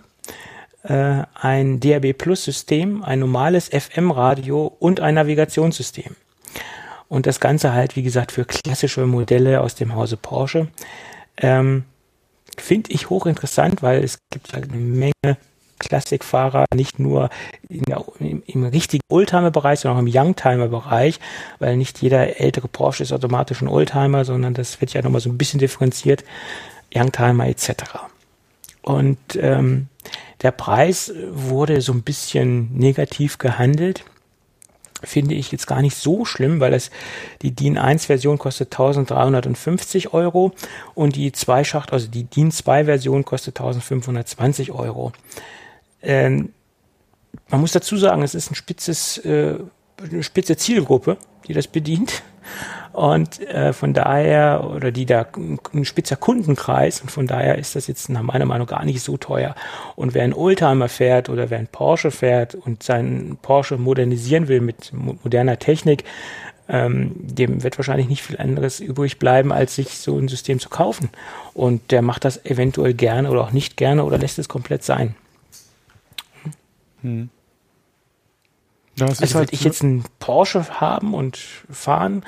äh, 0.84 1.24
ein 1.34 1.80
DAB 1.80 2.14
Plus-System, 2.14 3.04
ein 3.04 3.20
normales 3.20 3.70
FM-Radio 3.70 4.76
und 4.80 5.00
ein 5.00 5.16
Navigationssystem. 5.16 6.16
Und 7.14 7.28
das 7.28 7.40
Ganze 7.40 7.74
halt, 7.74 7.96
wie 7.96 8.02
gesagt, 8.02 8.32
für 8.32 8.44
klassische 8.44 9.06
Modelle 9.06 9.62
aus 9.62 9.76
dem 9.76 9.94
Hause 9.94 10.18
Porsche. 10.18 10.70
Ähm, 11.38 11.84
Finde 12.58 12.90
ich 12.92 13.12
hochinteressant, 13.12 13.84
weil 13.84 14.04
es 14.04 14.18
gibt 14.32 14.52
halt 14.52 14.72
eine 14.72 14.82
Menge 14.82 15.38
Klassikfahrer, 15.78 16.66
nicht 16.74 16.98
nur 16.98 17.30
der, 17.70 18.04
im, 18.18 18.42
im, 18.48 18.66
richtigen 18.66 19.04
Oldtimer-Bereich, 19.10 19.82
sondern 19.82 19.98
auch 19.98 20.08
im 20.08 20.12
Youngtimer-Bereich, 20.12 21.20
weil 21.60 21.78
nicht 21.78 22.02
jeder 22.02 22.40
ältere 22.40 22.68
Porsche 22.68 23.04
ist 23.04 23.14
automatisch 23.14 23.62
ein 23.62 23.68
Oldtimer, 23.68 24.26
sondern 24.26 24.56
das 24.56 24.82
wird 24.82 24.94
ja 24.94 25.04
nochmal 25.04 25.22
so 25.22 25.30
ein 25.30 25.38
bisschen 25.38 25.60
differenziert, 25.60 26.24
Youngtimer 26.96 27.48
etc. 27.48 27.74
Und 28.82 29.20
ähm, 29.36 29.88
der 30.42 30.50
Preis 30.50 31.14
wurde 31.30 31.80
so 31.82 31.94
ein 31.94 32.02
bisschen 32.02 32.76
negativ 32.76 33.38
gehandelt 33.38 34.04
finde 35.04 35.36
ich 35.36 35.52
jetzt 35.52 35.68
gar 35.68 35.82
nicht 35.82 35.96
so 35.96 36.26
schlimm, 36.26 36.60
weil 36.60 36.74
es 36.74 36.92
die 37.42 37.52
DIN 37.52 37.78
1 37.78 38.06
Version 38.06 38.38
kostet 38.38 38.74
1350 38.74 40.14
Euro 40.14 40.54
und 40.96 41.16
die 41.16 41.32
Zweischacht, 41.32 41.94
also 41.94 42.08
die 42.08 42.24
DIN 42.24 42.52
2 42.52 42.86
Version 42.86 43.26
kostet 43.26 43.60
1520 43.60 44.72
Euro. 44.72 45.12
Ähm, 46.02 46.54
man 47.50 47.62
muss 47.62 47.72
dazu 47.72 47.98
sagen, 47.98 48.22
es 48.24 48.36
ist 48.36 48.52
ein 48.52 48.56
spitzes, 48.56 49.18
äh, 49.20 49.58
eine 50.02 50.24
spitze 50.24 50.58
Zielgruppe, 50.58 51.18
die 51.48 51.54
das 51.54 51.68
bedient. 51.68 52.24
Und 52.94 53.40
äh, 53.42 53.74
von 53.74 53.96
daher, 53.96 54.70
oder 54.76 54.92
die 54.92 55.08
da 55.08 55.26
ein 55.74 55.84
spitzer 55.84 56.16
Kundenkreis 56.16 57.02
und 57.02 57.10
von 57.10 57.26
daher 57.26 57.58
ist 57.58 57.76
das 57.76 57.88
jetzt 57.88 58.08
nach 58.10 58.22
meiner 58.22 58.46
Meinung 58.46 58.68
gar 58.68 58.86
nicht 58.86 59.02
so 59.02 59.18
teuer. 59.18 59.56
Und 59.96 60.14
wer 60.14 60.24
ein 60.24 60.34
Oldtimer 60.34 60.90
fährt 60.90 61.28
oder 61.28 61.50
wer 61.50 61.58
ein 61.58 61.68
Porsche 61.68 62.12
fährt 62.12 62.54
und 62.54 62.84
seinen 62.84 63.38
Porsche 63.42 63.78
modernisieren 63.78 64.48
will 64.48 64.62
mit 64.62 64.92
moderner 64.94 65.58
Technik, 65.58 66.04
ähm, 66.70 67.14
dem 67.16 67.64
wird 67.64 67.80
wahrscheinlich 67.80 68.08
nicht 68.08 68.22
viel 68.22 68.38
anderes 68.38 68.80
übrig 68.80 69.18
bleiben, 69.18 69.52
als 69.52 69.74
sich 69.74 69.98
so 69.98 70.16
ein 70.18 70.28
System 70.28 70.60
zu 70.60 70.70
kaufen. 70.70 71.10
Und 71.56 71.92
der 71.92 72.04
macht 72.04 72.26
das 72.26 72.46
eventuell 72.46 72.94
gerne 72.94 73.32
oder 73.32 73.42
auch 73.42 73.52
nicht 73.52 73.76
gerne 73.76 74.06
oder 74.06 74.20
lässt 74.20 74.38
es 74.38 74.48
komplett 74.48 74.84
sein. 74.84 75.16
Hm. 77.02 77.30
also 79.00 79.20
würde 79.20 79.34
halt, 79.34 79.54
ich 79.54 79.64
jetzt 79.64 79.82
einen 79.82 80.06
Porsche 80.20 80.80
haben 80.80 81.16
und 81.16 81.38
fahren 81.70 82.24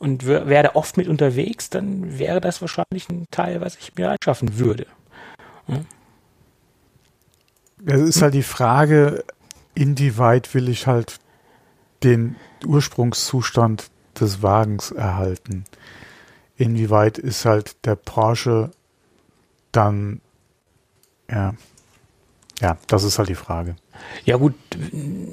und 0.00 0.26
werde 0.26 0.76
oft 0.76 0.96
mit 0.96 1.08
unterwegs, 1.08 1.68
dann 1.68 2.18
wäre 2.18 2.40
das 2.40 2.62
wahrscheinlich 2.62 3.08
ein 3.10 3.26
Teil, 3.30 3.60
was 3.60 3.76
ich 3.76 3.94
mir 3.94 4.10
anschaffen 4.10 4.58
würde. 4.58 4.86
Hm? 5.66 5.84
Es 7.84 8.00
ist 8.00 8.22
halt 8.22 8.34
die 8.34 8.42
Frage, 8.42 9.24
inwieweit 9.74 10.54
will 10.54 10.70
ich 10.70 10.86
halt 10.86 11.18
den 12.02 12.36
Ursprungszustand 12.66 13.90
des 14.18 14.42
Wagens 14.42 14.90
erhalten. 14.90 15.64
Inwieweit 16.56 17.18
ist 17.18 17.44
halt 17.44 17.84
der 17.84 17.94
Porsche 17.94 18.70
dann, 19.70 20.22
ja, 21.30 21.54
ja, 22.60 22.78
das 22.86 23.04
ist 23.04 23.18
halt 23.18 23.28
die 23.28 23.34
Frage. 23.34 23.76
Ja 24.24 24.36
gut, 24.36 24.54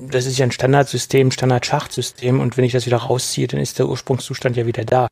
das 0.10 0.26
ist 0.26 0.38
ja 0.38 0.46
ein 0.46 0.52
Standardsystem, 0.52 1.32
Standardschachtsystem 1.32 2.40
und 2.40 2.58
wenn 2.58 2.64
ich 2.64 2.72
das 2.72 2.86
wieder 2.86 2.98
rausziehe, 2.98 3.48
dann 3.48 3.60
ist 3.60 3.80
der 3.80 3.88
Ursprungszustand 3.88 4.56
ja 4.58 4.66
wieder 4.66 4.86
da. 4.86 5.08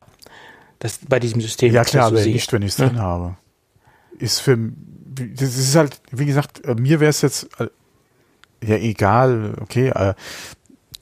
Das 0.79 0.99
bei 1.07 1.19
diesem 1.19 1.41
System. 1.41 1.73
Ja 1.73 1.83
klar, 1.83 2.07
aber 2.07 2.21
nicht, 2.21 2.51
wenn 2.53 2.61
ich 2.61 2.73
es 2.73 2.77
ja. 2.77 2.87
drin 2.87 2.99
habe. 2.99 3.37
Ist 4.17 4.39
für, 4.39 4.57
das 4.57 5.57
ist 5.57 5.75
halt, 5.75 5.99
wie 6.11 6.25
gesagt, 6.25 6.61
mir 6.79 6.99
wäre 6.99 7.09
es 7.09 7.21
jetzt, 7.21 7.49
äh, 7.59 7.67
ja 8.63 8.77
egal, 8.77 9.55
okay, 9.61 9.89
äh, 9.89 10.13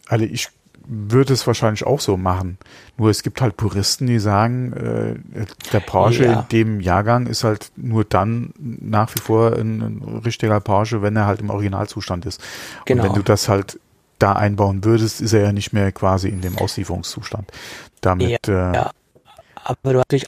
also 0.07 0.25
ich 0.25 0.49
würde 0.85 1.33
es 1.33 1.45
wahrscheinlich 1.47 1.85
auch 1.85 1.99
so 1.99 2.17
machen. 2.17 2.57
Nur 2.97 3.09
es 3.09 3.23
gibt 3.23 3.41
halt 3.41 3.57
Puristen, 3.57 4.07
die 4.07 4.19
sagen, 4.19 4.73
äh, 4.73 5.45
der 5.71 5.79
Porsche 5.79 6.25
ja. 6.25 6.39
in 6.41 6.47
dem 6.49 6.79
Jahrgang 6.79 7.27
ist 7.27 7.43
halt 7.43 7.71
nur 7.75 8.03
dann 8.05 8.53
nach 8.57 9.13
wie 9.15 9.19
vor 9.19 9.53
ein, 9.53 9.81
ein, 9.81 10.21
richtiger 10.25 10.59
Porsche, 10.59 11.01
wenn 11.01 11.15
er 11.15 11.25
halt 11.25 11.41
im 11.41 11.49
Originalzustand 11.49 12.25
ist. 12.25 12.41
Genau. 12.85 13.03
Und 13.03 13.09
wenn 13.09 13.15
du 13.15 13.23
das 13.23 13.49
halt 13.49 13.79
da 14.19 14.33
einbauen 14.33 14.83
würdest, 14.83 15.21
ist 15.21 15.33
er 15.33 15.41
ja 15.41 15.51
nicht 15.51 15.73
mehr 15.73 15.91
quasi 15.91 16.29
in 16.29 16.41
dem 16.41 16.57
Auslieferungszustand. 16.57 17.51
Damit. 18.01 18.47
Ja, 18.47 18.71
äh, 18.71 18.75
ja. 18.75 18.91
aber 19.63 19.93
du 19.93 19.99
hast 19.99 20.11
natürlich 20.11 20.27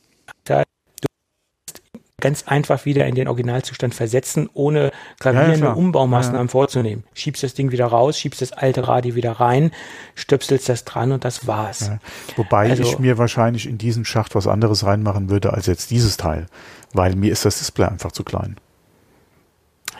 ganz 2.25 2.41
einfach 2.47 2.85
wieder 2.85 3.05
in 3.05 3.13
den 3.13 3.27
Originalzustand 3.27 3.93
versetzen, 3.93 4.49
ohne 4.55 4.91
gravierende 5.19 5.67
ja, 5.67 5.73
Umbaumaßnahmen 5.73 6.47
ja. 6.47 6.51
vorzunehmen. 6.51 7.03
Schiebst 7.13 7.43
das 7.43 7.53
Ding 7.53 7.71
wieder 7.71 7.85
raus, 7.85 8.17
schiebst 8.17 8.41
das 8.41 8.51
alte 8.51 8.87
Radio 8.87 9.13
wieder 9.13 9.33
rein, 9.33 9.69
stöpselst 10.15 10.67
das 10.67 10.85
dran 10.85 11.11
und 11.11 11.23
das 11.23 11.45
war's. 11.45 11.81
Ja. 11.81 11.99
Wobei 12.35 12.71
also, 12.71 12.81
ich 12.81 12.97
mir 12.97 13.19
wahrscheinlich 13.19 13.69
in 13.69 13.77
diesen 13.77 14.05
Schacht 14.05 14.33
was 14.33 14.47
anderes 14.47 14.83
reinmachen 14.83 15.29
würde 15.29 15.53
als 15.53 15.67
jetzt 15.67 15.91
dieses 15.91 16.17
Teil, 16.17 16.47
weil 16.93 17.15
mir 17.15 17.31
ist 17.31 17.45
das 17.45 17.59
Display 17.59 17.85
einfach 17.85 18.11
zu 18.11 18.23
klein. 18.23 18.55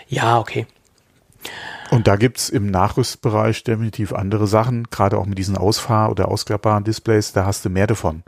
Ja, 0.08 0.40
okay. 0.40 0.66
Und 1.92 2.08
da 2.08 2.16
gibt's 2.16 2.50
im 2.50 2.72
Nachrüstbereich 2.72 3.64
definitiv 3.64 4.14
andere 4.14 4.48
Sachen, 4.48 4.86
gerade 4.90 5.20
auch 5.20 5.28
mit 5.28 5.38
diesen 5.38 5.58
Ausfahr- 5.58 6.10
oder 6.10 6.28
ausklappbaren 6.30 6.84
Displays, 6.84 7.34
da 7.34 7.46
hast 7.46 7.66
du 7.66 7.70
mehr 7.70 7.86
davon 7.86 8.24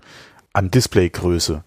an 0.54 0.70
Displaygröße. 0.70 1.64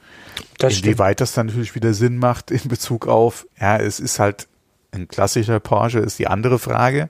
Das 0.61 0.79
Inwieweit 0.79 1.17
stimmt. 1.17 1.21
das 1.21 1.33
dann 1.33 1.47
natürlich 1.47 1.75
wieder 1.75 1.95
Sinn 1.95 2.19
macht 2.19 2.51
in 2.51 2.69
Bezug 2.69 3.09
auf, 3.09 3.47
ja, 3.59 3.79
es 3.79 3.99
ist 3.99 4.19
halt 4.19 4.47
ein 4.93 5.09
klassischer 5.09 5.59
Porsche, 5.59 6.01
ist 6.01 6.19
die 6.19 6.27
andere 6.27 6.59
Frage. 6.59 7.09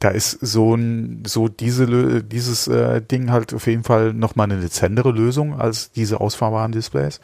Da 0.00 0.08
ist 0.10 0.30
so 0.30 0.74
ein, 0.74 1.24
so 1.26 1.48
diese, 1.48 2.22
dieses 2.22 2.68
äh, 2.68 3.02
Ding 3.02 3.30
halt 3.30 3.52
auf 3.52 3.66
jeden 3.66 3.82
Fall 3.82 4.14
nochmal 4.14 4.50
eine 4.50 4.60
dezendere 4.60 5.10
Lösung 5.10 5.60
als 5.60 5.90
diese 5.90 6.20
ausfahrbaren 6.20 6.72
Displays. 6.72 7.20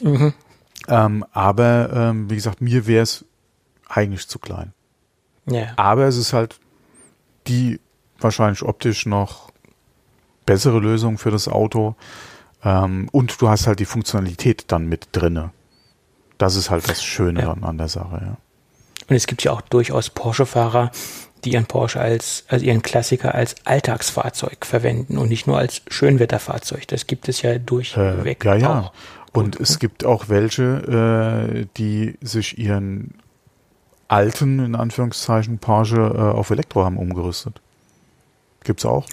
Mhm. 0.00 0.32
Ähm, 0.88 1.24
aber 1.32 1.90
ähm, 1.92 2.30
wie 2.30 2.36
gesagt, 2.36 2.60
mir 2.60 2.86
wäre 2.86 3.02
es 3.02 3.24
eigentlich 3.88 4.28
zu 4.28 4.38
klein. 4.38 4.72
Ja. 5.46 5.72
Aber 5.76 6.04
es 6.06 6.16
ist 6.16 6.32
halt 6.32 6.58
die 7.48 7.80
wahrscheinlich 8.18 8.62
optisch 8.62 9.06
noch 9.06 9.50
bessere 10.46 10.78
Lösung 10.78 11.18
für 11.18 11.30
das 11.30 11.48
Auto. 11.48 11.96
Ähm, 12.64 13.08
und 13.12 13.40
du 13.40 13.48
hast 13.48 13.66
halt 13.66 13.78
die 13.78 13.84
Funktionalität 13.84 14.64
dann 14.68 14.86
mit 14.86 15.08
drinne. 15.12 15.50
Das 16.38 16.56
ist 16.56 16.70
halt 16.70 16.88
das 16.88 17.02
Schöne 17.02 17.42
ja. 17.42 17.52
an 17.52 17.78
der 17.78 17.88
Sache, 17.88 18.20
ja. 18.22 18.36
Und 19.08 19.16
es 19.16 19.26
gibt 19.26 19.44
ja 19.44 19.52
auch 19.52 19.60
durchaus 19.60 20.08
Porsche-Fahrer, 20.08 20.90
die 21.44 21.52
ihren 21.52 21.66
Porsche 21.66 22.00
als, 22.00 22.44
also 22.48 22.64
ihren 22.64 22.80
Klassiker 22.80 23.34
als 23.34 23.54
Alltagsfahrzeug 23.64 24.64
verwenden 24.64 25.18
und 25.18 25.28
nicht 25.28 25.46
nur 25.46 25.58
als 25.58 25.82
Schönwetterfahrzeug. 25.88 26.88
Das 26.88 27.06
gibt 27.06 27.28
es 27.28 27.42
ja 27.42 27.58
durchweg. 27.58 28.44
Äh, 28.44 28.48
ja, 28.48 28.54
ja. 28.56 28.80
Auch. 28.80 28.92
Und 29.32 29.60
es 29.60 29.78
gibt 29.78 30.04
auch 30.04 30.28
welche, 30.28 31.62
äh, 31.62 31.66
die 31.76 32.16
sich 32.22 32.56
ihren 32.56 33.14
alten, 34.08 34.64
in 34.64 34.74
Anführungszeichen, 34.74 35.58
Porsche 35.58 35.96
äh, 35.96 36.18
auf 36.18 36.50
Elektro 36.50 36.84
haben 36.84 36.96
umgerüstet. 36.96 37.60
Gibt's 38.62 38.86
auch. 38.86 39.06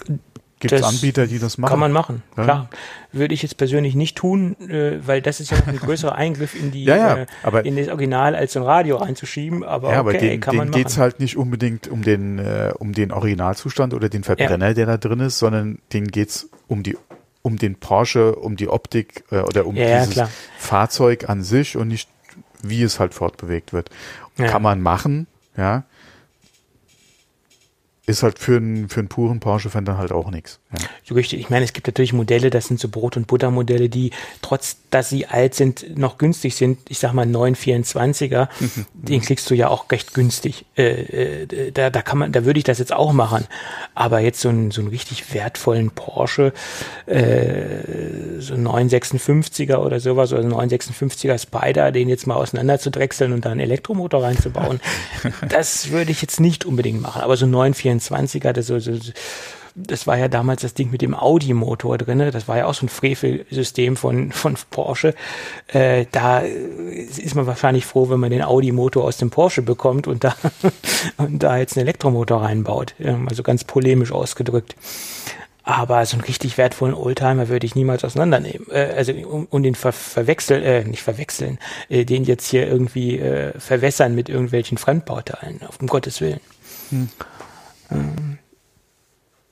Gibt 0.62 0.72
es 0.72 0.82
Anbieter, 0.84 1.26
die 1.26 1.38
das 1.38 1.58
machen? 1.58 1.70
Kann 1.70 1.80
man 1.80 1.90
machen, 1.90 2.22
ja. 2.36 2.44
klar. 2.44 2.68
Würde 3.10 3.34
ich 3.34 3.42
jetzt 3.42 3.56
persönlich 3.56 3.94
nicht 3.96 4.16
tun, 4.16 4.56
äh, 4.60 5.04
weil 5.04 5.20
das 5.20 5.40
ist 5.40 5.50
ja 5.50 5.58
ein 5.66 5.76
größerer 5.80 6.14
Eingriff 6.14 6.54
in 6.54 6.70
die 6.70 6.84
ja, 6.84 6.96
ja, 6.96 7.16
äh, 7.18 7.26
aber, 7.42 7.64
in 7.64 7.76
das 7.76 7.88
Original 7.88 8.36
als 8.36 8.52
so 8.52 8.60
ein 8.60 8.64
Radio 8.64 8.96
reinzuschieben. 8.96 9.64
Aber 9.64 9.92
ja, 9.92 10.00
okay, 10.00 10.08
aber 10.08 10.12
den, 10.12 10.40
kann 10.40 10.52
den 10.52 10.58
man 10.58 10.68
machen. 10.68 10.80
geht's 10.80 10.98
halt 10.98 11.18
nicht 11.18 11.36
unbedingt 11.36 11.88
um 11.88 12.02
den 12.02 12.38
äh, 12.38 12.72
um 12.78 12.92
den 12.92 13.10
Originalzustand 13.10 13.92
oder 13.92 14.08
den 14.08 14.22
Verbrenner, 14.22 14.72
der 14.72 14.86
da 14.86 14.96
drin 14.96 15.20
ist, 15.20 15.40
sondern 15.40 15.80
den 15.92 16.06
geht's 16.06 16.48
um 16.68 16.82
die 16.82 16.96
um 17.42 17.56
den 17.56 17.74
Porsche, 17.74 18.36
um 18.36 18.54
die 18.56 18.68
Optik 18.68 19.24
äh, 19.32 19.40
oder 19.40 19.66
um 19.66 19.74
dieses 19.74 20.22
Fahrzeug 20.58 21.28
an 21.28 21.42
sich 21.42 21.76
und 21.76 21.88
nicht 21.88 22.08
wie 22.62 22.84
es 22.84 23.00
halt 23.00 23.14
fortbewegt 23.14 23.72
wird. 23.72 23.90
Kann 24.36 24.62
man 24.62 24.80
machen, 24.80 25.26
ja 25.56 25.84
ist 28.06 28.22
halt 28.22 28.38
für 28.38 28.56
einen, 28.56 28.88
für 28.88 29.00
einen 29.00 29.08
puren 29.08 29.40
Porsche-Fan 29.40 29.84
dann 29.84 29.98
halt 29.98 30.12
auch 30.12 30.30
nichts. 30.30 30.60
Ja. 30.78 30.86
So 31.04 31.14
richtig. 31.14 31.40
Ich 31.40 31.50
meine, 31.50 31.64
es 31.64 31.72
gibt 31.72 31.86
natürlich 31.86 32.12
Modelle, 32.12 32.50
das 32.50 32.66
sind 32.66 32.80
so 32.80 32.88
Brot- 32.88 33.16
und 33.16 33.26
Butter-Modelle, 33.26 33.88
die 33.88 34.10
trotz, 34.40 34.76
dass 34.90 35.08
sie 35.08 35.26
alt 35.26 35.54
sind, 35.54 35.98
noch 35.98 36.18
günstig 36.18 36.54
sind. 36.54 36.78
Ich 36.88 36.98
sag 36.98 37.12
mal 37.12 37.26
924er, 37.26 38.48
mhm. 38.58 38.86
den 38.92 39.20
kriegst 39.20 39.48
du 39.50 39.54
ja 39.54 39.68
auch 39.68 39.90
recht 39.90 40.14
günstig. 40.14 40.64
Äh, 40.76 41.42
äh, 41.44 41.72
da, 41.72 41.90
da 41.90 42.02
kann 42.02 42.18
man, 42.18 42.32
da 42.32 42.44
würde 42.44 42.58
ich 42.58 42.64
das 42.64 42.78
jetzt 42.78 42.92
auch 42.92 43.12
machen. 43.12 43.46
Aber 43.94 44.20
jetzt 44.20 44.40
so 44.40 44.48
einen, 44.48 44.70
so 44.70 44.80
einen 44.80 44.90
richtig 44.90 45.34
wertvollen 45.34 45.90
Porsche, 45.90 46.52
äh, 47.06 48.38
so 48.38 48.54
956er 48.54 49.76
oder 49.76 50.00
sowas, 50.00 50.32
oder 50.32 50.42
956er 50.42 51.38
Spider, 51.38 51.92
den 51.92 52.08
jetzt 52.08 52.26
mal 52.26 52.36
auseinander 52.36 52.78
zu 52.78 52.90
drechseln 52.90 53.32
und 53.32 53.44
da 53.44 53.50
einen 53.50 53.60
Elektromotor 53.60 54.22
reinzubauen, 54.22 54.80
das 55.48 55.90
würde 55.90 56.10
ich 56.10 56.22
jetzt 56.22 56.40
nicht 56.40 56.64
unbedingt 56.64 57.00
machen. 57.00 57.22
Aber 57.22 57.36
so 57.36 57.46
924 57.46 58.32
24er, 58.32 58.52
das, 58.52 58.66
so, 58.66 58.78
so, 58.78 58.92
das 59.74 60.06
war 60.06 60.18
ja 60.18 60.28
damals 60.28 60.62
das 60.62 60.74
Ding 60.74 60.90
mit 60.90 61.02
dem 61.02 61.14
Audi-Motor 61.14 61.98
drin, 61.98 62.18
das 62.30 62.48
war 62.48 62.58
ja 62.58 62.66
auch 62.66 62.74
so 62.74 62.86
ein 62.86 62.88
Frevelsystem 62.88 63.96
von, 63.96 64.32
von 64.32 64.56
Porsche. 64.70 65.14
Äh, 65.68 66.06
da 66.12 66.40
ist 66.40 67.34
man 67.34 67.46
wahrscheinlich 67.46 67.86
froh, 67.86 68.10
wenn 68.10 68.20
man 68.20 68.30
den 68.30 68.42
Audi-Motor 68.42 69.04
aus 69.04 69.16
dem 69.16 69.30
Porsche 69.30 69.62
bekommt 69.62 70.06
und 70.06 70.24
da, 70.24 70.34
und 71.16 71.42
da 71.42 71.56
jetzt 71.56 71.76
einen 71.76 71.86
Elektromotor 71.86 72.42
reinbaut. 72.42 72.94
Also 73.28 73.42
ganz 73.42 73.64
polemisch 73.64 74.12
ausgedrückt. 74.12 74.76
Aber 75.64 76.04
so 76.06 76.16
einen 76.16 76.24
richtig 76.24 76.58
wertvollen 76.58 76.94
Oldtimer 76.94 77.48
würde 77.48 77.66
ich 77.66 77.76
niemals 77.76 78.04
auseinandernehmen. 78.04 78.66
Äh, 78.70 78.94
also 78.96 79.12
um, 79.12 79.46
um 79.48 79.62
den 79.62 79.74
ver 79.74 79.92
verwechseln, 79.92 80.62
äh, 80.62 80.84
nicht 80.84 81.02
verwechseln, 81.02 81.58
äh, 81.88 82.04
den 82.04 82.24
jetzt 82.24 82.48
hier 82.48 82.66
irgendwie 82.66 83.18
äh, 83.18 83.58
verwässern 83.58 84.14
mit 84.14 84.28
irgendwelchen 84.28 84.76
Fremdbauteilen, 84.76 85.60
auf 85.66 85.80
um 85.80 85.86
Gottes 85.86 86.20
Willen. 86.20 86.40
Hm. 86.90 87.08
Ähm, 87.90 88.38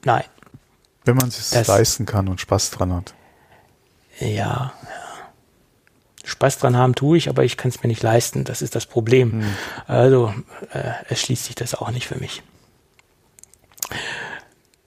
nein. 0.04 0.24
Wenn 1.04 1.16
man 1.16 1.28
es 1.28 1.50
sich 1.50 1.66
leisten 1.66 2.06
kann 2.06 2.28
und 2.28 2.40
Spaß 2.40 2.70
dran 2.70 2.92
hat. 2.92 3.14
Ja, 4.18 4.28
ja. 4.28 4.72
Spaß 6.24 6.58
dran 6.58 6.76
haben 6.76 6.94
tue 6.94 7.18
ich, 7.18 7.28
aber 7.28 7.44
ich 7.44 7.56
kann 7.56 7.70
es 7.70 7.82
mir 7.82 7.88
nicht 7.88 8.02
leisten. 8.02 8.44
Das 8.44 8.62
ist 8.62 8.74
das 8.74 8.86
Problem. 8.86 9.32
Hm. 9.32 9.54
Also 9.86 10.32
äh, 10.72 10.92
erschließt 11.08 11.46
sich 11.46 11.54
das 11.54 11.74
auch 11.74 11.90
nicht 11.90 12.06
für 12.06 12.18
mich. 12.18 12.42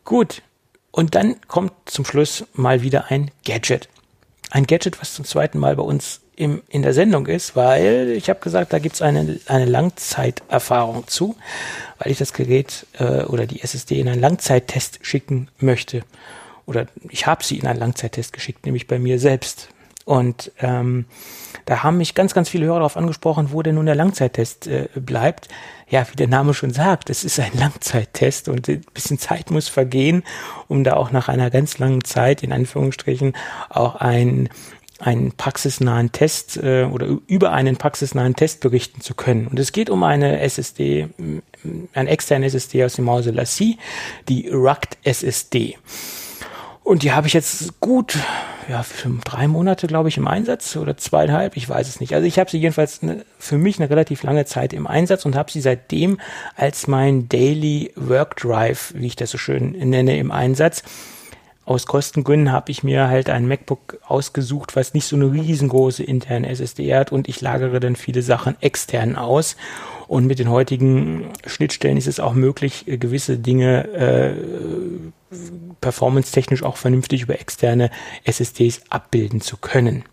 Gut. 0.05 0.41
Und 0.91 1.15
dann 1.15 1.41
kommt 1.47 1.73
zum 1.85 2.05
Schluss 2.05 2.45
mal 2.53 2.81
wieder 2.81 3.09
ein 3.09 3.31
Gadget. 3.45 3.89
Ein 4.51 4.67
Gadget, 4.67 5.01
was 5.01 5.15
zum 5.15 5.25
zweiten 5.25 5.57
Mal 5.57 5.75
bei 5.75 5.83
uns 5.83 6.21
im, 6.35 6.61
in 6.69 6.81
der 6.81 6.93
Sendung 6.93 7.27
ist, 7.27 7.55
weil 7.55 8.09
ich 8.09 8.29
habe 8.29 8.39
gesagt, 8.39 8.73
da 8.73 8.79
gibt 8.79 8.95
es 8.95 9.01
eine, 9.01 9.39
eine 9.47 9.65
Langzeiterfahrung 9.65 11.07
zu 11.07 11.35
weil 12.03 12.11
ich 12.11 12.17
das 12.17 12.33
Gerät 12.33 12.85
äh, 12.99 13.23
oder 13.23 13.45
die 13.45 13.61
SSD 13.61 13.99
in 13.99 14.09
einen 14.09 14.21
Langzeittest 14.21 14.99
schicken 15.01 15.47
möchte. 15.59 16.03
oder 16.65 16.87
ich 17.09 17.27
habe 17.27 17.43
sie 17.43 17.57
in 17.57 17.67
einen 17.67 17.79
Langzeittest 17.79 18.33
geschickt, 18.33 18.65
nämlich 18.65 18.87
bei 18.87 18.99
mir 18.99 19.19
selbst. 19.19 19.69
Und 20.05 20.51
ähm, 20.59 21.05
da 21.65 21.83
haben 21.83 21.97
mich 21.97 22.13
ganz, 22.13 22.33
ganz 22.33 22.49
viele 22.49 22.65
Hörer 22.65 22.79
darauf 22.79 22.97
angesprochen, 22.97 23.49
wo 23.51 23.61
denn 23.61 23.75
nun 23.75 23.85
der 23.85 23.95
Langzeittest 23.95 24.67
äh, 24.67 24.89
bleibt. 24.95 25.47
Ja, 25.89 26.05
wie 26.09 26.15
der 26.15 26.27
Name 26.27 26.53
schon 26.53 26.73
sagt, 26.73 27.09
es 27.09 27.23
ist 27.23 27.39
ein 27.39 27.51
Langzeittest 27.53 28.49
und 28.49 28.67
ein 28.67 28.83
bisschen 28.93 29.17
Zeit 29.17 29.49
muss 29.49 29.69
vergehen, 29.69 30.23
um 30.67 30.83
da 30.83 30.93
auch 30.93 31.11
nach 31.11 31.29
einer 31.29 31.49
ganz 31.49 31.77
langen 31.79 32.03
Zeit, 32.03 32.43
in 32.43 32.51
Anführungsstrichen, 32.51 33.33
auch 33.69 33.95
ein 33.95 34.49
einen 35.03 35.33
praxisnahen 35.33 36.11
Test 36.11 36.57
äh, 36.57 36.85
oder 36.85 37.17
über 37.27 37.51
einen 37.51 37.77
praxisnahen 37.77 38.35
Test 38.35 38.61
berichten 38.61 39.01
zu 39.01 39.13
können. 39.13 39.47
Und 39.47 39.59
es 39.59 39.71
geht 39.71 39.89
um 39.89 40.03
eine 40.03 40.39
SSD, 40.39 41.09
ein 41.93 42.07
externe 42.07 42.45
SSD 42.45 42.83
aus 42.85 42.93
dem 42.93 43.09
Hause 43.09 43.31
Lassie, 43.31 43.77
die 44.29 44.49
RUCT 44.49 44.97
SSD. 45.03 45.77
Und 46.83 47.03
die 47.03 47.13
habe 47.13 47.27
ich 47.27 47.33
jetzt 47.33 47.79
gut, 47.79 48.17
ja, 48.67 48.83
für 48.83 49.09
drei 49.23 49.47
Monate, 49.47 49.87
glaube 49.87 50.09
ich, 50.09 50.17
im 50.17 50.27
Einsatz 50.27 50.75
oder 50.75 50.97
zweieinhalb, 50.97 51.55
ich 51.55 51.67
weiß 51.67 51.87
es 51.87 52.01
nicht. 52.01 52.13
Also 52.13 52.27
ich 52.27 52.39
habe 52.39 52.51
sie 52.51 52.57
jedenfalls 52.57 53.01
eine, 53.01 53.25
für 53.39 53.57
mich 53.57 53.79
eine 53.79 53.89
relativ 53.89 54.23
lange 54.23 54.45
Zeit 54.45 54.73
im 54.73 54.85
Einsatz 54.85 55.25
und 55.25 55.35
habe 55.35 55.49
sie 55.49 55.61
seitdem 55.61 56.19
als 56.55 56.87
mein 56.87 57.29
Daily 57.29 57.93
Work 57.95 58.35
Drive, 58.37 58.93
wie 58.95 59.07
ich 59.07 59.15
das 59.15 59.31
so 59.31 59.37
schön 59.37 59.71
nenne, 59.71 60.17
im 60.17 60.31
Einsatz. 60.31 60.83
Aus 61.65 61.85
Kostengründen 61.85 62.51
habe 62.51 62.71
ich 62.71 62.83
mir 62.83 63.07
halt 63.07 63.29
ein 63.29 63.47
MacBook 63.47 63.99
ausgesucht, 64.05 64.75
was 64.75 64.93
nicht 64.93 65.05
so 65.05 65.15
eine 65.15 65.31
riesengroße 65.31 66.03
interne 66.03 66.49
SSD 66.49 66.93
hat 66.93 67.13
und 67.13 67.29
ich 67.29 67.39
lagere 67.39 67.79
dann 67.79 67.95
viele 67.95 68.21
Sachen 68.21 68.61
extern 68.61 69.15
aus. 69.15 69.55
Und 70.07 70.27
mit 70.27 70.39
den 70.39 70.49
heutigen 70.49 71.29
Schnittstellen 71.45 71.97
ist 71.97 72.07
es 72.07 72.19
auch 72.19 72.33
möglich, 72.33 72.83
gewisse 72.85 73.37
Dinge 73.37 73.87
äh, 73.93 74.33
performance-technisch 75.79 76.63
auch 76.63 76.75
vernünftig 76.75 77.21
über 77.21 77.39
externe 77.39 77.89
SSDs 78.25 78.81
abbilden 78.89 79.39
zu 79.39 79.55
können. 79.55 80.03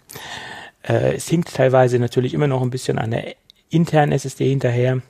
Äh, 0.82 1.14
es 1.14 1.28
hinkt 1.28 1.55
teilweise 1.55 1.98
natürlich 1.98 2.32
immer 2.32 2.47
noch 2.47 2.62
ein 2.62 2.70
bisschen 2.70 2.98
an 2.98 3.10
der 3.10 3.35
internen 3.70 4.12
SSD 4.12 4.48
hinterher, 4.48 5.02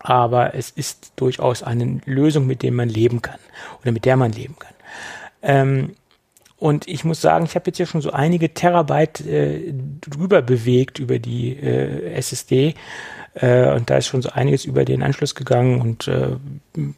aber 0.00 0.54
es 0.54 0.70
ist 0.70 1.12
durchaus 1.16 1.62
eine 1.62 2.00
Lösung, 2.04 2.46
mit 2.46 2.62
der 2.62 2.72
man 2.72 2.88
leben 2.88 3.22
kann 3.22 3.38
oder 3.80 3.92
mit 3.92 4.04
der 4.04 4.16
man 4.16 4.32
leben 4.32 4.56
kann. 4.58 4.74
Ähm, 5.42 5.94
und 6.56 6.86
ich 6.86 7.04
muss 7.04 7.20
sagen, 7.20 7.44
ich 7.44 7.56
habe 7.56 7.64
jetzt 7.66 7.78
ja 7.78 7.86
schon 7.86 8.02
so 8.02 8.12
einige 8.12 8.54
Terabyte 8.54 9.20
äh, 9.26 9.74
drüber 10.00 10.42
bewegt 10.42 11.00
über 11.00 11.18
die 11.18 11.56
äh, 11.56 12.12
SSD 12.14 12.74
äh, 13.34 13.72
und 13.72 13.88
da 13.88 13.96
ist 13.96 14.06
schon 14.06 14.22
so 14.22 14.28
einiges 14.30 14.64
über 14.64 14.84
den 14.84 15.02
Anschluss 15.02 15.34
gegangen 15.34 15.80
und 15.80 16.06
äh, 16.06 16.36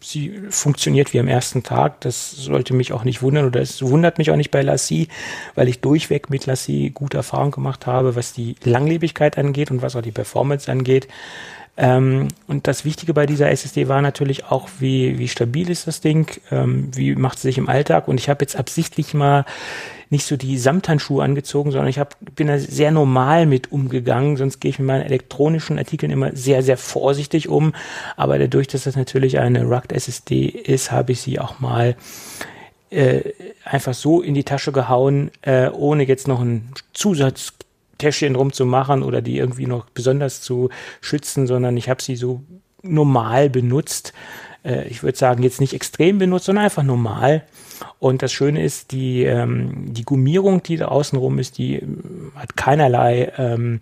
sie 0.00 0.38
funktioniert 0.50 1.12
wie 1.12 1.20
am 1.20 1.28
ersten 1.28 1.62
Tag. 1.62 2.00
Das 2.00 2.32
sollte 2.32 2.74
mich 2.74 2.92
auch 2.92 3.04
nicht 3.04 3.22
wundern 3.22 3.46
oder 3.46 3.60
es 3.60 3.80
wundert 3.82 4.18
mich 4.18 4.30
auch 4.30 4.36
nicht 4.36 4.50
bei 4.50 4.62
Lassie, 4.62 5.08
weil 5.54 5.68
ich 5.68 5.80
durchweg 5.80 6.30
mit 6.30 6.46
Lassie 6.46 6.90
gute 6.90 7.16
Erfahrungen 7.16 7.52
gemacht 7.52 7.86
habe, 7.86 8.16
was 8.16 8.32
die 8.32 8.56
Langlebigkeit 8.64 9.38
angeht 9.38 9.70
und 9.70 9.80
was 9.80 9.94
auch 9.94 10.02
die 10.02 10.10
Performance 10.10 10.70
angeht. 10.70 11.06
Ähm, 11.76 12.28
und 12.46 12.68
das 12.68 12.84
Wichtige 12.84 13.14
bei 13.14 13.26
dieser 13.26 13.50
SSD 13.50 13.88
war 13.88 14.00
natürlich 14.00 14.44
auch, 14.46 14.68
wie, 14.78 15.18
wie 15.18 15.28
stabil 15.28 15.70
ist 15.70 15.86
das 15.86 16.00
Ding, 16.00 16.30
ähm, 16.50 16.90
wie 16.94 17.16
macht 17.16 17.36
es 17.36 17.42
sich 17.42 17.58
im 17.58 17.68
Alltag. 17.68 18.06
Und 18.06 18.20
ich 18.20 18.28
habe 18.28 18.42
jetzt 18.42 18.56
absichtlich 18.56 19.12
mal 19.12 19.44
nicht 20.10 20.26
so 20.26 20.36
die 20.36 20.56
Samthandschuhe 20.56 21.24
angezogen, 21.24 21.72
sondern 21.72 21.88
ich 21.88 21.98
hab, 21.98 22.16
bin 22.36 22.46
da 22.46 22.58
sehr 22.58 22.92
normal 22.92 23.46
mit 23.46 23.72
umgegangen. 23.72 24.36
Sonst 24.36 24.60
gehe 24.60 24.70
ich 24.70 24.78
mit 24.78 24.86
meinen 24.86 25.02
elektronischen 25.02 25.78
Artikeln 25.78 26.12
immer 26.12 26.36
sehr, 26.36 26.62
sehr 26.62 26.76
vorsichtig 26.76 27.48
um. 27.48 27.74
Aber 28.16 28.38
dadurch, 28.38 28.68
dass 28.68 28.84
das 28.84 28.94
natürlich 28.94 29.38
eine 29.38 29.64
Rugged 29.64 29.92
SSD 29.92 30.46
ist, 30.46 30.92
habe 30.92 31.12
ich 31.12 31.20
sie 31.20 31.40
auch 31.40 31.58
mal 31.58 31.96
äh, 32.90 33.32
einfach 33.64 33.94
so 33.94 34.22
in 34.22 34.34
die 34.34 34.44
Tasche 34.44 34.70
gehauen, 34.70 35.32
äh, 35.42 35.68
ohne 35.70 36.04
jetzt 36.04 36.28
noch 36.28 36.40
ein 36.40 36.70
Zusatztäschchen 37.94 38.34
drum 38.34 38.52
zu 38.52 38.66
machen 38.66 39.02
oder 39.02 39.22
die 39.22 39.38
irgendwie 39.38 39.66
noch 39.66 39.86
besonders 39.90 40.40
zu 40.40 40.70
schützen, 41.00 41.46
sondern 41.46 41.76
ich 41.76 41.88
habe 41.88 42.02
sie 42.02 42.16
so 42.16 42.42
normal 42.82 43.50
benutzt. 43.50 44.12
Äh, 44.64 44.88
ich 44.88 45.02
würde 45.02 45.16
sagen, 45.16 45.42
jetzt 45.42 45.60
nicht 45.60 45.74
extrem 45.74 46.18
benutzt, 46.18 46.46
sondern 46.46 46.64
einfach 46.64 46.82
normal. 46.82 47.44
Und 47.98 48.22
das 48.22 48.32
Schöne 48.32 48.62
ist, 48.62 48.92
die, 48.92 49.24
ähm, 49.24 49.92
die 49.92 50.04
Gummierung, 50.04 50.62
die 50.62 50.76
da 50.76 50.86
außenrum 50.86 51.38
ist, 51.38 51.58
die 51.58 51.76
ähm, 51.76 52.32
hat 52.34 52.56
keinerlei 52.56 53.32
ähm, 53.38 53.80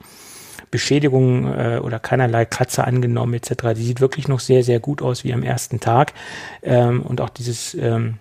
Beschädigungen 0.71 1.53
äh, 1.53 1.81
oder 1.83 1.99
keinerlei 1.99 2.47
Kratzer 2.47 2.87
angenommen 2.87 3.35
etc. 3.35 3.75
Die 3.77 3.85
sieht 3.85 4.01
wirklich 4.01 4.29
noch 4.29 4.41
sehr, 4.41 4.65
sehr 4.65 4.81
gut 4.81 5.03
aus 5.03 5.25
wie 5.25 5.35
am 5.35 5.43
ersten 5.43 5.81
Tag. 5.81 6.15
Ähm, 6.63 7.03
und 7.03 7.21
auch 7.21 7.29
dieses 7.29 7.75
ähm, 7.75 8.19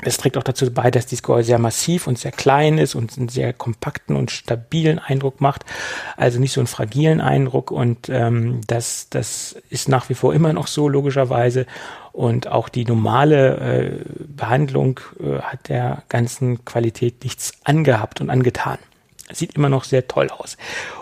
es 0.00 0.16
trägt 0.16 0.38
auch 0.38 0.42
dazu 0.42 0.72
bei, 0.72 0.90
dass 0.90 1.06
die 1.06 1.16
Score 1.16 1.44
sehr 1.44 1.58
massiv 1.58 2.06
und 2.06 2.18
sehr 2.18 2.32
klein 2.32 2.78
ist 2.78 2.94
und 2.94 3.16
einen 3.16 3.28
sehr 3.28 3.52
kompakten 3.52 4.16
und 4.16 4.30
stabilen 4.30 4.98
Eindruck 4.98 5.40
macht. 5.40 5.64
Also 6.16 6.40
nicht 6.40 6.52
so 6.52 6.60
einen 6.60 6.66
fragilen 6.66 7.20
Eindruck. 7.20 7.70
Und 7.70 8.08
ähm, 8.08 8.62
das, 8.66 9.08
das 9.10 9.56
ist 9.70 9.88
nach 9.88 10.08
wie 10.08 10.14
vor 10.14 10.34
immer 10.34 10.52
noch 10.52 10.66
so, 10.66 10.88
logischerweise. 10.88 11.66
Und 12.12 12.48
auch 12.48 12.68
die 12.68 12.84
normale 12.84 13.56
äh, 13.56 14.24
Behandlung 14.24 15.00
äh, 15.20 15.40
hat 15.40 15.68
der 15.68 16.02
ganzen 16.08 16.64
Qualität 16.64 17.22
nichts 17.22 17.52
angehabt 17.64 18.20
und 18.20 18.30
angetan. 18.30 18.78
Sieht 19.30 19.54
immer 19.54 19.68
noch 19.68 19.84
sehr 19.84 20.08
toll 20.08 20.28
aus. 20.30 20.56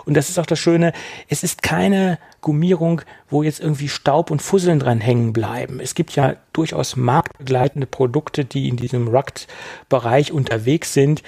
Und 0.05 0.15
das 0.15 0.29
ist 0.29 0.37
auch 0.37 0.45
das 0.45 0.59
Schöne, 0.59 0.93
es 1.27 1.43
ist 1.43 1.63
keine 1.63 2.17
Gummierung, 2.41 3.01
wo 3.29 3.43
jetzt 3.43 3.59
irgendwie 3.59 3.87
Staub 3.87 4.31
und 4.31 4.41
Fusseln 4.41 4.79
dran 4.79 4.99
hängen 4.99 5.31
bleiben. 5.31 5.79
Es 5.79 5.95
gibt 5.95 6.15
ja 6.15 6.35
durchaus 6.53 6.95
marktbegleitende 6.95 7.87
Produkte, 7.87 8.45
die 8.45 8.67
in 8.67 8.77
diesem 8.77 9.07
Rugged-Bereich 9.07 10.31
unterwegs 10.31 10.93
sind. 10.93 11.21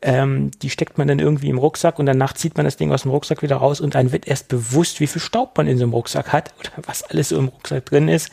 Ähm, 0.00 0.52
die 0.62 0.70
steckt 0.70 0.96
man 0.96 1.08
dann 1.08 1.18
irgendwie 1.18 1.48
im 1.48 1.58
Rucksack 1.58 1.98
und 1.98 2.06
danach 2.06 2.34
zieht 2.34 2.56
man 2.56 2.64
das 2.64 2.76
Ding 2.76 2.92
aus 2.92 3.02
dem 3.02 3.10
Rucksack 3.10 3.42
wieder 3.42 3.56
raus 3.56 3.80
und 3.80 3.96
dann 3.96 4.12
wird 4.12 4.28
erst 4.28 4.48
bewusst, 4.48 5.00
wie 5.00 5.08
viel 5.08 5.20
Staub 5.20 5.56
man 5.56 5.66
in 5.66 5.76
so 5.76 5.84
einem 5.84 5.92
Rucksack 5.92 6.32
hat 6.32 6.54
oder 6.60 6.70
was 6.86 7.02
alles 7.02 7.30
so 7.30 7.38
im 7.38 7.48
Rucksack 7.48 7.86
drin 7.86 8.08
ist. 8.08 8.30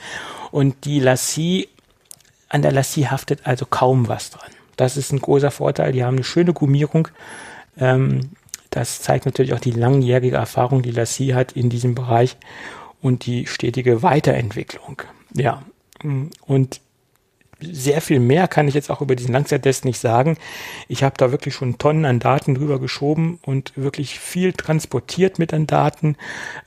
Und 0.52 0.86
die 0.86 1.00
Lassie, 1.00 1.70
an 2.50 2.62
der 2.62 2.72
Lassie 2.72 3.08
haftet 3.08 3.42
also 3.46 3.66
kaum 3.66 4.08
was 4.08 4.30
dran. 4.30 4.52
Das 4.76 4.98
ist 4.98 5.12
ein 5.12 5.22
großer 5.22 5.52
Vorteil. 5.52 5.92
Die 5.92 6.04
haben 6.04 6.18
eine 6.18 6.24
schöne 6.24 6.54
Gummierung. 6.54 7.08
Ähm, 7.78 8.32
das 8.76 9.02
zeigt 9.02 9.26
natürlich 9.26 9.54
auch 9.54 9.60
die 9.60 9.72
langjährige 9.72 10.36
Erfahrung, 10.36 10.82
die 10.82 10.92
Lassie 10.92 11.34
hat 11.34 11.54
in 11.54 11.70
diesem 11.70 11.96
Bereich 11.96 12.36
und 13.02 13.26
die 13.26 13.48
stetige 13.48 14.04
Weiterentwicklung. 14.04 15.02
Ja, 15.34 15.64
und 16.46 16.82
sehr 17.62 18.02
viel 18.02 18.20
mehr 18.20 18.50
kann 18.50 18.68
ich 18.68 18.74
jetzt 18.74 18.92
auch 18.92 19.00
über 19.00 19.16
diesen 19.16 19.32
Langzeittest 19.32 19.86
nicht 19.86 19.98
sagen. 19.98 20.38
Ich 20.90 21.04
habe 21.04 21.16
da 21.18 21.32
wirklich 21.32 21.56
schon 21.56 21.78
Tonnen 21.78 22.04
an 22.04 22.20
Daten 22.20 22.54
drüber 22.56 22.80
geschoben 22.82 23.40
und 23.44 23.72
wirklich 23.78 24.20
viel 24.20 24.52
transportiert 24.52 25.40
mit 25.40 25.54
an 25.54 25.68
Daten, 25.68 26.18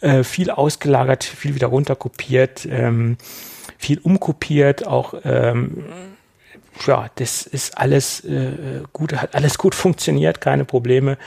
äh, 0.00 0.24
viel 0.24 0.50
ausgelagert, 0.50 1.24
viel 1.24 1.54
wieder 1.54 1.66
runterkopiert. 1.66 2.66
Ähm, 2.70 3.18
viel 3.76 3.98
umkopiert, 3.98 4.86
auch 4.86 5.14
ähm, 5.24 5.84
ja, 6.86 7.10
das 7.16 7.46
ist 7.46 7.76
alles 7.76 8.24
äh, 8.24 8.82
gut, 8.92 9.12
hat 9.12 9.34
alles 9.34 9.58
gut 9.58 9.74
funktioniert, 9.74 10.40
keine 10.40 10.64
Probleme. 10.64 11.18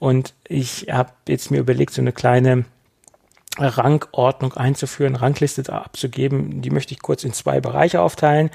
Und 0.00 0.34
ich 0.48 0.86
habe 0.90 1.12
jetzt 1.28 1.50
mir 1.52 1.58
überlegt, 1.58 1.92
so 1.92 2.00
eine 2.00 2.12
kleine 2.12 2.64
Rangordnung 3.58 4.54
einzuführen, 4.54 5.14
Rangliste 5.14 5.70
abzugeben. 5.72 6.62
Die 6.62 6.70
möchte 6.70 6.94
ich 6.94 7.02
kurz 7.02 7.22
in 7.22 7.34
zwei 7.34 7.60
Bereiche 7.60 8.00
aufteilen. 8.00 8.50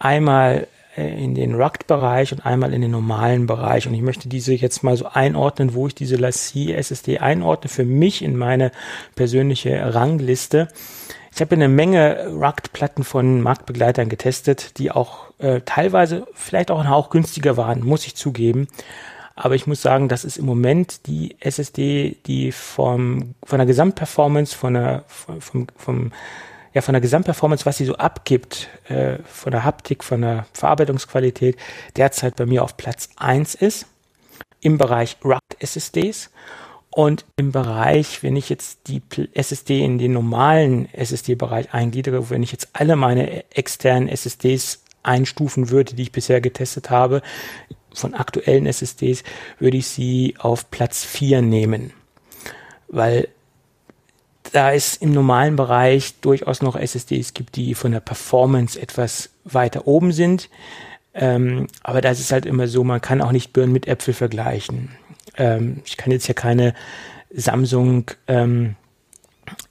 Einmal 0.00 0.66
äh, 0.96 1.22
in 1.22 1.36
den 1.36 1.54
Rugged-Bereich 1.54 2.32
und 2.32 2.44
einmal 2.44 2.74
in 2.74 2.82
den 2.82 2.90
normalen 2.90 3.46
Bereich. 3.46 3.86
Und 3.86 3.94
ich 3.94 4.02
möchte 4.02 4.28
diese 4.28 4.54
jetzt 4.54 4.82
mal 4.82 4.96
so 4.96 5.06
einordnen, 5.06 5.74
wo 5.74 5.86
ich 5.86 5.94
diese 5.94 6.16
Lassie 6.16 6.72
SSD 6.72 7.20
einordne 7.20 7.70
für 7.70 7.84
mich 7.84 8.20
in 8.20 8.36
meine 8.36 8.72
persönliche 9.14 9.94
Rangliste. 9.94 10.66
Ich 11.32 11.40
habe 11.40 11.54
eine 11.54 11.68
Menge 11.68 12.26
Rugged-Platten 12.26 13.04
von 13.04 13.40
Marktbegleitern 13.40 14.08
getestet, 14.08 14.78
die 14.78 14.90
auch 14.90 15.30
äh, 15.38 15.60
teilweise 15.64 16.26
vielleicht 16.34 16.72
auch 16.72 16.80
ein 16.80 16.90
Hauch 16.90 17.08
günstiger 17.08 17.56
waren, 17.56 17.84
muss 17.84 18.04
ich 18.06 18.16
zugeben. 18.16 18.66
Aber 19.34 19.54
ich 19.54 19.66
muss 19.66 19.82
sagen, 19.82 20.08
das 20.08 20.24
ist 20.24 20.36
im 20.36 20.46
Moment 20.46 21.06
die 21.06 21.36
SSD, 21.40 22.16
die 22.26 22.52
vom, 22.52 23.34
von 23.44 23.58
der 23.58 23.66
Gesamtperformance, 23.66 24.54
von 24.54 24.74
der, 24.74 25.04
vom, 25.06 25.66
vom, 25.76 26.12
ja, 26.74 26.82
von 26.82 26.92
der 26.92 27.00
Gesamtperformance, 27.00 27.66
was 27.66 27.78
sie 27.78 27.84
so 27.84 27.96
abgibt, 27.96 28.68
äh, 28.88 29.18
von 29.24 29.52
der 29.52 29.64
Haptik, 29.64 30.04
von 30.04 30.22
der 30.22 30.46
Verarbeitungsqualität, 30.52 31.56
derzeit 31.96 32.36
bei 32.36 32.46
mir 32.46 32.62
auf 32.62 32.76
Platz 32.76 33.08
eins 33.16 33.54
ist. 33.54 33.86
Im 34.60 34.78
Bereich 34.78 35.16
Rugged 35.24 35.56
SSDs. 35.60 36.30
Und 36.94 37.24
im 37.36 37.52
Bereich, 37.52 38.22
wenn 38.22 38.36
ich 38.36 38.50
jetzt 38.50 38.86
die 38.86 39.02
SSD 39.32 39.82
in 39.82 39.96
den 39.96 40.12
normalen 40.12 40.92
SSD-Bereich 40.92 41.72
eingliedere, 41.72 42.28
wenn 42.28 42.42
ich 42.42 42.52
jetzt 42.52 42.68
alle 42.74 42.96
meine 42.96 43.50
externen 43.54 44.08
SSDs 44.08 44.82
einstufen 45.02 45.70
würde, 45.70 45.94
die 45.94 46.02
ich 46.02 46.12
bisher 46.12 46.42
getestet 46.42 46.90
habe, 46.90 47.22
von 47.94 48.14
aktuellen 48.14 48.66
SSDs, 48.66 49.22
würde 49.58 49.76
ich 49.76 49.86
sie 49.86 50.34
auf 50.38 50.70
Platz 50.70 51.04
4 51.04 51.42
nehmen. 51.42 51.92
Weil 52.88 53.28
da 54.52 54.72
es 54.72 54.96
im 54.96 55.12
normalen 55.12 55.56
Bereich 55.56 56.20
durchaus 56.20 56.62
noch 56.62 56.76
SSDs 56.76 57.34
gibt, 57.34 57.56
die 57.56 57.74
von 57.74 57.92
der 57.92 58.00
Performance 58.00 58.80
etwas 58.80 59.30
weiter 59.44 59.86
oben 59.86 60.12
sind. 60.12 60.50
Ähm, 61.14 61.68
aber 61.82 62.00
das 62.00 62.20
ist 62.20 62.32
halt 62.32 62.46
immer 62.46 62.68
so, 62.68 62.84
man 62.84 63.00
kann 63.00 63.22
auch 63.22 63.32
nicht 63.32 63.52
Birnen 63.52 63.72
mit 63.72 63.86
Äpfel 63.86 64.14
vergleichen. 64.14 64.90
Ähm, 65.36 65.82
ich 65.84 65.96
kann 65.96 66.10
jetzt 66.10 66.26
ja 66.26 66.34
keine 66.34 66.74
Samsung 67.30 68.10
ähm, 68.28 68.76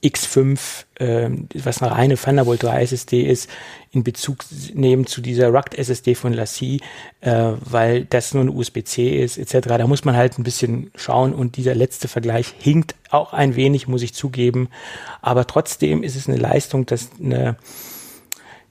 X5, 0.04 0.86
ähm, 1.00 1.48
was 1.54 1.82
eine 1.82 1.92
reine 1.92 2.16
Thunderbolt 2.16 2.64
3 2.64 2.82
SSD 2.84 3.24
ist, 3.24 3.50
in 3.92 4.04
Bezug 4.04 4.46
nehmen 4.74 5.06
zu 5.06 5.22
dieser 5.22 5.50
RUCT 5.50 5.78
SSD 5.78 6.16
von 6.16 6.34
Lassie, 6.34 6.82
äh, 7.22 7.52
weil 7.60 8.06
das 8.06 8.34
nur 8.34 8.42
eine 8.42 8.52
USB-C 8.52 9.24
ist, 9.24 9.38
etc. 9.38 9.68
Da 9.68 9.88
muss 9.88 10.06
man 10.06 10.16
halt 10.16 10.38
ein 10.40 10.44
bisschen 10.44 10.92
schauen 10.96 11.34
und 11.34 11.58
dieser 11.58 11.76
letzte 11.76 12.08
Vergleich 12.08 12.54
hinkt 12.60 12.96
auch 13.10 13.34
ein 13.34 13.56
wenig, 13.56 13.88
muss 13.88 14.02
ich 14.02 14.14
zugeben. 14.14 14.70
Aber 15.22 15.46
trotzdem 15.46 16.04
ist 16.04 16.16
es 16.16 16.28
eine 16.28 16.38
Leistung, 16.38 16.86
dass 16.86 17.10
eine 17.22 17.58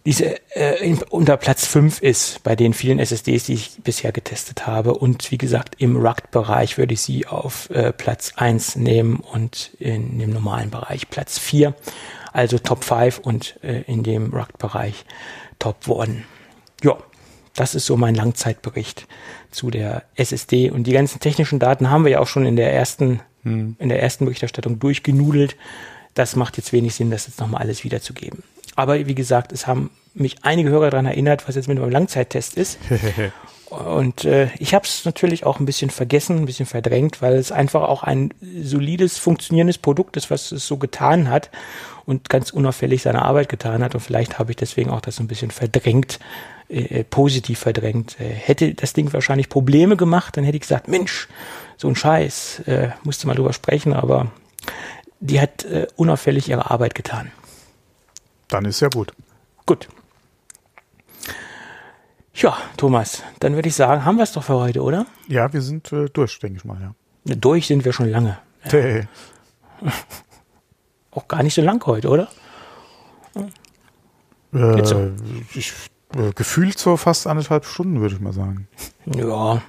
diese 0.06 0.36
äh, 0.54 0.96
unter 1.10 1.36
Platz 1.36 1.66
5 1.66 2.00
ist 2.00 2.42
bei 2.42 2.56
den 2.56 2.72
vielen 2.72 2.98
SSDs, 2.98 3.44
die 3.44 3.54
ich 3.54 3.72
bisher 3.84 4.12
getestet 4.12 4.66
habe. 4.66 4.94
Und 4.94 5.30
wie 5.30 5.38
gesagt, 5.38 5.74
im 5.78 5.96
RUCT-Bereich 5.96 6.78
würde 6.78 6.94
ich 6.94 7.02
sie 7.02 7.26
auf 7.26 7.68
äh, 7.70 7.92
Platz 7.92 8.32
1 8.36 8.76
nehmen 8.76 9.16
und 9.16 9.72
in 9.78 10.18
dem 10.18 10.30
normalen 10.30 10.70
Bereich 10.70 11.10
Platz 11.10 11.38
4. 11.38 11.74
Also 12.32 12.58
Top 12.58 12.84
5 12.84 13.18
und 13.18 13.62
äh, 13.62 13.82
in 13.82 14.02
dem 14.02 14.32
RUCT-Bereich 14.32 15.04
Top 15.58 15.76
1. 15.90 16.22
Ja, 16.82 16.96
das 17.54 17.74
ist 17.74 17.84
so 17.84 17.98
mein 17.98 18.14
Langzeitbericht 18.14 19.06
zu 19.50 19.70
der 19.70 20.04
SSD. 20.14 20.70
Und 20.70 20.84
die 20.84 20.92
ganzen 20.92 21.20
technischen 21.20 21.58
Daten 21.58 21.90
haben 21.90 22.04
wir 22.04 22.12
ja 22.12 22.20
auch 22.20 22.26
schon 22.26 22.46
in 22.46 22.56
der 22.56 22.72
ersten, 22.72 23.20
hm. 23.42 23.76
in 23.78 23.88
der 23.90 24.02
ersten 24.02 24.24
Berichterstattung 24.24 24.78
durchgenudelt. 24.78 25.56
Das 26.14 26.36
macht 26.36 26.56
jetzt 26.56 26.72
wenig 26.72 26.94
Sinn, 26.94 27.10
das 27.10 27.26
jetzt 27.26 27.38
nochmal 27.38 27.60
alles 27.60 27.84
wiederzugeben. 27.84 28.42
Aber 28.80 29.06
wie 29.06 29.14
gesagt, 29.14 29.52
es 29.52 29.66
haben 29.66 29.90
mich 30.14 30.36
einige 30.40 30.70
Hörer 30.70 30.88
daran 30.88 31.04
erinnert, 31.04 31.46
was 31.46 31.54
jetzt 31.54 31.68
mit 31.68 31.78
meinem 31.78 31.90
Langzeittest 31.90 32.56
ist. 32.56 32.78
Und 33.68 34.24
äh, 34.24 34.48
ich 34.58 34.72
habe 34.72 34.86
es 34.86 35.04
natürlich 35.04 35.44
auch 35.44 35.60
ein 35.60 35.66
bisschen 35.66 35.90
vergessen, 35.90 36.38
ein 36.38 36.46
bisschen 36.46 36.64
verdrängt, 36.64 37.20
weil 37.20 37.34
es 37.34 37.52
einfach 37.52 37.82
auch 37.82 38.02
ein 38.02 38.32
solides, 38.62 39.18
funktionierendes 39.18 39.76
Produkt 39.76 40.16
ist, 40.16 40.30
was 40.30 40.50
es 40.50 40.66
so 40.66 40.78
getan 40.78 41.28
hat 41.28 41.50
und 42.06 42.30
ganz 42.30 42.52
unauffällig 42.52 43.02
seine 43.02 43.20
Arbeit 43.20 43.50
getan 43.50 43.84
hat. 43.84 43.94
Und 43.94 44.00
vielleicht 44.00 44.38
habe 44.38 44.50
ich 44.50 44.56
deswegen 44.56 44.88
auch 44.88 45.02
das 45.02 45.20
ein 45.20 45.28
bisschen 45.28 45.50
verdrängt, 45.50 46.18
äh, 46.70 47.00
äh, 47.00 47.04
positiv 47.04 47.58
verdrängt. 47.58 48.18
Äh, 48.18 48.30
hätte 48.30 48.72
das 48.72 48.94
Ding 48.94 49.12
wahrscheinlich 49.12 49.50
Probleme 49.50 49.98
gemacht, 49.98 50.38
dann 50.38 50.44
hätte 50.44 50.56
ich 50.56 50.62
gesagt, 50.62 50.88
Mensch, 50.88 51.28
so 51.76 51.86
ein 51.86 51.96
Scheiß, 51.96 52.60
äh, 52.60 52.88
musste 53.04 53.26
mal 53.26 53.34
drüber 53.34 53.52
sprechen, 53.52 53.92
aber 53.92 54.32
die 55.20 55.38
hat 55.38 55.66
äh, 55.66 55.86
unauffällig 55.96 56.48
ihre 56.48 56.70
Arbeit 56.70 56.94
getan. 56.94 57.30
Dann 58.50 58.64
ist 58.64 58.80
ja 58.80 58.88
gut. 58.88 59.12
Gut. 59.66 59.88
Ja, 62.34 62.56
Thomas, 62.76 63.22
dann 63.40 63.54
würde 63.54 63.68
ich 63.68 63.74
sagen, 63.74 64.04
haben 64.04 64.16
wir 64.16 64.24
es 64.24 64.32
doch 64.32 64.44
für 64.44 64.54
heute, 64.54 64.82
oder? 64.82 65.06
Ja, 65.28 65.52
wir 65.52 65.60
sind 65.60 65.92
äh, 65.92 66.06
durch, 66.06 66.38
denke 66.38 66.58
ich 66.58 66.64
mal, 66.64 66.80
ja. 66.80 66.94
Durch 67.36 67.66
sind 67.66 67.84
wir 67.84 67.92
schon 67.92 68.08
lange. 68.08 68.38
Ja. 68.70 69.02
Auch 71.10 71.28
gar 71.28 71.42
nicht 71.42 71.54
so 71.54 71.62
lang 71.62 71.84
heute, 71.86 72.08
oder? 72.08 72.28
Äh, 74.52 74.84
so. 74.84 75.10
ich, 75.54 75.72
äh, 76.16 76.32
gefühlt 76.34 76.78
so 76.78 76.96
fast 76.96 77.26
anderthalb 77.26 77.64
Stunden, 77.64 78.00
würde 78.00 78.14
ich 78.14 78.20
mal 78.20 78.32
sagen. 78.32 78.68
Ja. 79.06 79.62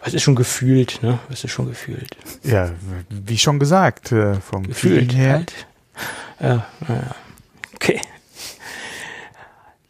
Was 0.00 0.14
ist 0.14 0.22
schon 0.22 0.34
gefühlt, 0.34 1.02
ne? 1.02 1.20
Was 1.28 1.44
ist 1.44 1.52
schon 1.52 1.68
gefühlt? 1.68 2.16
Ja, 2.42 2.70
wie 3.08 3.38
schon 3.38 3.58
gesagt, 3.58 4.12
äh, 4.12 4.34
vom 4.34 4.64
gefühlt 4.64 5.14
her. 5.14 5.34
Halt. 5.34 5.66
Ja, 6.40 6.66
ja. 6.88 7.14
Okay. 7.82 8.00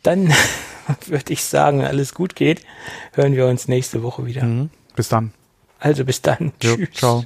Dann 0.02 0.32
würde 1.06 1.32
ich 1.32 1.44
sagen, 1.44 1.84
alles 1.84 2.14
gut 2.14 2.34
geht. 2.34 2.62
Hören 3.12 3.36
wir 3.36 3.46
uns 3.46 3.68
nächste 3.68 4.02
Woche 4.02 4.24
wieder. 4.24 4.44
Mhm. 4.44 4.70
Bis 4.96 5.08
dann. 5.08 5.32
Also 5.78 6.04
bis 6.04 6.22
dann. 6.22 6.52
Jo, 6.62 6.76
Tschüss. 6.76 6.90
Ciao. 6.94 7.24